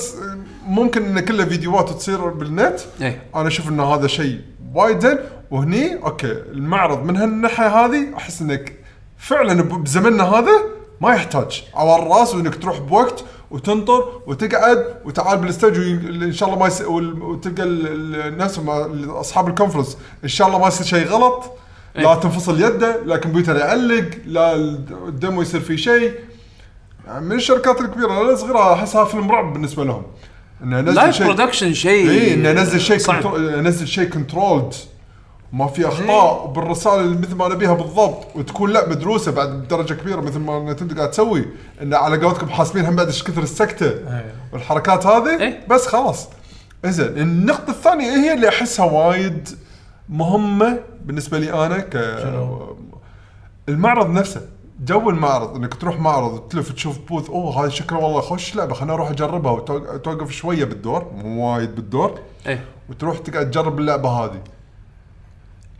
ممكن 0.68 1.06
انه 1.06 1.22
كله 1.22 1.45
فيديوهات 1.45 1.89
تصير 1.89 2.27
بالنت. 2.27 2.80
إيه. 3.02 3.22
أنا 3.35 3.48
أشوف 3.48 3.69
إن 3.69 3.80
هذا 3.80 4.07
شيء 4.07 4.41
وايد 4.73 4.99
زين. 4.99 5.18
وهني 5.52 5.95
أوكي 6.03 6.31
المعرض 6.31 7.03
من 7.06 7.18
هالناحية 7.18 7.68
هذه 7.85 8.15
أحس 8.18 8.41
إنك 8.41 8.73
فعلا 9.18 9.61
بزمننا 9.64 10.23
هذا 10.23 10.52
ما 11.02 11.14
يحتاج. 11.14 11.64
على 11.76 11.95
الرأس 12.03 12.35
وإنك 12.35 12.56
تروح 12.56 12.80
بوقت 12.80 13.23
وتنطر 13.52 14.22
وتقعد 14.27 14.85
وتعال 15.06 15.38
بال 15.38 15.49
stage 15.49 15.79
وي- 15.80 15.91
إن 16.26 16.31
شاء 16.34 16.49
الله 16.49 16.60
ما 16.60 16.68
يس... 16.68 16.81
وتلقى 16.81 17.64
ال- 17.64 17.88
ال- 17.88 18.27
الناس 18.34 18.60
أصحاب 19.10 19.48
ال 19.47 19.52
conference 19.52 19.97
إن 20.23 20.30
شاء 20.30 20.48
الله 20.48 20.60
ما 20.60 20.68
يصير 20.68 20.85
شيء 20.85 21.07
غلط. 21.07 21.52
لا 21.95 22.15
تنفصل 22.15 22.61
يده 22.61 23.03
لا 23.06 23.18
كمبيوتر 23.18 23.56
يعلق 23.56 24.10
لا 24.26 24.56
ال 24.55 24.73
demo 24.73 25.41
يصير 25.41 25.61
فيه 25.61 25.76
شيء. 25.76 26.11
من 27.22 27.31
الشركات 27.35 27.81
الكبيرة 27.81 28.07
لا 28.23 28.34
الصغيره 28.34 28.73
أحسها 28.73 29.06
فيلم 29.06 29.31
رعب 29.31 29.53
بالنسبة 29.53 29.84
لهم. 29.84 30.03
إنه 30.63 30.79
انزل 30.79 30.95
live 30.95 31.15
شيء 31.15 31.25
production 31.25 31.73
شيء 31.73 32.09
اي 32.09 32.34
إنه 32.34 32.51
انزل 32.51 32.79
شيء 32.79 32.97
صعب. 32.97 33.15
control 33.15 33.49
انزل 33.49 33.88
شيء 33.88 34.09
controlled 34.09 34.73
ما 35.53 35.67
في 35.67 35.88
أخطاء 35.88 36.45
وبالرساله 36.45 37.01
اللي 37.01 37.17
مثل 37.17 37.35
ما 37.35 37.47
نبيها 37.47 37.73
بالضبط. 37.73 38.35
وتكون 38.35 38.69
لا 38.69 38.89
مدروسة 38.89 39.31
بعد 39.31 39.49
بدرجة 39.49 39.93
كبيرة 39.93 40.21
مثل 40.21 40.39
ما 40.39 40.71
نتندو 40.71 40.95
قاعد 40.95 41.11
تسوي. 41.11 41.45
ان 41.81 41.93
على 41.93 42.17
قولتكم 42.17 42.49
حاسبين 42.49 42.85
هم 42.85 42.95
بعد 42.95 43.07
إيش 43.07 43.23
كثر 43.23 43.43
السكتة. 43.43 43.93
والحركات 44.53 45.05
هذه 45.05 45.41
إيه. 45.41 45.59
بس 45.69 45.88
خلاص. 45.88 46.27
إنزين 46.85 47.07
النقطة 47.07 47.69
الثانية 47.71 48.11
هي 48.11 48.34
اللي 48.34 48.49
أحسها 48.49 48.85
وايد 48.85 49.49
مهمة 50.09 50.79
بالنسبة 51.05 51.39
لي 51.39 51.65
أنا 51.65 51.79
ك 51.79 51.95
المعرض 53.69 54.09
نفسه. 54.09 54.41
جو 54.79 55.09
المعرض 55.09 55.55
إنك 55.55 55.73
تروح 55.73 55.99
معرض 55.99 56.39
تلف 56.47 56.71
تشوف 56.71 56.99
booth 56.99 57.29
أوه 57.29 57.63
هاي 57.63 57.71
شكله 57.71 57.99
والله 57.99 58.21
خوش 58.21 58.55
لعبة 58.55 58.73
خليني 58.73 58.93
أروح 58.93 59.09
أجربها 59.09 59.51
وتوقف 59.51 60.31
شوية 60.31 60.65
بالدور 60.65 61.11
مو 61.15 61.53
وايد 61.55 61.75
بالدور 61.75 62.19
إيه. 62.47 62.63
وتروح 62.89 63.17
تقعد 63.17 63.51
تجرب 63.51 63.79
اللعبة 63.79 64.09
هذه. 64.09 64.41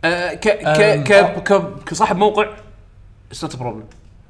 آه، 0.04 0.34
ك 0.34 0.48
ك 0.48 1.04
ك 1.04 1.42
ك- 1.52 1.84
كصاحب 1.86 2.16
موقع 2.16 2.48
it's 3.30 3.44
not 3.44 3.56
problem 3.56 3.84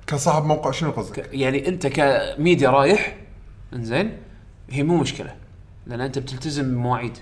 كصاحب 0.06 0.44
موقع 0.44 0.70
شنو 0.70 0.90
قصدك؟ 0.90 1.28
يعني 1.32 1.68
أنت 1.68 1.86
كميديا 1.86 2.70
رايح 2.70 3.16
إنزين 3.72 4.16
هي 4.70 4.82
مو 4.82 4.96
مشكلة 4.96 5.34
لأن 5.86 6.00
أنت 6.00 6.18
بتلتزم 6.18 6.62
بمواعيد. 6.74 7.18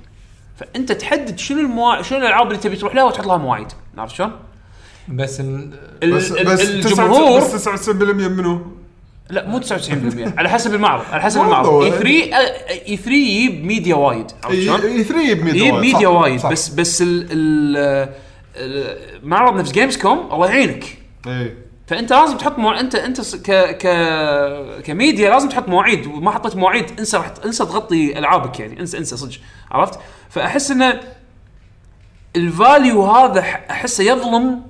فأنت 0.56 0.92
تحدد 0.92 1.38
شنو 1.38 1.60
المواعيد 1.60 2.04
شنو 2.04 2.18
الألعاب 2.18 2.46
اللي 2.46 2.58
تبي 2.58 2.76
تروح 2.76 2.94
لها 2.94 3.04
وتحط 3.04 3.26
لها 3.26 3.36
مواعيد 3.36 3.68
عرفت 3.98 4.14
شلون؟ 4.14 4.32
بس 5.08 5.40
ال- 5.40 5.70
بس 6.02 6.32
ال- 6.32 6.44
بس 6.46 6.60
الجمهور 6.60 7.40
99% 7.40 7.44
بس 7.44 7.68
99% 7.68 8.28
منو؟ 8.28 8.66
لا 9.30 9.48
مو 9.48 9.60
99% 9.60 10.38
على 10.38 10.48
حسب 10.48 10.74
المعرض 10.74 11.04
على 11.12 11.22
حسب. 11.22 11.40
المعرض 11.40 11.68
E3 11.82 12.08
E3 12.88 13.10
يجيب 13.12 13.64
ميديا 13.64 13.94
وايد؟ 13.94 14.26
E3 14.50 15.20
يجيب 15.20 15.44
ميديا 15.44 15.60
يجيب 15.62 15.74
وايد، 15.74 15.94
ميديا 15.94 16.08
وايد 16.08 16.40
صح. 16.40 16.50
بس 16.52 16.68
بس 16.68 17.02
ال- 17.02 17.26
ال- 17.30 18.16
المعرض 19.22 19.56
نفس 19.60 19.72
Gamescom 19.72 20.28
الله 20.32 20.46
يعينك 20.50 20.98
إي 21.26 21.54
فأنت 21.86 22.12
لازم 22.12 22.36
تحط 22.36 22.58
مو... 22.58 22.70
انت 22.72 22.94
أنت 22.94 23.20
س- 23.20 23.36
ك 23.36 23.50
ك 23.78 23.86
كميديا 24.84 25.30
لازم 25.30 25.48
تحط 25.48 25.68
مواعيد 25.68 26.06
وما 26.06 26.30
حطيت 26.30 26.56
مواعيد 26.56 26.84
انسى 26.98 27.16
راح 27.16 27.32
انسى 27.44 27.64
تغطي 27.64 28.18
ألعابك 28.18 28.60
يعني 28.60 28.80
انسى 28.80 28.98
انسى 28.98 29.16
صدق 29.16 29.32
عرفت؟ 29.70 29.98
فأحس 30.30 30.70
انه 30.70 31.00
ال 32.36 32.47
value 32.47 33.02
هذا 33.06 33.42
ح- 33.42 33.66
أحسه 33.70 34.04
يظلم 34.04 34.60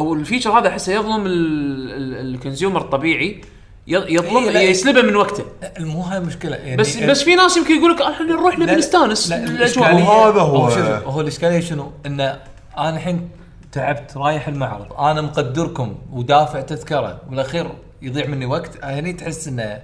أو 0.00 0.14
ال 0.14 0.18
feature 0.18 0.50
هذا 0.58 0.68
أحسه 0.68 0.92
يظلم 0.92 1.24
ال 1.26 1.43
consumer 1.43 2.80
الطبيعي 2.80 3.40
ي- 3.86 4.14
يظلم 4.14 4.48
إيه،. 4.48 4.70
يسلبه 4.70 5.02
من 5.02 5.16
وقته 5.16 5.44
مو 5.80 6.00
هاي 6.00 6.18
المشكلة 6.18 6.56
يعني 6.56 6.76
بس 6.76 6.96
بس 6.96 7.22
في 7.22 7.34
ناس 7.34 7.56
يمكن 7.56 7.74
يقول 7.76 7.90
لك 7.94 8.02
إحنا 8.02 8.26
نروح 8.26 8.58
نبي 8.58 8.72
نستانس 8.72 9.32
الاجواء 9.32 9.94
وهذا 9.94 10.40
هو- 10.40 10.66
هو 11.06 11.20
الإشكالية 11.20 11.60
شنو؟ 11.60 11.90
انه 12.06 12.38
أنا 12.78 12.96
الحين 12.96 13.28
تعبت 13.72 14.16
رايح 14.16 14.48
المعرض 14.48 14.92
أنا 14.92 15.20
مقدركم 15.22 15.94
ودافع 16.12 16.60
تذكرة 16.60 17.20
بالاخير 17.30 17.66
يضيع 18.02 18.26
مني 18.26 18.46
وقت 18.46 18.84
هني 18.84 19.12
تحس 19.12 19.48
إنه 19.48 19.78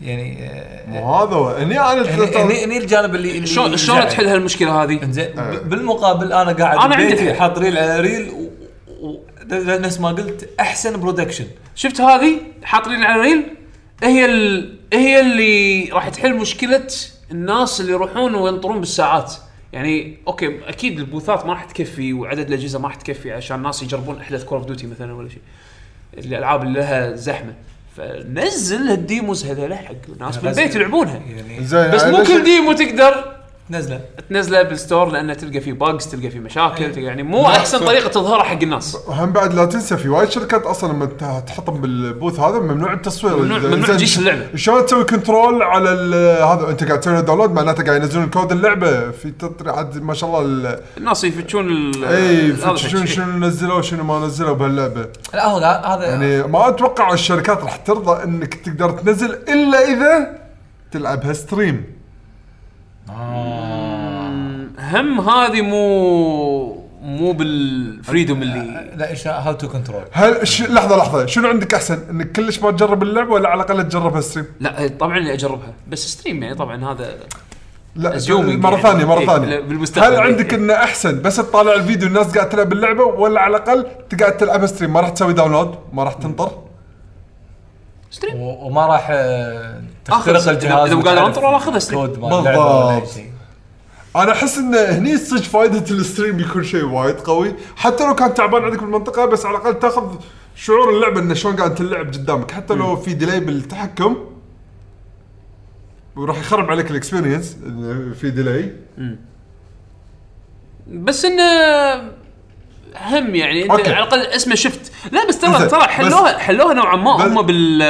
يعني 0.00 0.44
آه، 0.50 0.90
مو 0.90 1.14
هذا 1.14 1.34
هو 1.34 1.48
هني 1.48 1.80
أنا 1.80 2.02
هني 2.02 2.64
هني- 2.64 2.78
الجانب 2.78 3.14
اللي 3.14 3.46
شلون 3.46 3.76
شلون. 3.76 4.08
تحل 4.08 4.26
هالمشكلة 4.26 4.82
هذه؟ 4.82 5.02
إنزين 5.02 5.26
بالمقابل 5.64 6.32
أنا 6.32 6.52
قاعد 6.52 6.78
أنا 6.78 6.94
عندي 6.96 7.14
ببيتي. 7.14 7.34
حاط 7.34 7.58
ريل 7.58 7.78
على 7.78 8.00
ريل 8.00 8.32
نفس 9.52 10.00
ما 10.00 10.08
قلت 10.08 10.50
أحسن 10.60 11.00
production 11.00 11.46
شفت 11.74 12.00
هذه؟ 12.00 12.32
حاطين 12.64 13.04
على 13.04 13.22
ريل 13.22 13.42
هي 14.02 14.24
ال... 14.24 14.78
هي 14.92 15.20
اللي 15.20 15.84
راح 15.92 16.08
تحل 16.08 16.34
مشكلة 16.36 16.86
الناس 17.30 17.80
اللي 17.80 17.92
يروحون 17.92 18.34
وينطرون 18.34 18.80
بالساعات. 18.80 19.34
يعني 19.72 20.16
okay 20.28 20.68
أكيد 20.68 20.98
البوثات 20.98 21.46
ما 21.46 21.52
راح 21.52 21.64
تكفي 21.64 22.12
وعدد 22.12 22.48
الأجهزة 22.48 22.78
ما 22.78 22.88
راح 22.88 22.94
تكفي 22.94 23.32
عشان 23.32 23.56
الناس 23.56 23.82
يجربون 23.82 24.20
احدث 24.20 24.44
Call 24.44 24.58
of 24.58 24.66
Duty 24.66 24.86
مثلا 24.86 25.12
ولا 25.12 25.28
شيء. 25.28 25.40
الألعاب 26.18 26.62
اللي 26.62 26.78
لها 26.78 27.16
زحمة. 27.16 27.54
فنزل 27.96 28.90
ال 28.90 28.99
demos 28.99 29.46
هذول 29.46 29.74
حق 29.74 29.92
الناس 30.08 30.36
بالبيت 30.36 30.74
يلعبونها. 30.74 31.22
يعني 31.36 31.60
بس 31.94 32.04
مو 32.04 32.18
ليش- 32.18 32.28
كل 32.28 32.44
demo 32.44 32.72
تقدر 32.72 33.37
نزله 33.70 34.00
تنزله 34.30 34.62
بال 34.62 34.75
store 34.75 35.08
لأنه 35.08 35.34
تلقى 35.34 35.60
فيه 35.60 35.72
bugs 35.72 36.06
تلقى 36.06 36.30
فيه 36.30 36.40
مشاكل 36.40 36.84
إيه. 36.84 36.92
تلقى 36.92 37.02
يعني 37.02 37.22
مو 37.22 37.46
أحسن 37.46 37.78
طريقة 37.78 38.08
تظهرها 38.08 38.42
حق 38.44 38.62
الناس. 38.62 38.96
هم 39.08 39.30
بعد 39.32 39.54
لا 39.54 39.64
تنسى 39.64 39.96
في 39.96 40.08
وايد 40.08 40.30
شركات 40.30 40.62
أصلا 40.66 40.92
لما 40.92 41.06
تحطهم 41.46 41.80
بال 41.80 41.97
booth 41.97 42.40
هذا 42.40 42.58
ممنوع 42.58 42.92
التصوير. 42.92 43.36
ممنوع- 43.36 43.58
ممنوع 43.58 43.86
تجيش 43.86 44.18
اللعبة. 44.18 44.46
شلون 44.56 44.86
تسوي 44.86 45.04
control 45.04 45.62
على 45.62 45.92
ال- 45.92 46.42
هذا؟ 46.42 46.70
أنت 46.70 46.84
قاعد 46.84 47.00
تسوي 47.00 47.22
download 47.22 47.52
معناته 47.52 47.84
قاعد 47.84 48.02
ينزلون 48.02 48.26
كود 48.30 48.52
اللعبة. 48.52 49.10
في 49.10 49.30
تطري 49.30 49.70
عاد 49.70 50.02
ما 50.02 50.14
شاء 50.14 50.30
الله 50.30 50.42
ال- 50.42 50.80
الناس 50.98 51.24
يفتشون 51.24 51.68
ال- 51.68 52.04
إي 52.04 52.52
هذا 52.52 52.74
شنو. 52.74 53.04
شنو 53.04 53.38
نزلوا 53.38 53.78
وشنو 53.78 54.04
ما 54.04 54.26
نزلوا 54.26 54.54
بهاللعبة. 54.54 55.06
لا 55.34 55.46
هو 55.46 55.58
هذا 55.58 56.04
يعني 56.06 56.42
ما 56.42 56.68
أتوقع 56.68 57.12
الشركات 57.12 57.62
راح 57.62 57.76
ترضى 57.76 58.24
إنك 58.24 58.54
تقدر 58.54 58.90
تنزل 58.90 59.30
إلا 59.48 59.78
إذا 59.92 60.38
تلعبها 60.92 61.32
stream 61.32 61.97
هم 64.78 65.20
هذه 65.20 65.62
مو 65.62 66.88
مو 67.02 67.32
بالفريدوم 67.32 68.42
اللي 68.42 68.90
لا 68.96 69.10
إيش 69.10 69.26
هاو 69.26 69.52
تو 69.52 69.68
كنترول. 69.68 70.02
هل 70.12 70.48
ش... 70.48 70.62
لحظة 70.62 70.96
لحظة. 70.96 71.26
شنو 71.26 71.48
عندك 71.48 71.74
أحسن؟ 71.74 71.98
إنك 72.10 72.32
كلش 72.32 72.58
ما 72.58 72.70
تجرب 72.70 73.02
اللعبة 73.02 73.30
ولا 73.32 73.48
على 73.48 73.62
الأقل 73.62 73.88
تجربها 73.88 74.20
ستريم 74.20 74.46
لا 74.60 74.88
طبعا 74.88 75.18
اللي 75.18 75.32
أجربها. 75.32 75.72
بس 75.88 76.06
ستريم 76.08 76.42
يعني 76.42 76.54
طبعا 76.54 76.92
هذا 76.92 77.14
لا 77.96 78.18
Assuming 78.20 78.30
مرة 78.30 78.70
يعني. 78.70 78.82
ثانية 78.82 79.04
مرة 79.04 79.18
إيه، 79.18 79.26
ثانية. 79.26 79.60
بالمستقبل. 79.60 80.14
هل 80.14 80.20
عندك 80.20 80.52
إيه. 80.52 80.58
إنه 80.58 80.74
أحسن 80.74 81.22
بس 81.22 81.36
تطالع 81.36 81.74
الفيديو 81.74 82.08
الناس 82.08 82.36
قاعد 82.36 82.48
تلعب 82.48 82.72
اللعبة 82.72 83.04
ولا 83.04 83.40
على 83.40 83.56
الأقل 83.56 83.86
تقعد 84.10 84.36
تلعبها 84.36 84.66
ستريم 84.66 84.92
ما 84.92 85.00
راح 85.00 85.08
تسوي 85.08 85.32
داونلود 85.32 85.74
ما 85.92 86.04
راح 86.04 86.12
تنطر. 86.12 86.50
ستريم 88.10 88.36
وما 88.40 88.86
راح 88.86 89.08
آه، 89.10 89.80
تخترق. 90.08 90.48
الجهاز 90.48 90.68
قادر 90.72 90.96
وتعرف 90.96 91.26
أنطر 91.26 91.44
والله 91.44 91.56
آخذها 91.56 91.78
stream. 91.78 92.06
بالضبط. 92.06 93.08
أنا 94.16 94.32
أحس 94.32 94.58
إن 94.58 94.74
هني 94.74 95.18
صدق 95.18 95.42
فائده 95.42 95.90
ال 95.90 95.97
stream 95.97 96.36
بيكون 96.36 96.64
شيء 96.64 96.84
وايد 96.84 97.16
قوي. 97.16 97.54
حتى 97.76 98.06
لو 98.06 98.14
كان 98.14 98.34
تعبان 98.34 98.64
عندك 98.64 98.80
بالمنطقة 98.80 99.24
بس 99.24 99.46
على 99.46 99.56
الأقل 99.56 99.78
تأخذ 99.78 100.14
شعور 100.56 100.90
اللعبة 100.90 101.20
إنه 101.20 101.34
شلون 101.34 101.56
قاعد 101.56 101.74
تلعب 101.74 102.06
قدامك. 102.06 102.50
حتى 102.50 102.74
لو 102.74 102.96
في 102.96 103.14
delay 103.14 103.40
بالتحكم 103.40 104.16
وراح 106.16 106.38
يخرب 106.38 106.70
عليك 106.70 106.90
ال 106.90 106.96
experience 106.96 107.56
في 108.20 108.30
delay 108.30 108.72
بس 110.88 111.24
إنه 111.24 111.42
هم 112.96 113.34
يعني 113.34 113.62
انت 113.62 113.70
okay. 113.70 113.92
على 113.92 114.02
الأقل 114.02 114.20
اسمه 114.20 114.54
شفت. 114.54 114.92
لا 115.12 115.28
بس 115.28 115.38
ترى 115.38 115.68
ترى 115.68 115.82
حلوها 115.82 116.38
حلوها 116.38 116.74
نوعا 116.74 116.96
ما. 116.96 117.26
هم 117.26 117.42
بال 117.42 117.82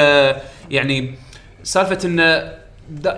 يعني 0.70 1.14
سالفة 1.68 1.98
إنه 2.04 2.52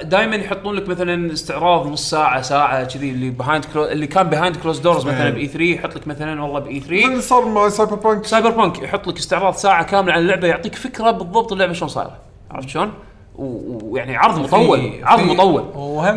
دائما 0.03 0.37
يحطون 0.37 0.75
لك 0.75 0.89
مثلا 0.89 1.33
استعراض 1.33 1.87
نص 1.87 2.11
ساعة 2.11 2.43
ساعة 2.43 2.85
كذي 2.85 3.11
اللي 3.11 3.31
behind 3.31 3.65
اللي 3.77 4.07
كان 4.07 4.29
behind 4.31 4.57
closed 4.57 4.79
doors 4.79 5.07
مثلا 5.07 5.27
إيه. 5.27 5.31
ب 5.31 5.47
E3 5.47 5.65
يحط 5.65 5.97
لك 5.97 6.09
مثلا 6.09 6.43
والله 6.43 6.61
ب 6.61 6.81
E3 6.81 7.07
اللي 7.07 7.21
صار 7.21 7.45
مع 7.45 7.69
Cyberpunk 7.69 8.27
Cyberpunk 8.27 8.83
يحط 8.83 9.09
لك 9.09 9.19
استعراض 9.19 9.55
ساعة 9.55 9.85
كاملة 9.85 10.13
عن 10.13 10.21
اللعبة 10.21 10.49
يعطيك 10.49 10.75
فكرة 10.75 11.11
بالضبط 11.11 11.53
اللعبة 11.53 11.73
شلون 11.73 11.89
صايرة 11.89 12.17
عرفت 12.51 12.69
شلون؟ 12.69 12.93
ويعني 13.35 14.17
عرض 14.17 14.39
مطول 14.39 14.93
عرض 15.03 15.23
مطول. 15.23 15.65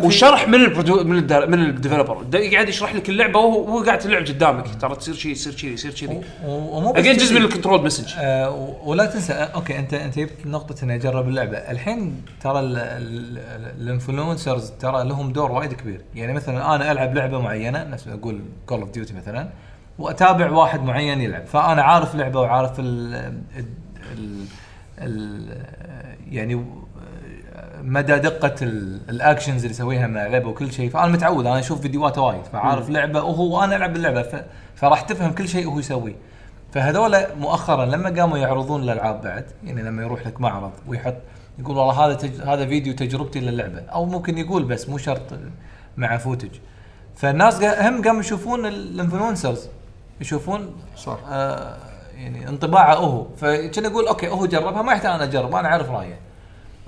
وشرح 0.06 0.48
من 0.48 0.56
ال 0.56 0.62
produ- 0.62 1.04
من 1.04 1.18
الدر- 1.18 1.48
من 1.48 1.60
ال 1.66 1.70
developer 1.70 2.14
قاعد 2.54 2.70
يشرح 2.70 2.96
لك 2.96 3.10
اللعبة 3.10 3.40
وهو 3.40 3.62
وهو 3.64 3.84
قاعد 3.84 3.98
تلعب 4.00 4.26
قدامك. 4.26 4.66
ترى 4.82 4.96
تصير 4.96 5.14
شيء 5.14 5.32
يصير 5.32 5.54
كذي 5.54 5.74
يصير 5.74 5.92
كذي 5.92 6.22
again 6.96 7.18
جزء. 7.18 7.36
من 7.36 7.42
ال 7.46 7.51
control 7.51 7.86
message 7.86 8.14
آه 8.20 8.76
ولا 8.84 9.06
تنسى 9.06 9.34
آه، 9.34 9.36
okay 9.46 9.80
انت 9.80 9.94
أنت 9.94 10.20
جبت 10.20 10.46
نقطة 10.46 10.84
إني 10.84 10.96
أجرب 10.96 11.28
اللعبة. 11.28 11.58
الحين 11.58 12.22
ترى 12.42 12.60
ال- 12.60 12.78
ال- 12.78 13.38
ال- 13.38 13.82
ال 13.82 13.89
influencers 13.89 14.70
ترى 14.80 15.04
لهم 15.04 15.32
دور 15.32 15.52
وايد 15.52 15.74
كبير. 15.74 16.02
يعني 16.16 16.34
مثلا 16.34 16.76
أنا 16.76 16.92
ألعب 16.92 17.16
لعبة 17.16 17.40
معينة 17.40 17.84
نفس 17.84 18.08
أقول 18.08 18.40
Call 18.66 18.80
of 18.80 18.90
Duty 18.92 19.14
مثلا 19.14 19.50
وأتابع 20.00 20.52
واحد 20.52 20.84
معين 20.84 21.22
يلعب. 21.22 21.46
فأنا 21.46 21.82
عارف 21.84 22.16
لعبة 22.16 22.42
وعارف 22.42 22.80
ال 22.80 23.14
ال 23.58 23.66
ال 24.14 24.46
ال 25.02 25.64
يعني 26.32 26.66
مدى 27.84 28.20
دقة 28.20 28.56
ال- 28.62 29.00
ال 29.10 29.16
actions 29.16 29.62
اللي 29.62 29.70
يسويها 29.76 30.08
مع 30.08 30.26
اللعبه 30.26 30.50
وكل 30.50 30.72
شيء. 30.72 30.90
فأنا 30.90 31.08
متعود 31.08 31.46
أنا 31.46 31.60
أشوف 31.60 31.82
فيديوهاته 31.82 32.22
وايد 32.22 32.44
فعارف 32.46 32.90
لعبة 32.90 33.24
وهو 33.24 33.60
وأنا 33.60 33.76
ألعب 33.76 33.96
اللعبة 33.96 34.22
ف- 34.22 34.44
فراح 34.76 35.02
تفهم 35.02 35.32
كل 35.34 35.48
شيء 35.48 35.68
هو 35.68 35.80
يسويه 35.80 36.16
فهذول 36.74 37.18
مؤخرا 37.40 37.86
لما 37.86 38.22
قاموا 38.22 38.38
يعرضون 38.38 38.84
الألعاب 38.84 39.22
بعد 39.22 39.46
يعني 39.64 39.82
لما 39.84 40.04
يروح 40.04 40.28
لك 40.28 40.42
معرض 40.42 40.72
ويحط 40.88 41.16
يقول 41.60 41.78
والله 41.78 42.06
هذا 42.06 42.14
تج... 42.14 42.42
هذا 42.42 42.66
فيديو 42.66 42.94
تجربتي 42.94 43.40
للعبة. 43.40 43.80
أو 43.80 44.06
ممكن 44.06 44.38
يقول 44.38 44.64
بس 44.64 44.90
مو 44.90 44.98
شرط 44.98 45.22
مع 45.98 46.18
footage 46.18 46.50
فالناس. 47.16 47.64
هم 47.64 48.02
قاموا 48.04 48.20
يشوفون 48.20 48.66
ال 48.66 48.74
influencers 48.74 49.68
يشوفون 50.22 50.76
صح. 50.98 51.18
آه 51.30 51.78
يعني 52.16 52.50
انطباعه 52.50 52.96
هو. 52.96 53.26
فكنا 53.38 53.88
أقول 53.88 54.08
okay 54.08 54.28
هو 54.28 54.46
جربها 54.46 54.82
ما 54.82 54.92
يحتاج 54.94 55.12
أنا 55.12 55.24
أجرب 55.24 55.56
أنا 55.56 55.68
أعرف 55.68 55.90
رأيه. 55.90 56.20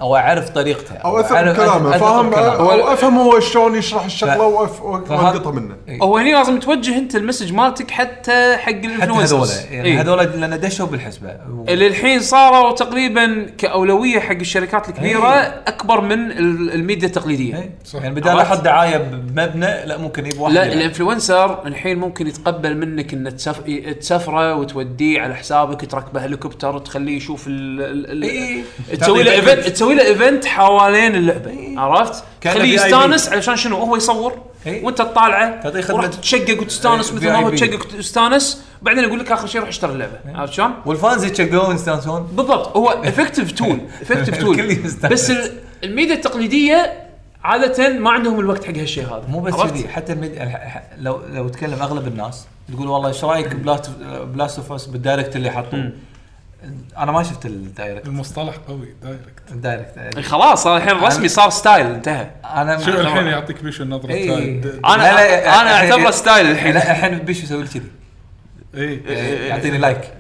أو 0.02 0.16
أعرف 0.16 0.50
طريقته 0.50 0.96
أو 0.96 1.22
بكلامه 1.22 1.96
أثق 1.96 2.00
فاهم. 2.00 2.34
أو 2.34 2.94
افهم 2.94 3.18
هو 3.18 3.40
شلون 3.40 3.76
يشرح 3.76 4.06
الشغله 4.06 4.66
ف- 4.66 5.48
منه 5.48 5.76
إيه. 5.88 6.00
هو 6.04 6.18
هني 6.18 6.32
لازم 6.32 6.60
توجه 6.60 6.98
أنت 6.98 7.16
ال 7.16 7.20
message 7.20 7.54
مالتك 7.54 7.92
حتى 7.92 8.58
حق 8.58 8.72
حتى 8.72 8.88
هذول 8.88 8.96
ال 8.96 9.01
influencers 9.01 9.66
يعني 9.72 9.88
إيه. 9.90 10.02
هذول 10.02 10.18
لأن 10.18 10.60
دشوا 10.60 10.86
بالحسبة 10.88 11.30
اللي 11.70 11.88
الحين 11.88 12.20
صاروا 12.20 12.72
تقريبا 12.72 13.46
كأولوية 13.58 14.20
حق 14.20 14.32
الشركات 14.36 14.90
الكبيرة 14.90 15.34
إيه. 15.34 15.62
أكبر 15.68 16.02
من 16.02 16.32
ال- 16.32 16.72
الميديا 16.74 17.08
التقليدية 17.08 17.56
إيه. 17.58 17.70
صح. 17.86 18.02
يعني 18.02 18.16
بدال؟ 18.16 18.40
أحط 18.40 18.62
دعاية 18.62 18.98
بمبنى 18.98 19.86
لا 19.86 19.98
ممكن 19.98 20.26
يجيب 20.26 20.42
واحد 20.42 20.54
لا. 20.56 20.74
ال 20.74 20.82
influencer 20.82 21.68
الحين 21.68 21.98
ممكن 22.00 22.28
يتقبل 22.28 22.78
منك 22.78 23.14
إنه 23.14 23.30
تسف... 23.30 23.60
تسفره 24.00 24.56
وتوديه 24.56 25.22
على 25.22 25.36
حسابك 25.36 25.86
تركبه 25.92 26.26
هليكوبتر 26.26 26.80
تخليه 26.80 27.18
يشوف 27.18 27.48
ال... 27.48 27.82
ال... 27.82 28.12
ال... 28.12 28.24
إيه. 28.24 28.62
تسوي 29.00 29.24
له 29.24 29.32
event 29.32 29.68
تسوي 29.86 29.96
له 29.96 30.04
event 30.06 30.46
حوالين 30.46 31.16
اللعبه 31.16 31.80
عرفت؟ 31.80 32.24
كأنه 32.42 32.56
تخليه 32.56 32.78
VIP. 32.78 32.82
يستانس 32.82 33.30
علشان 33.30 33.56
شنو؟ 33.56 33.78
هو 33.78 33.96
يصور. 33.96 34.34
إيه. 34.68 34.86
وانت 34.86 34.98
تطالعه. 34.98 35.62
تعطيه 35.62 35.82
خدمة- 35.82 35.90
وراح 35.94 36.06
تتشقق 36.06 36.62
وتستانس 36.62 37.10
إيه، 37.10 37.16
مثل 37.16 37.28
ما 37.28 37.36
هو. 37.40 37.50
تشقق 37.50 37.80
وتستانس. 37.80 38.62
وبعدين 38.82 39.04
يقول 39.04 39.20
لك 39.20 39.32
آخر 39.32 39.48
شيء 39.48 39.62
روح 39.62 39.70
اشتري 39.70 39.92
اللعبه 39.92 40.12
عرفت 40.36 40.54
شلون؟ 40.54 40.72
وال 40.86 40.98
fans 40.98 41.24
يتشقون 41.24 41.76
يستانسون 41.76 42.22
بالضبط. 42.34 42.78
هو 42.78 42.90
effective 42.90 43.52
tool 43.52 43.80
effective 44.02 44.38
tool. 44.38 44.78
بس 45.12 45.32
ال- 45.32 45.52
الميديا 45.84 46.16
التقليدية 46.16 46.94
عادة 47.44 47.90
ما 47.90 48.12
عندهم 48.12 48.40
الوقت 48.40 48.64
حق 48.66 48.74
هالشيء 48.78 49.06
هذا. 49.06 49.24
مو 49.30 49.40
بس 49.40 49.54
عرفت؟ 49.54 49.74
كذي. 49.74 49.88
حتى 49.88 50.14
ح- 50.50 50.84
لو 50.98 51.22
لو 51.34 51.48
تكلم 51.50 51.82
أغلب 51.82 52.08
الناس 52.08 52.46
تقول 52.74 52.88
والله 52.88 53.08
إيش 53.10 53.24
رأيك 53.24 53.56
ب 53.56 53.62
Last 53.62 53.90
بلاست 54.34 54.58
اوف 54.58 54.72
اس 54.72 54.86
بالدايركت 54.86 55.36
اللي 55.36 55.52
حطوه؟ 55.52 55.92
أنا 56.98 57.12
ما 57.12 57.24
شفت 57.24 57.46
الدايركت 57.46 58.08
المصطلح 58.08 58.56
قوي 58.56 58.88
دايركت 59.04 59.52
الدايركت 59.52 60.20
خلاص 60.20 60.68
الحين 60.68 60.98
رسمي 60.98 61.28
صار 61.28 61.50
ستايل 61.50 61.86
انتهى. 61.88 62.28
أنا 62.56 62.78
شوف 62.78 62.96
الحين 62.96 63.28
يعطيك 63.28 63.64
بيشو 63.64 63.84
النظرة؟ 63.84 64.12
إيه. 64.12 64.62
د- 64.62 64.80
أنا 64.86 64.98
لا، 65.04 65.14
لا، 65.16 65.62
أنا 65.62 65.74
الحين- 65.74 65.92
أعتبره 65.92 66.12
ستايل 66.12 66.52
الحين. 66.52 66.78
الحين 66.78 67.18
بيشو 67.20 67.44
يسوي 67.44 67.64
لي 67.64 67.68
كذي. 67.70 67.84
إيه. 68.76 69.48
يعطيني 69.50 69.78
لايك 69.78 70.02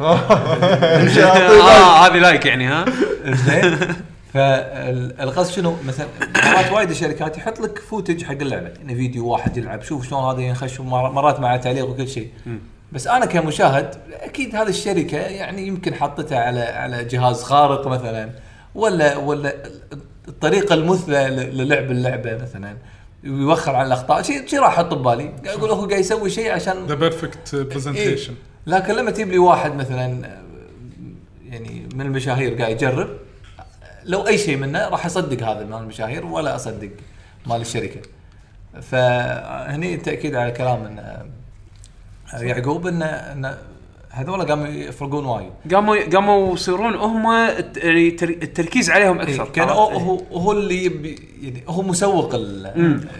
آه 0.00 2.06
هذه 2.06 2.18
لايك 2.18 2.46
يعني 2.46 2.66
ها؟ 2.66 2.84
زين. 3.26 3.78
فالقصد 4.34 5.50
شنو؟ 5.52 5.76
مثلا 5.86 6.06
مرات 6.44 6.72
وايد 6.72 6.90
الشركات 6.90 7.38
يحط 7.38 7.60
لك 7.60 7.78
فوتج 7.78 8.24
حق 8.24 8.30
اللعبة. 8.32 8.68
يعني 8.68 8.94
فيديو 8.94 9.26
واحد 9.26 9.56
يلعب 9.56 9.82
شوف 9.82 10.08
شلون 10.08 10.24
هذا 10.34 10.40
ينخش 10.40 10.80
مرات 10.80 11.40
مع 11.40 11.56
تعليق 11.56 11.88
وكل 11.88 12.08
شيء. 12.08 12.28
بس 12.92 13.06
أنا 13.06 13.26
كمشاهد 13.26 13.94
أكيد 14.22 14.56
هذه 14.56 14.68
الشركة 14.68 15.16
يعني 15.18 15.66
يمكن 15.66 15.94
حطتها 15.94 16.38
على 16.38 16.60
على 16.60 17.04
جهاز 17.04 17.42
خارق 17.42 17.86
مثلا 17.86 18.30
ولا 18.74 19.16
ولا 19.16 19.54
الطريقة 20.28 20.74
المثلى 20.74 21.30
للعب 21.30 21.90
اللعبة 21.90 22.34
مثلا 22.34 22.76
ويوخر 23.24 23.76
عن 23.76 23.86
الأخطاء. 23.86 24.22
شيء 24.22 24.46
شيء 24.46 24.60
راح 24.60 24.78
أحط 24.78 24.94
ببالي. 24.94 25.32
أقول 25.46 25.70
هو 25.70 25.86
قاعد 25.86 26.00
يسوي 26.00 26.30
شيء 26.30 26.52
عشان 26.52 26.86
ذا 26.86 26.94
perfect 26.94 27.56
presentation. 27.56 28.34
لكن 28.66 28.94
لما 28.94 29.10
تجيب 29.10 29.28
لي 29.28 29.38
واحد 29.38 29.74
مثلا 29.74 30.40
يعني 31.48 31.88
من 31.94 32.00
المشاهير 32.00 32.54
قاعد 32.54 32.70
يجرب 32.70 33.08
لو 34.04 34.26
أي 34.26 34.38
شيء 34.38 34.56
منه 34.56 34.88
راح 34.88 35.06
أصدق 35.06 35.48
هذا 35.48 35.64
مال 35.64 35.78
المشاهير 35.78 36.26
ولا 36.26 36.56
أصدق 36.56 36.90
مال 37.46 37.60
الشركة. 37.60 38.00
فهني 38.82 39.96
تاكيد 39.96 40.34
على 40.34 40.50
كلام 40.50 40.84
إن 40.84 40.98
آه، 40.98 41.26
يعقوب 42.32 42.86
ان 42.86 43.02
إن 43.02 43.54
هذول 44.10 44.42
قاموا 44.46 44.66
يفرقون 44.66 45.24
وايد. 45.24 45.50
قاموا 45.74 45.96
قاموا 46.12 46.54
يصيرون 46.54 46.94
هم 46.94 47.32
يعني 47.76 48.10
تر- 48.10 48.28
التركيز 48.28 48.90
عليهم 48.90 49.20
أكثر 49.20 49.42
إيه، 49.44 49.50
كان؟ 49.50 49.68
هو 49.68 49.88
هو 49.88 50.20
هو 50.32 50.52
اللي 50.52 50.84
يبي 50.84 51.18
يعني 51.42 51.62
هو 51.68 51.82
مسوق 51.82 52.34
ال- 52.34 52.66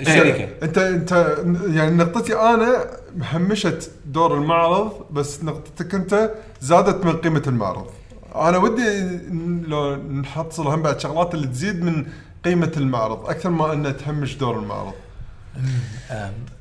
الشركة. 0.00 0.48
انت 0.62 0.78
انت 0.78 1.36
يعني 1.66 1.96
نقطتي 1.96 2.36
أنا 2.36 2.86
همشت 3.32 3.90
دور 4.06 4.34
المعرض 4.34 4.92
بس 5.10 5.44
نقطتك 5.44 5.94
أنت 5.94 6.30
زادت 6.60 7.04
من 7.04 7.16
قيمة 7.16 7.42
المعرض. 7.46 7.86
أنا 8.34 8.58
ودي 8.58 9.18
لو 9.68 9.96
نحصل 9.96 10.66
هم 10.66 10.82
بعد 10.82 11.00
شغلات 11.00 11.34
اللي 11.34 11.46
تزيد 11.46 11.82
من 11.84 12.06
قيمة 12.44 12.72
المعرض 12.76 13.26
أكثر 13.30 13.50
ما 13.50 13.72
انها 13.72 13.90
تهمش 13.90 14.36
دور 14.36 14.58
المعرض. 14.58 14.92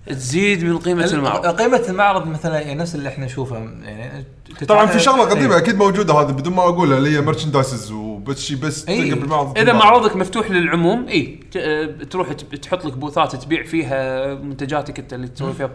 تزيد 0.07 0.63
من 0.63 0.77
قيمة 0.77 1.05
المعرض. 1.05 1.45
قيمة 1.45 1.83
المعرض 1.89 2.27
مثلا 2.27 2.59
يعني 2.59 2.79
نفس 2.79 2.95
اللي 2.95 3.09
إحنا 3.09 3.25
نشوفه. 3.25 3.55
يعني 3.57 4.25
طبعا 4.67 4.85
في 4.85 4.99
شغلة 4.99 5.23
قديمة 5.23 5.53
إيه. 5.55 5.61
أكيد 5.61 5.75
موجودة 5.75 6.13
هذه 6.13 6.31
بدون 6.31 6.53
ما 6.53 6.61
أقولها 6.61 6.97
اللي 6.97 7.17
هي 7.17 7.21
merchandises 7.21 7.91
وبس 7.91 8.39
شي 8.41 8.55
بس. 8.55 8.85
تلقى 8.85 9.09
بالمعرض 9.09 9.57
إذا 9.57 9.73
معرضك 9.73 10.15
مفتوح 10.15 10.51
للعموم 10.51 11.07
اي 11.07 11.39
آه، 11.57 11.85
تروح 12.09 12.33
تحط 12.33 12.85
لك 12.85 12.93
بوثات 12.93 13.35
تبيع 13.35 13.63
فيها 13.63 14.33
منتجاتك 14.33 14.99
أنت 14.99 15.13
اللي 15.13 15.27
تسوي 15.27 15.53
فيها 15.53 15.69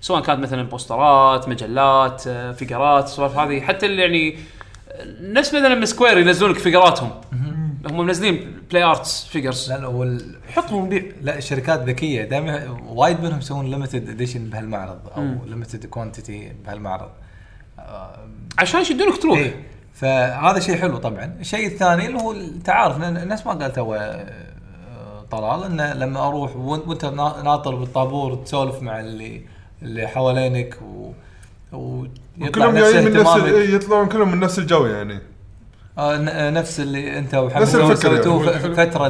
سواء 0.00 0.22
كانت 0.22 0.40
مثلا 0.40 0.62
بوسترات 0.62 1.48
مجلات 1.48 2.22
آه، 2.26 2.52
فيجرات 2.52 3.04
السوالف 3.04 3.36
هذه 3.38 3.60
حتى 3.60 3.86
اللي 3.86 4.02
يعني 4.02 4.38
نفس 5.20 5.54
مثلا 5.54 5.84
Square 5.84 6.18
ينزلون 6.18 6.50
لك 6.50 6.58
فيجراتهم 6.58 7.10
هم 7.86 8.06
منزلين 8.06 8.58
Play 8.70 8.82
Arts 8.82 9.24
figures 9.24 9.72
لا 9.72 9.78
لا 9.78 9.86
هو 9.86 10.18
حطهم 10.54 10.88
بيع 10.88 11.02
لا 11.22 11.38
الشركات 11.38 11.80
ذكية. 11.88 12.24
دائما 12.24 12.76
وايد 12.88 13.20
منهم 13.20 13.38
يسوون 13.38 13.70
limited 13.70 14.08
edition 14.08 14.44
بهالمعرض 14.50 14.98
أو 15.16 15.22
limited 15.46 15.86
quantity 15.86 16.52
بهالمعرض. 16.66 17.08
عشان 18.58 18.80
يشدونك 18.80 19.16
تروح. 19.22 19.38
إيه. 19.38 19.54
فهذا 19.94 20.60
شيء 20.60 20.76
حلو 20.76 20.96
طبعا. 20.98 21.36
الشيء 21.40 21.66
الثاني 21.66 22.06
اللي 22.06 22.18
هو 22.18 22.32
التعارف 22.32 22.96
الناس 23.02 23.46
ما 23.46 23.52
قال 23.52 23.72
تو 23.72 23.94
آه، 23.94 25.24
طلال 25.30 25.64
انه 25.64 25.92
لما 25.94 26.28
أروح 26.28 26.56
وإنت 26.56 27.04
نا- 27.04 27.42
ناطر 27.44 27.74
بالطابور 27.74 28.34
تسولف 28.34 28.82
مع 28.82 29.00
اللي 29.00 29.42
اللي 29.82 30.06
حوالينك 30.06 30.78
و 30.82 31.12
ويطلع 31.72 32.48
كلهم 32.50 32.74
جايين 32.74 33.04
من 33.04 33.12
نفس 33.12 33.36
ال- 33.36 33.74
يطلعون 33.74 34.08
كلهم 34.08 34.32
من 34.32 34.40
نفس 34.40 34.58
الجو 34.58 34.86
يعني. 34.86 35.18
آه 35.98 36.16
ن- 36.16 36.54
نفس 36.54 36.80
اللي 36.80 37.18
انت 37.18 37.34
وحمد 37.34 37.64
سويتوه 37.64 38.58
فترة 38.74 39.06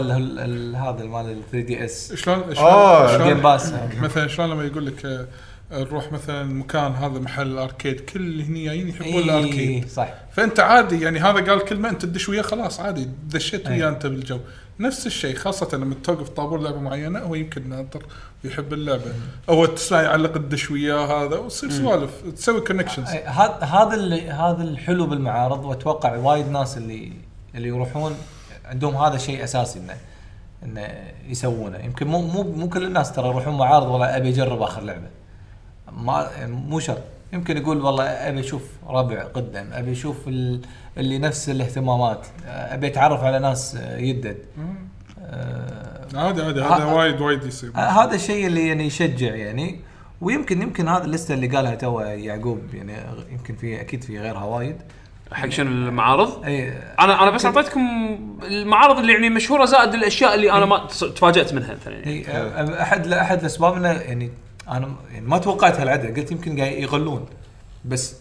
هذا 0.77 1.05
مال 1.05 1.43
3 1.53 1.61
DS 1.67 2.15
شلون 2.15 2.43
آه، 2.59 3.17
شلون 3.17 3.29
Game 3.29 3.41
Pass 3.41 3.73
مثلا 4.03 4.29
شلون 4.29 4.51
لما 4.51 4.65
يقول 4.65 4.87
لك 4.87 5.05
آه، 5.07 5.27
نروح 5.73 6.13
مثلا 6.13 6.45
مكان 6.45 6.93
هذا 6.93 7.19
محل 7.19 7.47
ال 7.47 7.54
arcade 7.54 8.01
كل 8.01 8.21
اللي 8.21 8.45
هني 8.45 8.65
جايين 8.65 8.89
يحبون 8.89 9.07
إيه، 9.13 9.25
ال 9.25 9.34
arcade 9.34 9.89
صح. 9.89 10.15
فأنت 10.33 10.61
عادي 10.61 11.01
يعني 11.05 11.19
هذا 11.21 11.51
قال 11.51 11.65
كلمة 11.65 11.89
أنت 11.89 12.03
تدش 12.03 12.29
وياه 12.29 12.43
خلاص 12.43 12.81
عادي 12.81 13.09
دشيت 13.29 13.67
أي. 13.67 13.73
وياه 13.79 13.89
أنت 13.89 14.07
بالجو. 14.07 14.39
نفس 14.81 15.07
الشيء 15.07 15.37
خاصة 15.37 15.77
لما 15.77 15.95
توقف 15.95 16.29
طابور 16.29 16.61
لعبة 16.61 16.81
معينة 16.81 17.19
هو 17.19 17.35
يمكن 17.35 17.69
ناطر 17.69 18.07
ويحب 18.45 18.73
اللعبة. 18.73 19.13
أو 19.49 19.67
تسمع 19.67 20.03
يعلق 20.03 20.37
الدش 20.37 20.71
وياه 20.71 21.25
هذا 21.25 21.37
وتصير 21.37 21.71
سوالف 21.71 22.11
تسوي 22.37 22.61
connections 22.61 23.09
هذا 23.09 23.59
هذا 23.61 23.95
اللي 23.95 24.31
هذا 24.31 24.63
الحلو 24.63 25.07
بالمعارض 25.07 25.65
وأتوقع 25.65 26.17
وايد 26.17 26.49
ناس 26.49 26.77
اللي 26.77 27.13
اللي 27.55 27.69
يروحون 27.69 28.15
عندهم 28.65 28.97
هذا 28.97 29.17
شيء 29.17 29.45
أساسي 29.45 29.79
إنه 29.79 29.97
إنه 30.63 30.89
يسوونه. 31.29 31.79
يمكن 31.79 32.07
مو 32.07 32.23
مو 32.23 32.43
مو 32.43 32.69
كل 32.69 32.85
الناس 32.85 33.13
ترى 33.13 33.29
يروحون 33.29 33.55
معارض 33.55 33.87
والله 33.87 34.17
أبي 34.17 34.29
أجرب 34.29 34.63
آخر 34.63 34.83
لعبة. 34.83 35.09
ما 35.93 36.47
مو 36.47 36.81
شرط. 36.81 37.03
يمكن 37.33 37.57
يقول 37.57 37.81
والله 37.81 38.05
أبي 38.05 38.41
أشوف 38.41 38.63
ربع 38.89 39.23
قدم 39.23 39.67
أبي 39.73 39.93
أشوف 39.93 40.29
ال- 40.29 40.61
اللي 40.99 41.19
نفس 41.19 41.49
الاهتمامات 41.49 42.27
أبي 42.47 42.87
أتعرف 42.87 43.25
على 43.25 43.39
ناس 43.39 43.79
يدد. 43.97 44.39
آه، 45.23 46.07
عادي 46.15 46.43
عادي 46.43 46.61
ها- 46.61 46.77
هذا 46.77 46.85
وايد 46.85 47.21
وايد 47.21 47.45
يصير. 47.45 47.71
آه، 47.77 47.79
هذا 47.79 48.15
الشيء 48.15 48.47
اللي 48.47 48.69
يعني 48.69 48.87
يشجع 48.87 49.35
يعني. 49.35 49.81
ويمكن 50.21 50.63
يمكن 50.63 50.89
هذا 50.89 51.05
اللسته 51.05 51.35
اللي 51.35 51.47
قالها 51.47 51.75
تو 51.75 52.01
يعقوب 52.01 52.61
يعني 52.75 52.97
يمكن 53.33 53.55
في 53.55 53.81
أكيد 53.81 54.05
في 54.05 54.19
غيرها 54.19 54.45
وايد. 54.45 54.77
حق 55.33 55.49
شنو؟ 55.49 55.71
المعارض؟ 55.71 56.45
اي 56.45 56.69
أنا 57.01 57.23
أنا 57.23 57.31
بس 57.31 57.47
أعطيتكم 57.47 57.81
المعارض 58.45 58.99
اللي 58.99 59.13
يعني 59.13 59.31
مشهورة 59.31 59.65
زائد 59.65 59.95
الأشياء 59.95 60.35
اللي 60.35 60.53
أنا 60.53 60.67
ما 60.67 60.87
تفاجأت 60.87 61.55
منها 61.55 61.75
مثلا 61.75 61.95
يعني. 61.95 62.11
اي 62.11 62.27
آه، 62.29 62.83
احد 62.83 63.13
أحد 63.13 63.41
الأسباب 63.41 63.75
إنه 63.77 63.89
يعني 63.89 64.31
أنا 64.69 64.89
يعني 65.13 65.27
ما 65.27 65.39
توقعت 65.39 65.81
هالعدد 65.81 66.19
قلت 66.19 66.33
يمكن 66.33 66.61
قاعد 66.61 66.73
يقلون 66.73 67.27
بس 67.85 68.17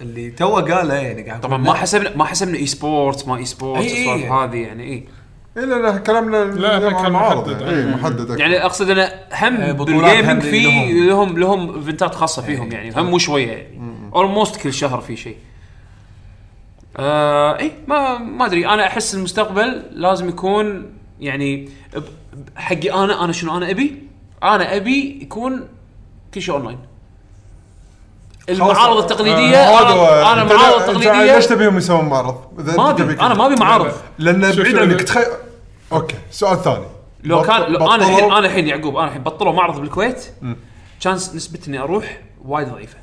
اللي 0.00 0.30
تو 0.30 0.54
قاله 0.56 0.94
يعني 0.94 1.22
قاعد 1.22 1.40
طبعا 1.40 1.58
ما 1.58 1.64
لا، 1.68 1.74
حسبنا 1.74 2.16
ما 2.16 2.24
حسبنا 2.24 2.58
e-sport 2.58 3.28
ما 3.28 3.36
e-sport 3.36 3.80
إي 3.82 3.86
إي. 3.88 4.00
السوالف 4.00 4.32
هذه 4.32 4.56
يعني 4.56 4.84
إي 4.84 5.04
إي 5.56 5.66
لا 5.66 5.74
لا 5.74 5.96
كلامنا 5.98 6.44
لا، 6.44 6.76
اليوم 6.76 7.02
كان 7.02 7.12
محدد. 7.12 7.60
يعني. 7.60 7.78
إي 7.78 7.86
محدد. 7.94 8.38
يعني 8.40 8.64
أقصد 8.64 8.90
أنا 8.90 9.12
هم 9.42 9.56
إيه، 9.60 9.72
بال 9.72 9.90
gaming 9.90 10.42
في 10.42 10.60
لهم. 10.60 11.06
لهم 11.08 11.38
لهم 11.38 11.74
ايفنتات 11.76 12.14
خاصة 12.14 12.42
فيهم 12.42 12.72
يعني 12.72 12.90
هم 12.96 13.10
مو 13.10 13.18
شوية 13.18 13.52
يعني 13.52 13.78
almost 14.14 14.56
كل 14.56 14.72
شهر 14.72 15.00
في 15.00 15.16
شيء 15.16 15.36
آه 16.96 17.58
إي 17.58 17.72
ما 17.88 18.18
ما 18.18 18.46
أدري 18.46 18.68
أنا 18.68 18.86
أحس 18.86 19.14
المستقبل 19.14 19.82
لازم 19.92 20.28
يكون 20.28 20.92
يعني 21.20 21.68
حقي 22.56 22.92
أنا 23.04 23.24
أنا 23.24 23.32
شنو 23.32 23.56
أنا 23.56 23.70
أبي؟ 23.70 24.02
أنا 24.42 24.76
أبي 24.76 25.18
يكون 25.22 25.68
كل 26.34 26.42
شيء 26.42 26.54
أونلاين. 26.54 26.78
المعارض 28.48 28.96
التقليدية 28.96 29.56
آه،. 29.56 30.32
أنا 30.32 30.42
أنت 30.42 30.52
المعارض 30.52 30.80
التقليديه 30.80 31.34
ليش 31.34 31.46
تبيهم 31.46 31.78
يسوون 31.78 32.04
معرض؟ 32.04 32.40
ما 32.76 32.90
أبي 32.90 33.02
أنا 33.02 33.34
ما 33.34 33.46
أبي 33.46 33.54
معارض. 33.54 33.92
لأن 34.18 34.40
بعيد 34.40 34.78
انك 34.78 35.02
تخيل 35.02 35.24
okay 35.92 36.16
سؤال 36.30 36.62
ثاني. 36.62 36.84
لو 37.24 37.42
كان 37.42 37.62
لو 37.72 37.94
أنا 37.94 38.04
الحين 38.04 38.24
أنا 38.24 38.38
الحين 38.38 38.68
يعقوب 38.68 38.96
أنا 38.96 39.08
الحين 39.08 39.22
بطلوا 39.22 39.52
معرض 39.52 39.80
بالكويت. 39.80 40.24
كان 41.00 41.14
نسبه 41.14 41.60
اني 41.68 41.78
أروح 41.78 42.20
وايد 42.44 42.68
ضعيفة. 42.68 42.98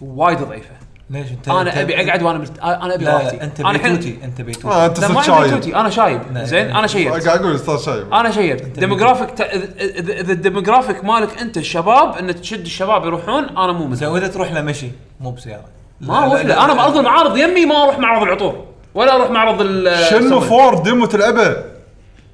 وايد 0.00 0.38
ضعيفة. 0.38 0.74
ليش 1.10 1.30
انت 1.30 1.48
أنا 1.48 1.72
أنت- 1.72 1.76
أبي 1.76 2.08
أقعد 2.08 2.22
وأنا 2.22 2.38
ملت... 2.38 2.58
أنا 2.58 2.94
أبي 2.94 3.06
راحتي. 3.06 3.42
أنت 3.42 3.62
بيتوتي 3.62 4.18
أنت 4.24 4.40
بيتوتي. 4.40 4.68
آه 4.68 4.86
أنت 4.86 5.00
لا 5.00 5.06
صرت 5.06 5.30
ما 5.30 5.34
عندي 5.34 5.48
شايب. 5.48 5.60
توتي 5.60 5.76
أنا 5.76 5.90
شايب. 5.90 6.20
زين؟ 6.34 6.70
أنا 6.76 6.86
شيبت 6.86 7.26
قاعد 7.26 7.40
أقول 7.40 7.54
أستاذ 7.54 7.78
شايب. 7.78 8.14
أنا 8.14 8.30
شيبت 8.30 8.62
demographic. 8.78 9.40
اذا 9.40 10.32
ال 10.32 10.38
demographic 10.38 11.04
مالك 11.04 11.40
أنت 11.40 11.56
الشباب 11.56 12.16
إن 12.16 12.40
تشد 12.40 12.60
الشباب 12.60 13.04
يروحون 13.04 13.44
أنا 13.44 13.72
مو 13.72 13.80
زين 13.80 13.90
مثل 13.90 14.06
وإذا 14.06 14.28
تروح 14.28 14.52
له 14.52 14.62
مشي 14.62 14.90
مو 15.20 15.30
بسيارة. 15.30 15.64
ما 16.00 16.26
أروح 16.26 16.44
له 16.44 16.64
أنا 16.64 16.74
بأرض 16.74 16.96
المعارض 16.96 17.36
يمي 17.36 17.66
ما 17.66 17.82
أروح 17.82 17.98
معرض 17.98 18.22
العطور 18.22 18.64
ولا 18.94 19.16
أروح 19.16 19.30
معرض 19.30 19.60
ال 19.60 20.04
شنو. 20.10 20.40
for 20.40 20.78
demo 20.78 21.06
تلعبه؟ 21.06 21.56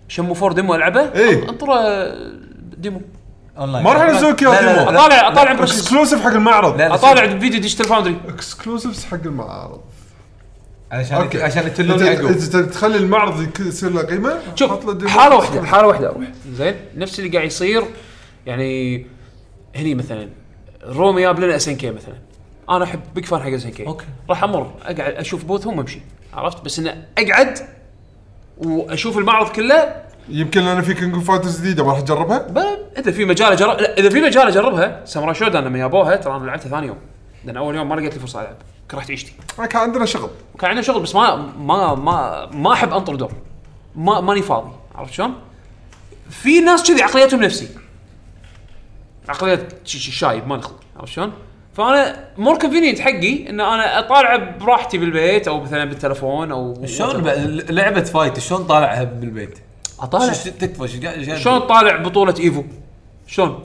شمو 0.09 0.35
for 0.35 0.53
demo 0.53 0.74
ألعبه؟ 0.74 1.01
إيه. 1.01 1.48
انطره 1.48 1.77
demo. 2.78 3.01
online 3.59 3.85
ما 3.85 3.93
راح 3.93 4.09
ينزلون 4.09 4.37
لا، 4.43 4.61
demo. 4.61 4.90
اطالع 4.91 5.28
أطالع 5.28 5.51
impressions 5.51 5.78
exclusive 5.81 6.20
حق 6.23 6.31
المعرض. 6.33 6.81
أطالع 6.81 7.27
فيديو 7.39 7.61
Digital 7.61 7.85
Foundry. 7.86 8.16
exclusives 8.28 9.05
حق 9.05 9.15
المعرض. 9.27 9.81
عشان 10.93 11.16
okay. 11.16 11.43
عشان 11.43 11.66
يتلون 11.66 11.99
أنت- 11.99 12.03
يعقوب 12.03 12.70
تخلي 12.70 12.97
المعرض 12.97 13.43
يك- 13.43 13.61
يصير 13.61 13.91
له 13.91 14.03
قيمة 14.03 14.39
شوف. 14.55 15.07
حالة 15.09 15.37
واحدة 15.37 15.62
حالة 15.66 15.87
واحدة 15.87 16.09
أروح. 16.11 16.24
زين؟ 16.53 16.74
نفس 16.97 17.19
اللي 17.19 17.31
قاعد 17.31 17.47
يصير 17.47 17.83
يعني 18.47 19.07
هني 19.77 19.95
مثلا 19.95 20.28
رومي 20.85 21.23
جاب 21.23 21.41
لنا 21.41 21.57
SNK 21.57 21.90
مثلا. 21.91 22.15
أنا 22.70 22.85
أحب 22.85 23.01
big 23.15 23.24
fan 23.24 23.40
حق 23.43 23.49
SNK 23.48 23.86
okay. 23.86 24.05
راح 24.31 24.45
أمر 24.45 24.70
أقعد 24.83 25.01
أشوف 25.01 25.45
بوثهم 25.45 25.78
وأمشي. 25.78 26.01
عرفت؟ 26.35 26.65
بس 26.65 26.78
انه 26.78 27.05
أقعد 27.19 27.59
وأشوف 28.59 29.19
المعرض 29.19 29.49
كله 29.49 29.95
يمكن 30.28 30.61
لأن 30.65 30.82
في 30.82 30.94
King 30.94 31.23
Fighters 31.23 31.61
جديدة 31.61 31.85
ما 31.85 31.90
راح 31.93 32.01
تجربها؟ 32.01 32.39
ب- 32.39 32.59
إذا 32.98 33.11
في 33.12 33.24
مجال 33.24 33.53
اجرب 33.53 33.81
لا 33.81 33.98
إذا 33.98 34.11
في 34.11 34.20
مجال 34.20 34.47
أجربها 34.48 35.03
Samurai 35.05 35.35
Shodown 35.35 35.65
لما 35.65 35.78
جابوها 35.78 36.16
ترى 36.16 36.36
أنا 36.36 36.44
لعبتها 36.47 36.69
ثاني 36.69 36.86
يوم. 36.86 36.97
لأن 37.44 37.57
أول 37.57 37.77
يوم 37.77 37.89
ما 37.89 37.94
لقيت 37.94 38.15
لي 38.15 38.20
فرصة 38.20 38.40
ألعب 38.40 38.57
كرهت 38.90 39.11
عيشتي. 39.11 39.32
ما 39.59 39.66
كان 39.66 39.82
عندنا 39.82 40.05
شغل. 40.07 40.31
وكان 40.55 40.69
عندنا 40.70 40.82
شغل 40.82 41.03
بس 41.03 41.15
ما 41.15 41.36
ما 41.59 41.94
ما 41.94 42.47
ما 42.53 42.73
أحب 42.73 42.93
أنطر 42.93 43.15
دور. 43.15 43.32
ما 43.97 44.20
ماني 44.20 44.43
فاضي. 44.43 44.70
عرفت 44.94 45.12
شلون؟ 45.12 45.35
في 46.31 46.61
ناس 46.61 46.82
كذي 46.90 47.03
عقليتهم 47.03 47.43
نفسي. 47.43 47.69
عقلية 49.28 49.69
شايب 49.85 50.48
ما 50.48 50.57
نخلق 50.57 50.81
عرفت 50.97 51.12
شلون؟ 51.12 51.32
فأنا 51.74 52.24
more 52.39 52.59
convenient 52.59 53.01
حقي 53.01 53.51
إن 53.51 53.61
أنا 53.61 53.98
أطالع 53.98 54.36
براحتي 54.36 54.98
بالبيت 54.98 55.48
أو 55.48 55.61
مثلا 55.61 55.85
بالتلفون 55.85 56.53
أو 56.53 56.86
شلون 56.86 57.23
ب- 57.23 57.65
لعبة 57.70 58.01
fight 58.03 58.39
شلون 58.39 58.65
طالعها 58.65 59.05
بالبيت؟ 59.05 59.59
أطالع 60.01 60.32
تكفى 60.32 60.98
قاعد 61.06 61.24
قاعد- 61.24 61.39
شلون 61.39 61.59
طالع 61.59 61.97
بطولة 61.97 62.35
EVO؟ 62.40 62.62
شلون؟ 63.27 63.59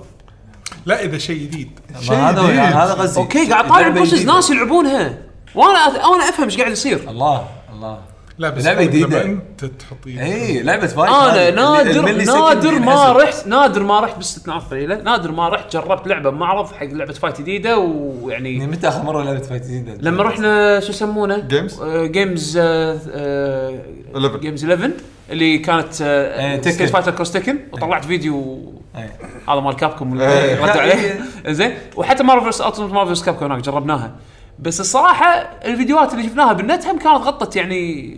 لا 0.85 1.03
إذا 1.05 1.17
شيء 1.17 1.41
جديد 1.41 1.79
ما 2.09 2.29
هذا 2.29 2.43
جديد. 2.47 2.59
هذا 2.59 2.93
غزي 2.93 3.21
okay 3.21 3.49
قاعد 3.51 3.67
طالع 3.67 3.79
لعبة 3.87 4.05
جديدة. 4.05 4.33
ناس 4.33 4.49
يلعبونها 4.49 5.17
وأنا 5.55 5.85
أ- 5.85 6.05
أنا 6.15 6.29
أفهم 6.29 6.45
إيش 6.45 6.57
قاعد 6.57 6.71
يصير 6.71 7.09
الله 7.09 7.47
الله 7.73 7.97
لا 8.37 8.49
بس 8.49 8.65
لعبة 8.65 8.81
لما 8.83 8.91
جديدة. 8.91 9.21
أنت 9.21 9.65
تحط 9.65 10.07
إيدك 10.07 10.21
اي 10.21 10.63
لعبة 10.63 10.87
fight 10.87 11.09
أنا. 11.11 11.49
نادر 11.51 12.23
نادر 12.25 12.79
ما. 12.79 13.11
رحت 13.11 13.47
نادر 13.47 13.83
ما 13.83 13.99
رحت 13.99 14.17
باستثناءات 14.17 14.63
قليله 14.71 14.95
نادر 15.01 15.31
ما 15.31 15.49
رحت 15.49 15.73
جربت 15.73 16.07
لعبة 16.07 16.29
بمعرض 16.29 16.71
حق 16.73 16.85
لعبة 16.85 17.13
fight 17.13 17.41
جديدة 17.41 17.69
يعني 17.69 17.81
ويعني 18.23 18.67
متى 18.67 18.87
آخر 18.87 19.03
مرة 19.03 19.23
لعبت 19.23 19.45
fight 19.45 19.63
جديدة؟ 19.63 19.93
لما 20.01 20.23
رحنا 20.23 20.79
شو 20.79 20.89
يسمونه؟ 20.89 21.47
Games؟ 21.49 21.83
Games 21.85 22.57
آه 22.61 23.79
11. 24.15 24.37
Games 24.37 24.65
11 24.65 24.91
اللي 25.31 25.57
كانت 25.57 26.01
إيه،. 26.01 26.61
Street 26.61 26.89
Fighter 26.89 27.11
Cross 27.11 27.31
Tekken 27.31 27.59
وطلعت 27.71 28.05
فيديو. 28.05 28.73
إيه. 28.95 29.17
هذا 29.49 29.59
مال 29.59 29.75
Capcom 29.75 30.13
اللي 30.13 30.27
إيه. 30.27 30.55
ردوا 30.55 30.81
عليه. 30.81 31.23
زين. 31.57 31.73
وحتى 31.95 32.23
Marvel's 32.23 32.61
Ultimate 32.61 32.93
Marvel's 32.93 33.23
Capcom 33.23 33.51
هناك 33.51 33.63
جربناها. 33.63 34.15
بس 34.59 34.79
الصراحة 34.79 35.27
الفيديوهات 35.65 36.13
اللي 36.13 36.23
شفناها 36.23 36.53
بالنت 36.53 36.85
هم 36.85 36.97
كانت 36.97 37.07
غطت 37.07 37.55
يعني 37.55 38.15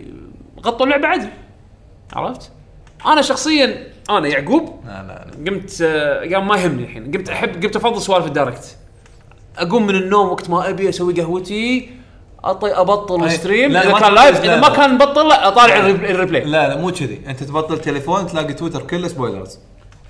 غطوا 0.64 0.86
اللعبة 0.86 1.08
عدل. 1.08 1.28
عرفت؟ 2.12 2.50
أنا 3.06 3.22
شخصيا 3.22 3.86
أنا 4.10 4.28
يعقوب 4.28 4.80
لا 4.86 5.02
لا 5.02 5.06
لا. 5.06 5.50
قمت 5.50 5.78
آه، 5.82 6.34
قام 6.34 6.48
ما 6.48 6.56
يهمني 6.56 6.82
الحين. 6.82 7.10
قمت 7.10 7.28
أحب 7.28 7.62
قمت 7.62 7.76
أفضل 7.76 8.00
سوالف 8.00 8.26
ال 8.26 8.32
Direct. 8.32 8.76
أقوم 9.58 9.86
من 9.86 9.94
النوم 9.94 10.28
وقت 10.28 10.50
ما 10.50 10.68
أبي 10.68 10.88
أسوي 10.88 11.20
قهوتي 11.20 11.90
اطي 12.50 12.72
أبطل. 12.72 13.30
stream 13.30 13.72
لا، 13.72 13.82
إذا 13.82 13.92
ما 13.92 14.00
كان 14.00 14.14
live 14.14 14.40
إذا 14.44 14.60
ما. 14.60 14.68
كان 14.68 14.94
مبطل 14.94 15.28
لا 15.28 15.48
أطالع 15.48 15.76
ال 15.76 15.82
rep- 15.82 16.04
ال 16.04 16.09
replay. 16.09 16.44
لا 16.44 16.68
لا 16.68 16.76
مو 16.76 16.90
كذي. 16.92 17.20
أنت 17.26 17.42
تبطل 17.42 17.78
تليفون 17.80 18.26
تلاقي 18.26 18.52
تويتر 18.52 18.82
كله 18.82 19.08
spoilers 19.08 19.58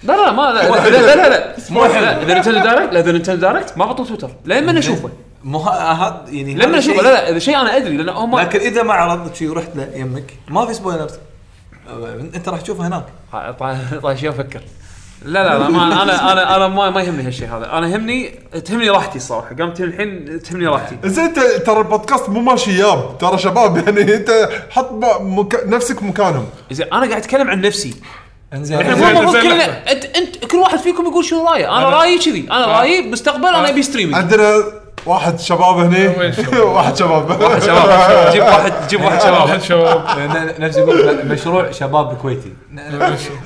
لا 0.03 0.13
لا 0.13 0.33
ما 0.33 0.43
لا 0.43 0.69
لا 0.69 0.89
لا 0.91 1.15
لا, 1.17 1.29
لا. 1.29 1.55
مو 1.71 1.85
لا 1.85 2.23
إذا 2.23 2.35
Nintendo 2.35 2.59
Direct 2.65 2.93
لا 2.95 3.01
إذا 3.01 3.13
Nintendo 3.13 3.41
Direct 3.41 3.79
ما 3.79 3.87
بطل 3.87 4.07
تويتر. 4.07 4.31
لما 4.45 4.79
اشوفه 4.79 5.11
مو 5.45 5.59
ها- 5.59 5.93
هذا 5.93 6.25
يعني 6.29 6.55
لما 6.55 6.79
اشوفه 6.79 7.03
لا 7.03 7.09
لا 7.09 7.31
إذا 7.31 7.39
شيء 7.39 7.61
أنا 7.61 7.77
أدري 7.77 7.97
لأن 7.97 8.09
هم 8.09 8.39
لكن 8.41 8.59
إذا 8.61 8.83
ما 8.83 8.93
عرضت 8.95 9.37
شيء 9.37 9.51
ورحت 9.51 9.77
له 9.77 9.89
يمك 9.95 10.35
ما 10.49 10.67
في 10.67 10.75
spoilers 10.75 11.15
أنت 12.35 12.49
راح 12.49 12.61
تشوفه 12.61 12.87
هناك. 12.87 13.05
طيب 14.03 14.17
شيء 14.17 14.31
أفكر. 14.31 14.61
لا 15.25 15.45
لا 15.49 15.59
لا 15.59 15.69
ما 15.69 16.03
أنا 16.03 16.33
أنا 16.33 16.57
أنا 16.57 16.69
ما 16.69 16.91
ما 16.91 17.03
يهمني 17.03 17.27
هالشيء 17.27 17.49
هذا. 17.49 17.73
أنا 17.73 17.89
يهمني 17.89 18.31
تهمني 18.65 18.91
راحتي 18.91 19.17
الصراحه 19.17 19.57
قامت 19.59 19.81
الحين 19.81 20.43
تهمني 20.43 20.67
راحتي. 20.67 20.97
زين 21.05 21.25
أنت 21.25 21.39
ترى 21.41 21.79
البودكاست 21.79 22.29
مو 22.29 22.41
ماشي 22.41 22.79
ياب. 22.79 23.19
ترى 23.19 23.39
شباب 23.39 23.77
يعني 23.89 24.15
أنت 24.15 24.49
حط 24.71 24.91
مك... 25.21 25.61
نفسك 25.67 26.03
مكانهم. 26.03 26.47
زين 26.71 26.87
أنا 26.93 27.07
قاعد 27.07 27.13
أتكلم 27.23 27.51
عن 27.51 27.61
نفسي. 27.61 27.95
إنزين. 28.55 28.81
إحنا 28.81 28.95
مو 28.95 29.09
المفروض 29.09 29.37
كلنا. 29.43 29.93
انت 29.93 30.05
انت 30.05 30.45
كل 30.45 30.57
واحد 30.57 30.79
فيكم 30.79 31.07
يقول 31.07 31.25
شنو 31.25 31.49
رأيه. 31.49 31.79
أنا 31.79 31.91
أنا- 31.91 31.95
رأيي 31.95 32.19
كذي. 32.19 32.47
أنا 32.51 32.67
رأيي 32.67 33.11
مستقبل 33.11 33.47
أنا 33.47 33.69
أبي 33.69 33.83
streaming 33.83 34.15
عندنا 34.17 34.63
واحد 35.07 35.41
شباب 35.41 35.79
هني. 35.79 36.09
وين 36.19 36.33
شباب؟ 36.33 36.65
واحد 36.65 36.97
شباب. 36.97 37.61
شباب. 37.61 38.33
جيب 38.33 38.43
واحد 38.43 38.73
جيب 38.89 39.01
واحد 39.05 39.31
واحد 39.31 39.63
شباب. 39.63 40.09
شباب 40.09 40.61
نفس 40.61 40.77
يقول 40.77 41.27
مشروع 41.27 41.71
شباب 41.71 42.17
كويتي 42.17 42.53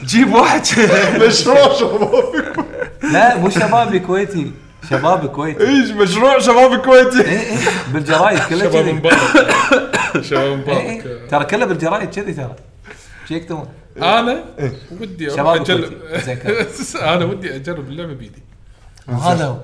جيب 0.05 0.35
واحد 0.35 0.62
مشروع 1.26 1.72
شباب. 1.72 2.32
لا 3.12 3.36
مو 3.36 3.51
شبابي 3.51 3.98
كويتي 3.98 4.52
شباب 4.90 5.26
كويتي 5.26 5.68
إيش 5.68 5.90
مشروع 5.90 6.39
شباب 6.39 6.80
كويتي 6.80 7.20
إيه، 7.20 7.39
إيه، 7.40 7.56
بالجرايد 7.93 8.39
كله 8.39 8.59
شباب 8.59 8.86
مبارك. 8.86 9.18
شباب 10.20 10.43
إيه، 10.43 10.56
مبارك. 10.56 11.30
ترى 11.30 11.44
كله 11.44 11.66
بالجرايد 11.66 12.10
كذي 12.10 12.32
ترى. 12.32 12.55
شو 13.28 13.35
يكتبون؟ 13.35 13.68
أنا؟ 13.97 14.44
ودي 15.01 15.26
أروح 15.26 15.36
شباب 15.36 15.60
اجرب. 15.60 15.93
أنا 17.14 17.24
ودي 17.24 17.56
أجرب 17.56 17.89
اللعبة 17.89 18.14
بيدي. 18.14 18.43
هذا 19.09 19.44
هو. 19.44 19.56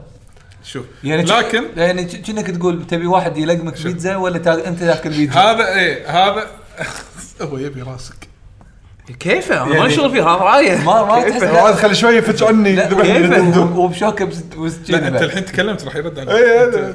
شوف 0.64 0.84
يعني 1.04 1.22
لكن 1.22 1.64
يعني 1.76 2.04
كأنك 2.04 2.50
تقول 2.50 2.86
تبي 2.86 3.06
واحد 3.06 3.36
يلقمك 3.36 3.82
بيتزا 3.82 4.16
ولا 4.16 4.38
تا... 4.38 4.68
أنت 4.68 4.78
تاكل 4.80 5.10
بيتزا؟ 5.10 5.40
هذا 5.40 5.74
إيه 5.74 6.10
هذا 6.10 6.46
هو 7.42 7.58
يبي 7.58 7.82
راسك. 7.82 8.28
كيفه 9.20 9.54
يعني- 9.54 9.80
ما 9.80 9.84
لي 9.84 9.90
شغل 9.90 10.10
فيها 10.10 10.24
هذا 10.36 10.42
رايه 10.42 10.76
ما 10.84 11.04
ما 11.04 11.28
تحس 11.28 11.42
عاد 11.42 11.74
خلي 11.74 11.94
شوي 11.94 12.16
يفتش 12.16 12.42
عني 12.42 12.76
ذبحني. 12.76 13.58
وبشوكه 13.58 14.28
لا 14.88 15.08
أنت. 15.08 15.22
الحين 15.22 15.44
تكلمت 15.44 15.84
راح 15.84 15.96
يرد 15.96 16.18
عليك. 16.18 16.30
إيه، 16.34 16.74
إيه. 16.76 16.94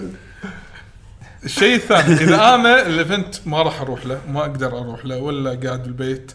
الشيء 1.46 1.76
الثاني 1.76 2.14
إذا 2.14 2.56
أنا 2.56 2.86
ال 2.88 2.96
event 2.96 3.36
ما 3.46 3.62
راح 3.64 3.82
أروح 3.82 4.06
له 4.06 4.22
ما 4.30 4.42
أقدر 4.42 4.78
أروح 4.80 5.06
له 5.06 5.18
ولا 5.18 5.50
قاعد 5.64 5.84
بالبيت 5.84 6.32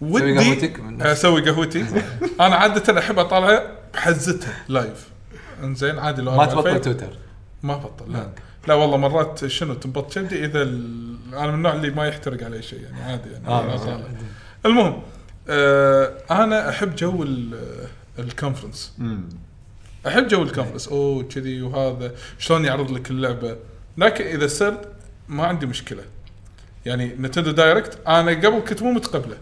ودي. 0.00 0.72
أسوي 1.00 1.50
قهوتي. 1.50 1.84
أنا 2.40 2.56
عادة 2.56 2.98
أحب 2.98 3.18
أطالعها 3.18 3.62
بحزتها 3.94 4.54
live 4.68 5.15
إنزين 5.62 5.98
عادي 5.98 6.22
لو 6.22 6.36
ما 6.36 6.46
تبطل 6.46 6.80
تويتر 6.80 7.16
ما 7.62 7.76
بطل 7.76 8.12
لا. 8.12 8.30
لا 8.68 8.74
والله 8.74 8.96
مرات 8.96 9.46
شنو 9.46 9.74
تنبط 9.74 10.14
كبدي 10.14 10.44
إذا 10.44 10.62
ال... 10.62 11.16
أنا 11.32 11.46
من 11.46 11.54
النوع 11.54 11.72
اللي 11.72 11.90
ما 11.90 12.06
يحترق 12.06 12.44
علي 12.44 12.62
شيء 12.62 12.80
يعني 12.80 13.02
عادي 13.02 13.30
يعني. 13.30 13.48
آه، 13.48 13.74
آه. 13.74 14.00
المهم 14.66 15.02
آه 15.48 16.12
أنا 16.30 16.68
أحب 16.68 16.96
جو 16.96 17.22
ال- 17.22 17.86
ال 18.18 18.25
conference 18.25 18.92
أحب 20.06 20.28
جو 20.28 20.42
ال 20.42 20.46
conference 20.46 20.88
أوه 20.88 21.22
كذي 21.22 21.62
وهذا. 21.62 22.12
شلون 22.38 22.64
يعرض 22.64 22.90
لك 22.90 23.10
اللعبة؟ 23.10 23.56
لكن 23.98 24.24
إذا 24.24 24.46
صرت 24.46 24.88
ما 25.28 25.46
عندي 25.46 25.66
مشكلة. 25.66 26.02
يعني 26.86 27.06
Nintendo 27.06 27.50
Direct 27.50 27.98
أنا 28.08 28.30
قبل 28.30 28.60
كنت 28.68 28.82
مو 28.82 28.90
متقبله. 28.92 29.36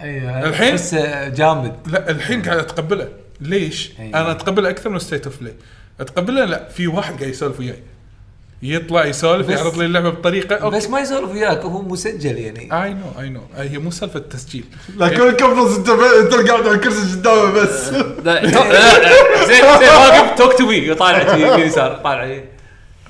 اي 0.00 0.48
الحين؟ 0.48 0.74
بس 0.74 0.94
جامد. 1.34 1.76
لا 1.86 2.10
الحين 2.10 2.42
قاعد 2.42 2.58
أتقبله. 2.58 3.08
ليش؟ 3.40 3.92
أي. 4.00 4.08
أنا 4.08 4.30
اتقبله 4.30 4.70
أكثر 4.70 4.90
من 4.90 4.98
State 4.98 5.26
of 5.26 5.40
Play 5.40 5.54
أتقبله؟ 6.00 6.44
لا 6.44 6.68
في 6.68 6.86
واحد 6.86 7.18
قاعد 7.18 7.30
يسولف 7.30 7.60
وياي. 7.60 7.82
يطلع 8.62 9.04
يسولف 9.04 9.48
يعرض 9.48 9.78
لي 9.78 9.84
اللعبة 9.84 10.10
بطريقة 10.10 10.56
okay. 10.56 10.76
بس 10.76 10.90
ما 10.90 11.00
يسولف 11.00 11.30
وياك 11.30 11.58
هو 11.58 11.82
مسجل 11.82 12.38
يعني. 12.38 12.84
اي 12.84 12.94
نو 12.94 13.20
اي 13.20 13.28
نو 13.28 13.40
هي 13.56 13.78
مو 13.78 13.90
سالفة 13.90 14.18
تسجيل. 14.18 14.64
لكن 14.96 15.28
ال 15.28 15.32
conference 15.32 15.76
انت 15.76 15.88
انت 15.88 16.48
قاعد 16.48 16.66
على 16.66 16.70
الكرسي 16.76 17.16
قدامه 17.16 17.52
بس. 17.52 17.88
لا، 18.24 18.24
لا، 18.24 18.40
لا، 18.42 19.46
زين 19.46 19.78
زين 19.78 19.88
واقف 19.88 20.38
talk 20.38 20.58
to 20.58 20.66
me 20.66 20.94
طالع 20.94 21.56
يسار 21.56 21.94
طالع 22.04 22.40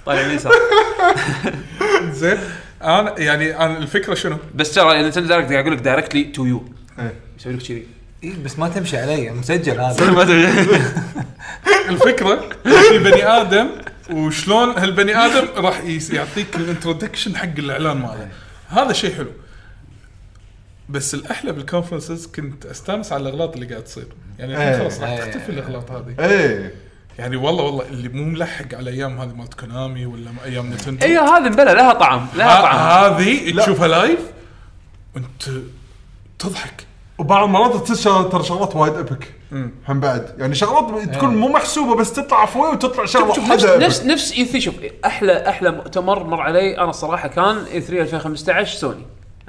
طالع 0.07 0.33
يسار. 0.33 0.53
زين. 2.13 2.39
أنا 2.83 3.19
يعني 3.19 3.57
أنا 3.57 3.79
الفكرة 3.79 4.15
شنو؟ 4.15 4.37
بس 4.55 4.75
ترى 4.75 5.03
Nintendo 5.03 5.29
Direct 5.29 5.51
قاعد 5.53 5.65
أقول 5.65 5.73
لك 5.77 5.83
directly 5.83 6.25
to 6.25 6.45
you. 6.45 6.65
يسوي 7.39 7.53
لك 7.53 7.63
كذي 7.63 7.87
اي 8.25 8.31
بس 8.31 8.59
ما 8.59 8.69
تمشي 8.69 8.97
علي 8.97 9.31
مسجل 9.31 9.81
هذا. 9.81 10.11
ما. 10.11 10.23
الفكرة 11.91 12.49
في 12.65 12.99
بني 12.99 13.27
آدم 13.27 13.69
وشلون 14.11 14.79
هالبني 14.79 15.17
آدم 15.17 15.49
راح 15.57 15.83
يعطيك 16.13 16.57
ال 16.57 16.63
introduction 16.63 17.37
حق 17.37 17.59
الإعلان 17.59 17.97
ماله. 17.97 18.29
هذا 18.69 18.93
شيء 18.93 19.15
حلو. 19.15 19.33
بس 20.89 21.15
الأحلى 21.15 21.53
بال 21.53 21.64
conferences 21.64 22.27
كنت 22.27 22.67
أستانس 22.67 23.13
على 23.13 23.23
الأغلاط 23.23 23.55
اللي 23.55 23.67
قاعد 23.67 23.85
تصير. 23.85 24.07
يعني 24.39 24.53
الحين 24.53 24.69
إيه. 24.69 24.79
خلاص 24.79 25.01
راح 25.01 25.11
إيه. 25.11 25.19
تختفي 25.21 25.49
الأغلاط 25.49 25.91
هذه. 25.91 26.15
إيه. 26.19 26.75
يعني 27.19 27.37
والله 27.37 27.63
والله 27.65 27.87
اللي 27.89 28.09
مو 28.09 28.25
ملحق 28.25 28.75
على 28.75 28.91
أيام 28.91 29.21
هذه 29.21 29.35
مالت 29.35 29.55
Konami 29.55 30.07
ولا 30.07 30.31
أيام 30.45 30.73
Nintendo. 30.73 31.07
اي 31.07 31.19
هذه 31.19 31.49
مبلى 31.49 31.75
لها 31.75 31.93
طعم 31.93 32.27
لها 32.35 32.63
طعم. 32.63 33.15
هذه 33.15 33.63
تشوفها 33.63 33.89
live 33.89 34.21
انت 35.17 35.63
تضحك. 36.39 36.90
وبعض 37.21 37.45
المرات 37.45 37.89
تصير 37.89 38.23
ترى 38.23 38.43
شغلات 38.43 38.77
وايد 38.77 38.95
epic 38.95 39.35
هم 39.89 40.01
بعد. 40.01 40.35
يعني 40.39 40.55
شغلات 40.55 41.15
تكون 41.15 41.37
مو 41.37 41.49
محسوبة 41.49 41.97
بس 41.97 42.13
تطلع 42.13 42.43
عفويه 42.43 42.71
وتطلع 42.71 43.05
شغلة 43.05 43.35
شوف 43.35 43.51
نفس 43.51 43.65
نفس 43.65 44.05
نفس 44.05 44.33
E3 44.33 44.59
شوف 44.59 44.75
أحلى 45.05 45.49
أحلى 45.49 45.71
مؤتمر 45.71 46.25
مر 46.25 46.41
علي 46.41 46.79
أنا 46.79 46.91
الصراحه 46.91 47.29
كان 47.29 47.65
E3 47.73 48.03
2015 48.03 48.77
سوني. 48.79 49.07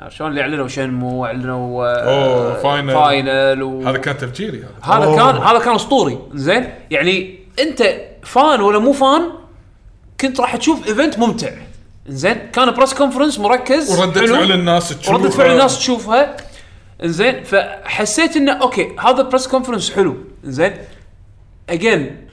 شلون؟ 0.10 0.30
اللي 0.30 0.41
أعلنوا 0.41 0.68
Shenmue 0.68 1.26
أعلنوا 1.26 1.85
آه، 1.85 1.98
أوه، 1.98 2.61
فاينل. 2.61 2.93
فاينل 2.93 3.64
و... 3.64 3.88
هذا 3.88 3.98
كان 3.98 4.18
تفجيري 4.18 4.64
هذا. 4.84 4.95
هذا. 4.95 5.15
كان 5.15 5.41
هذا 5.41 5.60
كان 5.60 5.76
أسطوري. 5.76 6.19
زين؟ 6.34 6.69
يعني 6.91 7.39
أنت 7.60 7.84
fan 8.23 8.61
ولا 8.61 8.80
مو 8.80 8.93
fan 8.93 9.22
كنت 10.22 10.39
راح 10.39 10.56
تشوف 10.56 10.88
event 10.88 11.19
ممتع. 11.19 11.52
زين؟ 12.07 12.38
كان 12.53 12.72
press 12.72 12.93
conference 12.93 13.39
مركز. 13.39 13.99
وردة. 13.99 14.26
فعل 14.26 14.52
الناس 14.52 14.89
تشوفها. 14.89 15.15
وردة 15.15 15.30
فعل 15.30 15.52
الناس 15.52 15.77
تشوفها. 15.77 16.38
زين 17.03 17.44
فحسيت 17.44 18.36
إنه 18.38 18.52
okay 18.52 18.95
هذا 18.99 19.22
press 19.23 19.48
conference 19.48 19.91
حلو. 19.94 20.18
زين 20.44 20.73
again 21.69 22.27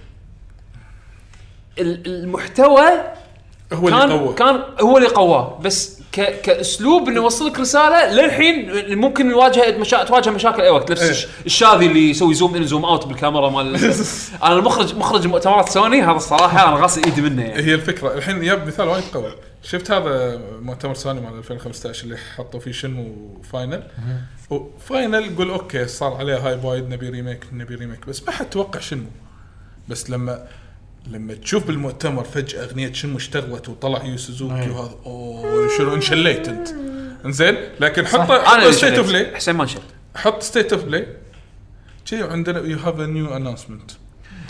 المحتوى 1.78 2.88
هو 3.72 3.88
اللي 3.88 4.00
كان 4.00 4.10
قوى. 4.12 4.34
كان 4.34 4.62
هو 4.80 4.96
اللي 4.96 5.08
قواه. 5.08 5.58
بس 5.62 5.98
ك 6.12 6.20
كأسلوب 6.40 7.08
إنه 7.08 7.16
يوصل 7.16 7.46
لك 7.46 7.60
رسالة 7.60 8.12
للحين 8.12 8.68
ممكن 8.98 9.28
نواجه 9.30 9.78
مشا... 9.78 10.04
تواجه 10.04 10.30
مشاكل. 10.30 10.62
أي 10.62 10.70
وقت 10.70 10.90
نفس. 10.92 11.02
الش- 11.02 11.28
الشاذي 11.46 11.86
اللي 11.86 12.10
يسوي 12.10 12.34
zoom 12.34 12.54
in 12.54 12.64
zoom 12.66 12.84
out 12.84 13.06
بالكاميرا 13.06 13.50
مال 13.50 13.76
أنا 14.44 14.52
المخرج 14.54 14.94
مخرج 14.96 15.26
مؤتمرات 15.26 15.68
سوني 15.68 16.02
هذا 16.02 16.12
الصراحة 16.16 16.68
أنا 16.68 16.82
غاسل 16.82 17.04
إيدي 17.04 17.20
منه 17.22 17.42
يعني. 17.42 17.62
هي 17.62 17.74
الفكرة. 17.74 18.14
الحين 18.14 18.40
جاب 18.40 18.66
مثال 18.66 18.88
وايد 18.88 19.04
قوي. 19.14 19.32
شفت 19.62 19.90
هذا 19.90 20.40
مؤتمر 20.60 20.94
سوني 20.94 21.20
مال 21.20 21.38
2015 21.38 22.04
اللي 22.04 22.16
حطوا 22.16 22.60
فيه 22.60 22.72
Shenmue 22.72 23.38
Final؟ 23.52 23.82
و 24.50 24.64
Final 24.64 25.36
قول 25.36 25.50
okay 25.50 25.86
صار 25.86 26.14
عليه 26.14 26.36
hype 26.36 26.64
وايد 26.64 26.88
نبي 26.88 27.08
remake 27.08 27.44
نبي 27.52 27.74
remake. 27.74 28.06
بس 28.06 28.22
ما 28.22 28.30
حد 28.30 28.50
توقع 28.50 28.80
Shenmue. 28.80 29.10
بس 29.88 30.10
لما 30.10 30.48
لما 31.06 31.34
تشوف 31.34 31.66
بالمؤتمر 31.66 32.24
فجأة 32.24 32.64
أغنية 32.64 32.92
Shenmue 32.92 33.16
اشتغلت 33.16 33.68
وطلع 33.68 34.04
Yu 34.04 34.16
Suzuki 34.16 34.70
وهذا 34.70 34.94
أوه 35.06 35.68
شنو 35.78 35.94
انشليت 35.94 36.48
أنت. 36.48 36.68
إنزين 37.24 37.56
لكن 37.80 38.06
حط 38.06 38.70
State 38.70 38.98
of. 38.98 39.08
Play 39.08 39.36
حسين 39.36 39.54
ما 39.54 39.64
نشر 39.64 39.80
حط 40.14 40.42
State 40.42 40.72
of 40.72 40.84
Play 40.84 41.06
شي 42.04 42.22
عندنا 42.22 42.58
you 42.58 42.78
have 42.78 43.00
a 43.00 43.06
new 43.06 43.36
announcement 43.36 43.90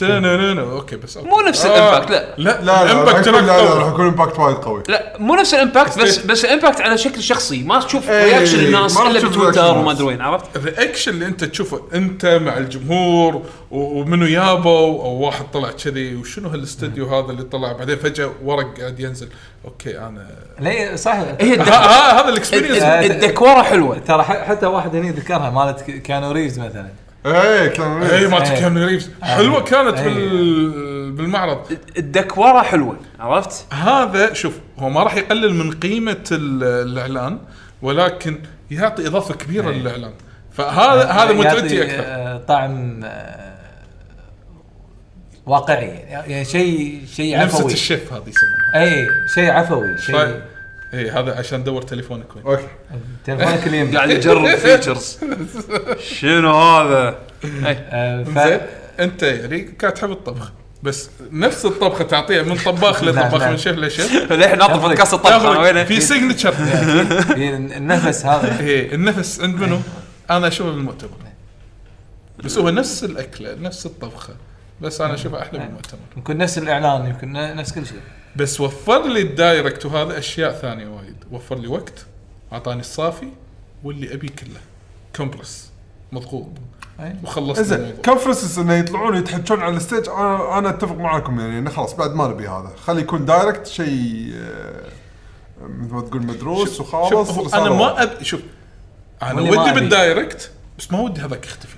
okay 0.03 0.97
بس 0.97 1.17
okay. 1.17 1.29
مو 1.29 1.41
نفس 1.41 1.67
ال 1.67 1.72
impact، 1.72 2.11
لا. 2.11 2.35
لا 2.39 2.51
لا 2.61 2.63
لا 2.65 2.73
راح 2.73 2.81
ال 2.91 2.96
impact 2.96 3.27
يكون- 3.27 3.47
لا 3.47 3.75
لا 3.81 3.89
يكون 3.89 4.07
impact 4.07 4.39
وايد 4.39 4.57
قوي. 4.57 4.83
لا 4.89 5.17
مو 5.19 5.35
نفس 5.35 5.55
ال 5.55 5.61
impact 5.61 5.99
بس 5.99 6.19
بس 6.19 6.45
ال 6.45 6.50
impact 6.50 6.81
على 6.81 6.99
شكل 6.99 7.23
شخصي. 7.23 7.63
ما 7.63 7.81
تشوف 7.81 8.11
إيه، 8.11 8.25
reaction 8.25 8.59
الناس 8.61 8.97
ما 8.97 9.01
راح 9.03 9.11
إلا 9.11 9.29
بتويتر 9.29 9.61
وما 9.71 9.81
الناس. 9.81 9.95
أدري 9.95 10.07
وين 10.07 10.21
عرفت؟ 10.21 10.57
ال 10.57 10.63
reaction 10.63 11.11
اللي 11.13 11.27
أنت 11.27 11.45
تشوفه 11.45 11.81
أنت 11.95 12.27
مع 12.27 12.57
الجمهور 12.57 13.43
ومنو 13.71 14.27
يابوا 14.27 15.03
أو 15.05 15.13
واحد 15.13 15.45
طلع 15.53 15.71
كذي 15.71 16.17
وشنو 16.17 16.49
هالاستوديو 16.49 17.07
هذا 17.07 17.31
اللي 17.33 17.43
طلع 17.43 17.73
بعدين 17.73 17.97
فجأة 17.97 18.31
ورق 18.45 18.79
قاعد 18.81 19.01
ينزل. 19.01 19.29
okay 19.65 19.99
أنا 19.99 20.27
ليه 20.61 20.97
صح 20.97 21.15
هي 21.41 21.57
هذا 21.61 22.29
ال 22.29 22.34
experience 22.34 22.83
الد- 22.83 23.11
الدكوره 23.25 23.63
حلوة. 23.63 23.99
ترى 23.99 24.23
حتى 24.23 24.67
واحد 24.67 24.97
هني 24.97 25.11
ذكرها 25.11 25.51
مالت 25.51 25.91
Keanu 25.91 26.31
Reeves 26.33 26.59
مثلا. 26.59 26.89
إيه 27.29 27.69
كان 27.69 28.03
اي 28.03 28.27
ما 28.27 28.51
إيه. 28.53 28.61
Keanu 28.61 28.85
Reeves 28.85 29.11
حلوة 29.23 29.63
كانت 29.63 29.99
إيه. 29.99 30.05
بال 30.05 31.13
بالمعرض 31.13 31.59
الدكوره 31.99 32.63
حلوة 32.63 32.97
عرفت؟ 33.21 33.67
هذا 33.75 34.33
شوف 34.33 34.55
هو 34.79 34.89
ما 34.91 35.03
راح 35.03 35.15
يقلل 35.17 35.55
من 35.55 35.71
قيمة 35.71 36.25
ال- 36.33 36.65
الإعلان 36.89 37.39
ولكن 37.83 38.41
يعطي 38.71 39.07
إضافة 39.07 39.35
كبيرة 39.35 39.71
إيه. 39.71 39.77
للإعلان 39.77 40.13
فهذا 40.53 41.05
هذا 41.11 41.33
متعتي 41.33 41.83
أكثر 41.83 42.03
آه، 42.07 42.39
طعم 42.49 43.01
آه، 43.05 43.49
واقعي 45.47 45.87
يعني 45.89 46.45
شيء 46.45 47.03
شيء 47.15 47.37
لمسة 47.43 47.57
عفوي 47.59 47.73
الشيف 47.73 48.13
هذه 48.13 48.23
يسمونها 48.29 48.85
اي 48.85 49.07
شيء 49.35 49.51
عفوي. 49.51 49.99
شيء 49.99 50.41
اي 50.95 51.11
هذا 51.11 51.39
عشان 51.39 51.65
دور 51.65 51.83
تليفونك 51.83 52.37
وين. 52.37 52.45
okay. 52.47 52.69
تلفونك 53.25 53.67
اللي. 53.67 53.85
قاعد 53.97 54.11
يجرب 54.11 54.47
features 54.57 55.19
شنو 56.01 56.55
هذا؟ 56.55 57.19
آه، 57.65 58.23
ف 58.23 58.39
زين 58.39 58.61
أنت 59.01 59.23
يعني 59.23 59.75
قاعد 59.81 59.95
تحب 59.95 60.11
الطبخ. 60.11 60.53
بس 60.83 61.11
نفس 61.31 61.67
الطبخة 61.67 62.05
تعطيها 62.05 62.43
من 62.43 62.57
طباخ 62.57 63.05
لطباخ. 63.05 63.43
من 63.43 63.57
شيف 63.57 63.79
لشيف. 63.79 64.13
للحين 64.33 64.59
ناطر 64.59 64.77
بودكاست 64.77 65.15
الطبخ 65.15 65.45
وينه؟ 65.45 65.85
في 65.85 66.01
signature 66.01 66.53
في 66.53 67.57
النفس 67.77 68.27
هذا. 68.27 68.61
إيه 68.61 68.95
النفس 68.95 69.41
عند 69.41 69.55
منو؟ 69.55 69.79
أنا 70.31 70.49
أشوفه 70.49 70.71
بالمؤتمر. 70.71 71.11
بس 72.45 72.59
هو 72.59 72.71
نفس 72.71 73.05
الأكلة 73.05 73.55
نفس 73.55 73.87
الطبخة. 73.87 74.35
بس 74.81 75.01
أنا 75.01 75.15
اشوفه 75.15 75.43
أحلى 75.43 75.59
بالمؤتمر 75.59 76.01
يمكن 76.17 76.39
نفس 76.39 76.59
الإعلان 76.59 77.07
يمكن 77.07 77.33
نفس 77.33 77.73
كل 77.73 77.87
شيء. 77.87 78.01
بس 78.37 78.61
وفر 78.61 79.09
لي 79.09 79.21
ال 79.21 79.30
direct 79.30 79.87
وهذا 79.87 80.19
أشياء 80.19 80.53
ثانية 80.53 80.87
وايد. 80.87 81.25
وفر 81.31 81.59
لي 81.59 81.69
وقت 81.69 82.07
أعطاني 82.53 82.81
الصافي 82.81 83.29
واللي 83.85 84.15
أبي 84.15 84.29
كله. 84.29 84.61
compress 85.17 85.71
مضغوط. 86.13 86.49
أي. 87.01 87.17
وخلصنا 87.25 87.65
زين 87.65 87.95
conferences 88.05 88.59
إنه 88.59 88.75
يطلعون 88.75 89.17
يتحكون 89.17 89.61
على 89.61 89.77
ال 89.77 89.82
stage 89.82 90.09
أنا 90.09 90.59
أنا 90.59 90.69
أتفق 90.71 90.97
معاكم 90.97 91.41
يعني 91.41 91.59
إنه 91.59 91.71
خلاص 91.71 91.95
بعد 91.95 92.15
ما 92.15 92.29
نبي 92.29 92.49
هذا. 92.49 92.73
خلي 92.87 93.01
يكون 93.01 93.25
direct 93.25 93.67
شيء 93.67 94.33
آه، 94.35 94.83
مثل 95.63 95.95
ما 95.95 96.01
تقول 96.01 96.23
مدروس 96.23 96.81
وخلاص 96.81 97.11
شوف 97.11 97.55
أنا. 97.55 97.71
ما 97.71 98.03
أب... 98.03 98.23
شوف 98.23 98.41
أنا 99.23 99.41
ودي. 99.41 99.73
بال 99.73 99.92
direct 99.92 100.51
بس 100.79 100.93
ما 100.93 101.01
ودي 101.01 101.21
هذاك 101.21 101.47
يختفي. 101.47 101.77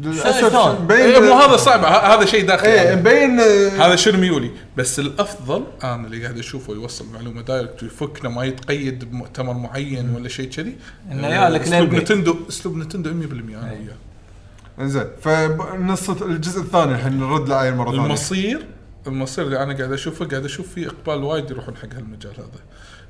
للاسف؟ 0.00 0.80
مبين 0.80 0.96
إيه 0.96 1.20
مو 1.20 1.32
هذا 1.32 1.56
صعب 1.56 1.84
هذا 1.84 2.24
شيء 2.24 2.46
داخلي 2.46 2.72
إيه. 2.72 2.96
مبين 2.96 3.40
هذا 3.80 3.96
شنو 3.96 4.18
ميولي 4.18 4.50
بس 4.76 4.98
الأفضل 4.98 5.64
أنا 5.84 6.06
اللي 6.06 6.22
قاعد 6.22 6.38
أشوفه 6.38 6.74
يوصل 6.74 7.06
معلومة 7.12 7.42
direct 7.42 7.82
ويفكنا 7.82 8.28
ما 8.30 8.44
يتقيد 8.44 9.10
بمؤتمر 9.10 9.54
معين 9.54 10.14
ولا 10.14 10.28
شيء 10.28 10.50
كذي 10.50 10.76
إنه 11.12 11.26
آه، 11.26 11.44
يالك 11.44 11.60
أسلوب. 11.60 11.94
Nintendo 11.94 12.36
أسلوب 12.48 12.76
Nintendo 12.76 13.10
100% 13.10 13.14
أنا 13.32 13.70
أي. 13.70 13.78
وياه 13.78 14.88
زين 14.88 15.06
فنص 15.22 16.10
الجزء 16.10 16.60
الثاني 16.60 16.94
الحين 16.94 17.20
نرد 17.20 17.48
له 17.48 17.70
مرة 17.70 17.90
ثانية 17.90 18.06
المصير 18.06 18.66
المصير 19.06 19.44
اللي 19.44 19.62
أنا 19.62 19.76
قاعد 19.76 19.92
أشوفه 19.92 20.26
قاعد 20.26 20.44
أشوف 20.44 20.74
فيه 20.74 20.86
إقبال 20.86 21.22
وايد 21.22 21.50
يروحون 21.50 21.76
حق 21.76 21.94
هالمجال 21.94 22.32
هذا 22.32 22.60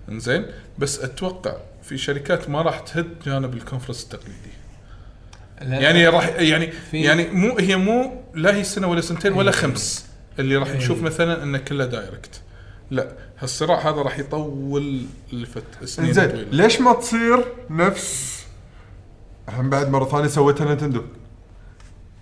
إنزين 0.09 0.47
بس 0.79 0.99
أتوقع 0.99 1.57
في 1.83 1.99
شركات 1.99 2.51
ما 2.51 2.63
راح 2.63 2.81
تهد 2.81 3.09
جانب 3.27 3.55
ال 3.55 3.59
conference 3.59 4.03
التقليدي 4.03 4.59
يعني 5.63 6.09
راح 6.09 6.29
يعني 6.29 6.73
يعني 6.93 7.29
مو 7.31 7.57
هي 7.59 7.77
مو 7.77 8.13
لا 8.35 8.55
هي 8.57 8.65
سنة 8.65 8.87
ولا 8.87 9.01
سنتين 9.01 9.33
ولا 9.33 9.51
خمس 9.51 10.07
اللي 10.39 10.57
راح 10.57 10.69
نشوف 10.69 11.03
مثلا 11.03 11.43
انه 11.43 11.59
كله 11.59 11.85
direct 11.87 12.41
لا 12.91 13.09
هالصراع 13.39 13.79
هذا 13.91 14.03
راح 14.03 14.19
يطول 14.19 15.03
لفترة 15.33 15.85
سنين 15.85 16.13
زين 16.13 16.31
طويله 16.31 16.49
ليش 16.51 16.81
ما 16.81 16.93
تصير 16.93 17.45
نفس 17.71 18.39
الحين 19.49 19.71
بعد 19.71 19.89
مرة 19.91 20.05
ثانية 20.05 20.27
سويتها 20.29 20.75
نتندو. 20.75 21.03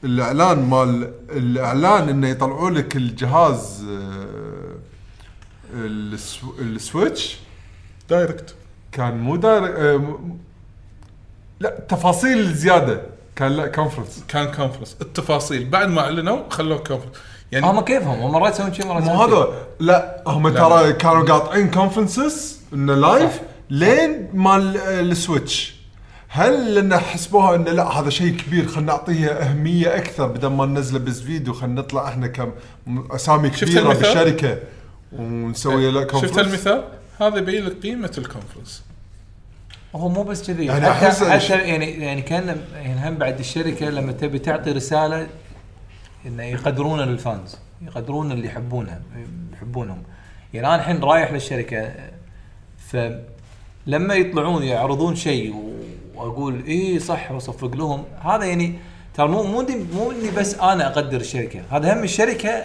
الإعلان 0.05 0.59
مال 0.63 1.13
الإعلان 1.31 2.09
انه 2.09 2.29
يطلعوا 2.29 2.71
لك 2.71 2.97
الجهاز 2.97 3.85
آه، 3.91 4.77
السو- 5.75 6.59
السويتش. 6.61 7.39
دايركت 8.11 8.55
كان 8.93 9.19
مو 9.19 9.37
داير 9.37 9.65
آه، 9.65 10.19
لا 11.61 11.81
تفاصيل 11.89 12.55
زيادة. 12.55 13.03
كان 13.37 13.53
لا 13.53 13.67
conference 13.67 14.25
كان 14.29 14.53
conference 14.53 14.97
التفاصيل. 15.01 15.69
بعد 15.69 15.89
ما 15.89 16.01
أعلنوا 16.01 16.51
خلوه 16.51 16.79
conference 16.79 17.15
يعني 17.53 17.67
هم 17.67 17.81
كيفهم؟ 17.81 18.21
هم 18.21 18.33
مرات 18.33 18.55
يسوون 18.55 18.75
شيء 18.75 18.87
مرات 18.87 19.03
مو 19.03 19.13
يسوون 19.13 19.29
شيء. 19.29 19.37
هذا 19.39 19.49
لا 19.81 20.23
هم 20.27 20.49
لا. 20.49 20.61
ترى 20.61 20.93
كانوا 20.93 21.25
قاطعين 21.25 21.71
conferences 21.71 22.61
إنه 22.73 22.95
live 22.95 23.41
لين 23.71 24.29
مال 24.35 24.77
السويتش 24.77 25.77
هل 26.29 26.75
لأن 26.75 26.99
حسبوها 26.99 27.55
انه 27.55 27.71
لا 27.71 28.01
هذا 28.01 28.11
شيء 28.11 28.37
كبير 28.37 28.67
خلينا 28.69 28.93
نعطيه 28.93 29.29
أهمية 29.29 29.97
أكثر 29.97 30.27
بدل 30.27 30.49
ما 30.49 30.67
ننزله 30.67 30.99
بس 30.99 31.21
فيديو 31.21 31.53
خلينا 31.55 31.81
نطلع 31.81 32.09
إحنا 32.09 32.27
كاسامي 32.27 33.53
شفت 33.53 33.65
كبيرة 33.65 33.83
المثال؟ 33.83 34.03
بالشركة 34.03 34.59
ونسوي 35.13 35.91
له 35.91 36.05
conference 36.05 36.31
شفت 36.31 36.39
المثال؟ 36.39 36.85
هذا 37.21 37.39
يبين 37.39 37.65
لك 37.65 37.83
قيمة 37.83 38.13
ال 38.19 38.25
conference 38.25 38.83
هو 39.97 40.09
مو 40.09 40.23
بس 40.23 40.47
كذي. 40.47 40.67
يعني 40.67 40.91
أحس 40.91 41.25
حتى, 41.25 41.55
يعني 41.69 41.91
يعني 41.91 42.23
كأن 42.23 42.61
يعني 42.75 43.09
هم 43.09 43.15
بعد 43.15 43.39
الشركة 43.39 43.87
لما 43.91 44.13
تبي 44.13 44.39
تعطي 44.39 44.73
رسالة 44.73 45.27
إنه 46.27 46.43
يقدرون 46.43 47.01
ال 47.01 47.12
fans 47.12 47.57
يقدرون 47.83 48.33
اللي 48.33 48.47
يحبونها 48.47 49.01
يحبونهم. 49.53 50.03
يعني 50.55 50.67
أنا 50.67 50.75
الحين 50.77 51.01
رايح 51.01 51.33
للشركة 51.33 51.93
فلما 52.87 54.15
يطلعون 54.15 54.63
يعرضون 54.63 55.17
شيء 55.17 55.55
وأقول 56.15 56.65
اي 56.69 56.99
صح 56.99 57.33
وأصفق 57.33 57.77
لهم 57.77 58.05
هذا 58.25 58.45
يعني 58.45 58.75
ترى 59.15 59.29
مو 59.29 59.43
مو 59.43 59.67
مو 59.95 60.11
إني 60.11 60.31
بس 60.37 60.55
أنا 60.55 60.87
أقدر 60.87 61.21
الشركة 61.21 61.61
هذا 61.71 61.95
هم 61.95 62.03
الشركة 62.03 62.65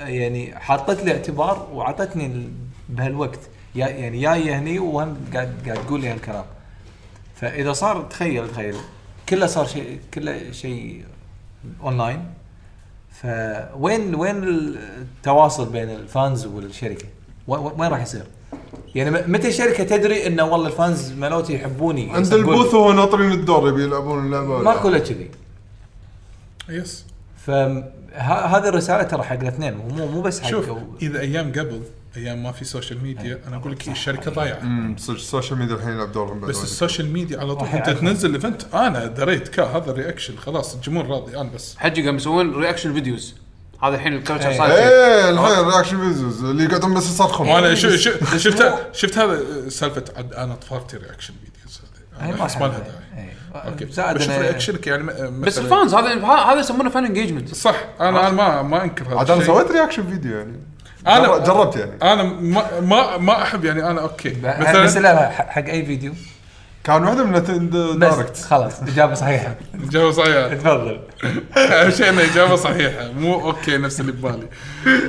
يعني 0.00 0.54
حاطت 0.56 1.04
لي 1.04 1.12
اعتبار 1.12 1.68
وعطتني 1.72 2.26
ال- 2.26 2.48
بهالوقت. 2.88 3.38
يعني 3.74 4.20
جاية 4.20 4.58
هني 4.58 4.78
وهم 4.78 5.16
قاعد 5.34 5.54
قاعد 5.66 5.86
تقول 5.86 6.00
لي 6.00 6.08
هالكلام. 6.08 6.44
فإذا 7.40 7.72
صار 7.72 8.02
تخيل 8.02 8.50
تخيل 8.50 8.74
كله 9.28 9.46
صار 9.46 9.66
شيء 9.66 10.00
كله 10.14 10.52
شيء 10.52 11.04
اونلاين 11.82 12.24
فوين 13.10 14.14
وين 14.14 14.44
التواصل 14.44 15.72
بين 15.72 15.90
ال 15.90 16.01
fans 16.01 16.46
والشركة؟ 16.46 17.06
وين 17.46 17.90
راح 17.90 18.02
يصير؟ 18.02 18.24
يعني 18.94 19.10
متى 19.10 19.48
الشركة 19.48 19.84
تدري 19.84 20.26
انه 20.26 20.44
والله 20.44 20.66
ال 20.66 20.75
fans 20.75 21.12
مالوتي 21.12 21.54
يحبوني؟ 21.54 22.12
عند 22.12 22.34
ال 22.34 22.41
booth 22.41 22.74
وهو 22.74 22.92
ناطرين 22.92 23.32
الدور 23.32 23.68
يبي 23.68 23.82
يلعبون 23.82 24.26
اللعبة 24.26 24.62
ماكو 24.62 24.88
إلا 24.88 24.98
كذي. 24.98 25.30
yes. 26.68 27.06
فهذه 27.46 28.68
الرسالة 28.68 29.02
ترى 29.02 29.22
حق 29.22 29.40
الاثنين 29.40 29.74
مو 29.74 30.06
مو 30.06 30.22
بس 30.22 30.40
حق 30.40 30.50
شوف 30.50 30.70
إذا 31.02 31.20
أيام 31.20 31.52
قبل 31.52 31.82
أيام 32.16 32.42
ما 32.42 32.52
في 32.52 32.64
سوشيال 32.64 33.02
ميديا 33.02 33.40
أنا 33.48 33.56
أقول 33.56 33.72
لك 33.72 33.88
هي 33.88 33.92
الشركة 33.92 34.30
ضايعة. 34.30 34.58
امم 34.60 34.96
صدق 34.96 35.14
ال 35.14 35.20
social 35.20 35.58
media 35.58 35.74
الحين 35.74 35.90
يلعب 35.90 36.12
دورهم 36.12 36.40
بس. 36.40 36.62
ال 36.62 36.69
social 36.69 37.12
media 37.12 37.40
على 37.40 37.54
طول 37.54 37.68
أنت. 37.68 37.90
تنزل 37.90 38.34
event 38.34 38.74
أنا 38.74 39.06
دريت 39.06 39.48
كا 39.48 39.62
هذا 39.64 39.90
ال 39.90 39.95
reaction 39.95 40.36
خلاص 40.36 40.74
الجمهور 40.74 41.06
راضي 41.06 41.36
أنا 41.40 41.50
بس. 41.54 41.76
حجي 41.78 42.06
قام 42.06 42.16
يسوون 42.16 42.54
reaction 42.54 42.92
videos 42.94 43.34
هذا 43.82 43.94
الحين 43.94 44.12
ال 44.12 44.16
culture 44.16 44.48
إيه. 44.50 44.58
صار 44.58 44.68
شيء. 44.68 44.76
إيه 44.78 45.30
الحين 45.30 45.64
reaction 45.66 45.98
videos 46.12 46.44
اللي 46.44 46.64
يقعدون 46.64 46.94
بس 46.94 47.06
يصرخون 47.10 47.48
وأنا 47.48 47.72
بس- 47.72 47.84
بس 47.86 48.36
شفت 48.36 48.72
شفت 48.92 49.18
هذا 49.18 49.68
سالفة 49.68 50.04
عد 50.16 50.32
أنا 50.34 50.54
طفرتي 50.54 50.96
reaction 50.96 51.34
videos 51.44 51.80
هذه 52.18 52.30
ما 52.60 52.66
أنا 52.66 52.72
لها. 52.72 52.78
داعي. 52.78 53.24
إيه. 53.24 53.34
okay. 53.54 53.86
زائد 53.92 54.16
بشوف 54.16 54.38
رياكشنك 54.38 54.86
يعني 54.86 55.02
بس 55.40 55.58
ال 55.58 55.65
fans 55.65 55.94
هذا 55.94 56.24
هذا 56.26 56.60
يسمونه 56.60 56.90
fan 56.90 57.04
engagement 57.04 57.54
صح. 57.54 57.84
أنا 58.00 58.08
أنا 58.20 58.30
ما 58.30 58.62
ما 58.62 58.84
أنكر 58.84 59.04
هذا 59.08 59.16
عاد 59.18 59.30
أنا. 59.30 59.44
سويت 59.44 59.70
reaction 59.70 60.06
video 60.10 60.36
يعني. 60.38 60.56
أنا- 61.06 61.08
جر- 61.10 61.44
جربت 61.44 61.76
يعني. 61.76 61.92
أنا 62.02 62.22
ما 62.22 62.80
ما 62.80 63.16
ما 63.16 63.42
أحب 63.42 63.64
يعني 63.64 63.90
أنا 63.90 64.00
okay. 64.00 64.30
بس 64.30 64.74
مثلا 64.74 65.02
لا 65.02 65.30
حق 65.30 65.48
حق 65.48 65.64
أي 65.64 65.86
فيديو. 65.86 66.12
كان 66.84 67.04
واحدة 67.04 67.24
من 67.24 67.32
نتندو 67.32 67.92
بس 67.92 67.96
دايركت 68.14 68.36
خلاص 68.36 68.82
إجابة 68.82 69.14
صحيحة. 69.14 69.54
إجابة 69.74 70.10
صحيحة. 70.10 70.48
تفضل. 70.54 71.00
أهم 71.56 71.90
شيء 71.90 72.08
إنه 72.08 72.22
إجابة 72.24 72.56
صحيحة 72.56 73.12
مو 73.12 73.34
okay 73.50 73.76
نفس 73.76 74.00
اللي 74.00 74.12
ببالي. 74.12 74.48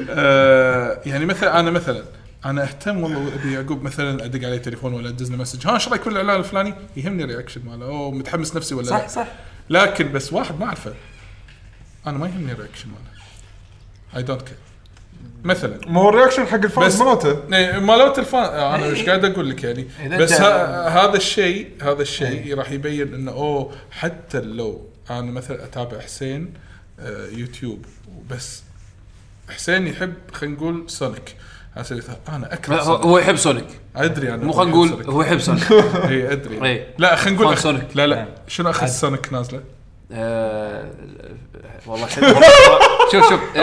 آه 0.09 0.99
يعني 1.05 1.25
مثلا 1.25 1.59
أنا 1.59 1.71
مثلا 1.71 2.03
أنا 2.45 2.63
أهتم 2.63 3.03
والله 3.03 3.31
أبي 3.35 3.53
يعقوب 3.53 3.83
مثلا 3.83 4.25
أدق 4.25 4.47
عليه 4.47 4.57
تليفون 4.57 4.93
ولا 4.93 5.09
ادز 5.09 5.31
له 5.31 5.37
مسج. 5.37 5.67
ها 5.67 5.73
إيش 5.73 5.87
رأيك 5.87 6.05
بالاعلان 6.05 6.35
الفلاني؟ 6.39 6.73
يهمني 6.97 7.23
ال 7.23 7.27
reaction 7.27 7.61
ماله 7.65 7.85
اوه 7.85 8.11
متحمس 8.11 8.55
نفسي 8.55 8.75
ولا 8.75 8.85
صح 8.85 8.97
لا. 9.01 9.07
صح 9.07 9.27
لكن 9.69 10.11
بس 10.11 10.33
واحد 10.33 10.59
ما 10.59 10.65
أعرفه. 10.65 10.93
أنا 12.07 12.17
ما 12.17 12.27
يهمني 12.27 12.51
ال 12.51 12.55
reaction 12.55 12.87
ماله. 12.89 13.21
I 14.17 14.23
don't 14.23 14.41
care 14.41 14.57
مثلا. 15.43 15.77
ما 15.87 16.01
هو 16.01 16.09
ال 16.09 16.13
reaction 16.13 16.47
حق 16.47 16.55
ال 16.63 16.71
fans 16.71 17.01
مالته. 17.01 17.39
إيه، 17.53 17.79
مالوت 17.79 18.19
ال 18.19 18.25
fan 18.25 18.43
أنا 18.43 18.85
إيش 18.85 19.05
قاعد 19.05 19.25
أقول 19.25 19.49
لك 19.49 19.63
يعني؟ 19.63 19.87
بس 20.17 20.33
هذا 20.41 21.13
الشيء 21.15 21.69
هذا 21.81 22.01
الشيء 22.01 22.57
راح 22.57 22.71
يبين 22.71 23.13
إنه 23.13 23.31
أوه 23.31 23.71
حتى 23.91 24.41
لو 24.41 24.81
أنا 25.09 25.31
مثلا 25.31 25.63
أتابع 25.63 25.99
حسين 25.99 26.53
آه، 26.99 27.27
يوتيوب 27.27 27.85
بس 28.29 28.63
حسين 29.49 29.87
يحب 29.87 30.13
خلينا 30.33 30.55
نقول 30.55 30.83
سونيك. 30.87 31.35
على 31.75 31.83
سبيل 31.85 31.97
المثال 32.03 32.17
أنا 32.29 32.53
أكره 32.53 32.75
هو- 32.75 32.83
سونيك. 32.85 33.01
هو 33.05 33.17
يحب 33.17 33.35
سونيك. 33.35 33.67
أدري 33.95 34.33
أنا 34.33 34.43
مو 34.43 34.51
خلينا 34.51 34.71
نقول 34.71 35.03
هو 35.09 35.21
يحب 35.21 35.39
سونيك. 35.39 35.71
اي 36.09 36.31
أدري. 36.31 36.65
إيه. 36.65 36.87
لا 36.97 37.15
خلينا 37.15 37.41
نقول. 37.41 37.79
لا 37.95 38.03
إيه. 38.03 38.09
لا 38.09 38.27
شنو 38.47 38.69
أخذ 38.69 38.81
عاد. 38.81 38.89
سونيك 38.89 39.33
نازلة؟ 39.33 39.61
والله. 41.85 42.07
شوف 43.11 43.29
شوف 43.29 43.57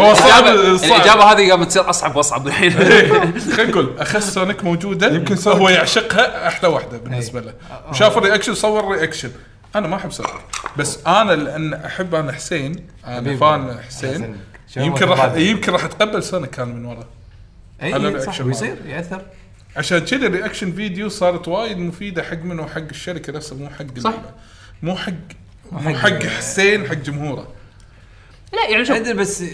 الاجابه 0.84 1.24
هذه 1.24 1.50
قامت 1.50 1.66
تصير 1.68 1.90
أصعب 1.90 2.16
وأصعب 2.16 2.46
الحين. 2.46 2.70
خلينا 2.70 3.70
نقول 3.70 3.98
أخذ 3.98 4.20
سونيك 4.20 4.64
موجودة 4.64 5.06
يمكن 5.14 5.36
هو 5.50 5.68
يعشقها 5.68 6.48
أحلى 6.48 6.68
واحدة 6.68 6.98
بالنسبة 6.98 7.40
له. 7.40 7.54
وشاف 7.90 8.18
ال 8.18 8.22
reaction 8.22 8.54
صور 8.54 8.80
ال 8.94 8.98
reaction 8.98 9.30
أنا 9.76 9.88
ما 9.88 9.96
أحب 9.96 10.12
سونيك. 10.12 10.32
بس 10.76 10.98
أنا 11.06 11.32
لأن 11.32 11.74
أحب 11.74 12.14
أنا 12.14 12.32
حسين 12.32 12.86
أنا. 13.06 13.36
fan 13.36 13.78
حسين. 13.88 14.36
يمكن 14.76 15.06
راح. 15.08 15.32
يمكن 15.34 15.72
راح 15.72 15.84
اتقبل 15.84 16.22
سونيك 16.22 16.50
كان 16.50 16.68
من 16.68 16.84
ورا. 16.84 17.04
اي 17.82 17.92
على 17.92 18.08
إي، 18.08 18.12
صح 18.12 18.16
ال 18.18 18.21
reaction 18.21 18.46
ويصير 18.46 18.76
يأثر. 18.86 19.22
عشان 19.76 19.98
كذا 19.98 20.26
ال 20.26 20.31
reaction 20.31 20.72
video 20.72 21.08
صارت 21.08 21.48
وايد 21.48 21.78
مفيدة 21.78 22.22
حق 22.22 22.36
منه 22.42 22.66
حق 22.66 22.78
الشركة 22.90 23.32
نفسها 23.32 23.58
مو 23.58 23.68
حق 23.78 23.98
صح. 23.98 24.12
مو 24.82 24.96
حق 24.96 25.12
مو 25.72 25.78
حق- 25.80 25.94
حق 25.96 26.22
حسين 26.22 26.88
حق 26.88 26.94
جمهوره. 26.94 27.48
لا 28.52 28.68
يعني 28.70 28.84
شوف 28.84 28.96
ادري 28.96 29.14
بس 29.14 29.44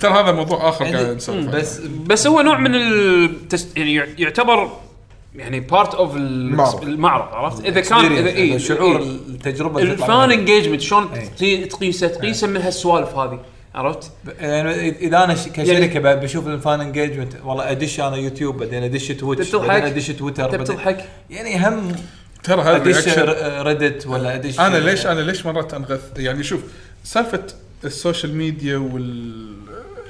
ترى 0.00 0.12
هذا 0.12 0.32
موضوع 0.32 0.68
آخر 0.68 0.84
قاعد. 0.84 1.16
نسولف. 1.16 1.46
بس 1.54 1.78
بس 2.06 2.26
هو 2.26 2.40
نوع 2.40 2.58
من 2.58 2.74
التس... 2.74 3.66
يعني 3.76 3.94
يع- 3.94 4.06
يعتبر 4.18 4.70
يعني 5.36 5.60
part 5.60 5.94
of 5.94 6.16
المعرض. 6.16 6.82
المعرض 6.82 7.34
عرفت 7.34 7.64
إذا 7.64 7.80
كان 7.80 8.12
اذا 8.12 8.28
اي 8.28 8.58
شعور 8.58 9.00
التجربة 9.02 9.80
اللي 9.80 9.94
تطلع 9.94 10.24
ال 10.24 10.27
fan. 10.27 10.38
engagement 10.38 10.80
شلون 10.80 11.08
إي. 11.14 11.28
تقي- 11.38 11.64
تقيسه 11.64 12.06
تقيسه 12.08 12.46
من 12.46 12.56
هالسوالف 12.60 13.14
هذه 13.14 13.40
عرفت؟ 13.74 14.10
يعني 14.40 14.88
إذا 14.98 15.24
أنا 15.24 15.34
ش- 15.34 15.48
كشركة 15.48 16.00
ب- 16.00 16.20
بشوف 16.20 16.46
ال 16.46 16.54
fan 16.54 16.80
engagement 16.80 17.32
والله 17.44 17.70
أدش 17.70 18.00
أنا 18.00 18.16
يوتيوب 18.16 18.56
بعدين 18.58 18.82
أدش 18.82 19.08
تويتش. 19.08 19.56
بعدين 19.56 19.84
أدش 19.84 20.06
تويتر 20.08 20.56
بتضحك 20.56 21.04
يعني 21.30 21.68
هم 21.68 21.96
ترى 22.42 22.62
هذا 22.62 22.76
أدش 22.76 23.08
ريدت 23.66 24.06
ولا 24.06 24.34
أدش 24.34 24.60
أنا 24.60 24.76
ليش 24.76 25.06
أنا 25.06 25.20
ليش 25.20 25.46
مرات 25.46 25.74
أنغث 25.74 26.00
يعني 26.16 26.42
شوف 26.44 26.60
سالفة 27.04 27.42
ال 27.84 27.91
social 27.91 28.34
media 28.34 28.76
وال 28.76 29.54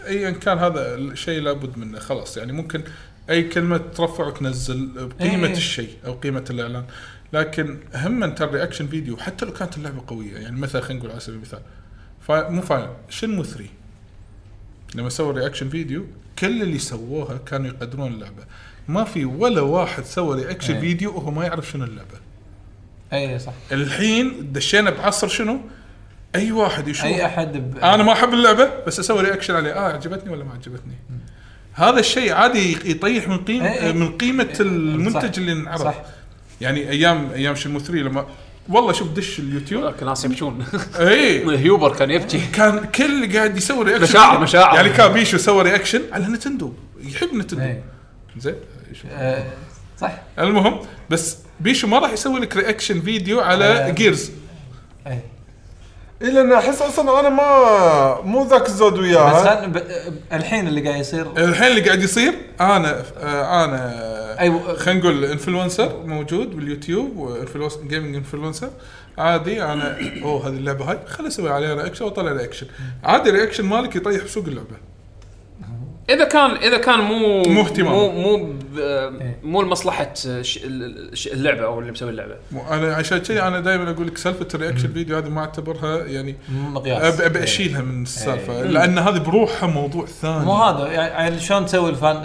ايا 0.07 0.31
كان 0.31 0.59
هذا 0.59 0.95
الشيء 0.95 1.41
لابد 1.41 1.79
منه 1.79 1.99
خلاص. 1.99 2.37
يعني 2.37 2.53
ممكن 2.53 2.83
أي 3.31 3.43
كلمة 3.43 3.77
ترفع 3.77 4.27
وتنزل 4.27 4.87
بقيمة 5.09 5.47
إيه. 5.49 5.53
الشيء 5.57 5.91
أو 6.07 6.13
قيمة 6.13 6.45
الإعلان. 6.51 6.85
لكن 7.33 7.79
هم 7.95 8.23
انت 8.25 8.43
ال 8.43 8.48
reaction 8.48 8.87
video 8.87 9.17
حتى 9.17 9.45
لو 9.47 9.53
كانت 9.53 9.77
اللعبة 9.77 10.03
قوية 10.07 10.33
يعني 10.39 10.61
مثلا 10.61 10.83
خلينا 10.83 10.99
نقول 10.99 11.11
على 11.11 11.21
سبيل 11.21 11.37
المثال. 11.37 11.61
فا- 12.21 12.49
مو 12.49 12.63
فاهم 12.63 12.91
شنمو 13.09 13.45
3 13.45 13.65
لما 14.95 15.09
سووا 15.09 15.33
reaction 15.33 15.69
video 15.69 16.07
كل 16.39 16.63
اللي 16.63 16.79
سووها 16.79 17.37
كانوا 17.47 17.67
يقدرون 17.67 18.13
اللعبة. 18.15 18.45
ما 18.89 19.05
في 19.05 19.25
ولا 19.25 19.61
واحد 19.61 20.05
سوى 20.05 20.43
reaction 20.45 20.75
إيه. 20.75 20.81
فيديو 20.81 21.11
وهو 21.17 21.31
ما 21.31 21.45
يعرف 21.45 21.71
شنو 21.71 21.85
اللعبة. 21.85 22.19
اي 23.13 23.39
صح. 23.39 23.53
الحين 23.73 24.53
دشينا 24.53 24.91
بعصر 24.91 25.29
شنو؟ 25.29 25.61
أي 26.35 26.53
واحد 26.53 26.89
يشوف. 26.89 27.05
أي 27.05 27.27
أحد 27.27 27.57
ب... 27.57 27.79
أنا 27.79 28.03
ما 28.03 28.13
أحب 28.13 28.35
اللعبة 28.35 28.71
بس 28.87 29.01
أسوي 29.01 29.21
reaction 29.23 29.55
عليه. 29.55 29.73
آه 29.73 29.93
عجبتني 29.93 30.33
ولا 30.33 30.45
ما 30.45 30.53
عجبتني؟ 30.53 30.95
هذا 31.73 32.01
الشيء 32.01 32.33
عادي 32.33 32.91
يطيح 32.91 33.29
من 33.29 33.39
قيمه 33.39 33.69
إيه، 33.73 33.87
إيه. 33.87 33.93
من 33.93 34.17
قيمة 34.19 34.55
المنتج 34.61 35.33
صح. 35.33 35.39
اللي 35.39 35.53
انعرض. 35.53 35.85
صح. 35.85 35.95
يعني 36.61 36.91
أيام 36.91 37.31
أيام 37.31 37.55
شنمو 37.55 37.79
3 37.79 37.95
لما 37.95 38.27
والله 38.69 38.93
شوف 38.93 39.09
دش 39.09 39.39
اليوتيوب. 39.39 39.91
كان 39.95 40.07
ناس 40.09 40.25
يبكون 40.25 40.67
اي 40.99 41.59
هيوبر 41.59 41.97
كان 41.97 42.11
يبكي. 42.11 42.41
كان 42.53 42.85
كل 42.85 43.33
قاعد 43.37 43.57
يسوي 43.57 43.85
reaction 43.85 44.05
مشاعر- 44.05 44.41
مشاعر. 44.41 44.75
يعني 44.77 44.89
كان 44.89 45.13
بيشو 45.13 45.39
سوى 45.39 45.63
reaction 45.63 46.01
على 46.13 46.27
نتندو. 46.27 46.73
يحب 47.01 47.35
نتندو. 47.35 47.63
إيه. 47.65 47.83
زين. 48.39 48.55
آه، 49.11 49.45
صح. 50.01 50.13
المهم 50.39 50.81
بس 51.11 51.37
بيشو 51.61 51.87
ما 51.87 51.99
راح 51.99 52.13
يسوي 52.13 52.41
لك 52.41 52.57
reaction 52.57 53.01
video 53.01 53.41
على 53.41 53.65
آه. 53.65 53.91
جيرز 53.91 54.31
اي 55.07 55.21
اي 56.23 56.31
لأن 56.31 56.53
أحس 56.53 56.83
أصلا 56.83 57.21
أنا 57.21 57.29
ما 57.29 58.21
مو 58.21 58.45
ذاك 58.45 58.67
الزود 58.67 58.93
بس 58.93 58.99
وياها 58.99 59.65
هل 59.65 59.71
ب... 59.71 59.83
الحين 60.33 60.69
اللي 60.69 60.89
قاعد 60.89 61.01
يصير. 61.01 61.27
الحين 61.39 61.67
اللي 61.71 61.81
قاعد 61.81 62.03
يصير 62.03 62.35
أنا 62.61 63.03
أنا 63.65 64.15
أيوة. 64.41 64.75
خلينا 64.77 65.01
نقول 65.01 65.25
influencer 65.25 66.03
موجود 66.07 66.57
باليوتيوب 66.57 67.39
gaming 67.89 68.17
influencer 68.17 68.71
عادي 69.19 69.63
أنا 69.65 69.99
أوه 70.23 70.49
هذه 70.49 70.53
اللعبة 70.53 70.91
هاي. 70.91 70.99
خليني 71.07 71.29
أسوي 71.29 71.51
عليها 71.51 71.75
reaction 71.75 72.05
وأطلع 72.05 72.33
reaction 72.33 72.67
عادي 73.05 73.31
ال 73.31 73.35
reaction 73.35 73.65
مالك 73.65 73.97
يطيح 73.97 74.25
بسوق 74.25 74.45
اللعبة. 74.45 74.77
إذا 76.11 76.25
كان 76.25 76.51
إذا 76.51 76.79
كان 76.79 76.99
مو 77.01 77.43
مو 77.43 77.61
اهتمام. 77.61 77.93
مو 77.93 78.09
مو 78.13 78.53
ب- 78.75 79.13
مو 79.43 79.63
لمصلحة 79.63 80.15
ش- 80.15 80.59
ال- 80.65 81.11
ش- 81.19 81.27
اللعبة 81.29 81.65
أو 81.65 81.81
اللي 81.81 81.93
مسوي 81.93 82.11
اللعبة. 82.11 82.35
مو- 82.53 82.63
أنا 82.71 82.95
عشان 82.95 83.19
كذي 83.19 83.43
أنا 83.43 83.61
دائما 83.61 83.91
أقول 83.91 84.07
لك 84.07 84.19
سالفة 84.19 84.49
ال 84.55 84.59
reaction 84.59 84.93
video 84.93 85.17
هذه 85.17 85.29
ما 85.29 85.41
أعتبرها 85.41 86.05
يعني 86.07 86.37
مقياس. 86.73 87.21
ابي 87.21 87.39
إيه. 87.39 87.45
أشيلها 87.45 87.83
من 87.83 88.03
السالفة 88.03 88.63
لأن 88.63 88.99
هذه 88.99 89.19
بروحها 89.19 89.67
موضوع 89.69 90.07
ثاني. 90.07 90.45
مو 90.45 90.53
هذا 90.55 90.93
يعني 90.93 91.41
شلون 91.41 91.67
تسوي 91.67 91.91
ال 91.91 91.99
fan 91.99 92.23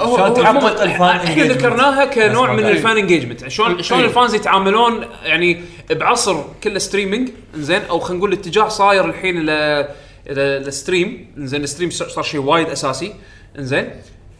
شلون 0.00 0.46
عموما 0.46 0.82
ال 0.82 0.87
fan 0.87 1.02
إحنا 1.16 1.34
engagement. 1.34 1.50
ذكرناها 1.52 2.04
كنوع 2.04 2.52
من 2.52 2.64
ال 2.66 2.74
fan 2.74 2.96
engagement 2.96 3.48
شلون 3.48 3.82
شلون 3.82 4.00
إيه. 4.00 4.08
ال 4.08 4.13
fans 4.13 4.34
يتعاملون 4.34 5.04
يعني 5.24 5.60
بعصر 5.90 6.36
كله 6.64 6.78
streaming 6.78 7.28
زين؟ 7.54 7.80
أو 7.90 7.98
خلينا 7.98 8.18
نقول 8.18 8.32
الاتجاه 8.32 8.68
صاير 8.68 9.04
الحين 9.04 9.46
ل 10.26 10.32
ل- 10.34 10.62
لل 10.62 10.80
stream 10.80 11.34
زين 11.36 11.62
ال 11.62 11.66
stream 11.66 11.90
صار 11.90 12.24
شيء 12.24 12.40
وايد 12.40 12.68
أساسي. 12.68 13.14
زين 13.56 13.90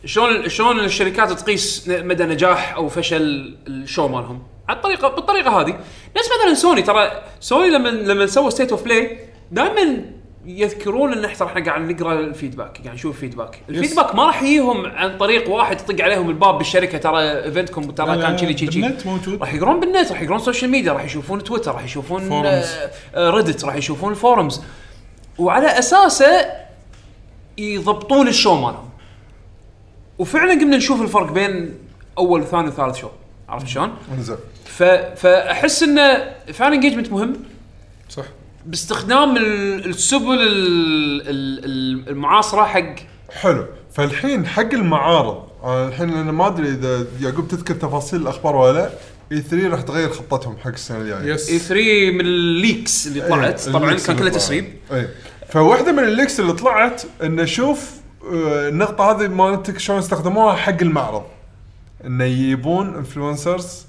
شلون 0.05 0.49
شلون 0.49 0.81
الشركات 0.81 1.33
تقيس 1.33 1.89
مدى 1.89 2.25
نجاح 2.25 2.75
أو 2.75 2.89
فشل 2.89 3.57
ال 3.67 3.75
show 3.75 4.09
مالهم؟ 4.09 4.43
على 4.69 4.77
الطريقة 4.77 5.09
بالطريقة 5.09 5.61
هذه. 5.61 5.79
نفس 6.17 6.29
مثلا 6.41 6.55
سوني 6.55 6.83
ترى 6.83 7.23
سوني 7.41 7.71
لما 7.71 7.89
لما 7.89 8.27
سووا 8.27 8.51
State 8.51 8.71
of 8.71 8.85
Play 8.85 9.19
دائما 9.51 10.05
يذكرون 10.47 11.13
إن 11.13 11.25
إحنا 11.25 11.65
قاعد 11.65 11.81
نقرأ 11.81 12.21
ال 12.21 12.27
feedback 12.27 12.81
قاعد 12.85 12.95
نشوف 12.95 13.15
ال 13.17 13.21
feedback؟ 13.21 13.59
ال 13.69 13.74
feedback 13.74 14.15
ما 14.15 14.27
راح 14.27 14.43
يجيهم 14.43 14.87
عن 14.87 15.19
طريق 15.19 15.51
واحد 15.51 15.81
يطق 15.81 16.05
عليهم 16.05 16.29
الباب 16.31 16.59
بالشركة 16.59 16.99
ترى 16.99 17.23
event 17.23 17.65
كم 17.65 17.83
ترى 17.83 18.23
كان 18.23 18.37
كذي 18.37 18.55
كذي. 18.55 18.81
بالنت 18.81 19.07
موجود. 19.07 19.41
راح 19.41 19.55
يقرون 19.55 19.81
بالنت 19.81 20.13
راح 20.13 20.23
يقرون 20.23 20.39
social 20.39 20.71
media 20.71 20.93
راح 20.93 21.05
يشوفون 21.05 21.45
تويتر 21.45 21.73
راح 21.73 21.85
يشوفون. 21.85 22.53
ريدت 23.17 23.65
راح 23.65 23.75
يشوفون 23.75 24.11
ال 24.11 24.18
forums 24.18 24.63
وعلى 25.39 25.79
أساسه 25.79 26.47
يضبطون 27.59 28.29
ال 28.29 28.34
show 28.34 28.55
مالهم 28.55 28.89
وفعلا 30.19 30.53
قمنا 30.53 30.77
نشوف 30.77 31.03
الفرق 31.03 31.33
بين 31.33 31.75
أول 32.19 32.41
وثاني 32.41 32.69
وثالث 32.69 32.97
show. 32.97 33.09
عرفت 33.49 33.67
شلون؟ 33.67 33.95
إنزين. 34.19 34.37
ف... 34.65 34.83
فأحس 35.17 35.83
انه 35.83 36.33
fan 36.53 36.73
engagement 36.73 37.13
مهم. 37.13 37.37
صح. 38.09 38.25
باستخدام 38.67 39.37
ال- 39.37 39.89
السبل 39.89 40.33
ال- 40.41 41.29
ال- 41.29 42.09
المعاصرة 42.09 42.65
حق 42.65 42.95
حلو. 43.33 43.67
فالحين 43.93 44.47
حق 44.47 44.75
المعارض 44.75 45.43
أنا 45.65 45.89
الحين 45.89 46.09
أنا 46.11 46.33
ما 46.33 46.47
أدري 46.47 46.69
إذا 46.69 47.07
يعقوب 47.21 47.49
تذكر 47.49 47.75
تفاصيل 47.75 48.21
الأخبار 48.23 48.57
ولا 48.57 48.73
لا 48.73 48.91
إي 49.33 49.41
3 49.41 49.69
راح 49.69 49.81
تغير 49.81 50.09
خطتهم 50.11 50.57
حق 50.57 50.69
السنة 50.71 50.99
الجاية. 50.99 51.35
yes 51.35 51.51
إي 51.51 51.59
3 51.59 52.11
من 52.11 52.21
ال 52.21 52.35
leaks 52.35 53.07
اللي 53.07 53.21
طلعت. 53.29 53.67
إيه، 53.67 53.73
طبعا 53.73 53.81
كان 53.81 53.97
اللي 53.97 54.07
كله 54.07 54.17
طلعت. 54.17 54.35
تسريب. 54.35 54.65
إي. 54.93 55.09
فواحدة 55.49 55.93
من 55.93 56.05
ال 56.05 56.11
leaks 56.11 56.41
اللي 56.41 56.53
طلعت 56.53 57.03
إن 57.23 57.47
شوف 57.47 57.91
آه، 58.33 58.69
النقطة 58.69 59.11
هذه 59.11 59.29
مالتك 59.29 59.79
شلون 59.79 59.99
استخدموها 59.99 60.57
حق 60.57 60.83
المعرض. 60.83 61.23
انه 62.07 62.25
يجيبون 62.25 62.95
influencers 62.95 63.87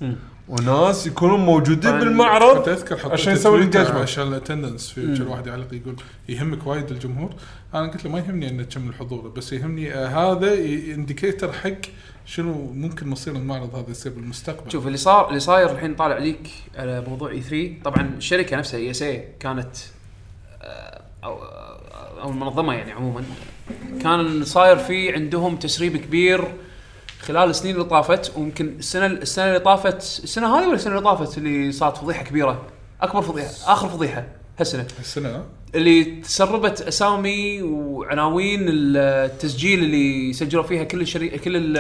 وناس 0.50 1.08
يكونون 1.08 1.40
موجودين 1.40 2.00
بالمعرض 2.00 2.70
أذكر 2.70 3.12
عشان 3.12 3.34
يسوي 3.34 3.62
engagement 3.64 3.96
عشان 3.98 4.28
ال 4.28 4.33
attendance 4.33 4.90
في 4.90 5.18
كل 5.18 5.24
واحد 5.24 5.48
يعلق 5.48 5.68
يقول 5.74 5.96
يهمك 6.30 6.68
وايد 6.68 6.92
الجمهور. 6.92 7.30
أنا 7.74 7.88
قلت 7.88 8.06
له 8.06 8.12
ما 8.12 8.20
يهمني 8.20 8.50
إن 8.50 8.70
تكمل 8.70 8.90
الحضور 8.90 9.28
بس 9.28 9.54
يهمني 9.54 9.94
آه 9.94 10.08
هذا 10.08 10.54
indicator 10.94 11.52
حق 11.54 11.70
شنو 12.26 12.72
ممكن 12.74 13.08
مصير 13.08 13.36
المعرض 13.36 13.76
هذا 13.76 13.90
يصير 13.92 14.12
بالمستقبل؟ 14.12 14.72
شوف 14.72 14.88
اللي 14.88 14.98
صار 14.98 15.30
اللي 15.30 15.40
صاير 15.40 15.72
الحين 15.72 15.96
طالع 15.96 16.18
ليك 16.18 16.50
على 16.76 17.04
موضوع 17.08 17.30
اي 17.32 17.42
3 17.42 17.74
طبعا 17.84 18.14
الشركة 18.18 18.58
نفسها 18.58 18.80
اي 18.80 18.92
اس 18.92 19.02
اي 19.02 19.28
كانت 19.40 19.76
آه، 20.62 21.02
أو 21.24 21.44
أو 22.22 22.30
المنظمة 22.30 22.74
يعني 22.74 22.92
عموما 22.92 23.24
كان 24.02 24.44
صاير 24.44 24.78
في 24.78 25.14
عندهم 25.14 25.56
تسريب 25.56 25.98
كبير 25.98 26.48
خلال 27.22 27.50
السنين 27.50 27.76
اللي 27.76 27.86
طافت 27.86 28.38
ويمكن 28.38 28.68
السنة 28.68 29.06
السنة 29.06 29.46
اللي 29.46 29.60
طافت 29.60 29.98
السنة 29.98 30.60
هذه 30.60 30.66
ولا 30.66 30.76
السنة 30.76 30.94
اللي 30.94 31.04
طافت 31.04 31.38
اللي 31.38 31.72
صارت 31.72 31.98
فضيحة 31.98 32.24
كبيرة؟ 32.24 32.62
أكبر 33.02 33.22
فضيحة 33.22 33.50
آخر 33.66 33.90
فضيحة 33.90 34.26
هالسنة. 34.60 34.88
السنة 35.00 35.30
ها؟ 35.30 35.44
اللي 35.76 36.04
تسربت 36.04 36.82
أسامي 36.82 37.62
وعناوين 37.62 38.60
التسجيل 38.70 39.84
اللي 39.84 40.34
سجلوا 40.34 40.64
فيها 40.64 40.84
كل 40.84 41.02
الشري... 41.02 41.30
كل 41.30 41.56
ال- 41.56 41.78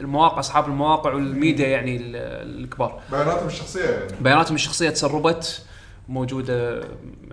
المواقع 0.00 0.38
أصحاب 0.38 0.66
المواقع 0.66 1.12
والميديا 1.14 1.68
يعني 1.68 1.96
ال- 1.96 2.16
الكبار. 2.64 3.00
بياناتهم 3.10 3.46
الشخصية 3.46 3.84
يعني. 3.84 4.12
بياناتهم 4.20 4.54
الشخصية 4.54 4.90
تسربت 4.90 5.62
موجودة 6.08 6.80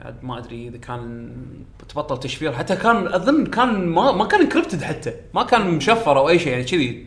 عاد 0.02 0.16
ما 0.24 0.38
أدري 0.38 0.68
إذا 0.68 0.78
كان 0.78 1.32
تبطل 1.90 2.20
تشفير 2.20 2.52
حتى 2.54 2.76
كان 2.76 3.08
أظن 3.08 3.46
كان 3.46 3.86
ما 3.88 4.12
ما 4.12 4.26
كان 4.26 4.42
encrypted 4.42 4.82
حتى 4.84 5.14
ما 5.34 5.44
كان 5.44 5.68
مشفر 5.72 6.18
أو 6.18 6.30
أي 6.30 6.40
شيء 6.40 6.52
يعني 6.52 6.64
كذي. 6.64 7.06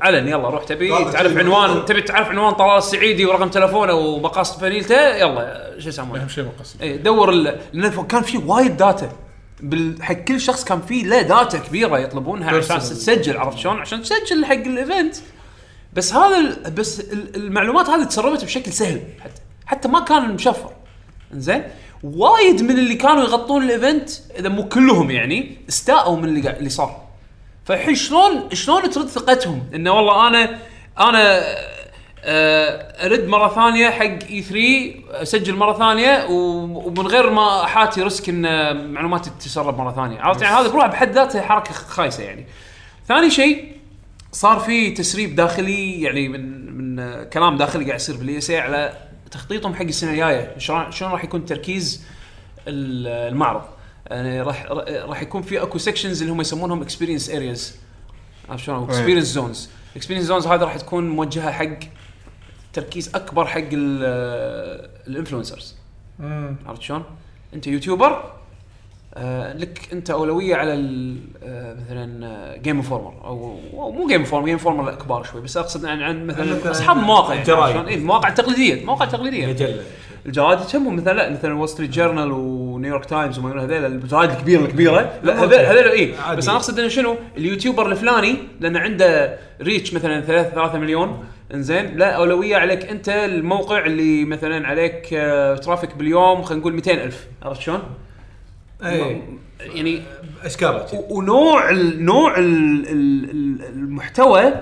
علن 0.00 0.28
يلا 0.28 0.48
روح 0.48 0.64
تبي 0.64 0.88
تعرف 1.12 1.36
عنوان. 1.36 1.84
تبي 1.84 2.02
تعرف 2.02 2.28
عنوان 2.28 2.52
طلال 2.52 2.78
السعيدي 2.78 3.26
ورقم 3.26 3.48
تلفونه 3.48 3.92
ومقاصد 3.94 4.60
فانيلته؟ 4.60 5.16
يلا 5.16 5.74
شو 5.78 5.88
يسمونه؟ 5.88 6.22
أهم 6.22 6.28
شيء 6.28 6.44
مقصد 6.44 6.82
اي 6.82 6.96
دور 6.98 7.30
ال- 7.30 7.58
لأن 7.72 8.06
كان 8.06 8.22
في 8.22 8.38
وايد 8.38 8.76
data. 8.76 9.12
بال... 9.60 10.02
حق 10.02 10.14
كل 10.14 10.40
شخص 10.40 10.64
كان 10.64 10.80
في 10.80 11.02
له 11.02 11.22
data 11.22 11.58
كبيرة 11.58 11.98
يطلبونها 11.98 12.56
عشان. 12.56 12.78
تسجل 12.78 13.36
عرفت 13.36 13.58
شلون؟ 13.58 13.78
عشان 13.80 14.02
تسجل 14.02 14.44
حق 14.44 14.52
ال 14.52 14.63
event 14.63 15.16
بس 15.92 16.14
هذا 16.14 16.36
ال... 16.38 16.70
بس 16.70 17.00
ال- 17.00 17.36
المعلومات 17.36 17.88
هذه 17.90 18.04
تسربت 18.04 18.44
بشكل 18.44 18.72
سهل. 18.72 19.00
حتى 19.20 19.40
حتى 19.66 19.88
ما 19.88 20.00
كان 20.00 20.34
مشفر. 20.34 20.72
إنزين؟ 21.34 21.62
وايد 22.02 22.62
من 22.62 22.70
اللي 22.70 22.94
كانوا 22.94 23.22
يغطون 23.22 23.62
ال 23.62 23.70
event 23.70 24.10
إذا 24.38 24.48
مو 24.48 24.68
كلهم 24.68 25.10
يعني 25.10 25.56
استاءوا 25.68 26.16
من 26.16 26.24
اللي 26.24 26.50
اللي 26.58 26.68
صار. 26.70 27.07
فالحين 27.68 27.94
شلون 27.94 28.48
شلون 28.52 28.90
ترد 28.90 29.06
ثقتهم؟ 29.06 29.70
إنه 29.74 29.92
والله 29.92 30.28
أنا 30.28 30.58
أنا 30.98 31.42
آه، 32.24 33.06
أرد 33.06 33.26
مرة 33.26 33.48
ثانية 33.48 33.90
حق 33.90 34.04
اي 34.30 34.42
3 34.42 35.22
أسجل 35.22 35.54
مرة 35.56 35.72
ثانية 35.78 36.26
ومن 36.30 37.06
غير 37.06 37.30
ما 37.30 37.64
أحاتي 37.64 38.02
risk 38.02 38.28
إن 38.28 38.42
معلوماتي 38.92 39.30
تتسرب 39.30 39.78
مرة 39.78 39.92
ثانية. 39.92 40.20
عرفت؟ 40.20 40.42
يعني 40.42 40.56
هذا 40.56 40.68
بروحه 40.68 40.86
بحد 40.86 41.12
ذاته 41.12 41.40
حركة 41.40 41.72
خايسة 41.72 42.22
يعني. 42.22 42.46
ثاني 43.08 43.30
شيء 43.30 43.72
صار 44.32 44.58
في 44.58 44.90
تسريب 44.90 45.34
داخلي 45.36 46.02
يعني 46.02 46.28
من 46.28 46.68
من 46.78 47.24
كلام 47.24 47.56
داخلي 47.56 47.84
قاعد 47.84 48.00
يصير 48.00 48.16
بالاي 48.16 48.38
اس 48.38 48.44
اي 48.44 48.50
على 48.50 48.92
تخطيطهم 49.30 49.74
حق 49.74 49.82
السنة 49.82 50.10
الجاية. 50.10 50.54
شلون 50.58 51.12
راح 51.12 51.24
يكون 51.24 51.44
تركيز 51.44 52.04
ال- 52.68 53.28
المعرض؟ 53.32 53.62
يعني 54.10 54.42
راح 54.42 54.66
راح 54.88 55.22
يكون 55.22 55.42
في 55.42 55.62
اكو 55.62 55.78
sections 55.78 56.20
اللي 56.22 56.32
هم 56.32 56.40
يسمونهم 56.40 56.82
experience 56.82 57.30
areas 57.30 57.76
عرفت 58.48 58.64
شلون؟ 58.64 58.84
experience 58.84 59.26
zones 59.26 59.68
experience 59.96 60.26
zones 60.26 60.46
هذه 60.46 60.60
راح 60.60 60.76
تكون 60.76 61.08
موجهة 61.08 61.50
حق 61.50 61.78
تركيز 62.72 63.14
أكبر 63.14 63.46
حق 63.46 63.58
ال- 63.72 64.88
ال 65.06 65.12
influencers 65.12 65.74
عرفت 66.66 66.82
شلون؟ 66.82 67.02
أنت 67.54 67.66
YouTuber 67.66 68.32
آه 69.14 69.52
لك 69.52 69.88
أنت 69.92 70.10
أولوية 70.10 70.54
على 70.56 70.72
آه 71.44 71.74
مثلا 71.74 72.56
جيم 72.56 72.76
انفورمر 72.76 73.14
أو 73.24 73.56
مو 73.90 74.06
جيم 74.08 74.20
انفورمر 74.20 74.44
جيم 74.46 74.54
انفورمر 74.54 74.94
كبار 74.94 75.22
شوي 75.24 75.40
بس 75.40 75.56
أقصد 75.56 75.84
عن, 75.84 76.02
عن 76.02 76.26
مثلا 76.26 76.70
اصحاب 76.70 76.96
المواقع 76.98 77.28
يعني 77.34 77.40
الجرايد. 77.40 77.74
شلون؟ 77.74 77.86
إيه 77.86 77.94
المواقع 77.96 78.28
التقليديه 78.28 78.74
المواقع 78.80 79.04
التقليديه 79.04 79.46
مجلة. 79.46 79.82
الجرايد 80.26 80.58
تهمهم 80.60 80.96
مثلا 80.96 81.12
لا 81.12 81.30
مثلا 81.30 81.54
وول 81.54 81.68
ستريت 81.68 81.90
جورنال 81.90 82.32
ونيويورك 82.78 83.04
تايمز 83.04 83.38
وما 83.38 83.64
هذول 83.64 83.84
الجرايد 83.84 84.30
الكبيره 84.30 84.60
الكبيرة. 84.60 85.12
لا 85.22 85.42
هذول 85.44 85.54
هذول 85.54 85.88
اي. 85.88 86.14
بس 86.36 86.48
أنا 86.48 86.56
أقصد 86.56 86.78
إنه 86.78 86.88
شنو؟ 86.88 87.16
ال 87.36 87.42
YouTuber 87.42 87.92
الفلاني 87.92 88.36
لأنه 88.60 88.78
عنده 88.78 89.38
reach 89.62 89.94
مثلا 89.94 90.20
3 90.20 90.50
3 90.54 90.78
مليون. 90.78 91.24
إنزين 91.54 91.96
لا 91.96 92.10
أولوية 92.10 92.56
عليك 92.56 92.84
أنت 92.84 93.08
الموقع 93.08 93.86
اللي 93.86 94.24
مثلا 94.24 94.66
عليك 94.68 95.08
آه، 95.12 95.54
traffic 95.56 95.96
باليوم 95.96 96.42
خلينا 96.42 96.60
نقول 96.60 96.72
200 96.74 96.92
ألف. 97.04 97.26
عرفت 97.42 97.60
شلون؟ 97.60 97.82
اي 98.84 98.98
يعني. 99.74 100.02
و- 100.94 101.18
ونوع 101.18 101.70
ال 101.70 102.04
نوع 102.04 102.38
ال 102.38 102.44
ال 102.88 103.30
ال 103.30 103.64
المحتوى 103.72 104.52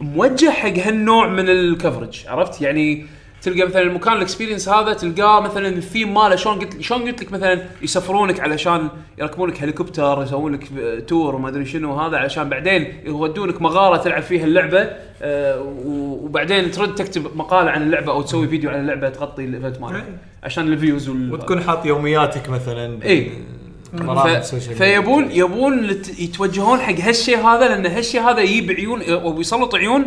موجه 0.00 0.50
حق 0.50 0.68
هالنوع 0.78 1.26
من 1.28 1.48
ال 1.48 1.56
coverage 1.56 2.24
عرفت؟ 2.28 2.62
يعني 2.62 3.06
تلقى 3.42 3.68
مثلا 3.68 3.82
المكان 3.82 4.12
ال 4.12 4.17
experience 4.17 4.68
هذا 4.68 4.92
تلقاه 4.92 5.40
مثلا 5.40 5.68
الثيم 5.68 6.14
ماله 6.14 6.36
شلون 6.36 6.58
قلت 6.58 6.80
شلون 6.80 7.02
قلت 7.02 7.22
لك 7.22 7.32
مثلا 7.32 7.62
يسفرونك 7.82 8.40
علشان 8.40 8.88
يركبون 9.18 9.50
لك 9.50 9.62
هليكوبتر 9.62 10.22
يسوون 10.22 10.52
لك 10.52 10.68
tour 11.08 11.34
وما 11.34 11.48
أدري 11.48 11.64
شنو 11.64 11.94
هذا 11.94 12.16
علشان 12.16 12.48
بعدين 12.48 12.92
يودونك 13.06 13.62
مغارة 13.62 13.96
تلعب 13.96 14.22
فيها 14.22 14.44
اللعبة 14.44 14.90
آه، 15.22 15.74
وبعدين 15.86 16.70
ترد 16.70 16.94
تكتب 16.94 17.36
مقالة 17.36 17.70
عن 17.70 17.82
اللعبة 17.82 18.12
أو 18.12 18.22
تسوي 18.22 18.48
فيديو 18.48 18.70
عن 18.70 18.80
اللعبة 18.80 19.08
تغطي 19.08 19.44
ال 19.44 19.50
event 19.50 19.80
مالك 19.80 20.04
عشان 20.42 20.72
ال 20.72 20.78
views 20.78 21.08
وال 21.08 21.32
وتكون 21.32 21.62
حاط 21.62 21.86
يومياتك 21.86 22.48
مثلا. 22.48 22.98
برامج 23.92 24.42
ف... 24.42 24.54
فيبون 24.54 25.30
يبون. 25.30 25.90
يتوجهون 26.18 26.80
حق 26.80 27.00
هالشيء 27.00 27.38
هذا 27.38 27.68
لأن 27.68 27.86
هالشيء 27.86 28.20
هذا 28.20 28.40
يجيب 28.40 28.70
عيون 28.70 29.12
ويسلط 29.12 29.74
عيون 29.74 30.06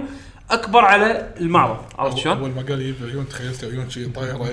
أكبر 0.52 0.86
على 0.86 1.34
المعرض 1.40 1.78
عرفت 1.98 2.18
شلون؟ 2.18 2.38
أول 2.38 2.50
ما 2.50 2.62
قال 2.62 2.82
يجيب 2.82 2.96
عيون 3.10 3.30
تخيلت 3.30 3.64
عيون 3.64 3.90
شي 3.90 4.06
طايرة 4.06 4.38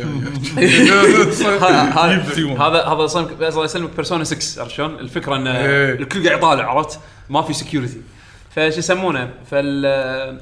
هذا. 2.62 2.85
هذا 2.85 3.06
صمك 3.06 3.32
الله 3.43 3.64
يسلمك 3.64 3.90
بيرسونا 3.97 4.24
6 4.24 4.62
عرفت 4.62 4.74
شلون؟ 4.74 4.98
الفكرة 4.98 5.36
إن 5.36 5.47
إيه. 5.47 5.93
الكل 5.93 6.27
قاعد 6.27 6.39
يطالع 6.39 6.70
عرفت؟ 6.70 7.01
ما 7.31 7.43
في 7.43 7.52
security 7.52 8.00
فشو 8.51 8.78
يسمونه؟ 8.78 9.31
فال 9.51 10.40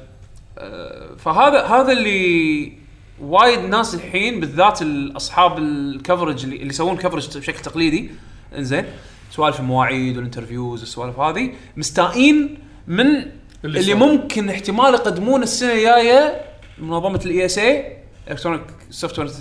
فهذا 1.17 1.65
هذا 1.65 1.91
اللي 1.91 2.73
وايد 3.21 3.59
ناس 3.59 3.95
الحين 3.95 4.39
بالذات 4.39 4.79
اصحاب 5.15 5.57
ال 5.57 5.67
coverage 5.67 6.43
اللي, 6.43 6.55
اللي 6.55 6.69
يسوون 6.69 6.97
coverage 6.97 7.37
بشكل 7.37 7.59
تقليدي 7.59 8.11
إنزين 8.57 8.85
سوالف 9.31 9.59
المواعيد 9.59 10.17
وال 10.17 10.27
interviews 10.27 10.79
والسوالف 10.79 11.19
هذه 11.19 11.51
مستائين 11.77 12.57
من 12.87 13.25
اللي, 13.63 13.79
اللي 13.79 13.91
صار. 13.91 14.07
ممكن 14.07 14.49
احتمال 14.49 14.93
يقدمون 14.93 15.43
السنة 15.43 15.73
الجاية 15.73 16.41
منظمة 16.77 17.21
ال 17.25 17.45
ESA 17.45 17.57
Electronic 17.57 18.61
Software 18.89 19.31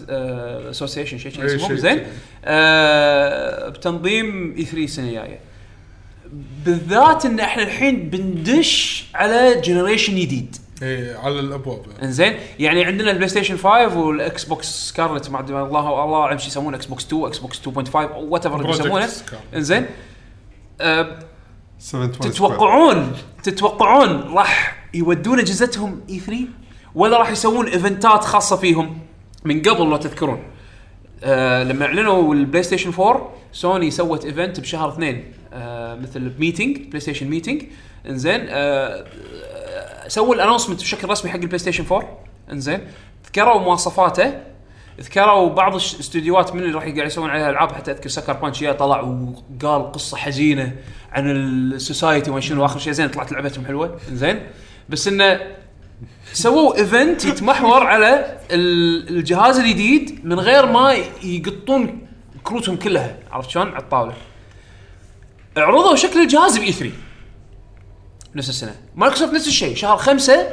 Association 0.71 1.19
شيء 1.19 1.33
شيء 1.33 1.45
اسمه 1.45 1.75
زين. 1.75 2.07
آه 2.45 3.69
بتنظيم 3.69 4.55
E3 4.59 4.85
السنة 4.85 5.09
الجاية. 5.09 5.41
بالذات 6.65 7.25
إن 7.25 7.41
إحنا 7.41 7.63
الحين 7.63 8.11
بندش 8.11 9.05
على 9.15 9.61
generation 9.61 10.15
جديد. 10.15 10.57
إيه 10.83 11.17
على 11.17 11.41
الأبواب. 11.41 11.83
إنزين؟ 12.03 12.37
يعني 12.59 12.85
عندنا 12.85 13.11
ال 13.11 13.29
PlayStation 13.29 13.57
5 13.57 13.99
وال 13.99 14.45
Xbox 14.45 14.89
Scarlett 14.89 15.31
ما 15.31 15.41
أدري 15.41 15.63
الله 15.63 16.05
الله 16.05 16.21
أعلم 16.21 16.39
شو 16.39 16.47
يسمونه 16.47 16.77
Xbox 16.77 17.07
2 17.07 17.25
Xbox 17.25 17.61
2.5 17.61 17.97
أو 17.97 18.29
whatever 18.29 18.71
يسمونه. 18.71 19.09
إنزين؟ 19.55 19.87
720 21.79 22.33
تتوقعون 22.33 23.13
تتوقعون 23.43 24.35
راح 24.35 24.77
يودون 24.95 25.39
أجهزتهم 25.39 26.01
E3 26.11 26.45
ولا 26.95 27.19
راح 27.19 27.31
يسوون 27.31 27.67
event 27.67 28.15
ات 28.15 28.25
خاصة 28.25 28.57
فيهم 28.57 28.99
من 29.45 29.63
قبل 29.63 29.91
لو 29.91 29.97
تذكرون. 29.97 30.43
آه 31.25 31.63
لما 31.63 31.85
أعلنوا 31.87 32.35
ال 32.35 32.63
PlayStation 32.63 32.93
4 32.93 33.33
سوني 33.53 33.91
سوت 33.91 34.25
event 34.25 34.61
بشهر 34.61 34.89
اثنين 34.89 35.33
آه 35.53 35.95
مثل 35.95 36.33
meeting 36.39 36.79
PlayStation 36.79 37.27
meeting 37.29 37.63
إنزين 38.09 38.41
آه 38.49 38.55
آه، 38.55 40.09
سووا 40.09 40.35
ال 40.35 40.38
announcement 40.38 40.81
بشكل 40.81 41.09
رسمي 41.09 41.31
حق 41.31 41.37
ال 41.37 41.59
PlayStation 41.59 41.85
4 41.93 42.19
إنزين 42.53 42.81
ذكروا 43.27 43.61
مواصفاته 43.61 44.41
ذكروا 45.01 45.49
بعض 45.49 45.73
الاستديوهات 45.73 46.55
من 46.55 46.61
اللي 46.61 46.73
راح 46.73 46.83
قاعد 46.83 46.97
يسوون 46.97 47.31
عليها 47.31 47.51
العاب 47.51 47.73
حتى 47.73 47.91
أذكر 47.91 48.09
Sucker 48.09 48.33
Punch 48.33 48.65
طلع 48.65 49.01
وقال 49.01 49.93
قصة 49.93 50.17
حزينة. 50.17 50.77
عن 51.13 51.31
ال 51.31 51.43
society 51.43 52.31
وما 52.31 52.41
شنو 52.41 52.65
آخر 52.65 52.79
شيء. 52.79 52.93
زين 52.93 53.09
طلعت 53.09 53.33
لعبتهم 53.33 53.65
حلوة. 53.67 53.99
زين. 54.13 54.47
بس 54.89 55.09
إنه 55.09 55.41
سووا 56.33 56.77
event 56.77 57.25
يتمحور 57.25 57.87
على 57.87 58.39
ال- 58.51 59.09
الجهاز 59.17 59.59
الجديد 59.59 60.21
من 60.27 60.41
غير 60.41 60.67
ما 60.67 60.97
يقطون 61.23 62.07
كروتهم 62.45 62.77
كلها. 62.77 63.17
عرفت 63.31 63.51
شلون؟ 63.51 63.69
على 63.69 63.83
الطاولة. 63.83 64.13
عرضوا 65.57 65.97
شكل 65.97 66.21
الجهاز 66.21 66.59
ب 66.59 66.73
E3 66.73 66.93
نفس 68.35 68.49
السنة. 68.49 68.75
مايكروسوفت 68.97 69.33
نفس 69.35 69.49
الشيء. 69.49 69.77
شهر 69.77 69.97
خمسة 69.97 70.47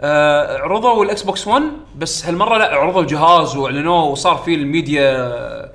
آه 0.00 0.58
عرضوا 0.58 1.04
ال 1.04 1.22
Xbox 1.22 1.46
1 1.46 1.62
بس 1.98 2.26
هالمرة 2.26 2.58
لا 2.58 2.74
عرضوا 2.74 3.02
الجهاز 3.02 3.56
وأعلنوه 3.56 4.04
وصار 4.04 4.36
فيه 4.36 4.54
ال 4.54 4.74
media 4.74 5.72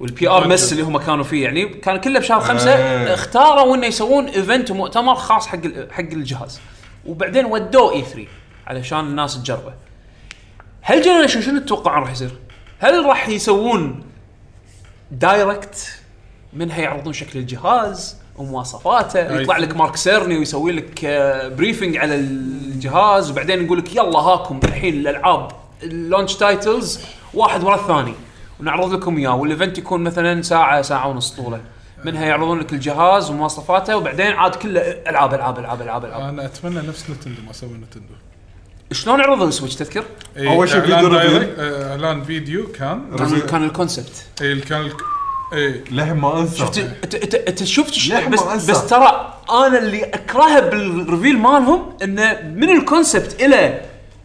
وال 0.00 0.28
PR 0.28 0.48
mess 0.48 0.72
اللي 0.72 0.82
هم 0.82 0.98
كانوا 0.98 1.24
فيه. 1.24 1.44
يعني 1.44 1.68
كان 1.68 1.96
كله 2.00 2.18
بشهر 2.20 2.40
خمسة 2.40 2.70
آه. 2.70 3.14
اختاروا 3.14 3.76
إنه 3.76 3.86
يسوون 3.86 4.26
event 4.26 4.70
ومؤتمر 4.70 5.14
خاص 5.14 5.46
حق 5.46 5.58
حق 5.90 6.00
الجهاز. 6.00 6.60
وبعدين 7.06 7.44
ودوه 7.44 7.92
E3 7.92 8.26
علشان 8.66 9.00
الناس 9.00 9.42
تجربه. 9.42 9.74
هال 10.80 11.02
generation 11.02 11.40
شنو 11.40 11.60
تتوقعون 11.60 12.02
راح 12.02 12.12
يصير؟ 12.12 12.30
هل 12.78 13.04
راح 13.06 13.28
يسوون 13.28 14.04
direct 15.10 15.98
منها 16.52 16.80
يعرضون 16.80 17.12
شكل 17.12 17.38
الجهاز 17.38 18.16
ومواصفاته؟ 18.36 19.40
يطلع 19.40 19.56
لك 19.56 19.76
Mark 19.76 19.96
Cerny 19.96 20.38
ويسوي 20.38 20.72
لك 20.72 21.04
آه، 21.04 21.48
briefing 21.48 21.96
على 21.96 22.14
الجهاز. 22.14 23.30
وبعدين 23.30 23.64
يقول 23.64 23.78
لك 23.78 23.96
يلا 23.96 24.18
هاكم 24.18 24.60
الحين 24.64 24.94
الألعاب 24.94 25.48
ال 25.82 25.89
launch 25.89 26.34
titles 26.34 27.00
واحد 27.34 27.64
ورا 27.64 27.74
الثاني. 27.74 28.14
ونعرض 28.60 28.92
لكم 28.92 29.16
إياه 29.16 29.34
وال 29.36 29.48
event 29.48 29.78
يكون 29.78 30.02
مثلا 30.04 30.42
ساعة 30.42 30.82
ساعة 30.82 31.08
ونص 31.08 31.30
طوله. 31.30 31.60
منها 32.04 32.24
يعرضون 32.26 32.58
لك 32.60 32.72
الجهاز 32.72 33.30
ومواصفاته 33.30 33.96
وبعدين 33.96 34.26
عاد 34.32 34.54
كله 34.54 34.80
ألعاب 34.80 35.34
ألعاب 35.34 35.58
ألعاب 35.58 35.82
ألعاب 35.82 36.04
ألعاب. 36.04 36.22
أنا 36.22 36.44
أتمنى 36.44 36.88
نفس 36.88 37.04
Nintendo 37.10 37.42
ما 37.46 37.52
سوى 37.52 37.68
Nintendo. 37.70 38.14
شلون 38.92 39.20
عرضوا 39.20 39.48
ال 39.48 39.52
Switch 39.52 39.74
تذكر؟ 39.74 40.04
إيه، 40.36 40.48
أول 40.50 40.68
شيء 40.68 40.80
فيديو. 40.80 41.14
آه، 41.14 41.90
إعلان 41.90 42.24
فيديو 42.24 42.66
كان. 42.72 43.16
كان 43.18 43.40
كان 43.40 43.64
ال 43.64 43.71
concept. 43.71 44.26
إيه 44.42 44.60
كان 44.60 44.80
الك- 44.80 45.00
إيه. 45.52 45.84
للحين 45.90 46.14
ما 46.16 46.40
أنسى. 46.40 46.58
شفت 46.58 46.78
انت 46.78 47.14
انت 47.14 47.34
أنت 47.34 47.64
شفت 47.64 47.94
بس 48.32 48.40
ما 48.42 48.54
أنسى. 48.54 48.72
بس 48.72 48.86
ترى 48.86 49.34
أنا 49.50 49.78
اللي 49.78 50.04
أكرهه 50.04 50.60
بال 50.60 50.80
reveal 50.80 51.38
مالهم 51.38 51.92
إنه 52.02 52.40
من 52.54 52.70
ال 52.70 52.79
concept 52.79 53.40
إلى 53.42 53.80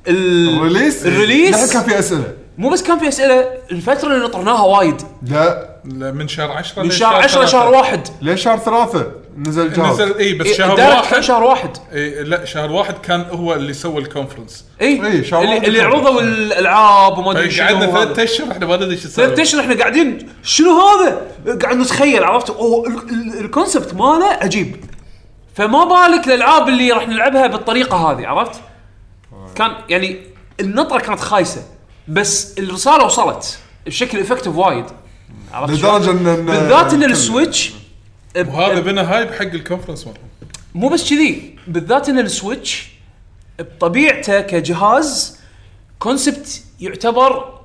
ال- 0.07 0.57
ال 0.57 0.62
release؟ 0.62 1.05
ال 1.05 1.13
release. 1.13 1.73
كان 1.73 1.83
في 1.83 1.99
أسئلة. 1.99 2.33
مو 2.59 2.69
بس 2.69 2.83
كان 2.83 2.99
في 2.99 3.07
أسئلة 3.07 3.47
الفترة 3.71 4.13
اللي 4.13 4.25
نطرناها 4.25 4.61
وايد. 4.65 5.01
لا 5.23 5.69
لا، 5.85 6.11
من 6.11 6.27
شهر 6.27 6.51
10 6.51 6.83
من 6.83 6.91
شهر 6.91 7.15
10 7.15 7.45
شهر 7.45 7.73
واحد. 7.73 8.07
ليش 8.21 8.41
شهر 8.43 8.57
ثلاثة؟ 8.57 9.11
نزل 9.37 9.65
الجهاز 9.65 10.01
نزل 10.01 10.17
إي 10.17 10.33
بس 10.33 10.45
إيه، 10.45 10.53
شهر 10.53 10.71
ال 10.71 10.74
direct 10.74 10.95
كان 11.01 11.11
واحد 11.11 11.19
شهر 11.23 11.43
واحد. 11.43 11.69
إيه 11.93 12.21
لا 12.21 12.45
شهر 12.45 12.71
واحد 12.71 12.93
كان 12.97 13.25
هو 13.31 13.53
اللي 13.53 13.73
سوى 13.73 13.97
ال 14.01 14.07
conference 14.07 14.65
إي 14.81 15.05
إي، 15.07 15.23
شهر 15.23 15.41
اللي, 15.41 15.53
واحد 15.55 15.65
اللي 15.67 15.79
كان. 15.79 15.87
عرضوا 15.91 16.21
الألعاب 16.21 17.17
وما 17.17 17.31
أدري 17.31 17.51
شنو 17.51 17.65
قعدنا. 17.67 17.91
ثلاث 17.91 18.19
أشهر 18.19 18.51
إحنا 18.51 18.65
ما 18.65 18.75
ندري 18.75 18.91
إيش 18.91 19.05
يسوي 19.05 19.25
ثلاث 19.25 19.39
أشهر 19.39 19.61
إحنا 19.61 19.75
قاعدين. 19.79 20.29
شنو 20.43 20.79
هذا؟ 20.81 21.21
قاعد 21.61 21.75
نتخيل 21.77 22.23
عرفت؟ 22.23 22.49
أوه 22.49 22.87
ال- 22.87 23.09
ال- 23.09 23.45
ال 23.45 23.51
concept 23.51 23.93
ماله 23.93 24.25
عجيب. 24.25 24.85
فما 25.55 25.83
بالك 25.85 26.27
الألعاب 26.27 26.67
اللي 26.69 26.91
راح 26.91 27.07
نلعبها 27.07 27.47
بالطريقة 27.47 27.97
هذه 28.11 28.27
عرفت؟ 28.27 28.61
كان 29.55 29.71
يعني 29.89 30.19
النطرة 30.59 30.99
كانت 30.99 31.19
خايسة. 31.19 31.61
بس 32.09 32.57
الرسالة 32.59 33.05
وصلت 33.05 33.59
بشكل 33.85 34.19
effective 34.19 34.55
وايد. 34.55 34.85
عرفت 35.53 35.75
شلون؟ 35.75 35.95
لدرجة 36.01 36.11
ان 36.11 36.17
إن- 36.35 36.49
بالذات 36.51 36.93
إن 36.93 37.03
ال 37.03 37.13
Switch 37.13 37.71
وهذا 38.37 38.79
بنى 38.79 39.01
hype 39.01 39.31
حق 39.31 39.41
ال 39.41 39.47
conference 39.47 40.07
مالهم 40.07 40.21
مو 40.75 40.89
بس 40.89 41.09
كذي 41.09 41.55
بالذات 41.67 42.09
إن 42.09 42.19
ال 42.19 42.29
Switch 42.29 42.89
بطبيعته 43.59 44.41
كجهاز 44.41 45.39
concept 45.99 46.63
يعتبر 46.79 47.59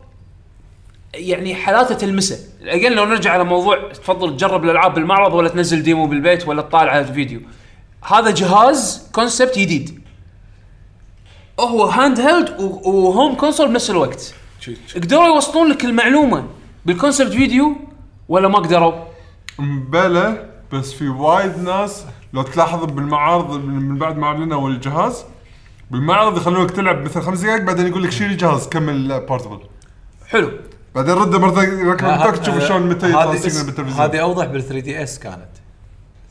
يعني 1.15 1.55
حالاته 1.55 1.95
تلمسه. 1.95 2.39
again 2.63 2.93
لو 2.93 3.05
نرجع 3.05 3.33
على 3.33 3.45
موضوع 3.45 3.93
تفضل 3.93 4.37
تجرب 4.37 4.65
الألعاب 4.65 4.95
بالمعرض 4.95 5.35
ولا 5.35 5.49
تنزل 5.49 5.83
demo 5.83 6.07
بالبيت 6.07 6.49
ولا 6.49 6.63
تطالع 6.63 6.93
على 6.93 7.01
الفيديو. 7.09 7.41
هذا 8.03 8.31
جهاز 8.31 9.09
concept 9.13 9.59
جديد. 9.59 10.04
هو 11.61 11.85
handheld 11.85 12.61
و- 12.61 12.91
و 12.91 13.00
home 13.00 13.35
console 13.35 13.69
بنفس 13.69 13.91
الوقت. 13.91 14.35
قدروا 14.97 15.25
يوصلون 15.27 15.69
لك 15.71 15.85
المعلومة 15.85 16.45
بال 16.87 16.97
concept 16.97 17.33
video 17.33 17.77
ولا 18.29 18.49
ما 18.49 18.59
قدروا؟ 18.59 18.93
مبلى 19.59 20.51
بس 20.73 20.93
في 20.93 21.09
وايد 21.09 21.59
ناس 21.59 22.05
لو 22.33 22.43
تلاحظ 22.43 22.85
بالمعارض 22.85 23.65
من 23.65 23.99
بعد 23.99 24.17
ما 24.19 24.27
اعلنوا 24.27 24.69
الجهاز 24.69 25.25
بالمعرض 25.91 26.37
يخلونك 26.37 26.71
تلعب 26.71 27.03
مثل 27.05 27.21
خمس 27.21 27.41
دقائق 27.41 27.63
بعدين 27.63 27.87
يقول 27.87 28.03
لك 28.03 28.11
شيل 28.11 28.31
الجهاز 28.31 28.69
كمل 28.69 29.21
portable 29.29 29.59
حلو. 30.29 30.51
بعدين 30.95 31.15
رده 31.15 31.39
مره 31.39 31.63
ال 31.63 31.78
dock 31.78 32.37
تشوف 32.37 32.59
شلون 32.69 32.83
متى 32.89 33.09
يطلع 33.11 33.37
signal 33.37 33.67
بالتلفزيون. 33.67 34.01
هذه 34.01 34.19
أوضح 34.19 34.45
بال 34.45 34.63
3DS 34.63 35.19
كانت. 35.19 35.49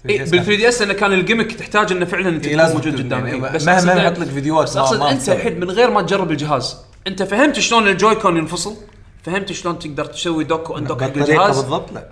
3DS 0.07 0.09
اي 0.09 0.17
كانت- 0.17 0.31
بال 0.31 0.39
3DS 0.45 0.81
إنه 0.81 0.93
كان 0.93 1.13
ال 1.13 1.18
gimmick 1.18 1.51
تحتاج 1.51 1.91
إنه 1.91 2.05
فعلا 2.05 2.29
أنت 2.29 2.45
إيه، 2.47 2.55
لازم 2.55 2.75
موجود 2.75 2.93
قدامك 2.97 3.27
يعني 3.31 3.45
إيه، 3.47 3.51
بس 3.53 3.63
مهما 3.65 3.95
نحط 3.95 4.19
لك 4.19 4.27
فيديوهات 4.27 4.77
اقصد 4.77 5.01
أنت. 5.01 5.29
الحين 5.29 5.59
من 5.59 5.71
غير 5.71 5.91
ما 5.91 6.01
تجرب 6.01 6.31
الجهاز 6.31 6.77
أنت 7.07 7.23
فهمت 7.23 7.59
شلون 7.59 7.87
ال 7.87 8.15
Joy-Con 8.15 8.37
ينفصل؟ 8.37 8.75
فهمت 9.23 9.51
شلون 9.51 9.79
تقدر 9.79 10.05
تسوي 10.05 10.43
dock 10.43 10.69
و 10.69 10.74
undock 10.74 11.03
حق 11.03 11.17
الجهاز؟ 11.17 11.55
بالضبط 11.59 11.91
لا 11.93 12.09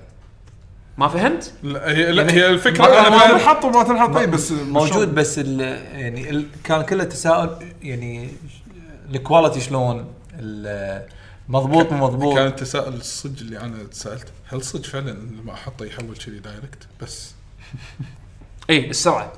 ما 0.97 1.07
فهمت؟ 1.07 1.53
لا 1.63 1.91
هي 1.91 2.11
لا 2.11 2.31
هي 2.33 2.49
الفكرة 2.49 3.09
ما 3.09 3.27
تنحط 3.31 3.65
وما 3.65 3.83
تنحط 3.83 4.17
اي 4.17 4.27
بس 4.27 4.51
موجود 4.51 5.15
بس 5.15 5.39
ال 5.39 5.59
يعني 5.99 6.29
ال 6.29 6.45
كان 6.63 6.81
كله 6.81 7.03
تساؤل 7.03 7.49
يعني 7.83 8.29
ال 9.13 9.19
quality 9.19 9.61
شلون 9.61 10.05
ال- 10.39 11.07
مضبوط 11.49 11.91
مو 11.91 12.07
مضبوط 12.07 12.35
كان 12.35 12.47
التساؤل 12.47 12.93
الصج 12.93 13.41
اللي 13.41 13.59
أنا 13.59 13.83
تسالت 13.91 14.27
هل 14.47 14.63
صدق 14.63 14.85
فعلا 14.85 15.11
لما 15.11 15.53
أحطه 15.53 15.85
يحول 15.85 16.15
كذي 16.25 16.39
direct 16.39 16.87
بس 17.01 17.31
اي 18.69 18.75
إيه، 18.75 18.89
السرعة. 18.89 19.33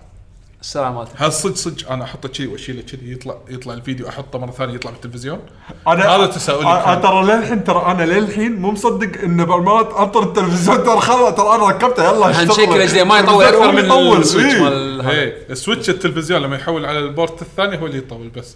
السرعة 0.61 0.91
مالته 0.91 1.25
هل 1.25 1.33
صدق 1.33 1.55
صدق. 1.55 1.91
أنا 1.91 2.03
أحطه 2.03 2.29
كذي 2.29 2.47
وأشيله 2.47 2.81
كذي 2.81 3.11
يطلع 3.11 3.37
يطلع 3.49 3.73
الفيديو 3.73 4.09
أحطه 4.09 4.39
مرة 4.39 4.51
ثانية 4.51 4.73
يطلع 4.73 4.91
بالتلفزيون 4.91 5.39
أنا 5.87 6.15
هذا 6.15 6.25
تساؤلي 6.25 6.83
كان. 6.85 7.01
ترى 7.01 7.23
للحين 7.23 7.63
ترى 7.63 7.85
أنا 7.85 8.03
للحين 8.03 8.55
مو 8.55 8.71
مصدق 8.71 9.21
إن 9.23 9.45
بالمرات 9.45 9.93
أنطر 9.93 10.23
التلفزيون. 10.23 10.83
ترى 10.83 10.99
خلاص 10.99 11.35
ترى 11.35 11.55
أنا 11.55 11.67
ركبته. 11.67 12.03
يلا 12.03 12.29
اشتغل. 12.29 12.51
شكل 12.51 12.81
HD 12.81 13.03
ما 13.03 13.19
يطول 13.19 13.43
أكثر 13.43 13.71
من 13.71 13.85
يطول، 13.85 14.17
ال 14.17 14.22
Switch 14.22 14.53
إيه. 14.53 14.61
مال 14.61 15.01
هذا. 15.01 15.11
إيه. 15.11 15.47
ال 15.49 15.55
Switch 15.55 15.89
التلفزيون 15.89 16.41
لما 16.41 16.55
يحول 16.55 16.85
على 16.85 16.99
ال 16.99 17.08
port 17.08 17.41
الثاني 17.41 17.81
هو 17.81 17.85
اللي 17.85 17.97
يطول 17.97 18.29
بس. 18.29 18.55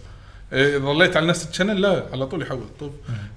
إيه 0.53 0.77
ظليت 0.77 1.17
على 1.17 1.27
نفس 1.27 1.47
ال 1.49 1.53
channel 1.53 1.81
لا 1.81 2.05
على 2.13 2.25
طول 2.25 2.41
يحول. 2.41 2.65
طول 2.79 2.91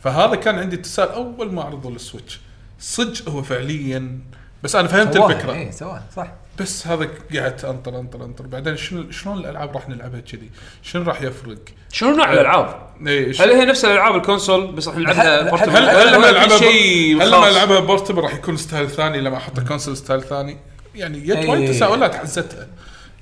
فهذا 0.04 0.34
كان 0.34 0.58
عندي 0.58 0.76
تساؤل 0.76 1.12
أول 1.12 1.52
ما 1.52 1.62
عرضوا 1.62 1.90
ال 1.90 1.97
Switch. 1.97 2.40
صدق 2.80 3.28
هو 3.28 3.42
فعليا 3.42 4.18
بس 4.62 4.76
أنا 4.76 4.88
فهمت 4.88 5.14
سواها، 5.14 5.32
الفكرة 5.32 5.52
اي 5.52 5.72
سواها 5.72 6.04
صح 6.16 6.32
بس 6.60 6.86
هذا 6.86 7.08
قعدت 7.34 7.64
أنطر 7.64 8.00
أنطر 8.00 8.24
أنطر 8.24 8.46
بعدين 8.46 8.76
شنو 8.76 9.10
شلون 9.10 9.38
الألعاب 9.38 9.74
راح 9.74 9.88
نلعبها 9.88 10.20
كذي؟ 10.20 10.50
شنو 10.82 11.02
راح 11.02 11.22
يفرق؟ 11.22 11.58
شنو 11.92 12.16
نوع 12.16 12.32
الألعاب؟ 12.32 12.90
إيه 13.06 13.42
هل 13.42 13.50
هي 13.50 13.64
نفس 13.64 13.84
الألعاب 13.84 14.16
ال 14.16 14.23
console 14.23 14.72
بس 14.72 14.88
راح 14.88 14.96
نلعبها 14.96 15.54
هل-؟ 15.54 15.88
هل 15.88 16.14
لما 16.14 16.30
ألعبها 16.30 16.58
شيء 16.58 17.22
هل 17.22 17.28
لما؟ 17.28 17.48
ألعبها 17.48 17.80
portable 17.80 18.22
راح 18.22 18.34
يكون 18.34 18.56
style 18.56 18.90
ثاني 18.90 19.20
لما 19.20 19.36
أحط 19.36 19.60
console 19.60 19.96
style 19.96 20.22
ثاني؟ 20.22 20.58
يعني 20.94 21.20
جت 21.20 21.48
وايد 21.48 21.70
تساؤلات 21.70 22.14
حزتها 22.14 22.68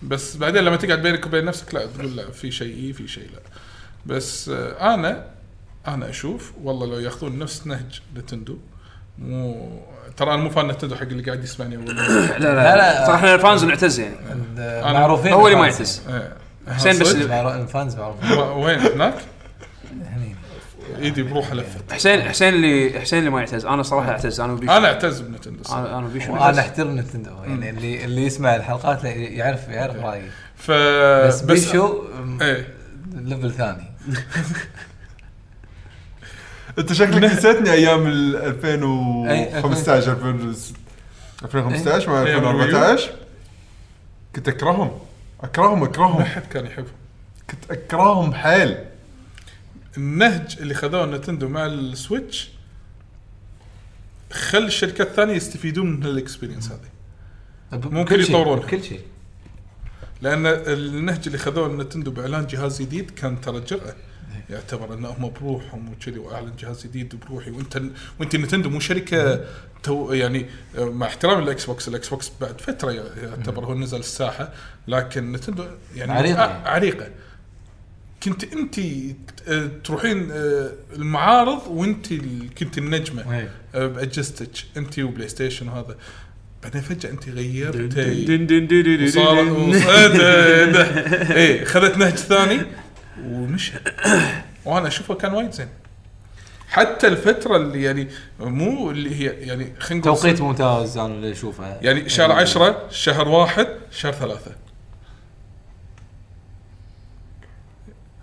بس 0.03 0.37
بعدين 0.37 0.65
لما 0.65 0.77
تقعد 0.77 1.03
بينك 1.03 1.27
وبين 1.27 1.45
نفسك 1.45 1.75
لا 1.75 1.87
تقول 1.87 2.17
لا 2.17 2.31
في 2.31 2.51
شيء 2.51 2.87
اي 2.87 2.93
في 2.93 3.09
شيء 3.09 3.31
لا 3.35 3.41
بس 4.07 4.49
آه، 4.49 4.95
أنا 4.95 5.27
أنا 5.89 6.11
أشوف 6.11 6.53
والله 6.63 6.87
لو 6.87 6.99
ياخذون 6.99 7.39
نفس 7.39 7.67
نهج 7.67 8.01
نتندو 8.17 9.71
ترى 10.19 10.35
أنا 10.35 10.43
مو 10.43 10.51
fan 10.51 10.67
نتندو 10.69 10.97
حق 10.97 11.03
اللي 11.03 11.23
قاعد 11.23 11.45
يسمعني 11.45 11.77
أول. 11.77 11.97
لا 11.97 12.39
لا, 12.39 12.77
لا،. 12.77 13.07
صراحة 13.07 13.17
إحنا 13.17 13.35
ال 13.35 13.41
fans 13.41 13.65
نعتز 13.65 14.01
يعني 14.01 14.17
معروفين 14.83 15.33
هو 15.33 15.47
اللي 15.47 15.59
ما. 15.59 15.67
يعتز 15.67 16.03
إيه. 16.09 16.33
حسين 16.75 16.99
بس 16.99 17.15
ال 17.15 17.31
fans 17.31 17.97
معروفين 17.97 18.39
وين 18.39 18.79
هناك؟ 18.79 19.15
هني. 20.05 20.35
إيدي 20.99 21.23
بروحه 21.23 21.55
لفت 21.55 21.93
حسين 21.93 22.23
حسين 22.23 22.55
اللي 22.55 23.01
حسين 23.01 23.19
اللي 23.19 23.31
ما 23.31 23.41
يعتز 23.41 23.67
أنا 23.67 23.83
صراحة 23.83 24.11
أعتز 24.11 24.41
أنا 24.41 24.53
وبيشو 24.53 24.73
أنا 24.77 24.89
أعتز 24.89 25.21
بنتندو. 25.21 25.63
أنا 25.73 25.99
أنا 25.99 26.07
وبيشو 26.07 26.33
وأنا 26.33 26.45
نعتز. 26.45 26.59
أحترم 26.59 26.99
نتندو 26.99 27.31
يعني 27.47 27.71
اللي 27.71 28.05
اللي 28.05 28.27
يسمع 28.27 28.57
الحلقات 28.57 29.05
يعرف 29.05 29.69
يعرف 29.69 29.97
رأيي 29.97 30.23
ف 30.57 30.71
بس 31.27 31.41
بيشو 31.41 32.03
إيه 32.43 32.67
level 33.15 33.53
ثاني 33.53 33.91
انت 36.79 36.93
شكلك 36.93 37.25
نسيتني 37.33 37.73
أيام 37.73 38.07
ال 38.07 38.37
2015 38.37 40.13
2015 41.45 42.11
مع 42.11 42.23
أيام 42.23 42.39
2014 42.39 43.11
كنت 44.37 44.49
أكرههم 44.49 44.99
أكرههم 45.41 45.81
ما 45.81 45.87
أكرههم. 45.87 46.25
حد 46.25 46.43
كان 46.47 46.67
يحبهم. 46.67 46.93
كنت 47.51 47.71
أكرههم 47.71 48.35
حيل. 48.35 48.77
النهج 49.97 50.57
اللي 50.61 50.75
خذوه 50.75 51.07
نتندو 51.07 51.49
مع 51.49 51.67
السويتش 51.67 52.51
خلي 54.33 54.67
الشركات 54.67 55.07
الثانية 55.07 55.35
يستفيدون 55.35 55.87
من 55.91 56.07
ال 56.07 56.13
experience 56.13 56.71
هذه. 56.73 56.89
ممكن 57.73 58.17
بكل 58.17 58.25
شيء، 58.25 58.37
يطورونه. 58.37 58.63
بكل 58.63 58.85
شيء. 58.85 59.01
لأن 60.23 60.47
النهج 60.47 61.23
اللي 61.27 61.39
خذوه 61.39 61.69
نتندو 61.69 62.11
بإعلان 62.11 62.47
جهاز 62.47 62.83
جديد 62.83 63.11
كان 63.11 63.41
ترى 63.41 63.61
جرأة. 63.61 63.95
يعتبر 64.51 64.95
انه 64.95 65.09
هم 65.09 65.33
بروحهم 65.41 65.93
وكذي 65.93 66.19
وأعلن 66.19 66.53
جهاز 66.59 66.87
جديد 66.87 67.21
بروحي 67.29 67.51
وأنت 67.51 67.83
وأنت 68.21 68.37
نتندو 68.37 68.71
مو 68.71 68.81
شركة 68.81 69.45
تو 69.83 70.13
يعني 70.13 70.47
مع 70.79 71.07
احترام 71.07 71.43
الاكس 71.43 71.67
بوكس 71.67 71.89
الإكس 71.89 72.09
بوكس 72.09 72.33
بعد 72.41 72.61
فترة 72.61 72.91
يعتبر 73.23 73.65
هو 73.65 73.75
نزل 73.75 73.99
الساحة 73.99 74.53
لكن 74.89 75.33
نتندو 75.33 75.65
يعني 75.97 76.13
عريقة. 76.13 76.45
آه، 76.45 76.69
عريقة 76.69 77.09
كنت 78.23 78.45
أنت 78.45 78.81
تروحين 79.85 80.31
آه، 80.33 80.73
المعارض 80.93 81.61
وأنت 81.67 82.15
كنت 82.59 82.79
النجمة 82.79 83.39
إيه. 83.39 83.51
آه، 83.75 83.87
بأجهزتك 83.87 84.51
أنت 84.77 84.99
وبلاي 84.99 85.29
ستيشن 85.29 85.69
وهذا 85.69 85.97
بعدين 86.63 86.81
فجأة 86.81 87.11
أنت 87.11 87.29
غيرت 87.29 87.77
دن 87.77 88.25
دن 88.25 88.47
دن 88.47 88.67
دن 88.67 88.83
دن 88.83 89.05
وصار 89.05 89.45
دن. 89.45 89.51
وصارت 89.51 90.21
إيه 91.31 91.65
خذت 91.65 91.97
نهج 91.97 92.15
ثاني 92.15 92.61
ومشى 93.25 93.73
وأنا 94.65 94.89
اشوفه 94.89 95.15
كان 95.15 95.35
وايد 95.35 95.51
زين. 95.53 95.69
حتى 96.69 97.07
الفترة 97.07 97.57
اللي 97.57 97.83
يعني 97.83 98.09
مو 98.41 98.91
اللي 98.91 99.15
هي 99.21 99.25
يعني 99.47 99.73
خلينا 99.79 100.05
نقول 100.07 100.17
توقيت 100.19 100.41
ممتاز 100.41 100.99
أنا 100.99 101.15
اللي 101.15 101.33
أشوفه. 101.33 101.77
يعني 101.83 102.09
شهر 102.09 102.33
عشرة 102.33 102.83
شهر 102.91 103.29
واحد 103.29 103.67
شهر 103.91 104.13
ثلاثة. 104.13 104.51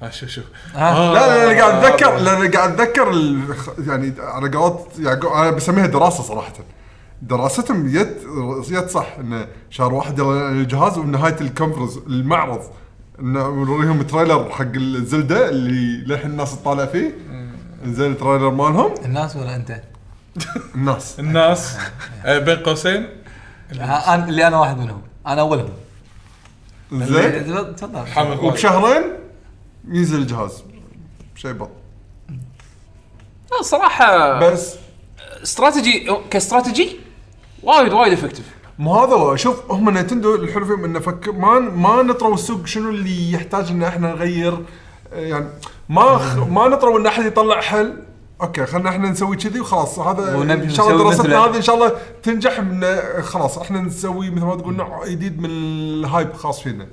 ها 0.01 0.09
شوف 0.09 0.29
شوف. 0.29 0.43
آه. 0.75 1.13
لا 1.13 1.19
لا 1.19 1.51
أنا 1.51 1.61
قاعد 1.61 1.83
اتذكر 1.85 2.17
لا 2.17 2.37
أنا 2.37 2.51
قاعد 2.51 2.81
أتذكر 2.81 3.11
ال- 3.11 3.55
يعني 3.87 4.13
على 4.19 4.57
قولت 4.57 4.99
يعقوب 4.99 5.31
أنا 5.33 5.51
بسميها 5.51 5.85
دراسة 5.85 6.23
صراحة. 6.23 6.53
دراستهم 7.21 7.95
يت 7.95 8.17
يت 8.71 8.89
صح 8.89 9.15
انه 9.19 9.47
شهر 9.69 9.93
واحد 9.93 10.19
يلا 10.19 10.49
الجهاز 10.49 10.97
وبنهايه 10.97 11.35
ال 11.41 11.46
conference 11.46 11.97
المعرض. 12.07 12.61
نوريهم 13.19 14.01
trailer 14.01 14.49
حق 14.51 14.61
الزلدة 14.75 15.49
اللي 15.49 15.97
للحين 16.05 16.31
الناس 16.31 16.61
تطالع 16.61 16.85
فيه. 16.85 17.17
زين 17.85 18.11
ال 18.11 18.16
trailer 18.16 18.49
مالهم. 18.49 18.93
الناس 19.05 19.35
ولا 19.35 19.55
أنت؟ 19.55 19.81
الناس. 20.75 21.15
الناس. 21.19 21.77
آه، 22.25 22.39
بين 22.39 22.55
قوسين. 22.57 23.07
آه، 23.79 23.99
أنا- 24.05 24.27
اللي 24.29 24.47
أنا 24.47 24.59
واحد 24.59 24.77
منهم. 24.77 25.01
أنا 25.27 25.41
أولهم. 25.41 25.69
زين. 26.93 27.75
تفضل. 27.75 28.39
وبشهرين 28.45 29.03
ينزل 29.87 30.17
الجهاز. 30.19 30.63
شيء 31.35 31.51
بط. 31.53 31.69
لا، 33.51 33.61
صراحة 33.61 34.39
بس. 34.39 34.75
استراتيجي 35.43 36.07
كاستراتيجي 36.29 36.99
وايد 37.63 37.93
وايد 37.93 38.13
effective 38.13 38.45
مو 38.79 38.93
هذا 38.93 39.13
هو 39.13 39.35
شوف 39.35 39.71
هم 39.71 39.97
نتندو 39.97 40.35
الحلو 40.35 40.65
فيهم 40.65 40.83
إنه 40.83 40.99
فك 40.99 41.29
ما 41.29 41.59
ما 41.59 42.03
نطروا 42.03 42.33
السوق 42.33 42.65
شنو 42.65 42.89
اللي 42.89 43.31
يحتاج 43.31 43.69
إن 43.71 43.83
إحنا 43.83 44.11
نغير 44.11 44.57
يعني 45.13 45.45
ما 45.89 46.17
خ... 46.17 46.37
ما 46.37 46.67
نطروا 46.67 46.99
إن 46.99 47.05
أحد 47.05 47.25
يطلع 47.25 47.61
حل 47.61 47.93
أوكي 48.41 48.65
خلينا 48.65 48.89
إحنا 48.89 49.09
نسوي 49.09 49.35
كذي 49.35 49.59
وخلاص 49.59 49.99
هذا 49.99 50.53
إن 50.53 50.69
شاء 50.69 50.89
الله 50.89 51.03
دراستنا. 51.03 51.45
هذه 51.45 51.57
إن 51.57 51.61
شاء 51.61 51.75
الله 51.75 51.91
تنجح 52.23 52.59
من 52.59 52.85
خلاص 53.21 53.57
إحنا 53.57 53.81
نسوي 53.81 54.29
مثل 54.29 54.45
ما 54.45 54.55
تقول 54.55 54.75
نوع 54.75 55.07
جديد 55.07 55.41
من 55.41 55.49
ال 55.49 55.66
hype 55.66 56.33
خاص 56.33 56.61
فينا 56.61 56.87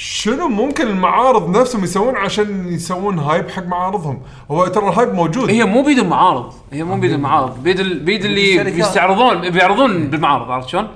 شنو 0.00 0.48
ممكن 0.48 0.86
المعارض 0.86 1.56
نفسهم 1.56 1.84
يسوون 1.84 2.16
عشان 2.16 2.68
يسوون 2.72 3.18
hype 3.18 3.50
حق 3.50 3.62
معارضهم 3.66 4.22
هو 4.50 4.66
ترى 4.66 4.88
ال 4.88 4.93
hype 4.93 5.14
موجود 5.14 5.50
هي 5.50 5.64
مو 5.64 5.82
بيد 5.82 5.98
المعارض 5.98 6.52
هي 6.72 6.84
مو 6.84 7.00
بيد 7.00 7.12
المعارض 7.12 7.62
بيد 7.62 7.80
ال... 7.80 7.98
بيد 8.00 8.24
اللي. 8.24 8.64
بيستعرضون 8.64 9.50
بيعرضون 9.50 10.10
بالمعارض 10.10 10.50
عرفت 10.50 10.68
شلون؟ 10.68 10.88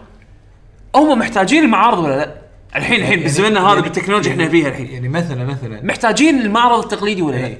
هم 0.97 1.19
محتاجين 1.19 1.65
المعارض 1.65 1.99
ولا 1.99 2.17
لا؟ 2.17 2.35
الحين 2.77 3.01
الحين 3.01 3.13
يعني- 3.19 3.25
بزمننا 3.25 3.61
هذا 3.61 3.69
يعني- 3.69 3.81
بالتكنولوجيا 3.83 4.33
إحنا 4.33 4.49
فيها 4.49 4.69
الحين 4.69 4.87
يعني 4.87 5.09
مثلا 5.09 5.45
مثلا 5.45 5.85
محتاجين 5.85 6.41
المعرض 6.41 6.83
التقليدي 6.83 7.23
ولا 7.23 7.37
لا؟ 7.37 7.47
إيه. 7.47 7.59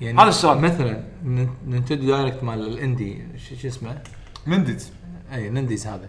يعني 0.00 0.18
هذا 0.20 0.28
السؤال. 0.28 0.60
مثلا 0.60 1.02
نن- 1.24 1.48
نينتندو 1.68 2.06
دايركت 2.06 2.42
مال 2.44 2.66
ال 2.66 2.75
indie 2.75 3.18
شو 3.48 3.54
شو 3.62 3.68
اسمه؟ 3.68 3.98
ننديز 4.46 4.92
اي 5.34 5.48
ننديز 5.50 5.86
هذا 5.86 6.08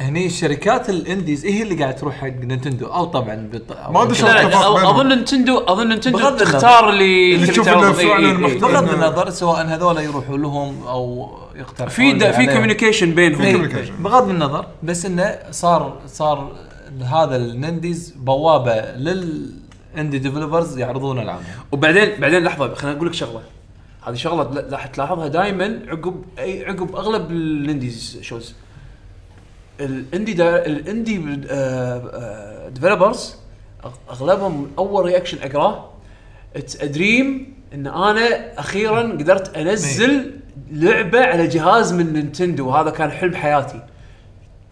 هني 0.00 0.26
الشركات 0.26 0.90
ال 0.90 0.98
indies 0.98 1.46
هي 1.46 1.62
اللي 1.62 1.74
قاعد 1.74 1.96
تروح 1.96 2.14
حق 2.14 2.26
نينتندو 2.26 2.86
أو 2.86 3.04
طبعا 3.04 3.50
بط... 3.52 3.62
ما 3.90 3.98
لا 3.98 4.04
لا 4.04 4.42
اتفاق 4.46 4.74
بينهم. 4.76 4.86
أظن 4.86 5.08
نينتندو 5.08 5.58
أظن 5.58 5.88
نينتندو 5.88 6.18
بغض 6.18 6.26
النظر. 6.42 6.44
تختار 6.58 6.90
اللي 6.90 7.34
اللي 7.34 7.44
تبي 7.46 7.52
تشوف 7.52 7.66
تعرض. 7.66 7.82
إنه 7.84 7.92
إي- 7.92 7.96
فعلاً 7.96 8.16
إي- 8.16 8.26
إي. 8.26 8.32
محترم. 8.32 8.60
بغض 8.60 8.92
النظر 8.94 9.30
سواء 9.30 9.66
هذول 9.66 9.98
يروحوا 9.98 10.38
لهم 10.38 10.82
أو 10.86 11.30
يقترحون 11.56 11.88
في 11.88 12.18
في 12.18 12.26
عليهم. 12.26 12.50
communication 12.52 13.14
بينهم 13.14 13.42
إيه، 13.42 13.56
communication. 13.56 13.90
بغض 14.00 14.28
النظر 14.28 14.66
بس 14.82 15.06
إنه 15.06 15.38
صار 15.50 16.00
صار 16.06 16.52
هذا 17.02 17.36
الننديز 17.36 18.10
بوابة 18.16 18.74
لل 18.96 19.31
indie 19.31 20.18
developers 20.18 20.78
يعرضون 20.78 21.18
العابهم 21.18 21.44
وبعدين 21.72 22.20
بعدين 22.20 22.44
لحظة 22.44 22.74
خليني 22.74 22.96
أقول 22.96 23.08
لك 23.08 23.14
شغلة 23.14 23.40
هذه 24.06 24.14
شغلة 24.14 24.50
لا- 24.54 24.68
راح 24.72 24.86
تلاحظها 24.86 25.28
دائما 25.28 25.80
عقب 25.88 26.22
اي 26.38 26.64
عقب 26.66 26.96
أغلب 26.96 27.30
ال 27.30 27.43
indies 27.43 28.18
shows 28.22 28.54
ال 29.80 29.89
indie 29.89 30.32
دا 30.32 30.66
ال 30.66 30.75
indie 30.75 31.18
developers 32.70 33.36
أغلبهم 34.10 34.70
أول 34.78 35.04
reaction 35.04 35.38
أقرأه 35.42 35.90
it's 36.56 36.76
dream 36.76 37.54
إن 37.74 37.86
أنا 37.86 38.58
أخيرا 38.60 39.00
قدرت 39.00 39.56
أنزل 39.56 40.40
لعبة 40.70 41.24
على 41.24 41.46
جهاز 41.46 41.92
من 41.92 42.12
نينتندو 42.12 42.68
وهذا 42.68 42.90
كان 42.90 43.10
حلم 43.10 43.34
حياتي. 43.34 43.80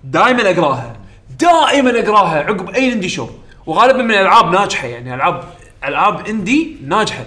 دائما 0.05 0.51
أقراها 0.51 0.97
دائما 1.41 2.01
أقراها 2.01 2.39
عقب 2.39 2.71
أي 2.71 2.93
indie 2.93 3.09
show 3.09 3.29
وغالبا 3.67 4.03
من 4.03 4.11
الألعاب 4.11 4.53
ناجحة 4.53 4.89
يعني 4.89 5.15
العاب 5.15 5.45
ألعاب 5.85 6.27
indie 6.27 6.77
ناجحة. 6.87 7.25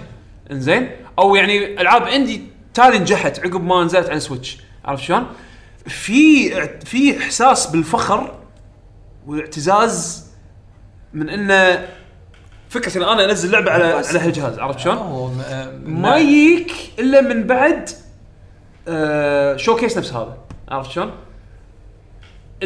إنزين؟ 0.50 0.90
أو 1.18 1.34
يعني 1.34 1.80
ألعاب 1.80 2.06
indie 2.06 2.42
تالي 2.74 2.98
نجحت 2.98 3.38
عقب 3.38 3.64
ما 3.64 3.84
نزلت 3.84 4.10
على 4.10 4.20
سويتش 4.20 4.58
عرفت 4.84 5.02
شلون؟ 5.02 5.26
في 5.86 6.50
في 6.84 7.18
إحساس 7.18 7.66
بالفخر 7.66 8.38
واعتزاز 9.26 10.26
من 11.12 11.28
انه 11.28 11.88
فكرة 12.68 12.98
إن 12.98 13.02
أنا 13.02 13.24
أنزل 13.24 13.50
لعبة 13.50 13.70
على 13.70 13.84
على 13.84 14.18
هالجهاز 14.18 14.58
عرفت 14.58 14.78
شلون؟ 14.78 14.96
آه، 15.46 15.72
ما 15.84 16.16
يجيك 16.16 16.72
إلا 16.98 17.20
من 17.20 17.46
بعد 17.46 17.90
آه 18.88 19.56
showcase 19.56 19.98
نفس 19.98 20.12
هذا 20.12 20.36
عرفت 20.68 20.90
شلون؟ 20.90 21.10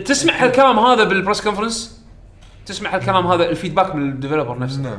تسمع 0.05 0.45
هالكلام 0.45 0.79
هذا 0.79 1.05
بال 1.05 1.15
press 1.15 1.41
conference 1.41 2.01
تسمع 2.67 2.95
هالكلام 2.95 3.27
هذا 3.27 3.49
ال 3.49 3.54
feedback 3.54 3.95
من 3.95 4.11
ال 4.11 4.15
developer 4.15 4.59
نفسه؟ 4.59 4.81
نعم. 4.83 4.99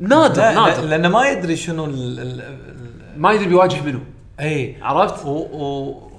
نادر 0.00 0.42
لا 0.42 0.54
لا 0.54 0.60
نادر. 0.60 0.82
لأنه 0.82 1.08
ما 1.08 1.28
يدري 1.28 1.56
شنو 1.56 1.84
ال 1.84 2.20
ال 2.20 2.40
ال 2.40 3.20
ما 3.20 3.32
يدري 3.32 3.46
بيواجه 3.46 3.82
منو. 3.82 4.00
اي 4.40 4.76
عرفت؟ 4.82 5.26
و 5.26 5.30
و 5.30 6.11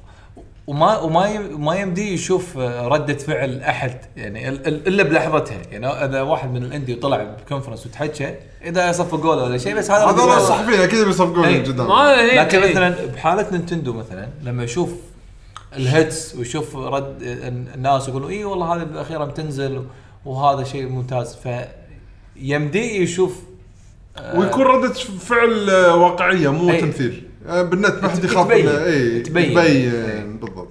وما 0.67 0.99
وما 0.99 1.39
ما 1.39 1.75
يمدي 1.75 2.13
يشوف 2.13 2.57
ردة 2.57 3.13
فعل 3.13 3.59
أحد 3.61 3.97
يعني 4.17 4.49
ال- 4.49 4.67
ال- 4.67 4.87
إلا 4.87 5.03
بلحظتها 5.03 5.57
يعني 5.71 5.87
إذا 5.87 6.21
واحد 6.21 6.53
من 6.53 6.63
ال 6.63 6.68
indie 6.68 6.93
وطلع 6.93 7.23
ب 7.23 7.29
conference 7.29 7.85
وتحكى 7.85 8.35
إذا 8.65 8.91
صفقوا 8.91 9.35
له 9.35 9.43
ولا 9.43 9.57
شيء 9.57 9.75
بس 9.75 9.91
هذا 9.91 10.05
هذول 10.05 10.31
الصحفيين 10.37 10.81
أكيد 10.81 11.05
بيصفقون 11.05 11.45
إيه. 11.45 11.55
هي 12.21 12.39
لكن 12.39 12.59
إيه. 12.59 12.71
مثلا 12.71 12.95
بحالة 13.05 13.47
نينتندو 13.51 13.93
مثلا 13.93 14.27
لما 14.43 14.63
يشوف 14.63 14.89
ال 15.75 15.87
hits 15.87 16.35
ويشوف 16.35 16.75
رد 16.75 17.17
الناس 17.75 18.07
يقولوا 18.07 18.29
اي 18.29 18.43
والله 18.43 18.75
هذه 18.75 18.81
الاخيره 18.81 19.25
بتنزل 19.25 19.85
وهذا 20.25 20.63
شيء 20.63 20.87
ممتاز 20.87 21.37
فيمدي 22.35 23.01
يشوف 23.03 23.39
ويكون 24.35 24.63
ردة 24.63 24.93
فعل 24.93 25.69
آه، 25.69 25.95
واقعية 25.95 26.49
مو 26.51 26.69
أي. 26.71 26.81
تمثيل 26.81 27.23
آه، 27.25 27.32
بالنت 27.45 27.99
ما 28.03 28.09
حد 28.09 28.17
تبين. 28.19 28.29
يخاف 28.31 28.51
إنه 28.51 28.83
اي 28.85 29.19
تبين. 29.19 29.53
تبين 29.53 30.37
بالضبط. 30.37 30.67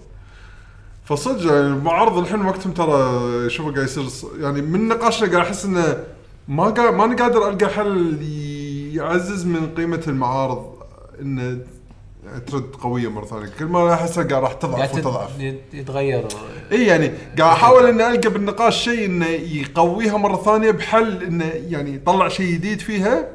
فصدق 1.04 1.52
يعني 1.52 1.66
المعارض 1.66 2.18
الحين 2.18 2.44
وقتهم 2.46 2.72
ترى 2.72 3.50
شوفوا 3.50 3.72
قاعد 3.72 3.84
يصير 3.84 4.04
يعني 4.40 4.62
من 4.62 4.88
نقاشنا 4.88 5.28
قاعد 5.32 5.46
أحس 5.46 5.64
إنه 5.64 6.04
ما 6.48 6.64
قاعد 6.64 6.94
ماني 6.94 7.14
قادر 7.14 7.48
ألقى 7.48 7.68
حل 7.68 8.18
يعزز 8.94 9.46
من 9.46 9.74
قيمة 9.74 10.02
المعارض 10.08 10.72
انه 11.20 11.58
ترد 12.46 12.74
قوية 12.80 13.10
مرة 13.10 13.24
ثانية. 13.24 13.46
كل 13.58 13.64
ما 13.64 13.92
أحسها 13.94 14.24
قاعد 14.24 14.42
راح 14.42 14.52
تضعف 14.52 14.94
وتضعف. 14.94 15.40
يت- 15.40 15.60
يتغير. 15.72 16.26
إي 16.72 16.86
يعني 16.86 17.06
قاعد 17.38 17.52
أحاول 17.56 17.86
إني 17.86 18.08
ألقى 18.08 18.30
بالنقاش 18.30 18.84
شيء 18.84 19.04
إنه 19.06 19.26
يقويها 19.26 20.16
مرة 20.16 20.36
ثانية 20.36 20.70
بحل 20.70 21.22
إنه 21.22 21.44
يعني 21.44 21.94
يطلع 21.94 22.28
شيء 22.28 22.52
جديد 22.54 22.80
فيها. 22.80 23.28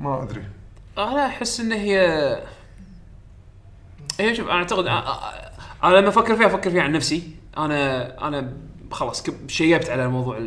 ما 0.00 0.22
أدري. 0.22 0.42
أنا 0.98 1.26
أحس 1.26 1.60
إن 1.60 1.72
هي 1.72 1.98
هي 4.20 4.34
شوف 4.34 4.48
أنا 4.48 4.56
اعتقد 4.56 4.86
أنا 5.84 5.96
لما 5.96 6.08
أفكر 6.08 6.36
فيها 6.36 6.46
أفكر 6.46 6.70
فيها 6.70 6.82
عن 6.82 6.92
نفسي. 6.92 7.22
أنا 7.56 8.28
أنا 8.28 8.52
خلاص 8.92 9.24
شيبت 9.48 9.90
على 9.90 10.08
موضوع 10.08 10.38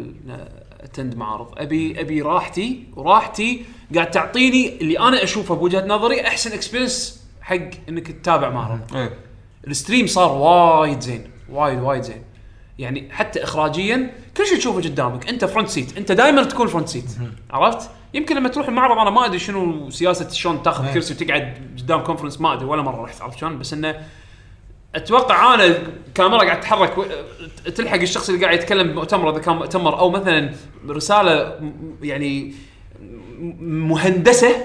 التند 0.83 1.15
معارض. 1.15 1.53
ابي 1.57 2.01
أبي 2.01 2.21
راحتي 2.21 2.83
وراحتي 2.95 3.65
قاعد 3.95 4.11
تعطيني 4.11 4.81
اللي 4.81 4.99
أنا 4.99 5.23
أشوفه 5.23 5.55
بوجهة 5.55 5.85
نظري 5.85 6.27
أحسن 6.27 6.51
experience 6.51 7.23
حق 7.41 7.69
إنك 7.89 8.11
تتابع 8.11 8.49
معرض. 8.49 8.95
إيه. 8.95 9.17
ال 9.67 9.73
stream 9.73 10.07
صار 10.07 10.31
وايد 10.31 10.99
زين 10.99 11.31
وايد 11.49 11.79
وايد 11.79 12.01
زين. 12.01 12.23
يعني 12.79 13.11
حتى 13.11 13.43
اخراجيا 13.43 14.13
كل 14.37 14.45
شيء 14.45 14.57
تشوفه 14.57 14.81
قدامك. 14.81 15.29
أنت 15.29 15.45
front 15.45 15.69
seat 15.69 15.97
أنت 15.97 16.11
دائما 16.11 16.43
تكون 16.43 16.67
front 16.67 16.87
seat 16.87 17.05
عرفت؟ 17.51 17.89
يمكن 18.13 18.35
لما 18.35 18.49
تروح 18.49 18.67
المعرض 18.67 18.97
أنا 18.97 19.09
ما 19.09 19.25
أدري 19.25 19.39
شنو 19.39 19.89
سياسة 19.89 20.29
شلون 20.29 20.63
تاخذ 20.63 20.85
إيه. 20.85 20.93
كرسي 20.93 21.13
وتقعد 21.13 21.53
قدام 21.77 21.99
conference 22.03 22.41
ما 22.41 22.53
أدري 22.53 22.65
ولا 22.65 22.81
مرة 22.81 23.03
رحت 23.03 23.21
عرفت 23.21 23.37
شلون 23.37 23.59
بس 23.59 23.73
إنه 23.73 23.95
أتوقع 24.95 25.53
أنا 25.55 25.65
الكاميرا 26.07 26.43
قاعد 26.43 26.59
تتحرك 26.59 26.97
و- 26.97 27.05
تلحق 27.75 27.95
الشخص 27.99 28.29
اللي 28.29 28.45
قاعد 28.45 28.57
يتكلم 28.59 28.87
بمؤتمر 28.87 29.29
إذا 29.31 29.39
كان 29.39 29.55
مؤتمر 29.55 29.99
أو 29.99 30.09
مثلا 30.09 30.53
رسالة 30.89 31.59
يعني 32.01 32.53
مهندسة 33.59 34.55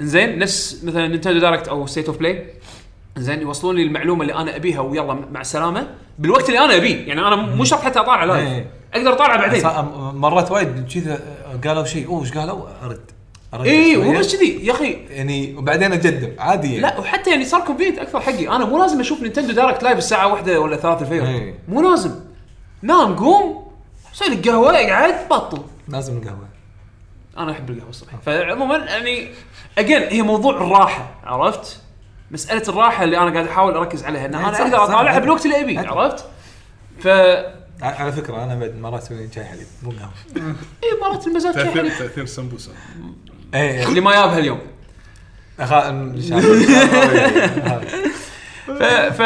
زين 0.00 0.38
نفس 0.38 0.84
مثلا 0.84 1.08
Nintendo 1.08 1.38
Direct 1.38 1.68
أو 1.68 1.86
State 1.86 2.06
of 2.06 2.18
Play 2.18 2.46
زين 3.16 3.40
يوصلون 3.42 3.76
لي 3.76 3.82
المعلومة 3.82 4.22
اللي 4.22 4.34
أنا 4.34 4.56
أبيها 4.56 4.80
ويلا 4.80 5.14
مع 5.32 5.40
السلامة 5.40 5.88
بالوقت 6.18 6.48
اللي 6.48 6.58
أنا 6.64 6.76
أبيه 6.76 7.06
يعني 7.08 7.20
أنا 7.20 7.36
مو 7.36 7.64
شرط 7.64 7.80
حتى 7.80 8.00
أطالع 8.00 8.24
لايف 8.24 8.48
إيه. 8.48 8.70
أقدر 8.94 9.12
اطالع 9.12 9.36
بعدين. 9.36 9.62
مرات 10.18 10.50
وايد 10.50 10.92
كذا 10.94 11.20
قالوا 11.64 11.84
شيء 11.84 12.08
أوه 12.08 12.22
إيش 12.22 12.32
قالوا؟ 12.32 12.66
أرد. 12.84 13.00
اي. 13.54 13.96
مو 13.96 14.18
بس 14.18 14.36
كذي؟ 14.36 14.66
يا 14.66 14.72
أخي. 14.72 14.92
يعني 15.10 15.56
وبعدين 15.56 15.92
أجدم 15.92 16.32
عادي 16.38 16.68
يعني. 16.68 16.80
لا 16.80 16.98
وحتى 16.98 17.30
يعني 17.30 17.44
صار 17.44 17.60
convenient 17.60 17.98
أكثر 17.98 18.20
حقي. 18.20 18.48
أنا 18.48 18.64
مو 18.64 18.78
لازم 18.78 19.00
أشوف 19.00 19.22
Nintendo 19.22 19.52
Direct 19.52 19.82
live 19.82 19.98
الساعة 19.98 20.32
واحدة 20.32 20.60
ولا 20.60 20.76
ثلاثة 20.76 21.00
الفجر 21.00 21.26
إيه. 21.26 21.54
مو 21.68 21.90
لازم. 21.90 22.14
نام 22.82 23.16
قوم 23.16 23.68
سوي 24.12 24.28
لك 24.28 24.48
قهوة 24.48 24.76
اقعد 24.76 25.28
بطل. 25.30 25.62
لازم 25.88 26.16
القهوة. 26.16 26.48
أنا 27.38 27.52
أحب 27.52 27.70
القهوة 27.70 27.90
الصبح 27.90 28.12
فعموما 28.26 28.76
يعني 28.76 29.28
again 29.78 30.02
هي 30.02 30.22
موضوع 30.22 30.56
الراحة 30.56 31.10
عرفت؟ 31.24 31.80
مسألة 32.30 32.62
الراحة 32.68 33.04
اللي 33.04 33.18
أنا 33.18 33.32
قاعد 33.32 33.46
أحاول 33.46 33.74
أركز 33.74 34.04
عليها. 34.04 34.26
ان 34.26 34.34
أنا 34.34 34.62
أقدر. 34.62 34.84
أطالعها 34.84 35.18
بالوقت 35.18 35.46
اللي 35.46 35.56
عدل. 35.56 35.88
عرفت؟ 35.88 36.24
ف 37.00 37.08
على 37.82 38.12
فكرة 38.12 38.44
أنا 38.44 38.54
بعد 38.54 38.74
مرات 38.76 39.02
أسوي 39.02 39.28
شاي 39.34 39.44
حليب 39.44 39.66
مو 39.82 39.90
قهوة. 39.90 40.12
اي 40.84 41.00
مرات 41.02 41.26
المزاج 41.26 41.54
شي 41.54 41.58
تاثير 41.64 41.82
حلو. 41.82 41.88
تأثير 41.98 42.26
سمبوسة. 42.26 42.72
اي 43.54 43.84
اللي 43.84 44.00
ما 44.00 44.12
جابها 44.12 44.38
اليوم 44.38 44.60
أخ- 45.60 45.72
إن 45.72 46.22
شاء 46.28 46.38
الله. 46.38 47.80
ف... 48.66 48.82
ف... 48.82 49.22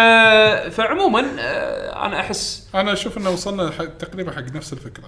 فعموما 0.77 1.27
آه، 1.39 2.07
أنا 2.07 2.21
أحس 2.21 2.69
أنا 2.75 2.93
أشوف 2.93 3.19
إنه 3.19 3.31
وصلنا 3.31 3.71
حق 3.71 3.85
تقريبا 3.85 4.33
حق 4.33 4.55
نفس 4.55 4.73
الفكرة. 4.73 5.05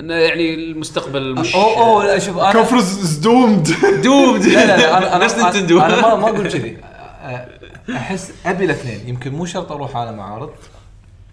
انه 0.00 0.14
يعني 0.14 0.54
المستقبل 0.54 1.34
مش 1.34 1.54
أوه 1.54 1.76
أوه 1.76 2.04
لا 2.06 2.18
شوف 2.18 2.38
أنا 2.38 2.52
conference 2.52 2.98
is 3.02 3.18
doomed 3.18 3.68
doomed 4.02 4.44
لا 4.44 4.66
لا 4.66 4.76
لا 4.76 4.98
أنا 4.98 5.06
أنا 5.16 5.24
نفس 5.24 5.34
Nintendo 5.38 5.80
أنا 5.80 6.00
ما 6.00 6.14
ما 6.16 6.28
أقول 6.28 6.48
كذي. 6.52 6.76
أ- 6.78 7.90
أحس 7.90 8.32
أبي 8.46 8.64
الأثنين 8.64 9.08
يمكن 9.08 9.32
مو 9.32 9.46
شرط 9.46 9.72
أروح 9.72 9.96
على 9.96 10.12
معارض 10.12 10.50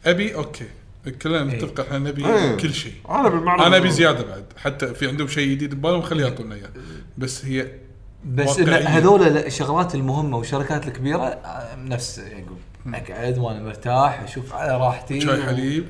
أبي 0.06 0.36
أوكي. 0.36 0.66
كلنا 1.10 1.44
نتفق 1.44 1.80
إحنا 1.80 1.98
نبي 2.00 2.26
إيه. 2.26 2.58
كل 2.58 2.74
شيء. 2.74 2.94
أنا 3.10 3.30
بالمعرض 3.30 3.62
أنا 3.62 3.78
أبي 3.78 3.92
زيادة 3.92 4.24
بعد 4.24 4.46
حتى 4.58 4.94
في 4.94 5.08
عندهم 5.08 5.28
شيء 5.28 5.52
جديد 5.52 5.76
ببالهم 5.76 6.02
خليه 6.02 6.24
يعطونا 6.26 6.56
إياه. 6.56 6.70
بس 7.18 7.46
هي 7.46 7.68
بس 8.26 8.60
إن 8.60 8.70
واقعية. 8.70 8.88
هذول 8.88 9.22
الشغلات 9.38 9.96
المهمة 9.96 10.38
والشركات 10.38 10.88
الكبيرة 10.88 11.24
آه، 11.24 11.76
نفس 11.76 12.18
يعقوب 12.18 12.58
اقعد 12.86 13.38
وأنا 13.38 13.60
مرتاح 13.64 14.22
أشوف 14.22 14.54
على 14.54 14.78
راحتي 14.78 15.22
شاي 15.22 15.44
حليب؟ 15.44 15.86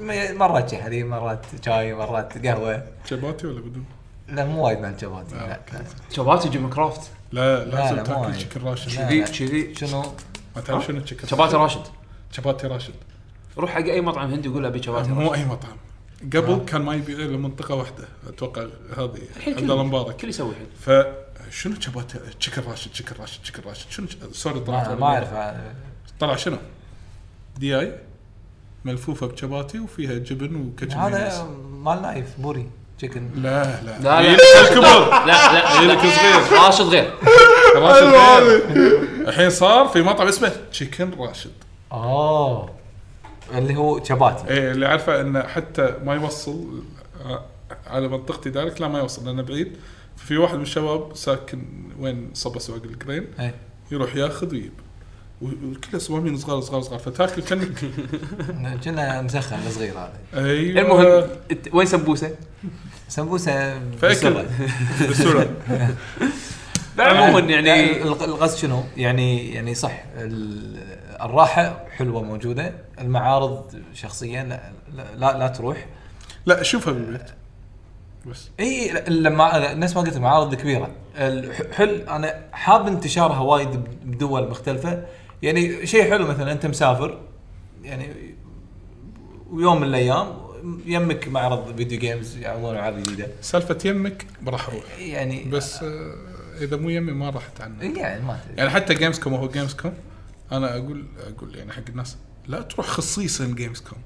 م- 0.00 0.38
مرات 0.38 0.70
شاي 0.70 0.82
حليب 0.82 1.06
مرات 1.06 1.46
شاي 1.64 1.94
مرات 1.94 2.46
قهوة. 2.46 2.84
شباتي 3.10 3.46
ولا 3.46 3.60
بدون؟ 3.60 3.84
لا 4.28 4.44
مو 4.44 4.66
وايد 4.66 4.78
مع 4.78 4.88
الجباتي 4.88 5.34
لا 5.34 5.46
لا. 5.72 5.82
شباتي 6.10 6.48
جيم 6.48 6.70
كرافت؟ 6.70 7.10
لا 7.32 7.64
لا، 7.64 7.70
لازم 7.70 8.02
تاكل. 8.02 8.32
تشيكن 8.34 8.60
راشد. 8.62 8.96
كذي-. 8.98 9.24
كذي. 9.24 9.74
شنو؟ 9.74 10.02
ما 10.56 10.62
تعرف 10.62 10.86
شنو 10.86 11.00
تشيكن 11.00 11.26
شباتي 11.28 11.56
راشد. 11.56 11.80
شباتي 12.32 12.66
راشد. 12.66 12.94
روح 13.58 13.70
حق 13.70 13.80
أي 13.84 14.00
مطعم 14.00 14.30
هندي 14.32 14.48
وقول 14.48 14.62
له 14.62 14.68
أبي 14.68 14.82
شباتي 14.82 15.08
مو 15.08 15.34
أي 15.34 15.44
مطعم. 15.44 15.76
قبل 16.34 16.64
كان 16.66 16.82
ما 16.82 16.94
يبيع 16.94 17.16
إلا 17.18 17.36
منطقة 17.36 17.74
واحدة 17.74 18.08
أتوقع 18.28 18.62
هذه 18.96 19.18
الحين 19.36 19.54
عبد 19.54 19.70
الله 19.70 19.82
كل 19.82 19.88
مبارك. 19.88 20.16
كل 20.16 20.28
يسوي 20.28 20.50
الحين 20.50 20.66
فشنو 21.50 21.80
شباتي 21.80 22.18
تشيكن 22.40 22.62
راشد 22.70 22.90
تشيكن 22.92 23.14
راشد 23.20 23.42
تشيكن 23.42 23.62
راشد؟ 23.68 23.90
شنو 23.90 24.06
سوري 24.32 24.60
طلعت 24.60 24.88
ما. 24.88 25.06
أعرف. 25.06 25.32
آه، 25.32 25.74
طلع 26.20 26.36
شنو؟ 26.36 26.56
دي 27.58 27.80
اي 27.80 27.92
ملفوفة 28.84 29.26
بشباتي 29.26 29.78
وفيها 29.78 30.14
جبن 30.14 30.56
وكاتشب 30.56 30.98
هذا. 30.98 31.48
مال 31.82 32.02
نايف 32.02 32.26
بوري 32.38 32.70
تشيكن 32.98 33.30
لا 33.36 33.80
لا. 33.82 33.98
لا 34.00 34.20
هي 34.20 34.28
لا. 34.28 34.36
لك 34.36 34.72
الكبر 34.72 35.10
لا. 35.10 35.26
لا 35.26 35.80
هي 35.80 35.86
لك 35.86 35.98
صغير 35.98 36.62
راشد 36.64 36.84
غير. 36.84 37.14
راشد 37.76 38.04
غير. 38.04 38.62
الحين 39.28 39.50
صار 39.50 39.88
في 39.88 40.02
مطعم 40.02 40.26
اسمه 40.28 40.52
تشيكن 40.72 41.10
راشد. 41.18 41.52
آه. 41.92 42.70
اللي 43.54 43.76
هو 43.76 44.04
شباتي 44.04 44.48
إيه 44.48 44.70
اللي 44.72 44.86
عارفه 44.86 45.20
إنه 45.20 45.42
حتى 45.42 45.94
ما 46.04 46.14
يوصل 46.14 46.82
آه، 47.24 47.44
على 47.86 48.08
منطقتي 48.08 48.50
ذلك 48.50 48.80
لا 48.80 48.88
ما 48.88 48.98
يوصل 48.98 49.26
لأنه 49.26 49.42
بعيد 49.42 49.76
في 50.16 50.36
واحد 50.36 50.54
من 50.56 50.62
الشباب 50.62 51.16
ساكن 51.16 51.62
وين 52.00 52.30
صبا 52.34 52.58
سواق 52.58 52.82
القرين 52.84 53.26
إيه. 53.40 53.54
يروح 53.90 54.16
ياخذ 54.16 54.52
ويجيب 54.52 54.72
وكله 55.42 55.98
صوامين 55.98 56.36
صغار 56.36 56.60
صغار 56.60 56.82
صغار 56.82 56.98
فتاكل 56.98 57.42
كانك 57.42 57.72
كنا 58.84 59.22
مسخن 59.22 59.56
الصغير 59.66 59.92
هذا 59.92 60.12
أيوه 60.34 60.80
المهم 60.82 61.28
وين 61.72 61.86
سمبوسة؟ 61.86 62.30
سمبوسة. 63.08 63.78
بسرعة 64.02 64.46
لا 66.98 67.04
عموما 67.04 67.40
يعني 67.40 68.02
الق- 68.02 68.22
القصد 68.22 68.56
شنو؟ 68.58 68.84
يعني 68.96 69.54
يعني 69.54 69.74
صح 69.74 70.04
الراحة 71.24 71.84
حلوة 71.96 72.22
موجودة، 72.22 72.72
المعارض 73.00 73.82
شخصيا 73.94 74.42
لا 74.94 75.04
لا, 75.16 75.38
لا, 75.38 75.48
تروح. 75.48 75.86
لا 76.46 76.62
شوفها 76.62 76.92
بالبيت. 76.92 77.30
بس. 78.26 78.50
إي 78.60 79.04
لما 79.08 79.74
نفس 79.74 79.96
ما 79.96 80.02
قلت 80.02 80.16
المعارض 80.16 80.54
كبيرة. 80.54 80.90
حل 81.72 82.00
أنا 82.08 82.34
حاب 82.52 82.86
انتشارها 82.86 83.40
وايد 83.40 83.84
بدول 84.04 84.50
مختلفة، 84.50 85.04
يعني 85.42 85.86
شيء 85.86 86.10
حلو 86.10 86.26
مثلا 86.26 86.52
أنت 86.52 86.66
مسافر 86.66 87.20
يعني 87.82 88.34
ويوم 89.50 89.80
من 89.80 89.86
الأيام 89.86 90.26
يمك 90.86 91.28
معرض 91.28 91.76
فيديو 91.76 91.98
جيمز 91.98 92.36
يعرضون 92.36 92.74
العاب 92.74 93.02
جديده 93.02 93.28
سالفة 93.40 93.78
يمك 93.84 94.26
راح 94.46 94.68
أروح. 94.68 94.84
يعني 94.98 95.44
بس 95.44 95.82
آه، 95.82 96.14
إذا 96.60 96.76
مو 96.76 96.88
يمي 96.88 97.12
ما 97.12 97.30
رحت 97.30 97.60
عنه 97.60 97.98
يعني 97.98 98.22
ما 98.22 98.38
تدري. 98.44 98.56
يعني 98.56 98.70
حتى 98.70 98.94
Gamescom 98.94 99.34
هو 99.34 99.48
Gamescom 99.48 99.92
أنا 100.52 100.76
أقول 100.76 101.06
أقول 101.36 101.56
يعني 101.56 101.72
حق 101.72 101.82
الناس 101.88 102.16
لا 102.48 102.62
تروح 102.62 102.86
خصيصا 102.86 103.44
Gamescom 103.44 103.98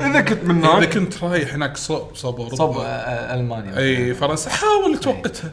إذا 0.00 0.20
كنت 0.20 0.44
من 0.44 0.64
إذا 0.64 0.84
كنت 0.84 1.24
رايح 1.24 1.54
هناك 1.54 1.76
صوب 1.76 2.14
صوب 2.14 2.36
أوروبا. 2.40 2.56
صوب 2.56 2.78
آه، 2.78 3.34
ألمانيا. 3.34 3.78
أي 3.78 4.14
فرنسا. 4.14 4.50
حاول 4.50 4.98
توقتها. 4.98 5.52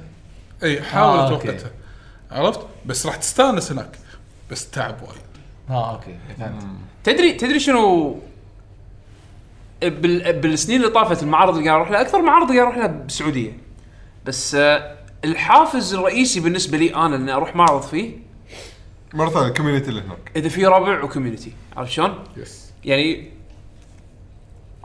أي 0.63 0.81
حاول 0.81 1.17
آه، 1.19 1.29
أوكي. 1.31 1.47
توقتها. 1.47 1.71
عرفت؟ 2.31 2.59
بس 2.85 3.05
راح 3.05 3.15
تستانس 3.15 3.71
هناك. 3.71 3.99
بس 4.51 4.69
تعب 4.69 5.01
وايد. 5.01 5.21
آه 5.69 5.91
أوكي. 5.95 6.17
فهمت. 6.39 6.63
تدري 7.03 7.33
تدري 7.33 7.59
شنو؟ 7.59 8.19
بال 9.81 10.33
بالسنين 10.33 10.81
اللي 10.81 10.91
طافت 10.91 11.23
المعارض 11.23 11.55
اللي 11.57 11.69
قاعد 11.69 11.79
أروح 11.79 11.91
لها 11.91 12.01
أكثر 12.01 12.21
معارض 12.21 12.47
قاعد 12.47 12.59
أروح 12.59 12.77
لها 12.77 12.87
بالسعوديه 12.87 13.57
بس 14.25 14.55
آه، 14.55 14.95
الحافز 15.25 15.93
الرئيسي 15.93 16.39
بالنسبة 16.39 16.77
لي 16.77 16.95
أنا 16.95 17.15
إني 17.15 17.31
أروح 17.33 17.55
معرض 17.55 17.81
فيه 17.81 18.24
مرة 19.15 19.29
ثانية 19.29 19.47
ال 19.47 19.51
community 19.51 19.89
اللي 19.89 20.01
هناك. 20.01 20.31
إذا 20.35 20.49
في 20.49 20.65
ربع 20.65 21.03
و 21.03 21.08
community 21.08 21.51
عرفت 21.77 21.91
شلون؟ 21.91 22.13
yes 22.37 22.71
يعني 22.85 23.31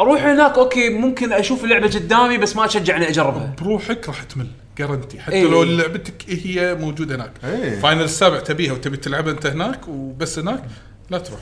أروح 0.01 0.23
هناك 0.24 0.59
أوكي 0.59 0.89
ممكن 0.90 1.32
أشوف 1.32 1.65
اللعبة 1.65 1.86
قدامي 1.86 2.39
بس 2.39 2.57
ما 2.57 2.65
اشجع 2.65 2.97
اني 2.97 3.09
أجربها. 3.09 3.55
بروحك 3.62 4.09
راح 4.09 4.23
تمل 4.23 4.47
guarantee 4.78 5.20
حتى 5.20 5.35
إي. 5.36 5.43
لو 5.44 5.62
لعبتك 5.62 6.24
هي 6.28 6.74
موجودة 6.74 7.15
هناك. 7.16 7.32
إي. 7.44 7.70
Final 7.81 8.02
السابع 8.02 8.40
تبيها 8.40 8.73
وتبي 8.73 8.97
تلعبها 8.97 9.32
أنت 9.32 9.47
هناك 9.47 9.89
وبس 9.89 10.39
هناك 10.39 10.65
لا 11.11 11.19
تروح. 11.19 11.40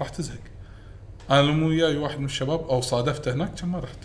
راح 0.00 0.08
تزهق. 0.08 0.38
أنا 1.30 1.42
لو 1.42 1.52
مو 1.52 1.66
وياي 1.68 1.96
واحد 1.96 2.18
من 2.18 2.24
الشباب 2.24 2.60
أو 2.68 2.80
صادفته 2.80 3.32
هناك 3.32 3.54
كان 3.54 3.68
ما 3.68 3.78
رحت؟ 3.78 3.98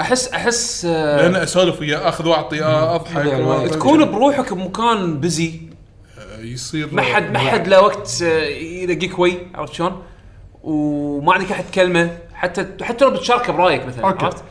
احس 0.00 0.28
أحس 0.28 0.84
آه، 0.84 1.16
لأن 1.16 1.36
أسولف 1.36 1.80
وياه 1.80 2.08
أخذ 2.08 2.28
وأعطي 2.28 2.62
آه، 2.64 2.94
أضحك. 2.94 3.26
و- 3.40 3.66
تكون 3.66 4.04
بروحك 4.12 4.52
بمكان 4.52 5.20
بزي 5.20 5.48
آه، 5.48 5.69
يصير 6.42 6.94
ما 6.94 7.02
حد 7.02 7.32
ما 7.32 7.38
حد 7.38 7.68
له 7.68 7.80
وقت 7.80 8.22
آه، 8.22 8.44
يدقيك 8.48 9.18
وي 9.18 9.38
عرفت 9.54 9.72
شلون؟ 9.72 10.02
وما 10.62 11.32
عندك 11.32 11.52
أحد 11.52 11.64
تكلمه 11.64 12.18
حتى 12.34 12.66
حتى 12.82 13.04
لو 13.04 13.10
بتشاركه 13.10 13.52
برأيك 13.52 13.86
مثلا 13.86 14.04
أوكي. 14.04 14.24
عرفت؟ 14.24 14.44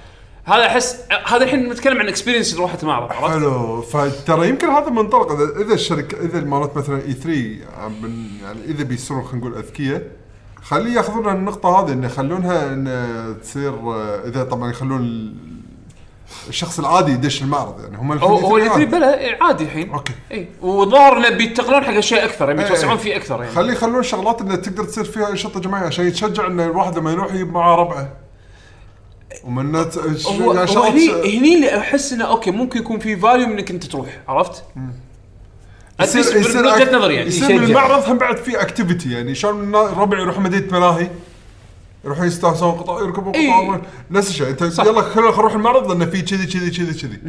هذا 0.46 0.66
أحس 0.66 1.04
هذا 1.26 1.44
الحين 1.44 1.70
نتكلم 1.70 2.00
عن 2.00 2.08
experience 2.08 2.56
روحت 2.56 2.84
المعرض 2.84 3.12
عرفت؟ 3.12 3.32
حلو 3.32 3.82
فترى 3.82 4.50
يمكن 4.50 4.68
هذا 4.68 4.90
منطلق 4.90 5.32
اذا 5.32 5.66
إذا 5.66 5.74
الشركة 5.74 6.26
إذا 6.26 6.42
مالت 6.42 6.78
مثلا 6.78 7.02
E3 7.02 7.30
من 8.02 8.28
يعني 8.44 8.60
إذا 8.66 8.84
بيصيرون 8.84 9.24
خلينا 9.24 9.38
نقول 9.38 9.58
أذكياء 9.58 10.02
خلي 10.62 10.94
يأخذون 10.94 11.30
النقطة 11.30 11.80
هذه 11.80 11.94
انه 11.94 12.08
يخلونها 12.08 12.74
إن 12.74 13.36
تصير 13.42 13.74
آه، 13.74 14.28
إذا 14.28 14.44
طبعا 14.44 14.70
يخلون 14.70 15.36
الشخص 16.50 16.80
العادي 16.80 17.12
يدش 17.12 17.42
المعرض 17.42 17.84
يعني 17.84 17.98
هم 17.98 18.12
هو 18.12 18.38
هو 18.38 18.58
عادي. 18.58 18.86
بلا 18.86 19.20
إيه، 19.20 19.38
عادي 19.42 19.64
الحين 19.64 19.90
أوكي 19.90 20.14
اي 20.32 20.48
والظاهر 20.62 21.18
إنه 21.18 21.30
بينتقلون 21.30 21.84
حق 21.84 21.94
أشياء 21.94 22.26
أكثر 22.26 22.50
يعني 22.50 22.62
إيه. 22.62 22.70
بيتوسعون 22.70 22.98
فيه 22.98 23.16
أكثر 23.16 23.44
يعني 23.44 23.56
خلي 23.56 23.74
يخلون 23.74 24.04
شغلات 24.04 24.42
إنه 24.42 24.56
تقدر 24.56 24.84
تصير 24.84 25.04
فيها 25.04 25.30
أنشطة 25.30 25.60
جماعية 25.60 25.86
عشان 25.86 26.08
يتشجع 26.08 26.48
ان 26.48 26.60
الواحد 26.60 26.98
لما 26.98 27.12
يروح 27.12 27.34
يجيب 27.34 27.54
معاه 27.54 27.76
ربعة 27.76 28.14
ومن 29.44 29.76
هو, 29.76 30.52
هني 30.52 31.38
هني 31.38 31.56
اللي 31.56 31.78
أحس 31.78 32.14
إنه 32.14 32.26
أوكي 32.26 32.52
ممكن 32.52 32.80
يكون 32.80 33.00
في 33.00 33.16
value 33.16 33.46
إنك 33.48 33.72
أنت 33.72 33.84
تروح 33.84 34.20
عرفت؟ 34.28 34.64
يصير 36.00 36.36
يصير 36.36 36.96
نظري 36.98 37.16
يعني 37.16 37.28
يصير. 37.28 37.64
المعرض 37.64 38.10
هم 38.10 38.18
بعد 38.18 38.38
في 38.38 38.62
activity 38.62 39.12
يعني 39.12 39.36
شلون 39.36 39.76
الربع 39.76 40.20
يروح 40.20 40.40
مدينة 40.40 40.68
ملاهي 40.72 41.10
يروحون 42.06 42.28
يستانسون 42.28 42.72
قطار 42.72 43.04
يركبون 43.04 43.34
إي. 43.36 43.48
قطار 43.54 43.82
نفس 44.12 44.30
الشيء. 44.30 44.48
أنت 44.50 44.62
يلا 44.62 45.02
خلينا 45.02 45.30
نروح 45.32 45.54
المعرض 45.54 45.92
لأنه 45.92 46.06
في 46.06 46.22
كذي 46.22 46.46
كذي 46.46 46.70
كذي 46.72 46.94
كذي. 47.02 47.20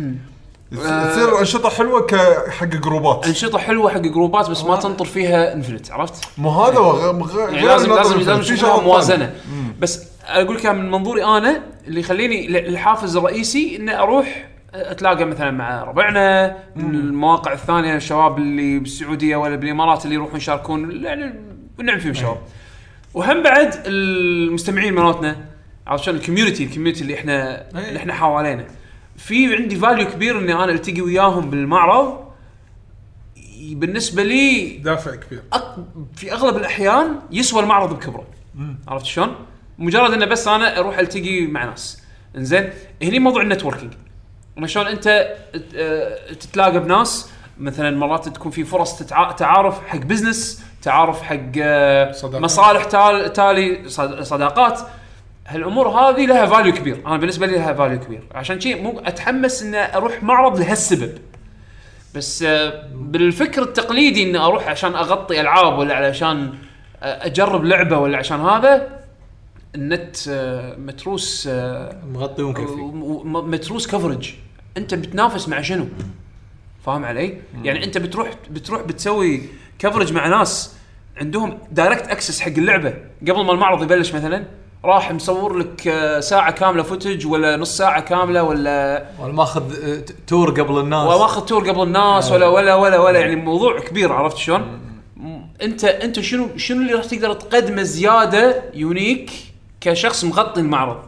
يص- 0.73 0.81
تصير 0.81 1.39
أنشطة 1.41 1.69
حلوة 1.71 2.07
حق 2.51 2.67
group 2.67 3.17
ات 3.17 3.27
أنشطة 3.27 3.59
حلوة 3.59 3.91
حق 3.91 3.99
group 4.01 4.42
ات 4.42 4.51
بس 4.51 4.65
ما 4.65 4.77
تنطر 4.77 5.05
فيها 5.05 5.53
infinite 5.53 5.91
عرفت؟ 5.91 6.15
مو 6.39 6.51
هذا 6.51 6.79
غ- 6.79 7.39
يعني 7.39 7.57
غير 7.57 7.67
لازم 7.67 7.95
لازم. 7.95 8.19
لازم 8.19 8.43
في 8.43 8.53
يشوف 8.53 8.59
شغلات 8.61 8.77
لها 8.79 8.85
موازنة. 8.87 9.35
بس 9.81 10.03
أقول 10.27 10.57
لك 10.57 10.67
من 10.67 10.91
منظوري 10.91 11.25
أنا 11.25 11.63
اللي 11.87 12.01
يخليني 12.01 12.59
الحافز 12.69 13.17
الرئيسي 13.17 13.77
إني 13.77 13.99
أروح 13.99 14.49
أتلاقى 14.75 15.25
مثلا 15.25 15.51
مع 15.51 15.85
ربعنا 15.85 16.57
من 16.77 16.95
المواقع 16.95 17.53
الثانية 17.53 17.97
الشباب 17.97 18.39
اللي 18.39 18.79
بالسعودية 18.79 19.37
ولا 19.37 19.57
بالإمارات 19.57 20.05
اللي 20.05 20.15
يروحون 20.15 20.37
يشاركون 20.37 21.05
يعني 21.05 21.35
ونعم 21.79 21.99
فيهم 21.99 22.15
شباب. 22.15 22.37
وهم 23.15 23.43
بعد 23.43 23.75
المستمعين 23.87 24.95
مالتنا 24.95 25.37
عرفت 25.87 26.05
شلون؟ 26.05 26.19
ال 26.19 26.23
community 26.23 26.65
ال 26.65 26.68
community 26.68 27.01
اللي 27.01 27.15
إحنا 27.15 27.69
اللي 27.71 27.97
إحنا 27.97 28.15
حوالينا 28.15 28.67
في 29.17 29.57
عندي 29.57 29.77
value 29.77 30.09
كبير 30.09 30.39
إني 30.39 30.55
أنا 30.55 30.73
التقي 30.73 31.01
وياهم 31.01 31.51
بالمعرض 31.51 32.31
بالنسبة 33.71 34.23
لي 34.23 34.77
دافع 34.77 35.15
كبير. 35.15 35.43
أق... 35.53 35.87
في 36.17 36.33
أغلب 36.33 36.57
الأحيان 36.57 37.21
يسوى 37.31 37.63
المعرض 37.63 37.97
بكبره. 37.97 38.27
عرفت 38.89 39.07
شلون؟ 39.07 39.35
مجرد 39.79 40.13
إنه 40.13 40.27
بس 40.27 40.49
أنا 40.49 40.79
أروح 40.79 40.99
التقي 40.99 41.47
مع 41.47 41.65
ناس. 41.65 42.03
إنزين؟ 42.37 42.71
هني 43.03 43.19
موضوع 43.19 43.43
ال 43.43 43.47
networking. 43.47 43.93
شلون 44.65 44.87
أنت 44.87 45.37
آه، 45.75 46.33
تتلاقى 46.33 46.81
بناس 46.81 47.31
مثلا 47.59 47.97
مرات 47.97 48.29
تكون 48.29 48.53
في 48.53 48.65
فرص 48.65 48.99
تتع... 48.99 49.33
تعارف 49.33 49.87
حق 49.87 49.99
business 49.99 50.65
تعارف 50.83 51.23
حق 51.23 51.37
آه، 51.63 52.13
صداقات. 52.13 52.43
مصالح 52.43 52.85
تال... 52.85 53.33
تالي 53.33 53.89
صد- 53.89 54.23
صداقات. 54.23 54.81
هالأمور 55.47 55.89
هذه 55.89 56.27
لها 56.27 56.47
value 56.47 56.73
كبير. 56.73 57.03
أنا 57.07 57.17
بالنسبة 57.17 57.47
لي 57.47 57.57
لها 57.57 57.73
value 57.73 58.01
كبير. 58.01 58.23
عشان 58.35 58.61
شيء 58.61 58.83
مو 58.83 59.01
أتحمس 59.01 59.63
إني 59.63 59.97
أروح 59.97 60.23
معرض 60.23 60.59
لهالسبب. 60.61 61.19
بس 62.15 62.43
آه، 62.43 62.83
بالفكر 62.95 63.63
التقليدي 63.63 64.23
إني 64.31 64.39
أروح 64.39 64.69
عشان 64.69 64.95
أغطي 64.95 65.41
ألعاب 65.41 65.79
ولا 65.79 65.95
علشان 65.95 66.55
آه، 67.03 67.27
أجرب 67.27 67.65
لعبة 67.65 67.99
ولا 67.99 68.19
عشان 68.19 68.41
هذا 68.41 69.01
النت 69.75 70.17
متروس 70.79 71.49
مغطي 72.13 72.43
ومكفي 72.43 72.81
متروس 73.25 73.87
coverage 73.87 74.35
أنت 74.77 74.95
بتنافس 74.95 75.49
مع 75.49 75.61
شنو؟ 75.61 75.87
فاهم 76.91 77.05
علي؟ 77.05 77.37
يعني 77.63 77.85
انت 77.85 77.99
بتروح 77.99 78.31
بتروح 78.51 78.83
بتسوي 78.83 79.43
coverage 79.79 80.13
مع 80.13 80.27
ناس 80.27 80.75
عندهم 81.17 81.59
direct 81.71 82.09
access 82.09 82.41
حق 82.41 82.49
اللعبة 82.49 82.95
قبل 83.23 83.45
ما 83.45 83.53
المعرض 83.53 83.83
يبلش 83.83 84.15
مثلا 84.15 84.45
راح 84.85 85.13
مصور 85.13 85.59
لك 85.59 85.89
آه، 85.89 86.21
ساعة 86.21 86.51
كاملة 86.51 86.83
footage 86.83 87.27
ولا 87.27 87.57
نص 87.57 87.77
ساعة 87.77 88.01
كاملة 88.01 88.43
ولا 88.43 89.07
ولا 89.21 89.33
ماخذ 89.33 89.85
آه، 89.85 90.05
tour 90.27 90.51
قبل 90.51 90.79
الناس 90.79 91.07
واخذ 91.07 91.45
tour 91.45 91.71
قبل 91.71 91.83
الناس 91.83 92.33
ولا 92.33 92.47
ولا 92.47 92.75
ولا 92.75 92.99
ولا 92.99 93.21
يعني 93.21 93.37
موضوع 93.37 93.81
كبير 93.81 94.13
عرفت 94.13 94.37
شلون؟ 94.37 94.81
انت 95.63 95.85
انت 95.85 96.21
شنو 96.21 96.49
شنو 96.57 96.83
اللي 96.83 96.93
راح 96.93 97.05
تقدر 97.05 97.33
تقدمه 97.33 97.83
زيادة 97.83 98.63
unique 98.75 99.31
كشخص 99.81 100.25
مغطي 100.25 100.61
المعرض؟ 100.61 101.03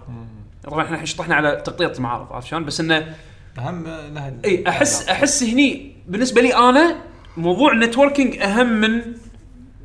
طبعا 0.65 0.85
إحنا 0.85 1.05
شطحنا 1.05 1.35
على 1.35 1.63
تغطية 1.65 1.93
المعارض 1.99 2.33
عرفت 2.33 2.47
شلون؟ 2.47 2.65
بس 2.65 2.81
إنه 2.81 3.15
أهم 3.59 3.85
لها 3.87 4.33
إي 4.45 4.65
احس 4.69 5.09
أحس 5.09 5.43
هني 5.43 5.93
بالنسبة 6.09 6.43
لي 6.43 6.55
أنا 6.55 6.97
موضوع 7.37 7.73
ال 7.73 7.79
networking 7.79 8.37
أهم 8.37 8.81
من 8.81 9.03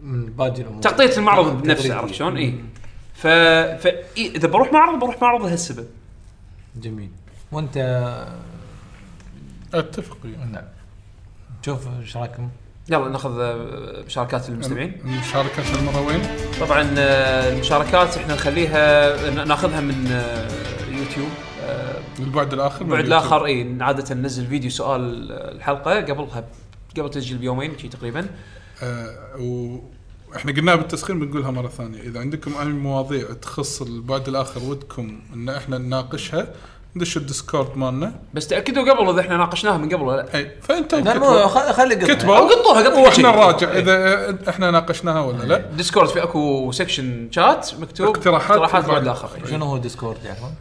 من 0.04 0.26
باقي 0.26 0.62
الأمور 0.62 0.82
تغطية 0.82 1.18
المعرض. 1.18 1.62
بنفسه 1.64 1.96
عرفت 1.96 2.14
شلون؟ 2.14 2.38
إي 2.38 2.56
ف... 3.16 3.28
ف... 3.28 3.88
إيه، 4.18 4.36
إذا 4.36 4.48
بروح 4.48 4.74
معرض 4.74 5.00
بروح 5.00 5.22
معرض 5.22 5.46
لهالسبب 5.46 5.86
جميل 6.76 7.10
وأنت 7.52 7.78
أتفق 9.74 10.18
وياك. 10.24 10.38
نعم 10.52 10.64
شوف 11.66 11.88
إيش 12.02 12.18
رايكم؟ 12.18 12.50
يلا 12.90 13.10
ناخذ 13.10 13.40
آه، 13.40 14.04
مشاركات 14.06 14.50
المستمعين 14.50 15.02
المشاركات 15.06 15.66
المرة 15.80 16.02
وين؟ 16.08 16.22
طبعا 16.62 16.96
آه، 16.98 17.54
المشاركات 17.54 18.18
إحنا 18.18 18.34
نخليها 18.34 19.16
ن- 19.30 19.48
ناخذها 19.48 19.82
من 19.82 20.08
آه، 20.12 20.48
يوتيوب 20.92 21.30
البعد 22.20 22.54
الآخر 22.54 22.84
من 22.84 22.90
بعد 22.90 23.00
اليوتيوب. 23.00 23.24
الآخر 23.24 23.46
إي 23.46 23.78
عادة 23.82 24.16
ننزل 24.16 24.48
فيديو 24.48 24.70
سؤال 24.70 25.32
الحلقة 25.32 26.02
قبلها 26.02 26.44
قبل 26.98 27.10
تسجيل 27.10 27.38
بيومين 27.38 27.78
شي 27.78 27.88
تقريبا. 27.88 28.28
آه 28.84 29.40
وإحنا 30.30 30.52
قلناها 30.52 30.76
بالتسخين 30.76 31.20
بنقولها 31.20 31.52
مرة 31.52 31.68
ثانية. 31.68 32.02
إذا 32.02 32.20
عندكم 32.20 32.52
أي 32.60 32.66
مواضيع 32.66 33.26
تخص 33.42 33.82
البعد 33.82 34.28
الآخر 34.28 34.64
ودكم 34.64 35.20
إن 35.34 35.50
إحنا 35.50 35.78
نناقشها 35.78 36.48
دشوا 36.96 37.22
ال 37.22 37.29
Discord 37.29 37.78
مالنا. 37.78 38.20
بس 38.34 38.48
تأكدوا 38.48 38.92
قبل 38.94 39.10
إذا 39.10 39.22
إحنا 39.22 39.38
ناقشناها 39.38 39.78
من 39.78 39.90
قبل 39.90 40.02
ولا 40.04 40.22
لا؟ 40.22 40.36
إي 40.36 40.52
خ- 41.48 41.72
خلي 41.72 41.96
كتبوا 41.96 42.38
قطوها، 42.38 42.84
قطوها 42.84 43.02
وإحنا. 43.02 43.32
نراجع. 43.32 43.72
إذا 43.72 44.50
إحنا 44.50 44.72
ناقشناها 44.72 45.22
ولا 45.22 45.44
لا؟ 45.44 45.58
Discord 45.58 46.10
في 46.10 46.24
أكو 46.24 46.72
section 46.72 47.28
chat 47.32 47.72
مكتوب. 47.80 48.08
اقتراحات 48.08 48.58
اقتراحات 48.58 48.86
بعد. 48.86 49.02
الآخر. 49.02 49.30
شنو 49.50 49.66
هو 49.66 49.78
Discord 49.78 50.18
اخوان؟ 50.26 50.52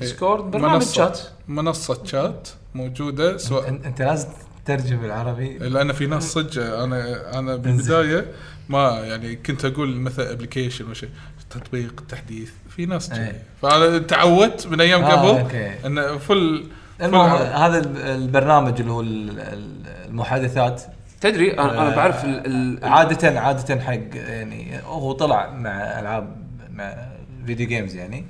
Discord 0.00 0.44
برنامج 0.50 0.82
منصة- 0.82 0.94
شات 0.96 1.20
منصة 1.48 2.04
شات 2.04 2.48
موجودة 2.74 3.36
سواء 3.36 3.64
أن- 3.66 3.86
أنت 3.86 4.02
لازم 4.02 4.28
تترجم 4.64 5.04
العربي 5.04 5.58
لأن 5.58 5.92
في 5.92 6.06
ناس 6.06 6.32
صدق 6.32 6.78
أنا 6.82 7.38
أنا 7.38 7.56
بالبدايه 7.56 8.26
ما 8.68 8.90
يعني 8.90 9.36
كنت 9.36 9.64
أقول 9.64 9.96
مثلا 9.96 10.32
application 10.32 10.84
ولا 10.84 10.94
شيء 10.94 11.08
تطبيق 11.50 12.04
تحديث 12.08 12.50
في 12.76 12.86
ناس 12.86 13.12
إيه. 13.12 13.42
فأنا 13.62 13.98
تعودت 13.98 14.66
من 14.66 14.80
أيام 14.80 15.02
آه، 15.02 15.40
قبل. 15.42 15.54
انه 15.86 16.18
فل 16.18 16.64
المهم 17.02 17.38
فل- 17.38 17.44
هذا 17.44 17.78
الب- 17.78 17.96
البرنامج 17.96 18.80
اللي 18.80 18.92
هو 18.92 19.00
ال- 19.00 19.40
ال- 19.40 19.86
المحادثات. 20.08 20.82
تدري 21.20 21.52
أنا 21.54 21.72
أنا 21.82 21.92
آه، 21.92 21.96
بعرف 21.96 22.24
ال- 22.24 22.46
ال- 22.46 22.84
عادة 22.84 23.40
عادة 23.40 23.80
حق 23.80 23.98
يعني 24.14 24.80
هو 24.84 25.12
طلع 25.12 25.50
مع 25.50 25.70
ألعاب 26.00 26.36
مع 26.72 27.06
video 27.46 27.66
games 27.68 27.94
يعني. 27.94 28.24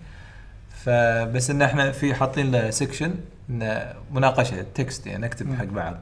فبس 0.84 1.50
إن 1.50 1.62
إحنا 1.62 1.92
في 1.92 2.14
حاطين 2.14 2.50
له 2.52 2.70
section 2.70 3.14
إنه 3.50 3.92
مناقشة 4.12 4.64
text 4.74 5.06
يعني 5.06 5.26
نكتب 5.26 5.54
حق 5.54 5.64
بعض. 5.64 5.96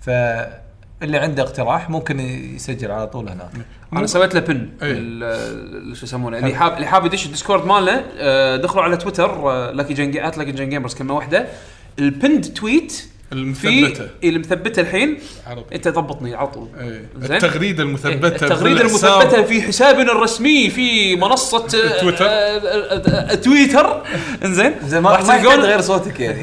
فاللي 0.00 1.18
عنده 1.18 1.42
اقتراح 1.42 1.90
ممكن 1.90 2.20
يسجل 2.20 2.90
على 2.90 3.06
طول 3.06 3.28
هناك 3.28 3.50
أنا 3.92 4.06
سويت 4.06 4.34
له 4.34 4.40
pin 4.40 4.68
إيه. 4.82 5.94
شو 5.94 6.06
يسمونه؟ 6.06 6.38
اللي 6.38 6.54
حاب 6.54 6.72
اللي 6.72 6.86
حاب 6.86 7.06
يدش 7.06 7.26
ال 7.26 7.31
Discord 7.31 7.66
مالنا 7.66 8.04
آه، 8.18 8.56
دخلوا 8.56 8.84
على 8.84 8.96
تويتر 8.96 9.70
Lucky 9.70 9.94
Gen 9.94 10.24
at 10.24 10.38
Lucky 10.38 10.52
Gen 10.52 10.68
Gamers 10.68 10.94
كلمة 10.94 11.14
واحدة. 11.14 11.46
ال 11.98 12.05
pinned 12.05 12.44
tweet 12.44 13.04
المثبتة 13.32 14.08
المثبتة 14.24 14.80
الحين 14.80 15.18
عربي 15.46 15.74
أنت 15.74 15.88
ضبطني 15.88 16.34
على 16.34 16.46
طول 16.46 16.68
إيه. 16.80 17.04
زين؟ 17.20 17.32
التغريدة 17.36 17.82
المثبتة 17.82 18.44
التغريدة 18.44 18.78
في 18.80 18.84
الحساب. 18.94 19.20
المثبتة 19.22 19.42
في 19.42 19.62
حسابنا 19.62 20.12
الرسمي 20.12 20.70
في 20.70 21.16
منصة 21.16 21.64
آه، 21.64 22.00
تويتر. 22.00 22.24
آه، 22.24 22.28
آه، 22.28 23.34
تويتر 23.34 24.02
انزين 24.44 24.74
زين 24.84 25.00
ما 25.02 25.16
تلقون 25.16 25.60
غير 25.60 25.80
صوتك 25.80 26.20
يعني 26.20 26.42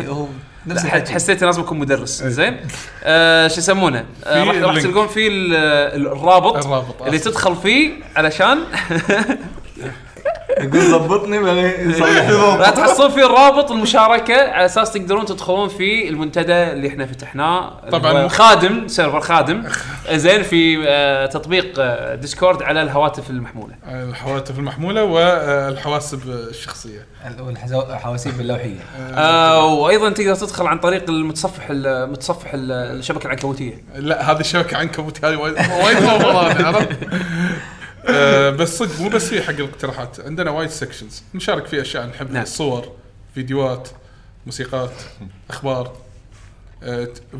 نفس 0.67 0.79
لا، 0.81 0.85
الحكي 0.87 1.13
حسيت 1.13 1.43
لازم 1.43 1.61
اكون 1.61 1.79
مدرس 1.79 2.23
زين 2.23 2.57
آه 3.03 3.47
شو 3.47 3.57
يسمونه 3.57 4.05
آه 4.25 4.43
راح. 4.43 4.81
تلقون 4.81 5.07
فيه 5.07 5.27
ال- 5.27 5.55
ال- 5.55 6.07
الرابط 6.07 6.65
الرابط، 6.65 7.01
اللي. 7.01 7.19
تدخل 7.19 7.55
فيه 7.55 7.91
علشان 8.15 8.57
يقول 10.61 10.91
ضبطني 10.91 11.39
بعدين 11.39 11.89
يصلح. 11.91 12.29
راح 12.59 12.69
تحصلون 12.69 13.09
فيه 13.09 13.25
الرابط 13.25 13.71
المشاركة 13.71 14.35
على 14.51 14.65
أساس 14.65 14.91
تقدرون 14.91 15.25
تدخلون 15.25 15.69
في 15.69 16.09
المنتدى 16.09 16.53
اللي 16.53 16.87
إحنا 16.87 17.05
فتحناه 17.05 17.89
طبعاً. 17.91 18.27
خادم 18.27 18.87
server 18.87 19.19
خادم. 19.19 19.63
زين 20.11 20.43
في 20.43 20.85
آه 20.87 21.25
تطبيق 21.25 21.73
آه 21.79 22.15
Discord 22.15 22.63
على 22.63 22.81
الهواتف 22.81 23.29
المحمولة. 23.29 23.73
الهواتف 23.89 24.59
المحمولة 24.59 25.03
والحواسب 25.03 26.19
الشخصية. 26.29 27.05
الحواسيب 27.89 28.41
اللوحية. 28.41 28.79
آه 29.15 29.65
وأيضا 29.65 30.09
تقدر 30.09 30.35
تدخل 30.35 30.67
عن 30.67 30.77
طريق 30.79 31.09
المتصفح 31.09 31.67
ال- 31.69 32.11
متصفح 32.11 32.53
ال- 32.53 32.71
الشبكة 32.71 33.25
العنكبوتية. 33.25 33.83
لا 33.95 34.31
هذه 34.31 34.39
الشبكة 34.39 34.77
عنكبوتي 34.77 35.27
هذه 35.27 35.35
وايد 35.35 35.55
وايد 35.57 36.61
عرفت؟ 36.65 36.89
آه، 38.09 38.49
بس 38.49 38.77
صدق 38.77 39.01
مو 39.01 39.09
بس 39.09 39.33
هي 39.33 39.41
حق 39.41 39.49
الاقتراحات 39.53 40.19
عندنا 40.19 40.51
وايد 40.51 40.69
sections 40.69 41.23
نشارك 41.33 41.65
فيه 41.67 41.81
أشياء 41.81 42.05
نحبها 42.07 42.33
نعم. 42.33 42.45
صور 42.45 42.91
فيديوهات 43.35 43.89
موسيقات 44.45 44.91
أخبار 45.49 45.97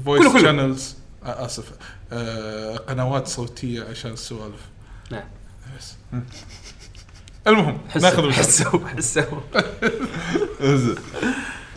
voice 0.06 0.28
كله. 0.28 0.42
channels 0.42 0.96
آسف. 1.24 1.72
آه، 2.12 2.78
قنوات 2.78 3.28
صوتية 3.28 3.84
عشان 3.84 4.12
السوالف 4.12 4.62
نعم. 5.12 5.24
بس. 5.80 5.94
المهم 7.48 7.78
ناخذ. 7.96 8.32
حسوا 8.32 8.88
حسوا. 8.88 9.40
انزين 10.62 10.96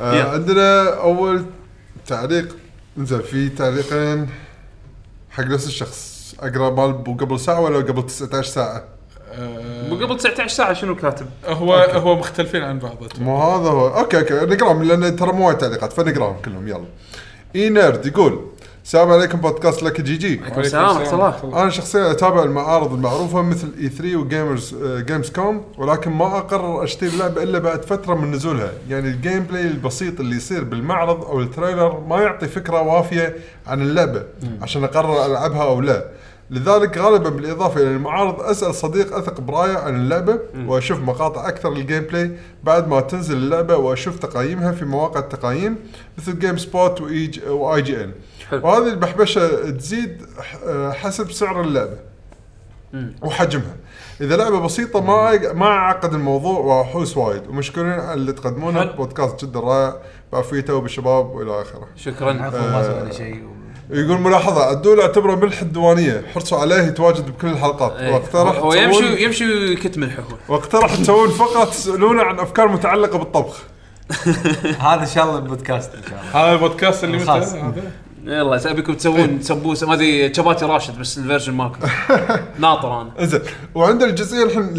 آه 0.01 0.15
يلا. 0.15 0.31
عندنا 0.31 0.95
أول 1.01 1.45
تعليق. 2.07 2.57
انزين 2.99 3.21
في 3.23 3.49
تعليقين 3.49 4.29
حق 5.31 5.45
نفس 5.45 5.67
الشخص. 5.67 6.20
أقرأ 6.41 6.71
مال 6.71 6.93
بو 6.93 7.15
قبل 7.15 7.41
ساعة 7.41 7.61
ولا 7.61 7.77
قبل 7.79 8.07
19 8.07 8.49
ساعة؟ 8.49 8.85
آه، 9.33 9.91
قبل 9.91 10.17
19 10.17 10.49
ساعة 10.49 10.73
شنو 10.73 10.97
كاتب؟ 10.97 11.27
هو 11.47 11.75
هو 11.75 12.17
مختلفين 12.17 12.63
عن 12.63 12.79
بعض. 12.79 12.97
مو 13.21 13.43
هذا 13.43 13.69
هو. 13.71 13.89
أوكي 13.89 14.19
أوكي. 14.19 14.35
نقراهم 14.35 14.83
لأن 14.83 15.17
ترى 15.17 15.33
مو 15.33 15.47
وايد 15.47 15.59
تعليقات. 15.59 15.93
فنقراهم 15.93 16.37
كلهم؟ 16.45 16.69
يلا. 16.69 16.85
iNerd 17.57 18.07
يقول 18.07 18.47
السلام 18.85 19.11
عليكم 19.11 19.39
بودكاست 19.39 19.83
LGG. 19.83 20.41
عليكم 20.45 20.61
السلام 20.61 20.97
ورحمة 20.97 21.45
الله. 21.45 21.63
أنا 21.63 21.71
شخصيا 21.71 22.11
أتابع 22.11 22.43
المعارض 22.43 22.93
المعروفة 22.93 23.43
مثل 23.43 23.73
E3 23.81 23.89
و 23.89 24.17
Gamers 24.17 24.75
Gamescom 24.85 25.65
ولكن 25.79 26.11
ما 26.11 26.39
أقرر 26.39 26.85
أشتري 26.85 27.09
اللعبه 27.09 27.43
إلا 27.43 27.59
بعد 27.59 27.85
فترة 27.85 28.15
من 28.15 28.31
نزولها. 28.31 28.73
يعني 28.89 29.09
ال 29.09 29.41
gameplay 29.43 29.63
البسيط 29.63 30.21
اللي 30.21 30.37
يصير 30.37 30.65
بالمعرض 30.65 31.25
أو 31.25 31.41
ال 31.41 31.48
trailer 31.48 32.01
ما 32.09 32.23
يعطي 32.23 32.49
فكرة 32.49 32.81
وافية 32.83 33.37
عن 33.67 33.83
اللعبة 33.83 34.23
عشان 34.63 34.85
أقرر 34.85 35.27
ألعبها 35.27 35.63
أو 35.63 35.81
لا. 35.81 36.05
لذلك 36.51 36.99
غالبا 36.99 37.29
بالإضافة 37.31 37.81
إلى 37.81 37.91
المعارض 37.91 38.41
أسأل 38.41 38.75
صديق 38.75 39.17
أثق 39.17 39.41
برايه 39.41 39.77
عن 39.79 39.97
اللعبة 39.97 40.39
وأشوف 40.67 40.99
مقاطع 41.01 41.49
أكثر 41.49 41.75
لل 41.75 42.03
gameplay 42.03 42.31
بعد 42.65 42.89
ما 42.89 43.01
تنزل 43.01 43.37
اللعبة 43.37 43.77
وأشوف 43.77 44.19
تقييمها 44.19 44.73
في 44.73 44.85
مواقع 44.85 45.21
التقييم 45.21 45.77
مثل 46.19 46.39
GameSpot 46.39 46.99
و 47.01 47.12
IG- 47.12 47.47
و 47.49 47.83
IGN 47.83 48.13
حلو. 48.51 48.67
وهذه 48.67 48.89
البحبشة 48.89 49.71
تزيد 49.71 50.27
ح- 50.39 50.91
حسب 50.93 51.31
سعر 51.33 51.61
اللعبة 51.61 51.97
وحجمها. 53.23 53.77
إذا 54.21 54.37
لعبة 54.37 54.61
بسيطة 54.61 55.01
ما 55.01 55.53
ما 55.53 55.67
أعقد 55.67 56.15
الموضوع 56.15 56.59
وأحوس 56.59 57.17
وايد. 57.17 57.47
ومشكورين 57.49 57.91
على 57.93 58.15
اللي 58.15 58.33
تقدمونه. 58.33 58.81
حلو. 58.81 58.93
بودكاست 58.93 59.45
جدا 59.45 59.61
رائع. 59.61 59.97
بعافيته 60.33 60.75
وبالشباب 60.75 61.31
وإلى 61.31 61.63
آخره. 61.63 61.89
شكرا. 61.97 62.43
عفوا 62.43 62.61
ما 62.61 62.83
سوينا 62.83 63.13
شيء. 63.13 63.45
يقول 63.93 64.21
ملاحظة 64.21 64.63
عدول 64.63 65.01
اعتبره 65.01 65.35
ملح 65.35 65.61
الديوانية. 65.61 66.25
حرصوا 66.35 66.59
عليه 66.59 66.83
يتواجد 66.83 67.27
بكل 67.27 67.49
الحلقات. 67.49 67.93
إيه. 67.93 68.13
واقترح 68.13 68.57
هو 68.57 68.75
يمشي 68.75 69.25
يمشي 69.25 69.45
ويكت 69.45 69.99
ملح 69.99 70.19
هو. 70.19 70.55
واقترح 70.55 70.95
تسوون 70.95 71.29
فقرة 71.29 71.65
تسالونه 71.65 72.23
عن 72.23 72.39
أفكار 72.39 72.69
متعلقة 72.69 73.19
بالطبخ. 73.19 73.63
هذا 74.87 75.01
إن 75.01 75.07
شاء 75.07 75.25
الله 75.25 75.37
البودكاست 75.39 75.95
إن 75.95 76.03
شاء 76.11 76.21
الله. 76.21 76.45
هذا 76.45 76.53
البودكاست 76.53 77.05
اللي 77.05 77.19
متى؟ 77.19 77.73
يلا 78.25 78.71
ابيكم 78.71 78.95
تسوون 78.95 79.43
سبوسه 79.43 79.87
ما 79.87 79.95
أدري 79.95 80.35
شباتي 80.35 80.65
راشد 80.65 80.99
بس 80.99 81.19
ال 81.19 81.23
version 81.23 81.53
مالكم 81.55 81.79
ناطر 82.59 83.01
أنا. 83.01 83.11
إنزين. 83.21 83.41
وعندنا 83.75 84.11
الجزئية 84.11 84.45
الحين 84.45 84.73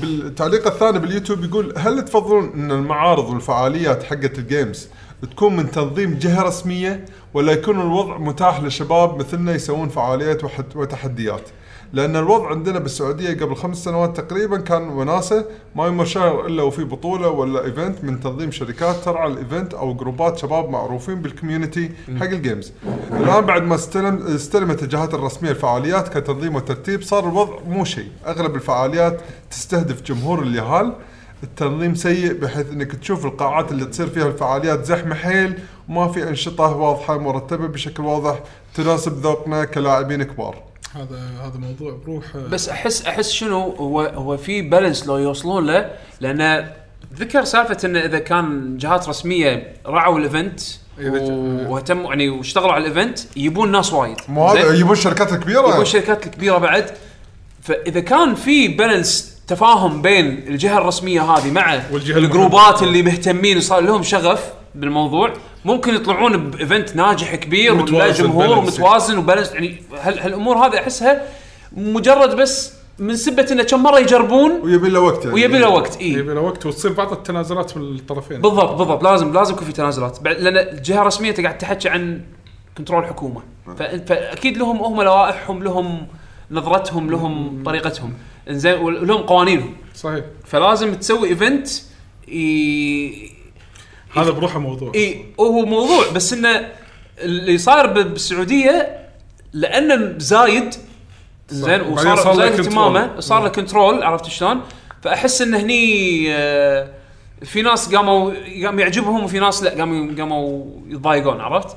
بالتعليق 0.00 0.66
الثاني 0.66 0.98
باليوتيوب 0.98 1.44
يقول 1.44 1.74
هل 1.76 2.04
تفضلون 2.04 2.52
أن 2.54 2.70
المعارض 2.70 3.28
والفعاليات 3.28 4.02
حقت 4.02 4.38
ال 4.38 4.46
games 4.46 4.88
تكون 5.22 5.56
من 5.56 5.70
تنظيم 5.70 6.18
جهة 6.18 6.42
رسمية 6.42 7.04
ولا 7.34 7.52
يكون 7.52 7.80
الوضع 7.80 8.18
متاح 8.18 8.62
لشباب 8.62 9.18
مثلنا 9.18 9.54
يسوون 9.54 9.88
فعاليات 9.88 10.42
وتحديات؟ 10.76 11.42
لأن 11.92 12.16
الوضع 12.16 12.50
عندنا 12.50 12.78
بالسعودية 12.78 13.40
قبل 13.40 13.54
خمس 13.54 13.84
سنوات 13.84 14.20
تقريبا 14.20 14.56
كان 14.56 14.88
وناسة 14.88 15.44
ما 15.76 15.86
يمر 15.86 16.04
شهر 16.04 16.46
إلا 16.46 16.62
وفي 16.62 16.84
بطولة 16.84 17.28
ولا 17.28 17.64
event 17.64 18.04
من 18.04 18.20
تنظيم 18.20 18.50
شركات 18.50 18.96
ترعى 18.96 19.28
ال 19.28 19.36
event 19.36 19.74
أو 19.74 19.94
جروبات 19.94 20.38
شباب 20.38 20.70
معروفين 20.70 21.22
بال 21.22 21.34
community 21.34 21.90
حق 22.20 22.26
ال 22.26 22.33
games. 22.33 22.72
الآن 23.12 23.40
بعد 23.40 23.62
ما 23.62 23.74
استلم 23.74 24.26
استلمت 24.26 24.82
الجهات 24.82 25.14
الرسمية 25.14 25.50
الفعاليات 25.50 26.18
كتنظيم 26.18 26.56
وترتيب 26.56 27.02
صار 27.02 27.28
الوضع 27.28 27.54
مو 27.68 27.84
شيء، 27.84 28.08
أغلب 28.26 28.54
الفعاليات 28.54 29.20
تستهدف 29.50 30.02
جمهور 30.02 30.42
اليهال 30.42 30.92
التنظيم 31.42 31.94
سيء 31.94 32.32
بحيث 32.32 32.70
إنك 32.72 32.92
تشوف 32.92 33.26
القاعات 33.26 33.72
اللي 33.72 33.84
تصير 33.84 34.06
فيها 34.06 34.26
الفعاليات 34.26 34.84
زحمة 34.84 35.14
حيل 35.14 35.58
وما 35.88 36.08
في 36.08 36.28
أنشطة 36.28 36.76
واضحة 36.76 37.18
مرتبة 37.18 37.66
بشكل 37.66 38.02
واضح 38.02 38.40
تناسب 38.74 39.12
ذوقنا 39.12 39.64
كلاعبين 39.64 40.22
كبار. 40.22 40.62
هذا 40.94 41.18
هذا 41.42 41.58
موضوع 41.58 41.98
بروحه 42.06 42.38
بس 42.38 42.68
احس 42.68 43.06
أحس 43.06 43.30
شنو 43.30 43.70
هو 43.70 44.00
هو 44.00 44.36
في 44.36 44.62
balance 44.62 45.06
لو 45.06 45.16
يوصلون 45.16 45.66
له 45.66 45.90
لأن 46.20 46.70
ذكر 47.14 47.44
سالفة 47.44 47.76
انه 47.84 47.98
إذا 47.98 48.18
كان 48.18 48.76
جهات 48.76 49.08
رسمية 49.08 49.74
راعوا 49.86 50.18
ال 50.18 50.25
event 50.25 50.60
واهتموا 51.68 52.08
يعني 52.08 52.28
واشتغلوا 52.28 52.72
على 52.72 52.86
ال 52.86 52.91
event 52.91 53.18
يبون 53.36 53.72
ناس 53.72 53.92
وايد 53.92 54.16
مو 54.28 54.48
هذا؟ 54.48 54.74
يبون 54.74 54.92
الشركات 54.92 55.32
الكبيره 55.32 55.68
يبون 55.68 55.82
الشركات 55.82 56.26
الكبيره 56.26 56.58
بعد 56.58 56.90
فإذا 57.62 58.00
كان 58.00 58.34
في 58.34 58.68
balance 58.68 59.37
تفاهم 59.48 60.02
بين 60.02 60.26
الجهة 60.26 60.78
الرسمية 60.78 61.22
هذه 61.22 61.50
مع 61.50 61.80
والجهة 61.92 62.18
الـ 62.18 62.27
groups 62.27 62.82
اللي 62.82 63.02
مهتمين 63.02 63.56
وصار 63.56 63.80
لهم 63.80 64.02
شغف 64.02 64.44
بالموضوع 64.74 65.32
ممكن 65.64 65.94
يطلعون 65.94 66.50
ب 66.50 66.58
event 66.58 66.96
ناجح 66.96 67.34
كبير 67.34 67.72
ولا 67.72 67.82
متوازن 67.82 68.24
جمهور. 68.24 68.60
متوازن 68.60 69.18
و 69.18 69.22
balance 69.22 69.52
يعني 69.52 69.82
هال- 70.00 70.18
هالأمور 70.20 70.56
هذه 70.66 70.78
أحسها 70.78 71.22
مجرد 71.72 72.36
بس 72.36 72.72
من 72.98 73.16
سبة 73.16 73.46
انه 73.52 73.62
كم 73.62 73.82
مرة 73.82 73.98
يجربون 73.98 74.50
ويبي 74.62 74.88
له 74.88 75.00
وقت 75.00 75.24
يعني. 75.24 75.34
ويبي 75.34 75.58
له 75.58 75.68
وقت 75.68 75.96
اي 76.00 76.08
يبي 76.12 76.34
له 76.34 76.40
وقت 76.40 76.66
وتصير 76.66 76.92
بعض 76.92 77.12
التنازلات 77.12 77.76
من 77.76 77.82
الطرفين. 77.82 78.40
بالضبط 78.40 78.70
بالضبط. 78.78 79.04
لازم 79.04 79.32
لازم 79.32 79.54
يكون 79.54 79.66
في 79.66 79.72
تنازلات. 79.72 80.18
لأن 80.24 80.56
الجهة 80.76 81.00
الرسمية 81.02 81.30
انت 81.30 81.40
قاعد 81.40 81.58
تحكي 81.58 81.88
عن 81.88 82.20
control 82.78 83.06
حكومة. 83.06 83.40
ف- 83.78 83.82
فأكيد 83.82 84.56
لهم 84.58 84.78
هم 84.82 85.02
لوائحهم 85.02 85.62
لهم 85.62 86.06
نظرتهم 86.50 87.10
لهم 87.10 87.62
طريقتهم. 87.66 88.12
انزين 88.48 88.72
ولهم 88.72 89.22
قوانينهم. 89.22 89.76
صحيح. 89.94 90.24
فلازم 90.46 90.94
تسوي 90.94 91.28
event 91.28 91.68
ي... 92.28 93.30
هذا 94.16 94.30
بروحه 94.30 94.58
موضوع. 94.58 94.92
إي 94.94 95.24
هو 95.40 95.64
موضوع 95.64 96.10
بس 96.14 96.32
إنه 96.32 96.72
اللي 97.18 97.58
صاير 97.58 97.86
بالسعودية 97.86 98.98
لأنه 99.52 100.18
زايد 100.18 100.74
زين 101.48 101.80
وصار 101.80 102.36
زايد. 102.36 102.52
اهتمامه 102.52 103.20
صار 103.20 103.42
له 103.42 103.48
control 103.48 104.02
عرفت 104.02 104.26
شلون؟ 104.26 104.60
فأحس 105.02 105.42
انه 105.42 105.58
هني 105.58 106.26
آه، 106.34 106.88
في 107.44 107.62
ناس 107.62 107.94
قاموا 107.94 108.32
قام 108.64 108.78
يعجبهم 108.78 109.24
وفي 109.24 109.38
ناس 109.38 109.62
لا 109.62 109.70
قاموا 109.70 110.16
قاموا 110.18 110.64
يتضايقون 110.88 111.40
عرفت؟ 111.40 111.76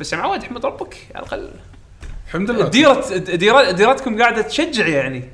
بس 0.00 0.12
يا 0.12 0.18
معود 0.18 0.42
احمد 0.42 0.66
ربك 0.66 0.96
على 1.14 1.26
الأقل. 1.26 1.50
الحمد 2.26 2.50
لله. 2.50 2.68
ديرة 2.68 3.16
ديرة 3.16 3.70
ديرتكم 3.70 4.22
قاعدة 4.22 4.42
تشجع 4.42 4.86
يعني. 4.86 5.28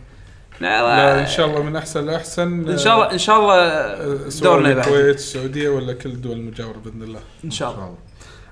لا 0.61 1.21
إن 1.21 1.27
شاء 1.27 1.47
الله 1.47 1.63
من 1.63 1.77
أحسن 1.77 2.07
لأحسن 2.07 2.69
إن 2.71 2.79
شاء 2.79 2.95
الله 2.95 3.13
إن 3.13 3.19
شاء 3.19 3.39
الله 3.41 4.29
سواء 4.29 4.53
دورنا 4.53 4.75
بعد. 4.75 4.87
الكويت 4.87 5.17
السعودية 5.17 5.69
ولا 5.69 5.93
كل 5.93 6.11
الدول 6.11 6.37
المجاورة 6.37 6.77
بإذن 6.85 7.03
الله. 7.03 7.21
إن 7.45 7.51
شاء 7.51 7.71
الله. 7.71 7.95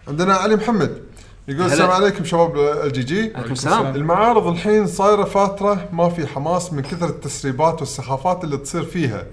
عندنا 0.09 0.35
علي 0.35 0.57
محمد. 0.57 1.03
يقول. 1.49 1.67
السلام 1.67 1.91
عليكم 1.91 2.25
شباب 2.25 2.57
ال 2.59 3.03
GG 3.03 3.33
عليكم 3.35 3.53
السلام. 3.53 3.95
المعارض 3.97 4.47
الحين 4.47 4.87
صايرة 4.87 5.25
فتره 5.25 5.89
ما 5.93 6.09
في 6.09 6.27
حماس 6.27 6.73
من 6.73 6.83
كثر 6.83 7.09
التسريبات 7.09 7.81
والسخافات 7.81 8.45
اللي 8.45 8.57
تصير 8.57 8.83
فيها. 8.83 9.27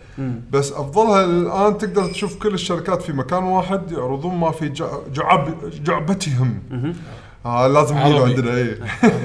بس 0.52 0.72
أفضلها 0.72 1.26
الآن 1.26 1.78
تقدر 1.78 2.06
تشوف 2.08 2.36
كل 2.40 2.54
الشركات 2.54 3.02
في 3.02 3.14
مكان 3.14 3.44
واحد 3.44 3.92
يعرضون 3.92 4.36
ما 4.36 4.52
في 4.52 4.70
جع- 4.70 5.00
جعب 5.14 5.54
جعبتهم. 5.84 6.60
آه 7.46 7.68
لازم 7.68 7.98
عربي. 7.98 8.18
عندنا 8.30 8.58
اي 8.58 8.78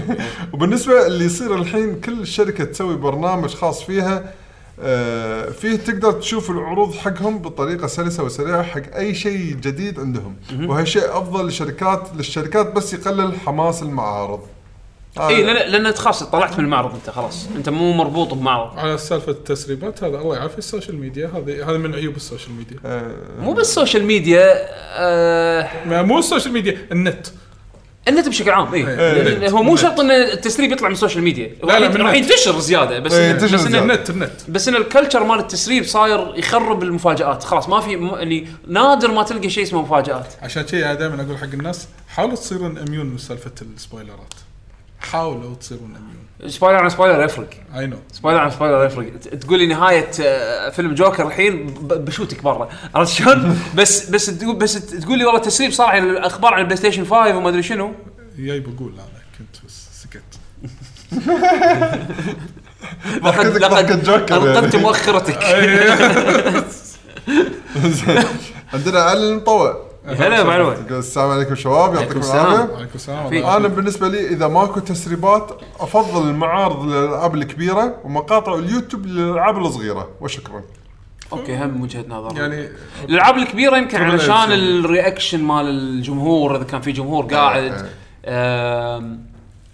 وبالنسبة 0.53 1.07
اللي 1.07 1.25
يصير 1.25 1.55
الحين 1.55 2.01
كل 2.01 2.27
شركة 2.27 2.65
تسوي 2.65 2.97
برنامج 2.97 3.55
خاص 3.55 3.83
فيها 3.83 4.33
آه 4.81 5.51
فيه 5.51 5.77
تقدر 5.77 6.13
تشوف 6.13 6.51
العروض 6.51 6.95
حقهم 6.95 7.39
بطريقة 7.39 7.87
سلسة 7.87 8.23
وسريعة 8.25 8.63
حق 8.63 8.95
أي 8.97 9.15
شيء 9.15 9.55
جديد 9.55 10.01
عندهم. 10.01 10.37
وهالشيء 10.63 11.03
أفضل 11.19 11.45
للشركات 11.45 12.09
للشركات 12.17 12.73
بس 12.73 12.95
يقلل 12.95 13.41
حماس 13.47 13.83
المعارض. 13.83 14.41
آه 15.19 15.29
إي 15.29 15.43
لأن 15.43 15.73
لأن 15.73 15.87
أنت 15.87 15.99
خلاص 15.99 16.23
طلعت 16.23 16.59
من 16.59 16.65
المعرض 16.65 16.95
أنت 16.95 17.11
خلاص. 17.11 17.49
أنت 17.57 17.69
مو 17.69 17.93
مربوط 17.93 18.35
بمعرض. 18.35 18.79
على 18.79 18.99
سالفة 18.99 19.33
التسريبات 19.33 20.05
هذا 20.05 20.19
الله 20.19 20.37
يعافي 20.37 20.59
ال 20.59 20.64
social 20.64 20.97
media 20.99 21.27
هذه 21.37 21.71
هذا 21.71 21.79
من 21.79 21.95
عيوب 21.95 22.17
ال 22.17 22.22
social 22.22 22.53
media. 22.55 22.77
آه 22.87 23.15
مو 23.41 23.53
بس 23.53 23.61
ال 23.69 23.74
social 23.74 24.05
media 24.05 24.47
آه 24.99 26.03
مو 26.03 26.19
السوشيال 26.19 26.53
ميديا 26.55 26.79
النت. 26.93 27.27
النت 28.09 28.29
بشكل 28.29 28.51
عام 28.51 28.75
اي 28.75 28.89
إيه. 28.89 29.51
هو 29.51 29.63
مو 29.63 29.77
شرط 29.77 30.01
إن 30.01 30.11
التسريب 30.11 30.73
يطلع 30.73 30.89
من 30.89 30.95
ال 30.95 30.99
social 30.99 31.25
media 31.25 31.51
لا، 31.65 31.79
لا، 31.79 31.89
من 31.89 31.97
راح 31.97 32.13
النت. 32.13 32.31
ينتشر 32.31 32.59
زيادة 32.61 32.99
بس 32.99 33.13
إيه، 33.13 33.31
إن 33.31 33.35
ينتشر 33.35 33.55
بس 33.57 33.61
زيادة. 33.61 33.79
النت 33.79 34.11
النت. 34.11 34.31
بس 34.49 34.69
إن 34.69 34.77
ال 34.77 34.83
culture 34.83 35.25
مال 35.25 35.39
التسريب 35.39 35.85
صاير 35.85 36.33
يخرب 36.37 36.83
المفاجآت. 36.83 37.45
خلاص 37.45 37.69
ما 37.69 37.81
في 37.81 37.97
م- 37.97 38.07
يعني 38.15 38.47
نادر 38.69 39.11
ما 39.11 39.23
تلقى 39.23 39.51
شيء 39.51 39.63
اسمه 39.63 39.83
مفاجآت. 39.83 40.27
عشان 40.43 40.63
كذي 40.63 40.85
أنا 40.85 40.95
دائما 40.95 41.23
أقول 41.23 41.39
حق 41.39 41.45
الناس 41.45 41.87
حاولوا 42.09 42.37
تصيرون 42.37 42.79
اميون 42.79 43.07
من 43.07 43.19
سالفة 43.19 43.51
ال 43.77 43.82
spoilerات. 43.82 44.35
حاولوا 45.03 45.55
تصيرون 45.55 45.95
اميون 45.97 46.51
سبويلر 46.51 46.77
عن 46.79 46.89
سبويلر 46.89 47.25
يفرق. 47.25 47.49
اي 47.77 47.87
no 47.87 47.97
spoiler 48.13 48.39
عن 48.39 48.51
spoiler 48.51 48.85
يفرق. 48.85 49.13
ت- 49.23 49.29
تقول 49.35 49.59
لي 49.59 49.67
نهاية 49.67 50.11
آه، 50.23 50.71
فيلم 50.71 50.95
جوكر 50.95 51.27
الحين 51.27 51.67
بشوتك 51.83 52.43
برا 52.43 52.69
عرفت 52.95 53.13
شلون؟ 53.13 53.59
بس 53.79 54.11
بس 54.11 54.27
تقول 54.39 54.57
بس 54.57 54.87
تقول 54.87 55.19
لي 55.19 55.25
والله 55.25 55.41
تسريب 55.41 55.71
صار 55.73 55.87
عن 55.89 56.11
الأخبار 56.11 56.55
عن 56.55 56.61
ال 56.61 56.77
PlayStation 56.77 57.05
5 57.05 57.37
وما 57.37 57.49
أدري 57.49 57.63
شنو. 57.63 57.93
جاي 58.39 58.61
بقول 58.61 58.93
أنا 58.93 59.23
كنت 59.39 59.57
بس 59.67 59.89
سكت. 60.03 60.23
جوكر. 64.05 64.37
يعني. 64.37 64.59
انقذت 64.59 64.77
مؤخرتك. 64.77 65.45
عندنا 68.75 69.01
علي 69.01 69.29
المطوع. 69.29 69.92
هلا 70.07 70.45
مطوع 70.45 70.73
يقول 70.73 70.99
السلام 70.99 71.31
عليكم 71.31 71.55
شباب 71.55 71.95
يعطيكم. 71.95 72.21
العافية. 72.21 72.73
وعليكم 72.73 72.95
السلام. 72.95 73.35
أنا 73.35 73.69
بالنسبة 73.69 74.09
لي 74.09 74.29
إذا 74.29 74.49
ماكو 74.49 74.81
تسريبات 74.81 75.61
أفضل 75.81 76.29
المعارض 76.29 76.85
للألعاب 76.87 77.35
الكبيرة 77.35 77.97
ومقاطع 78.05 78.55
اليوتيوب 78.55 79.07
للألعاب 79.07 79.59
الصغيرة. 79.59 80.09
وشكرا. 80.21 80.63
Okay 81.33 81.57
هم 81.57 81.83
وجهة 81.83 82.05
نظر 82.09 82.41
يعني 82.41 82.69
الألعاب 83.09 83.37
الكبيرة 83.37 83.77
يمكن 83.77 84.03
علشان 84.03 84.31
يعني. 84.35 84.55
ال 84.55 84.64
reaction 84.64 85.43
مال 85.43 85.69
الجمهور 85.69 86.57
إذا 86.57 86.65
كان 86.65 86.81
في 86.81 86.93
جمهور 86.93 87.25
قاعد. 87.25 87.63
إيه. 87.63 87.87
آم، 88.27 89.27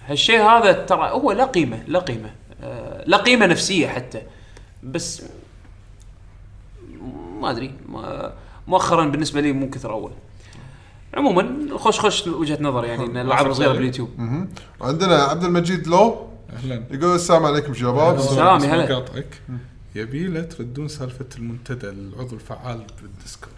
هالشيء 0.06 0.42
هذا 0.42 0.72
ترى 0.72 1.10
هو 1.10 1.32
لا 1.32 1.44
قيمة 1.44 1.82
لا 1.86 1.98
قيمة. 1.98 2.30
آه، 2.62 3.05
لا 3.06 3.16
قيمة 3.16 3.46
نفسية 3.46 3.88
حتى. 3.88 4.22
بس 4.82 5.22
ما 7.40 7.50
أدري 7.50 7.72
ما- 7.88 8.32
مؤخرا 8.69 9.05
بالنسبة 9.05 9.40
لي 9.40 9.53
مو 9.53 9.70
كثر 9.70 9.93
أول. 9.93 10.11
عموما 11.15 11.57
خش 11.77 12.01
خش 12.01 12.27
وجهة 12.27 12.59
نظر 12.61 12.85
يعني 12.85 13.05
إن 13.05 13.16
الالعاب 13.16 13.47
الصغيره 13.47 13.73
باليوتيوب. 13.73 14.11
عندنا 14.81 15.23
عبد 15.23 15.45
المجيد 15.45 15.86
لو 15.86 16.27
أهلا. 16.53 16.82
يقول 16.90 17.15
السلام 17.15 17.45
عليكم 17.47 17.74
شباب. 17.74 18.16
السلام، 18.16 18.65
يا 18.65 18.74
هلا. 18.74 19.24
يبي 19.95 20.27
له 20.27 20.43
تردون 20.43 20.89
سالفة 20.89 21.27
المنتدى 21.36 21.89
العضو 21.89 22.35
الفعال 22.35 22.82
بال 23.02 23.12
Discord. 23.12 23.52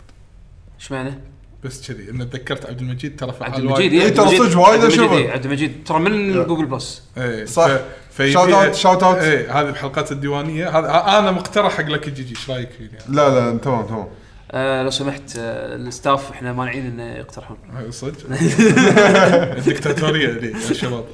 إيش 0.81 0.93
معنى؟ 0.93 1.19
بس 1.65 1.89
كذي 1.89 2.11
ان 2.11 2.31
تذكرت 2.31 2.66
عبد 2.66 2.81
المجيد 2.81 3.20
ترى 3.20 3.32
فعال 3.32 3.53
عبد 3.53 3.65
المجيد 3.65 3.93
إيه، 3.93 4.05
عبد 4.05 4.15
ترى 4.15 4.39
صدق 4.39 4.59
وايد 4.59 4.81
عبد 4.81 4.85
المجيد 4.85 5.01
أشوفه. 5.01 5.16
إيه، 5.16 5.31
عبد 5.31 5.45
المجيد. 5.45 5.85
ترى 5.85 5.99
من 5.99 6.32
Google 6.47 6.66
Plus. 6.66 7.02
إيه 7.16 7.45
صح. 7.45 7.70
shout 8.18 8.48
out 8.48 8.74
shout 8.74 9.02
out 9.02 9.16
إيه 9.16 9.61
هذه 9.61 9.70
بحلقات 9.70 10.12
الديوانية. 10.12 10.78
هذا 10.78 11.19
أنا 11.19 11.31
مقترح 11.31 11.73
حق 11.73 11.85
لك 11.85 12.09
GG 12.09 12.31
إيش 12.31 12.51
رأيك 12.51 12.70
فيه 12.70 12.85
يعني؟ 12.85 13.05
لا 13.09 13.51
لا 13.51 13.59
تمام 13.59 13.87
تمام. 13.87 14.07
آه 14.52 14.82
لو 14.82 14.90
سمحت 14.90 15.36
آه 15.39 15.77
ال 15.77 15.85
staff 15.85 16.31
إحنا 16.31 16.52
مانعين 16.52 16.86
إنه 16.86 17.02
يقترحون. 17.02 17.56
هاي 17.77 17.93
صدق؟ 17.93 18.16
الدكتاتورية 19.59 20.28
يا 20.28 20.72
شباب. 20.72 21.05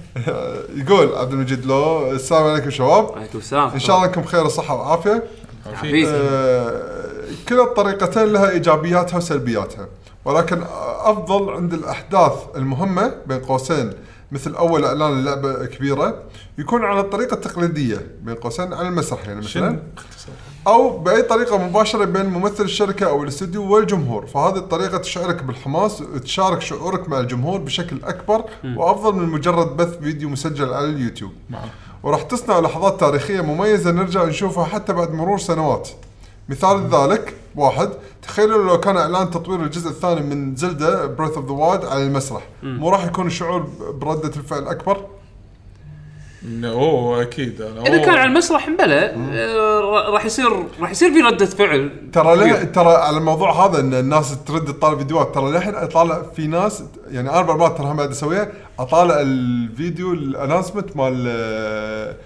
يقول 0.80 1.14
عبد 1.16 1.32
المجيد 1.32 1.66
لو 1.66 2.12
السلام 2.12 2.44
عليكم 2.44 2.70
شباب. 2.70 3.12
عليكم 3.16 3.38
السلام. 3.38 3.68
إن 3.68 3.78
شاء 3.78 3.96
الله 3.96 4.08
انكم 4.08 4.20
بخير 4.20 4.44
وصحة 4.44 4.74
وعافية. 4.74 5.22
حبيبي 5.74 6.08
آه، 6.08 6.82
كلا 7.48 7.62
الطريقتين 7.62 8.24
لها 8.24 8.50
إيجابياتها 8.50 9.16
وسلبياتها. 9.16 9.88
ولكن 10.24 10.62
أفضل 11.00 11.50
عند 11.50 11.72
الأحداث 11.74 12.32
المهمة 12.56 13.14
بين 13.26 13.38
قوسين 13.38 13.90
مثل 14.32 14.54
أول 14.54 14.84
إعلان 14.84 15.12
اللعبه 15.12 15.66
كبيرة 15.66 16.22
يكون 16.58 16.84
على 16.84 17.00
الطريقة 17.00 17.34
التقليدية 17.34 18.06
بين 18.22 18.34
قوسين 18.34 18.72
على 18.72 18.88
المسرح 18.88 19.28
يعني 19.28 19.40
مثلا 19.40 19.78
أو 20.66 20.98
بأي 20.98 21.22
طريقة 21.22 21.58
مباشرة 21.58 22.04
بين 22.04 22.26
ممثل 22.26 22.64
الشركة 22.64 23.06
أو 23.08 23.22
الاستوديو 23.22 23.74
والجمهور. 23.74 24.26
فهذه 24.26 24.56
الطريقة 24.56 24.98
تشعرك 24.98 25.42
بالحماس 25.42 26.00
وتشارك 26.02 26.60
شعورك 26.62 27.08
مع 27.08 27.20
الجمهور 27.20 27.60
بشكل 27.60 27.96
أكبر 28.04 28.44
وأفضل 28.76 29.14
من 29.14 29.28
مجرد 29.28 29.76
بث 29.76 29.98
فيديو 29.98 30.28
مسجل 30.28 30.72
على 30.72 30.86
اليوتيوب. 30.86 31.32
معه 31.50 31.64
وراح 32.02 32.22
تصنع 32.22 32.58
لحظات 32.58 33.00
تاريخية 33.00 33.40
مميزة 33.40 33.90
نرجع 33.90 34.24
نشوفها 34.24 34.64
حتى 34.64 34.92
بعد 34.92 35.12
مرور 35.12 35.38
سنوات. 35.38 35.88
مثال 36.48 36.88
ذلك 36.90 37.34
واحد 37.56 37.90
تخيلوا 38.22 38.64
لو 38.64 38.80
كان 38.80 38.96
إعلان 38.96 39.30
تطوير 39.30 39.62
الجزء 39.62 39.90
الثاني 39.90 40.20
من 40.20 40.56
Zelda 40.56 41.06
Breath 41.06 41.32
of 41.36 41.46
the 41.46 41.52
Wild 41.52 41.84
على 41.84 42.02
المسرح. 42.06 42.42
مو 42.62 42.90
راح 42.90 43.04
يكون 43.04 43.26
الشعور 43.26 43.60
ب- 43.60 43.98
بردة 44.00 44.28
الفعل 44.28 44.68
أكبر؟ 44.68 45.00
أوه 46.64 47.22
أكيد. 47.22 47.60
أنا 47.62 47.80
إذا 47.80 47.98
كان. 47.98 48.14
على 48.14 48.24
المسرح 48.24 48.68
مبلى 48.68 49.14
آه، 49.32 50.10
راح 50.10 50.24
يصير 50.24 50.48
راح 50.80 50.90
يصير 50.90 51.12
في 51.12 51.20
ردة 51.20 51.46
فعل 51.46 51.90
ترى 52.12 52.36
كبير. 52.36 52.64
ترى 52.64 52.94
على 52.94 53.18
الموضوع 53.18 53.66
هذا 53.66 53.80
إن 53.80 53.94
الناس 53.94 54.44
ترد 54.44 54.64
تطالع 54.64 54.98
فيديوهات 54.98 55.34
ترى 55.34 55.50
للحين 55.50 55.74
أطالع 55.74 56.22
في 56.36 56.46
ناس 56.46 56.84
يعني 57.10 57.30
أنا 57.30 57.42
مرات 57.42 57.78
ترى 57.78 57.86
هم 57.86 57.96
بعد 57.96 58.10
أسويها 58.10 58.48
أطالع 58.78 59.20
الفيديو 59.20 60.12
ال 60.12 60.18
announcement 60.18 60.96
مال 60.96 61.24
آه، 61.28 62.16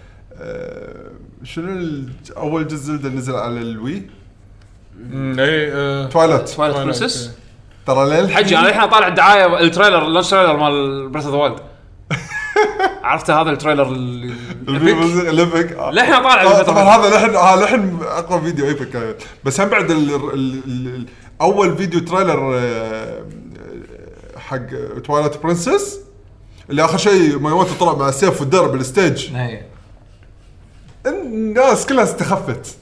آه، 0.40 1.10
شنو 1.44 2.02
أول 2.36 2.68
جزء 2.68 2.94
اللي 2.94 3.08
نزل 3.08 3.34
على 3.34 3.60
ال 3.60 3.68
Wii؟ 3.68 4.02
اي 5.12 5.70
Twilight 6.08 6.12
Twilight 6.12 6.48
Twilight، 6.48 6.76
Princess 6.76 7.30
ترى 7.86 8.10
للحين 8.10 8.36
حجي 8.36 8.58
أنا 8.58 8.68
الحين 8.68 8.90
طالع 8.90 9.08
الدعاية 9.08 9.60
ال 9.60 9.66
trailer 9.66 10.06
ال 10.06 10.09
launch 10.09 10.30
trailer 10.30 10.56
مال 10.56 11.08
Breath 11.08 11.24
of 11.26 11.34
the 11.34 11.40
Wild 11.40 11.60
عرفت 13.02 13.30
هذا 13.30 13.50
ال 13.50 13.54
trailer 13.54 13.82
ال- 13.92 14.34
ال 14.68 14.78
epic؟ 14.78 15.28
ال 15.28 15.37
epic 15.37 15.72
للحين 15.92 16.14
طالع 16.14 16.42
آه، 16.42 16.62
طبعا. 16.62 16.82
هذا 16.82 17.16
لحن 17.16 17.34
آه 17.36 17.56
لحن 17.64 17.98
أقوى 18.02 18.40
فيديو 18.40 18.66
epic 18.66 18.96
آه. 18.96 19.14
بس 19.44 19.60
هم 19.60 19.68
بعد 19.68 19.90
ال 19.90 20.14
ال 20.14 20.62
ال 20.66 21.06
أول 21.40 21.76
فيديو 21.76 22.00
trailer 22.00 22.58
آه، 22.58 23.24
حق 24.38 24.66
Twilight 25.04 25.42
Princess 25.42 26.00
اللي 26.70 26.84
آخر 26.84 26.98
شيء 26.98 27.38
مياموت 27.38 27.68
طلع 27.80 27.94
مع 27.94 28.08
السيف 28.08 28.40
والدرب 28.40 28.72
بال 28.72 28.90
stage 28.90 29.36
إيه. 29.36 29.66
الناس 31.06 31.86
كلها 31.86 32.04
استخفت 32.04 32.76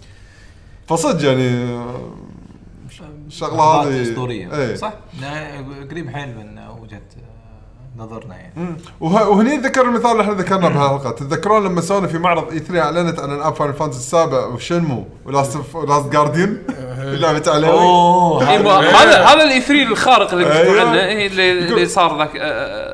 فصدق 0.88 1.26
يعني 1.28 1.48
آه، 1.72 2.12
الشغله 3.26 3.62
هذه 3.62 4.02
أسطورية 4.02 4.54
إيه. 4.56 4.74
صح؟ 4.74 4.92
قريب 5.90 6.10
حيل 6.10 6.36
من 6.36 6.58
وجهة 6.82 6.96
آه، 6.96 7.27
نظرنا 7.98 8.34
يعني. 8.36 8.76
وه- 9.00 9.28
وهني 9.28 9.56
ذكر 9.56 9.82
المثال 9.82 10.10
اللي 10.10 10.22
إحنا 10.22 10.34
ذكرناه 10.34 10.68
بهالحلقه 10.68 11.10
تتذكرون 11.10 11.64
لما 11.64 11.80
سوني 11.80 12.08
في 12.08 12.18
معرض 12.18 12.50
E3 12.52 12.80
أعلنت 12.82 13.18
عن 13.20 13.32
العاب 13.32 13.54
Final 13.54 13.74
Fantasy 13.74 13.98
السابع 13.98 14.46
و 14.46 14.53
Shenmue 14.53 15.04
و 15.26 15.32
Last 15.32 15.58
Last 15.88 16.08
Guardian؟ 16.12 16.58
لعبه 16.98 17.42
عليه 17.50 17.68
أوه. 17.68 18.50
إيه، 18.50 18.56
هذا 18.96 19.24
هذا 19.24 19.44
ال 19.44 19.60
E3 19.60 19.82
الخارق 19.82 20.32
اللي 20.34 20.52
أيوة. 20.52 20.68
قلتوا 20.68 20.88
عنه 20.88 21.00
إيه، 21.00 21.26
اللي, 21.26 21.52
اللي 21.52 21.86
صار 21.86 22.18
ذاك 22.18 22.30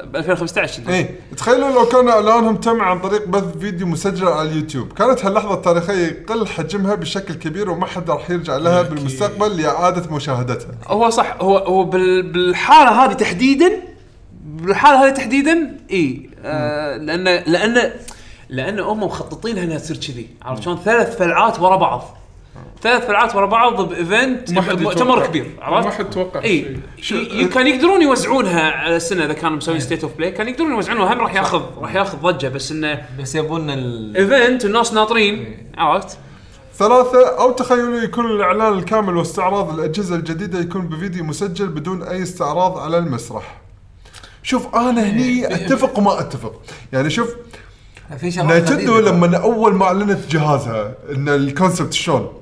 ب 0.09 0.16
2015 0.16 0.82
إيه. 0.89 1.18
تخيلوا 1.36 1.70
لو 1.70 1.86
كان 1.86 2.09
إعلانهم 2.09 2.56
تم 2.56 2.81
عن 2.82 2.98
طريق 3.01 3.28
بث 3.28 3.59
فيديو 3.59 3.86
مسجل 3.86 4.28
على 4.28 4.48
اليوتيوب. 4.48 4.93
كانت 4.93 5.24
هاللحظة 5.24 5.55
التاريخية 5.55 6.06
يقل 6.06 6.47
حجمها 6.47 6.94
بشكل 6.94 7.35
كبير 7.35 7.70
وما 7.70 7.86
حد 7.86 8.10
راح 8.10 8.31
يرجع 8.31 8.56
لها. 8.56 8.82
بالمستقبل 8.82 9.56
لإعادة 9.62 10.14
مشاهدتها. 10.14 10.68
هو 10.86 11.10
صح 11.10 11.36
هو 11.40 11.59
هو 11.59 11.85
بال- 11.85 12.32
بالحالة 12.32 13.05
هذه 13.05 13.12
تحديدا 13.12 13.72
بالحالة 14.45 15.07
هذه 15.07 15.15
تحديدا 15.15 15.77
إي. 15.91 16.31
آه 16.45 16.97
لأن 16.97 17.25
لأن 17.25 17.91
لأن 18.49 18.81
هم 18.81 19.03
مخططينها 19.03 19.65
انها 19.65 19.79
تصير 19.79 19.97
كذي. 19.97 20.29
عرفت 20.43 20.62
شلون؟ 20.62 20.77
ثلاث 20.85 21.19
فلعات 21.19 21.61
ورا 21.61 21.77
بعض. 21.77 22.19
ثلاث 22.83 23.07
فلعات 23.07 23.35
ورا 23.35 23.47
بعض 23.47 23.89
ب 23.89 23.99
event 23.99 24.53
ما 24.53 24.75
مؤتمر. 24.75 25.27
كبير 25.27 25.47
ما 25.59 25.65
عرفت؟ 25.65 25.99
حد 25.99 26.11
توقع 26.11 26.43
إي. 26.43 26.77
كان 27.55 27.66
يقدرون 27.66 28.03
يوزعونها 28.03 28.71
على 28.71 28.97
السنة 28.97 29.25
إذا 29.25 29.33
كانوا 29.33 29.57
مسوين 29.57 29.81
State 29.81 30.05
of 30.05 30.16
Play 30.16 30.31
كان 30.31 30.49
يقدرون 30.49 30.73
يوزعونها 30.73 31.15
هم 31.15 31.21
راح 31.21 31.35
ياخذ 31.35 31.62
راح 31.79 31.95
ياخذ 31.95 32.19
ضجة 32.19 32.49
بس 32.49 32.73
إنه 32.73 33.03
بس 33.21 33.35
يبون 33.35 33.71
ال 33.71 34.16
event 34.16 34.65
الناس 34.65 34.93
ناطرين 34.93 35.57
عرفت؟ 35.79 36.19
ثلاثة 36.77 37.39
أو 37.39 37.53
تخيلوا 37.53 38.01
يكون 38.01 38.27
الإعلان 38.27 38.79
الكامل 38.79 39.16
واستعراض 39.16 39.79
الأجهزة 39.79 40.16
الجديدة 40.16 40.61
يكون 40.61 40.89
بفيديو 40.89 41.25
مسجل 41.25 41.69
بدون 41.69 42.03
أي 42.03 42.23
استعراض 42.23 42.79
على 42.79 42.99
المسرح. 42.99 43.64
شوف 44.45 44.75
أنا 44.75 45.11
هني 45.11 45.55
أتفق 45.55 45.99
وما 45.99 46.21
أتفق. 46.21 46.62
يعني 46.93 47.11
شوف 47.11 47.29
في 48.19 48.31
شغلات 48.31 48.71
غريبة. 48.71 49.01
لما 49.01 49.37
أول 49.37 49.75
ما 49.75 49.85
أعلنت 49.85 50.31
جهازها 50.31 50.95
إن 51.11 51.29
ال 51.28 51.36
concept 51.36 51.93
شلون؟ 51.93 52.33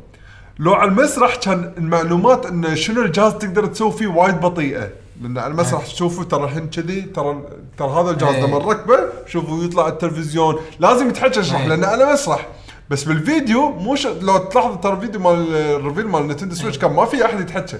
لو 0.59 0.75
على 0.75 0.91
المسرح 0.91 1.37
كان 1.37 1.73
المعلومات 1.79 2.47
إن 2.47 2.77
شنو 2.77 3.03
الجهاز 3.03 3.33
تقدر 3.33 3.67
تسوي 3.67 3.93
فيه 3.93 4.07
وايد 4.07 4.41
بطيئة. 4.41 4.89
لأن 5.23 5.39
على 5.39 5.51
المسرح 5.51 5.87
تشوفوا 5.87 6.25
ترى 6.25 6.45
الحين 6.45 6.71
كذي 6.71 7.01
ترى 7.01 7.43
ترى 7.79 7.91
هذا 7.91 8.11
الجهاز 8.11 8.35
إيه. 8.35 8.47
لما 8.47 8.59
نركبه 8.59 8.99
شوفوا 9.27 9.65
يطلع 9.65 9.83
على 9.83 9.93
التلفزيون. 9.93 10.57
لازم 10.81 11.09
يتحكى 11.09 11.41
اشرح 11.41 11.61
إيه. 11.61 11.69
لأنه 11.69 11.87
على 11.87 12.13
مسرح. 12.13 12.49
بس 12.91 13.05
بالفيديو 13.05 13.71
مو 13.71 13.95
ش... 13.95 14.07
لو 14.07 14.39
تلاحظ 14.39 14.81
ترى 14.81 14.93
الفيديو 14.93 15.21
مال 15.21 15.55
ال 15.55 15.62
reveal 15.62 16.09
مال 16.09 16.29
نتندو 16.29 16.55
سويتش 16.55 16.79
كان 16.79 16.93
ما 16.93 17.05
في 17.05 17.25
أحد 17.25 17.41
يتحكى 17.41 17.79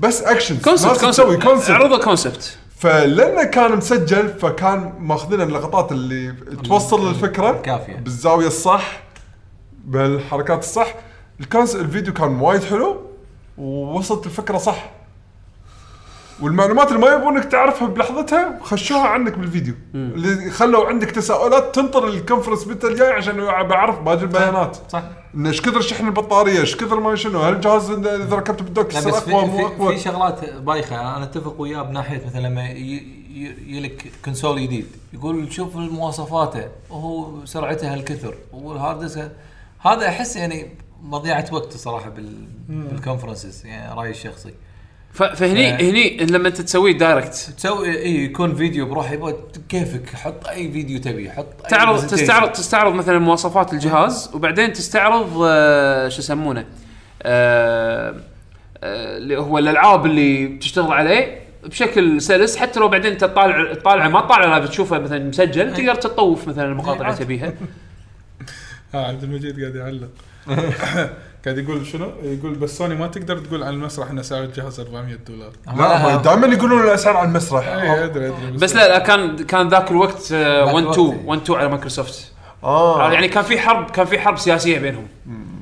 بس 0.00 0.22
action 0.22 0.56
concept 0.56 1.00
concept 1.00 1.70
عرضوا 1.70 1.98
concept 1.98 2.58
فلانه 2.76 3.44
كان 3.44 3.76
مسجل 3.76 4.28
فكان 4.28 4.92
ماخذين 5.00 5.40
اللقطات 5.40 5.92
اللي 5.92 6.34
توصل 6.64 7.08
الفكرة 7.10 7.50
الكافية. 7.50 7.96
بالزاوية 7.96 8.46
الصح 8.46 9.00
بالحركات 9.84 10.58
الصح 10.58 10.94
الكونس 11.40 11.76
الفيديو 11.76 12.12
كان 12.12 12.40
وايد 12.40 12.64
حلو 12.64 13.02
ووصلت 13.58 14.26
الفكرة 14.26 14.58
صح 14.58 14.90
والمعلومات 16.40 16.88
اللي 16.88 16.98
ما 16.98 17.12
يبونك 17.12 17.44
تعرفها 17.44 17.88
بلحظتها 17.88 18.58
خشوها 18.62 19.06
عنك 19.06 19.38
بالفيديو. 19.38 19.74
اللي 19.94 20.50
خلوا 20.50 20.86
عندك 20.86 21.10
تساؤلات 21.10 21.74
تنطر 21.74 22.08
ال 22.08 22.13
conference 22.13 22.64
بت 22.64 22.84
الجاي 22.84 23.12
عشان 23.12 23.36
بعرف 23.44 24.00
باقي 24.00 24.22
البيانات. 24.22 24.78
صح 24.88 25.02
إن 25.34 25.46
إيش 25.46 25.60
كثر 25.60 25.80
شحن 25.80 26.06
البطارية 26.06 26.60
إيش 26.60 26.76
كثر 26.76 27.00
ما 27.00 27.14
شنو 27.14 27.38
هل 27.38 27.54
الجهاز 27.54 27.90
إذا 27.90 28.36
ركبته 28.36 28.64
بال 28.64 28.74
dock 28.74 28.94
يصير 28.94 29.16
أقوى 29.16 29.46
مو 29.46 29.66
أقوى؟ 29.66 29.96
في 29.96 30.02
شغلات 30.02 30.50
بايخة. 30.54 31.16
أنا 31.16 31.24
أتفق 31.24 31.60
وياه 31.60 31.82
بناحية 31.82 32.26
مثلا 32.26 32.48
لما 32.48 32.70
يجيك 32.70 34.12
console 34.24 34.62
جديد 34.62 34.86
يقول 35.12 35.52
شوف 35.52 35.76
مواصفاته 35.76 36.68
وهو 36.90 37.44
سرعته 37.44 37.94
هالكثر. 37.94 38.34
وال 38.52 38.68
hard 38.68 39.00
disk 39.00 39.32
هذا 39.80 40.08
أحس 40.08 40.36
يعني 40.36 40.70
مضيعة 41.02 41.46
وقت 41.52 41.74
الصراحه 41.74 42.10
بال 42.10 42.46
بال 42.68 42.83
conferences 42.83 43.66
يعني 43.66 43.98
رأيي 44.00 44.10
الشخصي. 44.10 44.54
فهني 45.16 45.74
آه. 45.74 45.80
هني 45.80 46.16
لما 46.16 46.48
انت 46.48 46.60
تسويه 46.60 46.98
direct 46.98 47.34
تسوي 47.56 47.98
إي 47.98 48.24
يكون 48.24 48.54
فيديو 48.54 48.86
بروحه 48.86 49.12
يبغى 49.14 49.34
كيفك 49.68 50.14
حط 50.14 50.46
أي 50.46 50.72
فيديو 50.72 51.00
تبي 51.00 51.30
حط 51.30 51.46
أي 51.64 51.70
تعرض. 51.70 52.06
تستعرض 52.06 52.52
تستعرض 52.52 52.94
مثلا 52.94 53.18
مواصفات 53.18 53.72
الجهاز 53.72 54.30
وبعدين 54.34 54.72
تستعرض 54.72 55.42
آه، 55.46 56.08
شو 56.08 56.18
يسمونه 56.18 56.64
آه، 57.22 58.14
آه، 58.82 59.16
اللي 59.16 59.36
هو 59.36 59.58
الألعاب 59.58 60.06
اللي 60.06 60.46
بتشتغل 60.46 60.92
عليه 60.92 61.40
بشكل 61.64 62.20
سلس 62.20 62.56
حتى 62.56 62.80
لو 62.80 62.88
بعدين 62.88 63.12
أنت 63.12 63.20
تطالع 63.20 63.74
تطالع 63.74 64.08
ما 64.08 64.20
تطالع 64.20 64.46
live 64.46 64.68
تشوفه 64.68 64.98
مثلا 64.98 65.18
مسجل 65.28 65.74
تقدر 65.74 65.94
تطوف 65.94 66.48
مثلا 66.48 66.64
المقاطع 66.64 67.06
اللي 67.06 67.18
تبيها 67.24 67.52
آه 68.94 69.06
عبد 69.06 69.22
المجيد 69.22 69.60
قاعد 69.60 69.74
يعلق 69.74 70.08
قاعد 71.46 71.58
يقول 71.58 71.86
شنو؟ 71.86 72.10
يقول 72.22 72.54
بس 72.54 72.78
سوني 72.78 72.94
ما 72.94 73.06
تقدر 73.06 73.38
تقول 73.38 73.62
على 73.62 73.74
المسرح 73.74 74.10
ان 74.10 74.22
سعر 74.22 74.42
الجهاز 74.42 74.80
400 74.80 75.14
دولار. 75.28 75.52
لا 75.76 76.16
دائما 76.16 76.46
يقولون 76.46 76.82
الاسعار 76.84 77.16
على 77.16 77.28
المسرح. 77.28 77.68
اي 77.68 78.04
أدري 78.04 78.26
أدري 78.28 78.50
بس 78.58 78.76
لا 78.76 78.88
لا 78.88 78.98
كان 78.98 79.36
كان 79.36 79.68
ذاك 79.68 79.90
الوقت 79.90 80.32
1 80.32 80.68
الوقت 80.78 80.98
2 80.98 81.10
إيه. 81.10 81.26
1 81.26 81.40
2 81.42 81.58
على 81.58 81.68
مايكروسوفت. 81.68 82.32
آه. 82.64 83.12
يعني 83.12 83.28
كان 83.28 83.44
في 83.44 83.58
حرب 83.58 83.90
كان 83.90 84.06
في 84.06 84.18
حرب 84.18 84.38
سياسية 84.38 84.78
بينهم. 84.78 85.06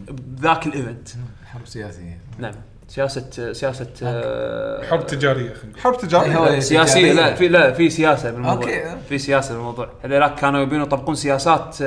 بذاك 0.08 0.66
ال 0.66 0.73
event 0.73 1.08
حرب 1.52 1.66
سياسية. 1.66 2.18
نعم. 2.38 2.54
سياسة 2.88 3.52
سياسة 3.52 3.86
آه، 4.02 4.86
حرب 4.90 5.06
تجارية 5.06 5.54
حرب 5.82 5.98
تجارية. 5.98 6.36
هو- 6.36 6.60
سياسية 6.60 7.12
لا 7.12 7.34
في 7.34 7.48
لا 7.48 7.72
في 7.72 7.90
سياسة 7.90 8.30
بالموضوع. 8.30 8.62
أوكي. 8.62 8.96
في 9.08 9.18
سياسة 9.18 9.54
بالموضوع. 9.54 9.88
هذولاك 10.04 10.34
كانوا 10.34 10.60
يبين 10.60 10.82
يطبقون 10.82 11.14
سياسات 11.14 11.76
آه، 11.82 11.86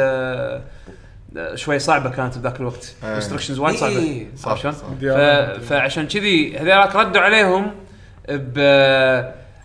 آه، 0.57 0.61
شوي 1.55 1.80
صعبة 1.80 2.09
كانت 2.09 2.38
بذاك 2.38 2.59
الوقت. 2.59 2.95
إيه. 3.03 3.15
restrictions 3.15 3.59
وايد 3.59 3.76
صعبة. 3.76 3.97
إيه، 3.97 4.27
صح، 4.38 4.49
عرفت 4.49 4.61
شلون؟ 4.61 4.73
فعشان 5.59 6.07
كذي 6.07 6.57
هذولاك 6.57 6.95
ردوا 6.95 7.22
عليهم 7.22 7.72
ب 8.30 8.59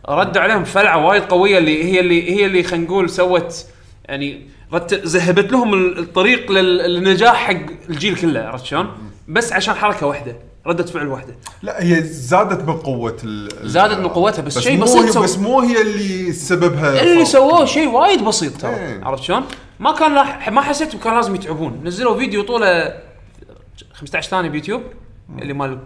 ردوا 0.09 0.43
عليهم 0.43 0.62
بفلعة 0.62 1.07
وايد 1.07 1.23
قوية 1.23 1.59
اللي 1.59 1.85
هي 1.85 2.01
اللي 2.01 2.31
هي 2.36 2.47
اللي 2.47 2.62
خلينا 2.62 2.85
نقول 2.85 3.11
سوت 3.11 3.66
يعني 4.05 4.47
ذهبت 4.93 5.53
لهم 5.53 5.74
ال- 5.74 5.99
الطريق 5.99 6.53
لل- 6.53 6.77
للنجاح 6.94 7.35
حق 7.47 7.57
الجيل 7.90 8.16
كله 8.16 8.40
عرفت 8.40 8.65
شلون؟ 8.65 8.86
بس 9.28 9.53
عشان 9.53 9.74
حركة 9.74 10.07
واحدة. 10.07 10.36
ردة 10.66 10.84
فعل 10.84 11.06
واحدة 11.09 11.34
لا 11.62 11.82
هي 11.82 12.02
زادت 12.02 12.68
من 12.68 12.76
قوة 12.76 13.16
ال 13.24 13.48
زادت 13.70 13.98
من 13.98 14.09
قوتها، 14.09 14.43
بس 14.43 14.59
شيء 14.59 14.76
مو 14.78 14.84
بسيط. 14.84 15.18
بس 15.18 15.39
مو 15.39 15.60
هي 15.60 15.82
اللي 15.82 16.32
سببها 16.32 17.02
اللي. 17.02 17.24
سووه 17.24 17.64
شيء 17.64 17.89
وايد 17.89 18.24
بسيط 18.24 18.60
ترى 18.60 18.74
إيه. 18.74 19.05
عرفت 19.05 19.22
شلون؟ 19.22 19.43
ما 19.80 19.93
كان 19.93 20.14
لاح... 20.14 20.48
ما 20.48 20.60
حسيت 20.60 20.97
كان 20.97 21.14
لازم 21.14 21.34
يتعبون 21.34 21.80
نزلوا 21.84 22.18
فيديو 22.18 22.43
طوله 22.43 22.94
15 23.94 24.30
ثانية 24.30 24.48
بيوتيوب 24.48 24.82
اللي 25.39 25.52
مال 25.52 25.78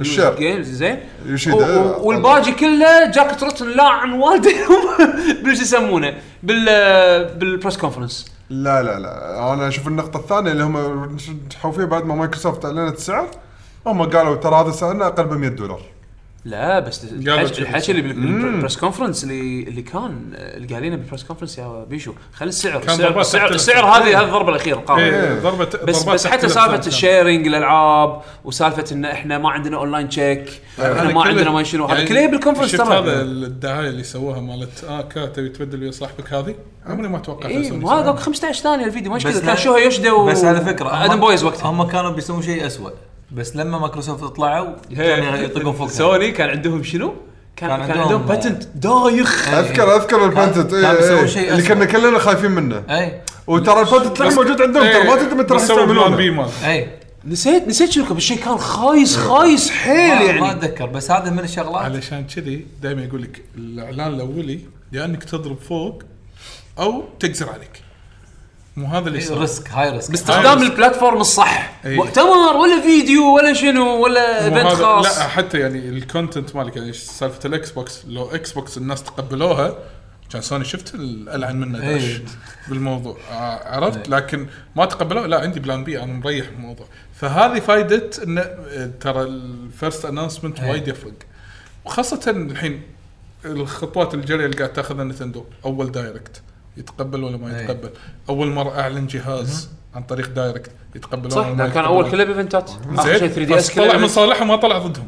ال 0.00 0.05
share. 0.05 0.36
games 0.36 0.66
زين 0.68 0.98
يوشيدا. 1.26 1.56
و- 1.80 1.88
و- 2.02 2.08
والباقي 2.08 2.52
كله 2.52 3.10
جاك 3.10 3.40
تروتن 3.40 3.68
لاعن 3.68 4.12
والديهم 4.12 4.82
بالشو 5.44 5.62
يسمونه 5.62 6.14
بال 6.42 6.64
بال 7.34 7.46
press 7.46 7.76
conference 7.76 8.26
لا 8.50 8.82
لا 8.82 8.98
لا 8.98 9.52
أنا 9.52 9.68
أشوف 9.68 9.88
النقطة 9.88 10.16
الثانية 10.20 10.52
اللي 10.52 10.64
هم 10.64 11.04
نجحوا 11.46 11.72
فيها 11.72 11.84
بعد 11.84 12.04
ما 12.06 12.14
مايكروسوفت 12.14 12.64
أعلنت 12.64 12.96
السعر 12.96 13.28
هم 13.86 14.02
قالوا 14.02 14.36
ترى 14.36 14.54
هذا 14.54 14.70
سعرنا 14.70 15.06
أقل 15.06 15.24
ب 15.24 15.32
100 15.32 15.50
دولار. 15.50 15.80
لا 16.44 16.78
بس 16.78 17.04
الحكي, 17.04 17.92
اللي 17.92 18.02
بال 18.02 18.23
press 18.23 18.76
conference 18.76 19.24
اللي 19.24 19.62
اللي 19.68 19.82
كان 19.82 20.18
اللي 20.34 20.66
قايلينه 20.74 20.96
بال 20.96 21.04
press 21.04 21.24
conference 21.24 21.58
يا 21.58 21.84
بيشو. 21.90 22.12
خلي 22.34 22.48
السعر 22.48 22.82
السعر 22.82 23.20
السعر, 23.20 23.50
السعر. 23.50 23.84
هذه 23.84 24.20
هذه 24.20 24.24
الضربة 24.26 24.48
الأخيرة 24.50 24.76
القاضي 24.76 25.02
إيه 25.02 25.40
ضربه 25.40 25.64
بس 25.64 25.76
ضربات 26.02 26.14
بس 26.14 26.26
حتى 26.26 26.48
سالفة. 26.48 26.86
الشيرنج 26.86 27.46
الألعاب 27.46 28.20
وسالفة 28.44 28.84
إن 28.92 29.04
إحنا 29.04 29.38
ما 29.38 29.50
عندنا 29.50 29.76
اونلاين 29.76 30.08
تشيك 30.08 30.60
إحنا 30.78 31.02
هذا 31.02 31.12
ما 31.12 31.22
عندنا 31.24 31.50
ما 31.50 31.62
شنو. 31.62 31.84
هذا 31.86 31.94
يعني 31.94 32.08
كله 32.08 32.26
بالكونفرنس 32.26 32.70
شفت 32.72 32.80
ترى 32.80 32.98
هذا 32.98 33.22
الدعاية 33.22 33.88
اللي 33.88 34.04
سووها 34.04 34.40
مالت 34.40 34.84
آه 34.84 35.02
كا 35.02 35.26
تبي 35.26 35.48
تبدل 35.48 35.82
ويا 35.82 35.90
صاحبك 35.90 36.32
هذه؟ 36.32 36.54
عمري 36.86 37.08
ما 37.08 37.18
توقعت 37.18 37.44
اي 37.50 37.70
ما 37.70 37.92
هذا 37.92 38.00
يسوونها. 38.00 38.16
15 38.16 38.62
ثانية 38.62 38.84
الفيديو 38.86 39.18
كذا 39.18 39.40
لا- 39.40 39.46
كان 39.46 39.56
شوها 39.56 39.78
يوشدا 39.78 40.16
بس 40.16 40.44
على 40.44 40.60
فكرة 40.60 41.04
آدم 41.04 41.20
بويز 41.20 41.44
وقتها. 41.44 41.70
هم 41.70 41.82
كانوا 41.82 42.10
بيسوون 42.10 42.42
شيء 42.42 42.66
اسوء 42.66 42.92
بس 43.34 43.56
لما 43.56 43.78
مايكروسوفت 43.78 44.24
طلعوا 44.24 44.74
كانوا 44.96 45.36
يطقون 45.36 45.72
فوق 45.72 45.88
سوني 45.88 46.30
كان 46.30 46.48
عندهم 46.50 46.82
شنو؟ 46.84 47.14
كان 47.56 47.68
كان 47.68 47.78
كان 47.78 47.90
عندهم- 47.90 48.02
عندهم 48.02 48.22
باتنت 48.22 48.62
دايخ. 48.74 49.48
اذكر 49.48 49.96
أذكر 49.96 50.24
البنتت 50.24 50.70
كان 50.74 50.96
بيسوون 50.96 51.28
شيء 51.28 51.52
اللي. 51.52 51.62
كنا 51.62 51.84
كلنا 51.84 52.18
خايفين 52.18 52.50
منه. 52.50 52.82
اي 52.90 53.20
وترى 53.46 53.80
للحين 53.80 54.32
موجود 54.34 54.62
عندهم 54.62 54.82
ترى 54.92 55.04
ما 55.04 55.16
تدري 55.16 55.34
متى 55.34 55.54
راح 55.54 55.62
بس 55.62 55.70
يستعملونه 55.70 56.50
اي 56.64 56.88
نسيت 57.24 57.68
نسيت 57.68 57.90
شنو 57.92 58.04
كان 58.04 58.14
بالشيء 58.14 58.38
كان 58.38 58.58
خايس 58.58 59.16
خايس 59.16 59.70
حيل 59.70 60.08
ما, 60.08 60.18
ما 60.18 60.24
يعني. 60.24 60.50
أتذكر 60.52 60.86
بس 60.86 61.10
هذا 61.10 61.30
من 61.30 61.38
الشغلات. 61.40 61.82
علشان 61.84 62.24
كذي 62.36 62.66
دائما 62.82 63.02
يقول 63.04 63.22
لك 63.22 63.42
الإعلان 63.56 64.14
الأولي 64.14 64.60
يا 64.92 65.04
إنك 65.04 65.24
تضرب 65.24 65.58
فوق 65.68 66.02
أو 66.78 67.04
تقزر 67.20 67.48
عليك. 67.48 67.82
مو 68.76 68.86
هذا 68.86 69.08
اللي 69.08 69.18
يصير. 69.18 69.38
risk 69.38 69.70
high 69.70 69.90
risk 69.90 70.10
باستخدام 70.10 70.62
ال 70.62 70.68
platform 70.68 71.20
الصح. 71.20 71.72
إي. 71.84 71.96
مؤتمر 71.96 72.56
ولا 72.56 72.80
فيديو 72.80 73.36
ولا 73.36 73.52
شنو 73.52 74.04
ولا 74.04 74.44
event 74.44 74.82
خاص. 74.82 75.18
لا 75.18 75.28
حتى 75.28 75.58
يعني 75.58 75.88
ال 75.88 75.97
content 75.97 76.56
مالك 76.56 76.76
يعني 76.76 76.92
سالفة 76.92 77.40
الاكس 77.44 77.70
بوكس 77.70 78.04
لو 78.08 78.30
إكس 78.30 78.52
بوكس 78.52 78.78
الناس 78.78 79.02
تقبلوها 79.02 79.78
كان 80.32 80.42
سوني 80.42 80.64
شفت 80.64 80.94
الألعن 80.94 81.60
منه 81.60 81.78
داش 81.78 82.02
إيه. 82.02 82.24
بالموضوع 82.68 83.16
آه، 83.30 83.74
عرفت 83.74 84.08
لكن 84.08 84.46
ما 84.76 84.84
تقبلوه؟ 84.84 85.26
لا 85.26 85.40
عندي 85.40 85.60
plan 85.60 85.84
B 85.84 86.02
أنا 86.02 86.12
مريح 86.12 86.46
بالموضوع. 86.48 86.86
فهذه 87.14 87.60
فائده 87.60 88.10
إن 88.24 88.38
آه، 88.38 88.90
ترى 89.00 89.22
ال 89.22 89.36
first 89.36 90.04
announcement 90.04 90.60
إيه. 90.60 90.70
وايد 90.70 90.88
يفرق. 90.88 91.12
وخاصة 91.84 92.30
الحين 92.30 92.82
الخطوات 93.44 94.14
الجريه 94.14 94.46
اللي 94.46 94.56
قاعد 94.56 94.72
تاخذها 94.72 95.04
نتندو 95.04 95.44
أول 95.64 95.92
direct 95.92 96.42
يتقبل 96.76 97.24
ولا 97.24 97.36
ما 97.36 97.56
إيه. 97.56 97.64
يتقبل. 97.64 97.90
أول 98.28 98.50
مرة 98.50 98.80
أعلن 98.80 99.06
جهاز 99.06 99.68
عن 99.94 100.02
طريق 100.02 100.28
direct 100.28 100.70
يتقبل 100.94 101.32
صح 101.32 101.46
ولا 101.46 101.54
ما 101.54 101.68
كان. 101.68 101.84
أول 101.84 102.10
كله 102.10 102.24
ب 102.24 102.31
event 102.31 102.63
ات 102.63 102.70
اخر 102.70 103.02
زين 103.04 103.18
شيء 103.18 103.28
3 103.28 103.44
D 103.44 103.54
بس 103.54 103.70
S 103.70 103.76
طلع 103.76 103.96
من 103.96 104.08
صالحهم 104.08 104.48
ما 104.48 104.56
طلع 104.56 104.78
ضدهم. 104.78 105.06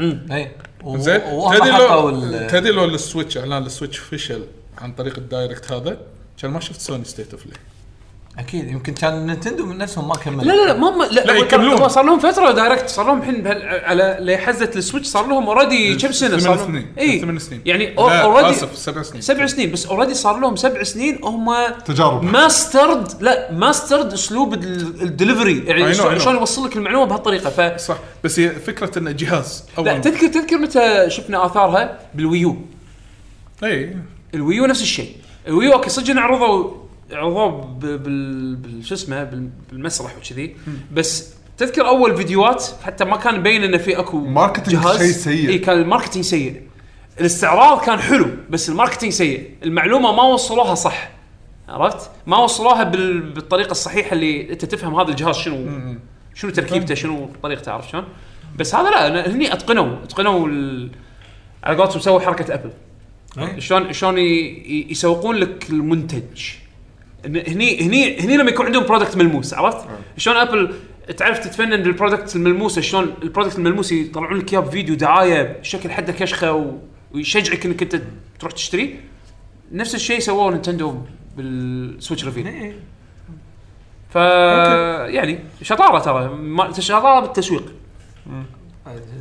اي 0.00 0.50
زين. 0.86 1.20
تدري 1.52 1.70
لو 1.70 2.48
تدري 2.48 2.72
لو 2.72 2.84
السويتش 2.84 3.38
إعلان 3.38 3.66
السويتش 3.66 3.98
فشل 3.98 4.44
عن 4.78 4.92
طريق 4.92 5.18
ال 5.18 5.26
direct 5.26 5.72
هذا 5.72 5.96
كان 6.42 6.50
ما 6.50 6.60
شفت 6.60 6.80
سوني 6.80 7.04
State 7.04 7.32
of 7.32 7.46
Play 7.46 7.52
أكيد 8.38 8.68
يمكن 8.70 8.94
كان 8.94 9.26
نينتندو 9.26 9.66
من 9.66 9.78
نفسهم 9.78 10.08
ما 10.08 10.14
كمل 10.14 10.46
لا 10.46 10.52
لا 10.52 10.66
لا 10.66 10.74
ما 10.78 10.90
ما- 10.90 11.04
لا, 11.04 11.20
لا، 11.20 11.32
يكملون. 11.32 11.88
صار 11.88 12.04
لهم 12.04 12.18
فترة 12.18 12.50
direct 12.50 12.88
صار 12.88 13.06
لهم 13.06 13.18
الحين 13.18 13.42
بهال- 13.42 13.84
على 13.84 14.16
لحزه 14.20 14.70
السويتش 14.76 15.06
صار 15.06 15.26
لهم 15.26 15.46
already 15.46 15.94
كم 15.96 16.12
سنة؟ 16.12 16.38
صار 16.38 16.40
ثمان 16.40 16.56
لهم 16.56 16.66
سنين 16.66 16.86
اي 16.98 17.20
ثمان 17.20 17.38
سنين. 17.38 17.60
يعني 17.66 17.86
لا 17.94 18.22
already 18.22 18.50
آسف 18.50 18.76
سبع 18.78 19.02
سنين. 19.02 19.20
سبع 19.22 19.46
سنين 19.46 19.72
بس 19.72 19.86
already 19.86 20.14
صار 20.14 20.38
لهم 20.40 20.56
سبع 20.56 20.82
سنين 20.82 21.18
هم 21.24 21.50
تجارب. 21.84 22.22
mastered 22.24 23.22
لا 23.22 23.52
mastered 23.52 24.12
أسلوب 24.12 24.54
ال- 24.54 25.02
الdelivery. 25.02 25.58
يعني 25.66 25.94
شلون 25.94 26.36
يوصل 26.36 26.64
لك 26.66 26.76
المعلومة 26.76 27.04
بهالطريقة؟ 27.06 27.50
ف 27.50 27.80
صح 27.80 27.96
بس 28.24 28.38
هي 28.40 28.48
فكرة 28.50 28.98
إنه 28.98 29.10
جهاز 29.10 29.64
لا 29.78 29.92
اول 29.92 30.00
تذكر 30.00 30.26
تذكر 30.26 30.58
متى 30.58 31.10
شفنا 31.10 31.46
آثارها 31.46 31.98
بالويو؟ 32.14 32.56
اي 33.64 33.96
الويو 34.34 34.66
نفس 34.66 34.82
الشيء. 34.82 35.16
الويو 35.48 35.72
أوكي 35.72 35.90
صدق 35.90 36.20
عرضوا 36.20 36.81
عرضوه 37.12 37.48
ب- 37.50 37.78
بال 38.02 38.56
بال- 38.56 38.86
شو 38.86 38.94
اسمه 38.94 39.24
بال- 39.24 39.50
بالمسرح 39.72 40.16
وكذي. 40.16 40.56
بس 40.92 41.34
تذكر 41.58 41.88
أول 41.88 42.16
فيديوهات 42.16 42.64
حتى 42.84 43.04
ما 43.04 43.16
كان 43.16 43.40
مبين 43.40 43.64
إنه 43.64 43.78
في 43.78 43.98
أكو 43.98 44.18
marketing 44.20 44.82
جهاز؟ 44.82 44.98
شيء 44.98 45.06
سيء. 45.12 45.48
إي 45.48 45.58
كان 45.58 45.78
ال 45.80 45.84
marketing 45.84 46.24
سيء. 46.24 46.62
الاستعراض 47.20 47.80
كان 47.84 47.98
حلو 47.98 48.26
بس 48.50 48.68
ال 48.68 48.72
marketing 48.72 49.12
سيء. 49.12 49.50
المعلومة 49.62 50.12
ما 50.12 50.22
وصلوها 50.22 50.74
صح. 50.74 51.10
عرفت؟ 51.68 52.10
ما 52.26 52.36
وصلوها 52.36 52.82
بال... 52.82 53.20
بالطريقة 53.20 53.70
الصحيحة 53.70 54.12
اللي 54.12 54.52
أنت 54.52 54.64
تفهم 54.64 54.94
هذا 55.00 55.10
الجهاز 55.10 55.36
شنو. 55.36 55.68
شنو 56.34 56.50
تركيبته 56.50 56.94
شنو 56.94 57.28
طريقته 57.42 57.72
عرفت 57.72 57.90
شلون؟ 57.90 58.04
بس 58.58 58.74
هذا 58.74 58.90
لا 58.90 59.30
هني 59.30 59.52
أتقنوا 59.52 60.02
أتقنوا 60.04 60.48
ال... 60.48 60.90
على 61.64 61.76
قولتهم 61.76 62.00
سووا 62.00 62.20
حركة 62.20 62.54
أبل. 62.54 62.70
إيه. 63.38 63.58
شلون 63.60 63.92
شلون 63.92 64.18
ي- 64.18 64.22
ي- 64.22 64.86
يسوقون 64.90 65.36
لك 65.36 65.70
المنتج. 65.70 66.42
هني 67.26 67.80
هني 67.82 68.20
هني 68.20 68.36
لما 68.36 68.50
يكون 68.50 68.66
عندهم 68.66 68.84
product 68.86 69.16
ملموس 69.16 69.54
عرفت؟ 69.54 69.88
شلون 70.16 70.36
ابل 70.36 70.74
تعرف 71.16 71.38
تتفنن 71.38 71.82
بال 71.82 71.94
product 71.94 72.36
الملموسة 72.36 72.80
شلون 72.80 73.14
ال 73.22 73.27
product 73.27 73.58
الملموس 73.58 73.92
يطلعون 73.92 74.38
لك 74.38 74.52
إياه 74.52 74.60
بفيديو 74.60 74.94
دعاية 74.94 75.62
شكل 75.62 75.90
حده 75.90 76.12
كشخة 76.12 76.52
و... 76.52 76.72
ويشجعك 77.14 77.66
إنك 77.66 77.82
أنت 77.82 78.02
تروح 78.38 78.52
تشتري 78.52 79.00
نفس 79.72 79.94
الشيء 79.94 80.18
سووه 80.18 80.50
نينتندو 80.50 80.94
بال 81.36 81.58
Switch 81.58 82.24
reveal 82.24 82.46
إيه. 82.46 82.76
ف 84.10 84.16
يعني 85.14 85.38
شطارة 85.62 85.98
ترى 85.98 86.28
ما- 86.28 86.72
شطارة 86.72 87.20
بالتسويق 87.20 87.72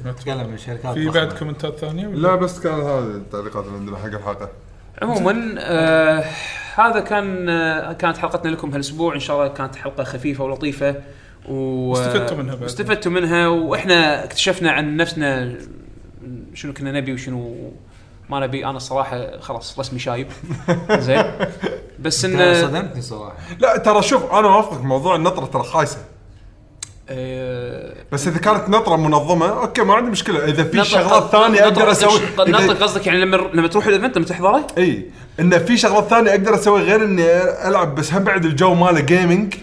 نتكلم 0.05 0.49
من 0.49 0.57
شركات 0.57 0.93
في. 0.93 1.09
بعد 1.09 1.33
كومنتات 1.33 1.77
ثانية 1.79 2.07
ولا؟ 2.07 2.17
لا 2.17 2.35
بس 2.35 2.59
كان 2.59 2.73
هذه 2.73 2.99
التعليقات 2.99 3.65
اللي 3.65 3.77
عندنا 3.77 3.97
حق 3.97 4.05
الحلقة 4.05 4.49
عموما 5.01 5.55
آه 5.59 6.23
هذا 6.75 6.99
كان 6.99 7.45
كانت 7.93 8.17
حلقتنا 8.17 8.51
لكم 8.51 8.71
هالأسبوع. 8.71 9.15
إن 9.15 9.19
شاء 9.19 9.37
الله 9.37 9.47
كانت 9.47 9.75
حلقة 9.75 10.03
خفيفة 10.03 10.43
ولطيفة. 10.43 10.95
و 11.49 11.93
استفدتوا 11.93 12.37
منها 12.37 12.55
بعد. 12.55 12.63
استفدتوا 12.63 13.11
منها 13.11 13.47
وإحنا 13.47 14.23
اكتشفنا 14.23 14.71
عن 14.71 14.97
نفسنا 14.97 15.57
شنو 16.53 16.73
كنا 16.73 16.91
نبي 16.91 17.13
وشنو 17.13 17.71
ما 18.29 18.39
نبي. 18.39 18.65
أنا 18.65 18.77
الصراحة 18.77 19.39
خلاص 19.39 19.79
رسمي 19.79 19.99
شايب. 19.99 20.27
زين. 20.91 21.23
بس 21.99 22.25
أنت 22.25 22.41
ان 22.41 22.67
صدمتني 22.67 23.01
صراحة. 23.01 23.35
لا 23.59 23.77
ترى 23.77 24.01
شوف 24.01 24.33
أنا 24.33 24.47
وافقك 24.47 24.83
موضوع 24.83 25.15
النطره 25.15 25.45
ترى 25.45 25.63
خايسة. 25.63 25.97
بس 28.11 28.27
إذا 28.27 28.39
كانت 28.39 28.69
نطره 28.69 28.95
منظمة 28.95 29.47
okay 29.61 29.81
ما 29.81 29.93
عندي 29.93 30.11
مشكلة. 30.11 30.45
إذا 30.45 30.63
في 30.63 30.83
شغلات 30.85 31.31
ثانية 31.31 31.63
أقدر 31.63 31.91
أسوي 31.91 32.19
نطق 32.37 32.73
إذا- 32.77 32.83
قصدك 32.83 33.07
يعني 33.07 33.19
لما 33.21 33.37
لما 33.53 33.67
تروح 33.67 33.85
ال 33.87 33.92
event 33.92 34.17
لما 34.17 34.25
تحضره؟ 34.25 34.67
إي. 34.77 35.05
انه 35.39 35.57
في 35.57 35.77
شغلات 35.77 36.07
ثانية 36.07 36.31
أقدر 36.31 36.55
أسوي 36.55 36.81
غير 36.81 37.03
إني 37.03 37.23
ألعب 37.67 37.95
بس 37.95 38.13
هم 38.13 38.23
بعد 38.23 38.45
الجو 38.45 38.73
ماله 38.73 38.99
gaming 38.99 39.53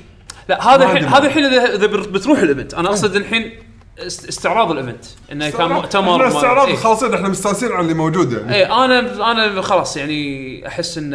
لا 0.49 0.75
هذا 0.75 0.85
الحين. 0.85 1.05
هذا 1.05 1.27
الحين 1.27 1.45
اذا 1.45 1.87
بتروح 1.87 2.39
ال 2.39 2.44
event. 2.44 2.75
أنا 2.75 2.89
أقصد 2.89 3.17
الحين 3.17 3.53
است- 3.99 4.29
استعراض 4.29 4.71
ال 4.71 4.76
event. 4.76 5.05
إنه 5.33 5.51
كان 5.51 5.69
مؤتمر 5.69 6.15
إحنا 6.27 6.29
استعراض. 6.39 6.75
خالصين 6.75 7.15
إحنا 7.15 7.29
مستانسين 7.29 7.73
على 7.73 7.81
اللي 7.81 7.95
موجود 7.95 8.33
يعني. 8.33 8.55
إي 8.55 8.67
أنا 8.67 9.31
أنا 9.33 9.63
خلاص 9.63 9.97
يعني 9.97 10.67
أحس 10.69 10.99
ان 10.99 11.11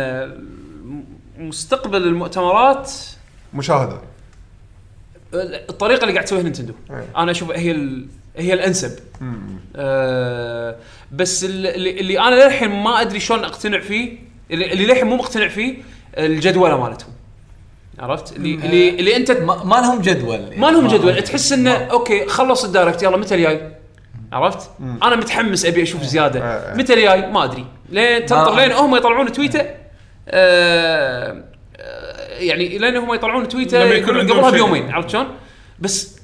م- 0.85 1.03
مستقبل 1.37 2.03
المؤتمرات 2.03 2.91
مشاهدة. 3.53 3.97
الطريقة 5.33 6.01
اللي 6.01 6.13
قاعد 6.13 6.25
تسويها 6.25 6.43
نينتندو. 6.43 6.73
إيه. 6.91 7.05
أنا 7.17 7.31
أشوف 7.31 7.51
هي 7.51 7.71
ال... 7.71 8.07
هي 8.37 8.53
الأنسب. 8.53 8.99
آه 9.75 10.75
بس 11.11 11.43
اللي, 11.43 11.99
اللي 11.99 12.19
أنا 12.19 12.35
للحين 12.35 12.69
ما 12.69 13.01
أدري 13.01 13.19
شلون 13.19 13.43
أقتنع 13.43 13.79
فيه 13.79 14.17
اللي, 14.51 14.65
للحين 14.65 15.07
مو 15.07 15.15
مقتنع 15.15 15.47
فيه 15.47 15.77
الجدولة 16.17 16.81
مالتهم. 16.81 17.09
عرفت؟ 17.99 18.35
اللي 18.35 18.53
اللي, 18.55 18.89
اللي 18.89 19.15
أنت 19.15 19.31
ما, 19.31 19.63
ما 19.63 19.75
لهم 19.75 20.01
جدول. 20.01 20.39
ما 20.57 20.67
لهم 20.67 20.87
جدول. 20.87 21.21
تحس 21.21 21.51
إنه 21.51 21.71
okay 21.71 22.25
خلص 22.25 22.63
ال 22.63 22.69
Direct 22.69 23.03
يلا 23.03 23.17
متى 23.17 23.35
الجاي؟ 23.35 23.71
عرفت؟ 24.31 24.69
أنا 24.81 25.15
متحمس 25.15 25.65
أبي 25.65 25.83
أشوف 25.83 26.03
زيادة. 26.03 26.39
آه. 26.43 26.77
متى 26.77 26.93
الجاي؟ 26.93 27.31
ما 27.31 27.43
أدري. 27.43 27.65
لين 27.89 28.25
تنطر 28.25 28.55
لين 28.55 28.71
هم 28.71 28.95
يطلعون 28.95 29.31
تويته 29.31 29.65
آه، 30.27 31.43
يعني 32.43 32.77
لين 32.77 32.95
هم 32.95 33.13
يطلعون 33.13 33.45
يقولون 33.95 34.19
عندهم 34.19 34.37
قبلها. 34.37 34.51
بيومين 34.51 34.91
عرفت 34.91 35.09
شلون؟ 35.09 35.27
بس 35.79 36.15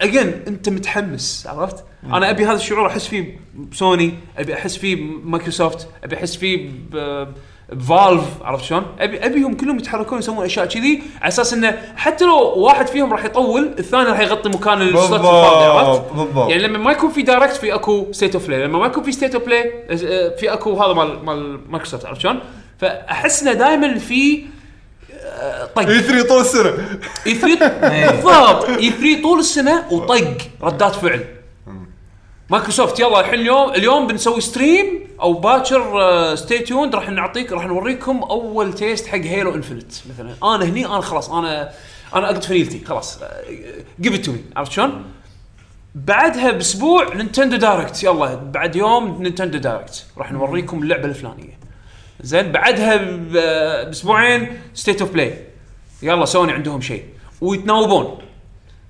again 0.00 0.42
أنت 0.46 0.68
متحمس 0.68 1.46
عرفت؟ 1.46 1.84
أنا 2.04 2.30
أبي 2.30 2.44
هذا 2.44 2.56
الشعور 2.56 2.86
أحس 2.86 3.06
فيه 3.06 3.40
بسوني، 3.54 4.14
أبي 4.38 4.54
أحس 4.54 4.76
فيه 4.76 4.94
بمايكروسوفت، 4.96 5.88
أبي 6.04 6.16
أحس 6.16 6.36
فيه 6.36 6.70
ب 7.70 7.79
Valve 7.79 8.24
عرفت 8.42 8.64
شلون؟ 8.64 8.86
ابي 8.98 9.26
أبيهم 9.26 9.54
كلهم 9.54 9.78
يتحركون 9.78 10.18
يسوون 10.18 10.44
أشياء 10.44 10.66
كذي 10.66 11.02
على 11.20 11.28
أساس 11.28 11.52
إنه 11.52 11.82
حتى 11.96 12.24
لو 12.24 12.38
واحد 12.58 12.86
فيهم 12.86 13.12
راح 13.12 13.24
يطول 13.24 13.74
الثاني 13.78 14.04
راح 14.04 14.20
يغطي 14.20 14.48
مكان 14.48 14.82
ال 14.82 14.88
slot 14.88 15.12
الفاضي 15.12 15.64
عرفت؟ 15.64 16.00
بالضبط 16.00 16.26
بالضبط 16.26 16.50
يعني 16.50 16.62
لما 16.62 16.78
ما 16.78 16.92
يكون 16.92 17.10
في 17.10 17.22
Direct 17.22 17.56
في 17.56 17.74
أكو 17.74 18.12
State 18.12 18.34
of 18.34 18.46
Play 18.46 18.64
لما 18.64 18.78
ما 18.78 18.86
يكون 18.86 19.02
في 19.02 19.12
State 19.12 19.34
of 19.34 19.44
Play 19.44 19.72
في 20.38 20.52
أكو 20.52 20.82
هذا 20.82 20.92
مال 20.92 21.24
مال 21.24 21.60
مايكروسوفت 21.70 22.06
عرفت 22.06 22.20
شلون؟ 22.20 22.40
فأحس 22.78 23.42
إنه 23.42 23.52
دائما 23.52 23.98
في 23.98 24.44
طق. 25.76 25.88
E 25.88 26.00
3 26.00 26.28
طول 26.28 26.40
السنة. 26.40 26.98
E 27.26 27.34
3 27.34 27.68
بالضبط. 28.10 28.64
E 28.68 28.90
3 28.90 29.22
طول 29.22 29.38
السنة 29.38 29.84
وطق. 29.92 30.36
ردات 30.62 30.94
فعل. 30.94 31.24
مايكروسوفت 32.50 33.00
يلا 33.00 33.20
الحين 33.20 33.40
اليوم 33.40 33.70
اليوم 33.70 34.06
بنسوي 34.06 34.40
stream 34.40 35.08
أو 35.20 35.32
باكر 35.32 36.34
stay 36.34 36.58
tuned 36.58 36.94
راح 36.94 37.10
نعطيك 37.10 37.52
راح 37.52 37.66
نوريكم 37.66 38.22
أول 38.22 38.72
test 38.72 39.06
حق 39.06 39.18
Halo 39.18 39.54
Infinite 39.54 39.92
مثلا 40.14 40.34
أنا 40.54 40.64
هني 40.64 40.86
أنا 40.86 41.00
خلاص 41.00 41.30
أنا 41.30 41.70
أنا 42.14 42.30
اقط 42.30 42.44
فنيلتي 42.44 42.84
خلاص. 42.84 43.18
give 44.00 44.14
it 44.14 44.24
to 44.24 44.32
me 44.32 44.38
عرفت 44.56 44.72
شلون؟ 44.72 45.04
بعدها 45.94 46.50
بأسبوع 46.50 47.14
نينتندو 47.14 47.56
Direct 47.56 48.02
يلا 48.02 48.34
بعد 48.34 48.76
يوم 48.76 49.22
نينتندو 49.22 49.58
Direct 49.58 50.06
راح 50.18 50.32
نوريكم 50.32 50.82
اللعبة 50.82 51.04
الفلانية. 51.04 51.58
زين 52.20 52.52
بعدها 52.52 52.96
بأسبوعين 53.06 54.48
State 54.74 55.00
of 55.00 55.12
Play 55.12 55.34
يلا 56.02 56.24
سوني 56.24 56.52
عندهم 56.52 56.80
شيء. 56.80 57.04
ويتناوبون. 57.40 58.18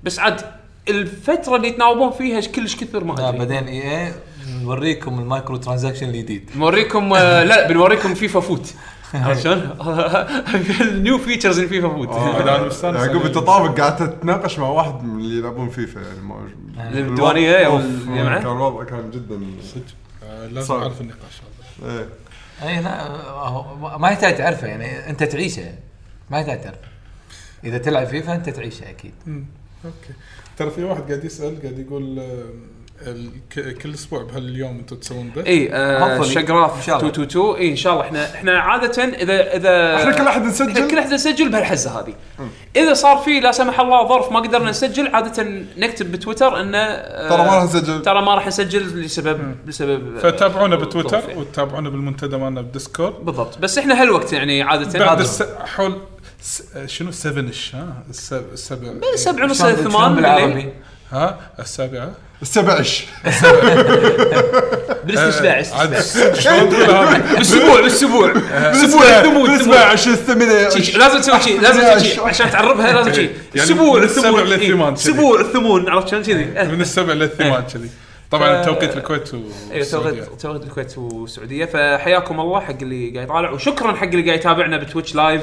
بس 0.05 0.18
عاد 0.18 0.40
الفترة 0.89 1.57
اللي 1.57 1.68
يتناوبون 1.68 2.10
فيها 2.10 2.40
كلش 2.40 2.76
كثر 2.76 3.05
ما 3.05 3.20
آه، 3.20 3.28
أدري. 3.28 3.39
بعدين 3.39 3.68
إي 3.68 4.07
إي 4.07 4.12
نوريكم 4.62 5.18
ال 5.18 5.25
micro 5.25 5.57
transaction 5.57 6.09
الجديد. 6.08 6.50
بنوريكم 6.55 7.12
آه، 7.15 7.44
لا 7.44 7.68
بنوريكم 7.68 8.15
فيفا 8.15 8.40
FUT. 8.41 8.75
عرفت 9.15 9.42
شلون؟ 9.42 9.70
ال 10.81 10.90
new 10.90 11.18
features 11.18 11.59
in 11.59 11.68
فيفا 11.68 11.89
FUT 11.89 12.09
هذا 12.08 12.42
أنا 12.57 12.66
مستانس. 12.66 12.97
يعقوب 12.97 13.16
عليه. 13.16 13.26
انت 13.26 13.39
طابق 13.39 13.78
قاعد 13.81 13.97
تتناقش 13.97 14.58
مع 14.58 14.68
واحد 14.68 15.05
من 15.05 15.20
اللي 15.20 15.39
يلعبون 15.39 15.68
فيفا 15.68 16.00
يعني 16.00 16.20
ما 16.20 16.48
الديوانية 16.98 17.52
كان 18.39 18.47
الوضع 18.47 18.84
كان 18.84 19.10
جدا. 19.10 19.40
آه، 20.24 20.47
لازم. 20.47 20.74
أعرف 20.74 21.00
النقاش 21.00 21.40
هذا. 21.82 21.92
إيه. 21.98 22.08
اي 22.62 22.83
لا 22.83 23.99
ما 23.99 24.09
يحتاج 24.11 24.37
تعرفه 24.37 24.67
يعني 24.67 25.11
أنت 25.11 25.23
تعيشه. 25.23 25.75
ما 26.31 26.41
يحتاج 26.41 26.61
تعرفه. 26.61 26.89
إذا 27.65 27.78
تلعب 27.78 28.07
فيفا 28.07 28.35
أنت 28.35 28.49
تعيشه 28.49 28.91
أكيد. 28.91 29.15
okay. 29.85 30.12
ترى 30.57 30.70
في 30.70 30.85
واحد 30.85 31.03
قاعد 31.03 31.25
يسأل 31.25 31.62
قاعد 31.62 31.78
يقول 31.78 32.23
كل 33.83 33.94
أسبوع 33.94 34.23
بهاليوم 34.23 34.78
أنتم 34.78 34.97
تسوون 34.97 35.31
به؟ 35.36 35.47
إي 35.47 35.68
آه. 35.73 36.23
شقراف 36.23 36.77
إن 36.77 36.83
شاء 36.83 36.97
الله. 36.97 37.07
222 37.09 37.57
إي 37.57 37.70
إن 37.70 37.77
شاء 37.77 37.93
الله. 37.93 38.05
إحنا 38.05 38.35
إحنا 38.35 38.59
عادة 38.59 39.05
اذا 39.05 39.57
اذا 39.57 39.97
إحنا 39.97 40.12
كل 40.12 40.27
احد 40.27 40.43
نسجل؟ 40.43 40.70
إحنا 40.70 40.86
كل 40.89 40.99
احد 40.99 41.12
نسجل 41.15 41.49
بهالحزة 41.49 42.01
هذه. 42.01 42.15
إذا 42.77 42.94
صار 42.94 43.17
في 43.17 43.41
لا 43.41 43.52
سمح 43.52 43.81
الله 43.81 44.09
ظرف 44.09 44.33
ما 44.33 44.41
قدرنا 44.41 44.70
نسجل 44.70 45.15
عادة 45.15 45.44
نكتب 45.78 46.12
بتويتر 46.12 46.60
انه 46.60 46.78
آه، 46.78 47.28
ترى 47.28 47.39
ما 47.39 47.55
راح 47.55 47.65
نسجل. 47.65 48.02
ترى 48.02 48.23
ما 48.23 48.35
راح 48.35 48.47
نسجل 48.47 49.01
لسبب 49.01 49.57
لسبب 49.67 50.17
آه، 50.17 50.20
فتابعونا 50.20 50.77
بتويتر. 50.77 51.23
وتابعونا 51.36 51.89
بالمنتدى 51.89 52.36
مالنا 52.36 52.60
بال 52.60 52.71
Discord. 52.71 53.15
بالضبط. 53.25 53.59
بس 53.59 53.78
إحنا 53.78 54.02
هالوقت 54.02 54.33
يعني 54.33 54.62
عادة 54.62 54.99
بعد 54.99 55.20
الس... 55.20 55.43
حول 55.65 55.99
س... 56.41 56.62
شنو؟ 56.86 57.10
سفنش 57.10 57.75
ها؟ 57.75 58.02
السب... 58.10 58.44
السبع 58.52 58.89
سبع 59.15 59.44
ونص 59.44 59.62
شلون- 59.62 59.75
ثمان 59.75 60.15
بالعربي؟ 60.15 60.73
ها؟ 61.12 61.39
بالنسبة 61.59 62.12
17 62.42 63.05
عاد 65.75 66.00
شلون 66.34 66.70
تقول 66.70 66.83
هذا؟ 66.83 67.18
بالاسبوع 67.18 67.76
بالاسبوع 67.81 68.33
أسبوع 68.50 69.02
الثمون 69.05 69.50
الثمون 69.50 69.55
السبعش 69.55 70.08
الثمانية 70.08 70.68
شي- 70.68 70.83
شي- 70.84 70.99
لازم 70.99 71.18
تسوي 71.20 71.41
شيء 71.41 71.60
لازم 71.60 71.81
تسوي 71.81 72.00
شيء 72.10 72.23
عشان 72.25 72.50
تعربها 72.50 72.92
لازم 72.92 73.12
شيء 73.12 73.31
يعني 73.55 73.70
السبع 73.70 73.75
الثمون. 73.75 74.00
للثمان 74.00 74.34
إيه، 74.52 74.57
كذي. 74.57 74.92
أسبوع 74.92 75.41
الثمون 75.41 75.89
عرفت 75.89 76.08
شلون 76.08 76.23
كذي؟ 76.23 76.44
من 76.44 76.81
السبع 76.81 77.12
للثمان 77.12 77.62
كذي. 77.75 77.89
طبعا 78.31 78.65
توقيت 78.65 78.97
الكويت 78.97 79.34
أيوه. 79.73 79.84
توقيت 79.84 80.25
توقيت 80.41 80.62
الكويت 80.62 80.99
والسعودية. 80.99 81.65
فحياكم 81.65 82.41
الله 82.41 82.60
حق 82.60 82.75
اللي 82.83 83.10
قاعد 83.15 83.25
يطالع. 83.28 83.50
وشكرا 83.50 83.92
حق 83.97 84.05
اللي 84.05 84.23
قاعد 84.26 84.39
يتابعنا 84.39 84.76
بتويتش 84.76 85.15
لايف. 85.15 85.42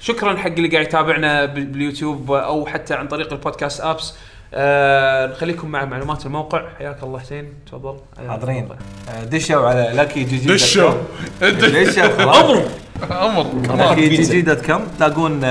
شكرا 0.00 0.36
حق 0.36 0.46
اللي 0.46 0.68
قاعد 0.68 0.84
يتابعنا 0.86 1.44
بال- 1.44 1.64
باليوتيوب 1.64 2.32
أو 2.32 2.66
حتى 2.66 2.94
عن 2.94 3.08
طريق 3.08 3.32
البودكاست 3.32 3.80
أبس. 3.80 4.12
آه 4.54 5.26
نخليكم 5.26 5.68
مع 5.68 5.84
معلومات 5.84 6.26
الموقع. 6.26 6.62
حياك 6.78 7.02
الله 7.02 7.18
حسين. 7.18 7.52
تفضل. 7.66 7.96
حاضرين. 8.28 8.68
آه، 9.08 9.24
دشوا 9.24 9.68
على 9.68 9.90
Lucky 9.94 10.24
GG 10.24 10.54
دشوا. 10.54 10.94
دشوا. 11.42 12.22
أمر 12.22 12.64
أمر 13.12 13.76
Lucky 13.76 14.08
GG 14.08 14.40
dot 14.42 14.66
com 14.66 14.86
تلاقون 14.98 15.44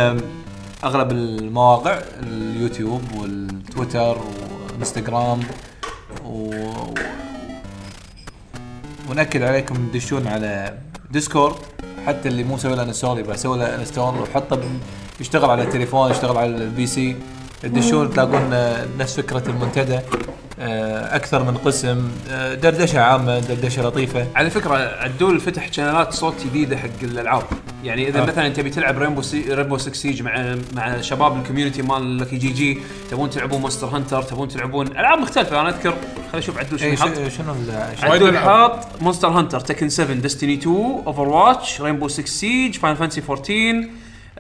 أغلب 0.84 1.12
المواقع 1.12 2.00
اليوتيوب 2.24 3.02
والتويتر 3.18 4.18
والإنستغرام 4.70 5.40
و... 6.26 6.54
ونأكد 9.10 9.42
عليكم 9.42 9.88
تدشون 9.94 10.28
على 10.28 10.78
Discord. 11.12 11.56
حتى 12.08 12.30
اللي 12.30 12.44
مو 12.44 12.56
مسوي 12.56 12.76
له 12.76 12.84
install 12.84 13.20
يبغى 13.20 13.34
يسوي 13.34 13.58
له 13.58 13.76
install 13.76 14.18
وحطه 14.18 14.62
يشتغل 15.20 15.50
على 15.50 15.64
التليفون 15.64 16.12
يشتغل 16.12 16.38
على 16.38 16.50
ال 16.50 16.88
PC 16.88 17.16
تدشون 17.62 18.14
تلاقون 18.14 18.50
نفس 19.00 19.16
فكرة 19.20 19.44
المنتدى 19.48 20.00
آه، 20.62 21.16
أكثر 21.16 21.44
من 21.44 21.58
قسم 21.58 22.12
آه، 22.30 22.54
دردشة 22.54 23.00
عامة 23.00 23.40
دردشة 23.40 23.84
لطيفة 23.84 24.28
على 24.36 24.50
فكرة 24.50 24.76
عدول 24.76 25.40
فتح 25.40 25.72
شانلات 25.72 26.14
صوت 26.14 26.36
جديدة 26.46 26.78
حق 26.78 27.04
الألعاب 27.04 27.44
يعني 27.84 28.08
إذا 28.08 28.22
آه. 28.22 28.26
مثلا 28.26 28.50
تبي 28.50 28.70
تلعب 28.70 28.98
Rainbow 28.98 29.22
Si- 29.22 29.54
Rainbow 29.54 29.78
6 29.78 29.94
Siege 29.94 30.24
مع 30.24 30.56
مع 30.76 31.02
شباب 31.02 31.38
ال 31.38 31.42
community 31.42 31.82
مال 31.82 32.18
Lucky 32.18 32.38
GG 32.38 32.78
تبون 33.12 33.30
تلعبون 33.30 33.62
Monster 33.62 33.88
Hunter 33.88 34.22
تبون 34.22 34.48
تلعبون 34.48 34.88
ألعاب 34.88 35.20
مختلفة 35.20 35.62
أنا 35.62 35.70
أذكر 35.70 35.94
خليني 36.16 36.38
أشوف 36.46 36.58
عدول 36.58 36.80
شنو 36.80 36.90
اي 36.90 36.98
حاط 36.98 37.28
شنو 37.28 37.54
عدول 38.12 38.30
ألعاب. 38.30 38.72
حاط 38.72 39.02
Monster 39.02 39.28
Hunter 39.28 39.60
Tekken 39.60 39.90
7 39.90 40.14
Destiny 40.16 40.54
2 40.54 40.76
Overwatch 41.08 41.82
Rainbow 41.82 42.08
6 42.08 42.26
Siege 42.26 42.78
Final 42.78 42.96
Fantasy 42.96 43.22
14 43.30 43.90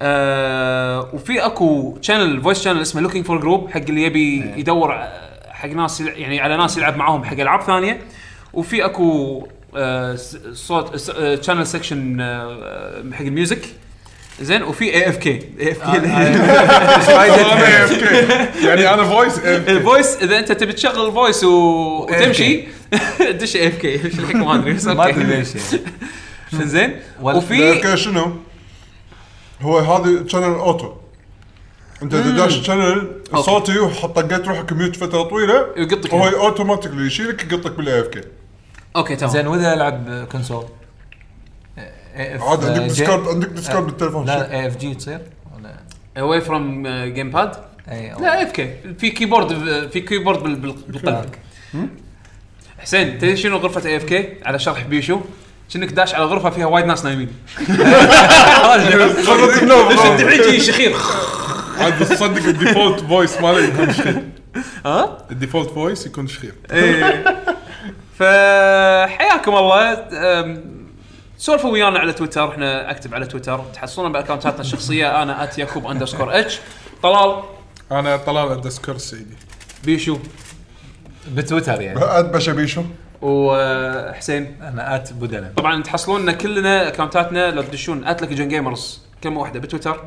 آه 0.01 1.09
وفي 1.13 1.45
اكو 1.45 1.97
channel 2.01 2.41
voice 2.41 2.61
channel 2.63 2.81
اسمه 2.81 3.01
looking 3.01 3.25
for 3.25 3.37
group 3.39 3.69
حق 3.69 3.81
اللي 3.89 4.03
يبي 4.03 4.53
يدور 4.57 4.91
ع- 4.91 5.07
حق 5.51 5.69
ناس 5.69 6.01
يعني 6.01 6.39
على 6.41 6.57
ناس 6.57 6.77
يلعب 6.77 6.97
معاهم 6.97 7.23
حق 7.23 7.33
ألعاب 7.39 7.61
ثانية. 7.61 7.99
وفي 8.53 8.85
اكو 8.85 9.47
آه 9.75 10.15
صوت 10.53 11.11
channel 11.43 11.67
section 11.67 12.17
حق 13.13 13.21
ال 13.21 13.28
music 13.28 13.61
زين 14.41 14.63
وفي 14.63 14.85
اي 14.93 15.09
اف 15.09 15.17
كي 15.17 15.39
اي 15.59 15.71
اف 15.71 15.77
كي. 15.91 15.97
يعني 18.67 18.93
أنا 18.93 19.03
voice 19.03 19.39
ال 19.39 19.52
voice 19.52 20.15
إذا 20.21 20.39
أنت 20.39 20.51
تبي 20.51 20.73
تشغل 20.73 21.07
ال 21.07 21.13
voice 21.13 21.43
و- 21.43 22.01
وتمشي 22.03 22.63
دش 23.39 23.55
AFK 23.55 23.99
ما 24.33 24.55
أدري 24.55 24.73
ما. 24.85 25.09
أدري 25.09 25.23
ليش. 25.23 25.47
زين؟ 26.53 26.95
وفي 27.21 27.97
شنو؟ 27.97 28.37
هو 29.61 29.77
هذه 29.79 30.27
channel 30.27 30.43
auto 30.55 30.93
انت 32.03 32.13
اذا 32.13 32.31
داش 32.37 32.61
channel 32.67 33.21
صوتي 33.35 33.79
وطقيت 33.79 34.47
روحك 34.47 34.73
mute 34.73 34.95
فترة 34.95 35.21
طويلة 35.23 35.67
يقطك 35.77 36.13
هو 36.13 36.23
هنا. 36.23 36.37
automatically 36.37 37.05
يشيلك 37.07 37.51
يقطك 37.53 37.71
بال 37.71 37.99
AFK 38.01 38.21
okay 38.95 39.15
تمام. 39.15 39.31
زين 39.33 39.47
وإذا 39.47 39.73
العب 39.73 40.27
console 40.31 40.65
عاد 42.17 42.65
عندك؟ 42.65 42.81
Discord 42.81 43.27
عندك 43.27 43.47
Discord 43.49 43.77
آه، 43.83 43.85
بالتليفون 43.85 44.25
لا 44.25 44.51
AFK 44.51 44.95
تصير؟ 44.95 45.19
ولا؟ 45.57 45.75
away 46.17 46.41
from 46.41 46.87
game 46.87 47.29
pad 47.31 47.51
لا 47.87 48.43
AFK 48.43 48.75
في 48.99 49.09
keyboard 49.09 49.47
في 49.89 50.01
keyboard 50.01 50.43
بال- 50.43 50.55
بال- 50.55 50.75
بالقلب 50.87 51.29
حسين 52.79 53.17
تدري 53.17 53.37
شنو 53.37 53.57
غرفة 53.57 53.89
AFK 53.89 54.29
على 54.45 54.59
شرح 54.59 54.83
بيشو. 54.83 55.19
كأنك 55.73 55.91
داش 55.91 56.15
على 56.15 56.25
غرفة 56.25 56.49
فيها 56.49 56.65
وايد 56.65 56.85
ناس 56.85 57.05
نايمين. 57.05 57.29
انت 60.05 60.21
بعيد 60.21 60.61
شخير. 60.61 60.95
عاد 61.79 62.05
تصدق 62.05 62.45
ال 62.45 62.52
default 62.52 62.99
voice 62.99 63.41
ماله 63.41 63.63
يكون 63.63 63.93
شخير. 63.93 64.23
ها؟ 64.85 65.17
ال 65.31 65.36
default 65.36 65.69
voice 65.69 66.05
يكون 66.05 66.27
شخير. 66.27 66.53
إيه. 66.71 67.23
فحياكم 68.19 69.55
الله. 69.55 70.07
سولفوا 71.37 71.71
ويانا 71.71 71.99
على 71.99 72.13
تويتر. 72.13 72.49
إحنا 72.49 72.91
اكتب 72.91 73.15
على 73.15 73.25
تويتر. 73.25 73.59
تحصلون 73.73 74.11
ب 74.11 74.16
accountاتنا 74.16 74.61
الشخصية. 74.61 75.23
أنا 75.23 75.43
at 75.43 75.57
يعقوب 75.57 75.85
underscore 75.85 76.39
H 76.39 76.59
طلال. 77.03 77.43
أنا 77.91 78.17
طلال 78.17 78.51
الدسكور 78.51 78.95
السعيدي 78.95 79.35
بيشو. 79.83 80.17
بتويتر 81.35 81.81
يعني. 81.81 81.99
أد 82.03 82.31
بشبيشو 82.31 82.83
وحسين. 83.21 84.57
أنا 84.61 84.95
آت 84.95 85.13
بودلم 85.13 85.53
طبعا 85.57 85.83
تحصلون 85.83 86.31
كلنا 86.31 86.87
اكونتاتنا 86.87 87.51
لو 87.51 87.61
تدشون 87.61 88.07
ات 88.07 88.21
لك 88.21 88.33
جيمرز 88.33 89.01
كلمة 89.23 89.39
واحدة 89.39 89.59
بتويتر. 89.59 90.03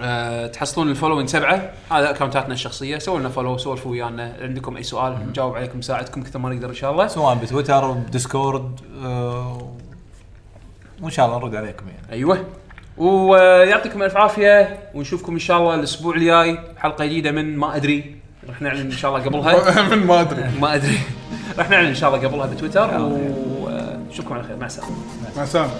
أه 0.00 0.46
تحصلون 0.46 0.90
الفولوينج 0.90 1.28
سبعة. 1.28 1.72
هذا 1.92 2.10
اكونتاتنا 2.10 2.54
الشخصية. 2.54 2.98
سووا 2.98 3.18
لنا 3.18 3.28
فولو 3.28 3.58
سولفوا 3.58 3.90
ويانا. 3.90 4.36
عندكم 4.40 4.76
أي 4.76 4.82
سؤال 4.82 5.28
نجاوب 5.28 5.56
عليكم 5.56 5.78
نساعدكم 5.78 6.22
كثر 6.22 6.38
ما 6.38 6.54
نقدر 6.54 6.68
إن 6.68 6.74
شاء 6.74 6.92
الله. 6.92 7.06
سواء 7.06 7.34
بتويتر 7.34 7.90
بديسكورد 7.90 8.80
آه، 9.04 9.72
وإن 11.02 11.10
شاء 11.10 11.26
الله 11.26 11.38
نرد 11.38 11.54
عليكم 11.54 11.86
يعني. 11.88 12.12
أيوه. 12.12 12.44
ويعطيكم 12.96 14.02
ألف 14.02 14.16
عافية 14.16 14.78
ونشوفكم 14.94 15.32
إن 15.32 15.38
شاء 15.38 15.58
الله 15.58 15.74
الأسبوع 15.74 16.14
الجاي. 16.14 16.58
حلقة 16.76 17.04
جديدة 17.04 17.30
من 17.30 17.56
ما 17.56 17.76
أدري. 17.76 18.16
راح 18.48 18.62
نعلن 18.62 18.80
إن 18.80 18.90
شاء 18.90 19.10
الله 19.16 19.24
قبلها 19.26 19.88
من 19.96 20.06
ما 20.06 20.20
أدري. 20.20 20.44
ما 20.60 20.74
أدري. 20.74 20.98
راح 21.58 21.70
نعلن 21.70 21.86
إن 21.88 21.94
شاء 21.94 22.14
الله 22.14 22.28
قبلها 22.28 22.46
بتويتر 22.46 22.90
ونشوفكم 23.00 24.34
على 24.34 24.42
خير. 24.42 24.56
مع 24.56 24.66
السلامة. 24.66 24.90
مع 25.36 25.42
السلامة. 25.42 25.70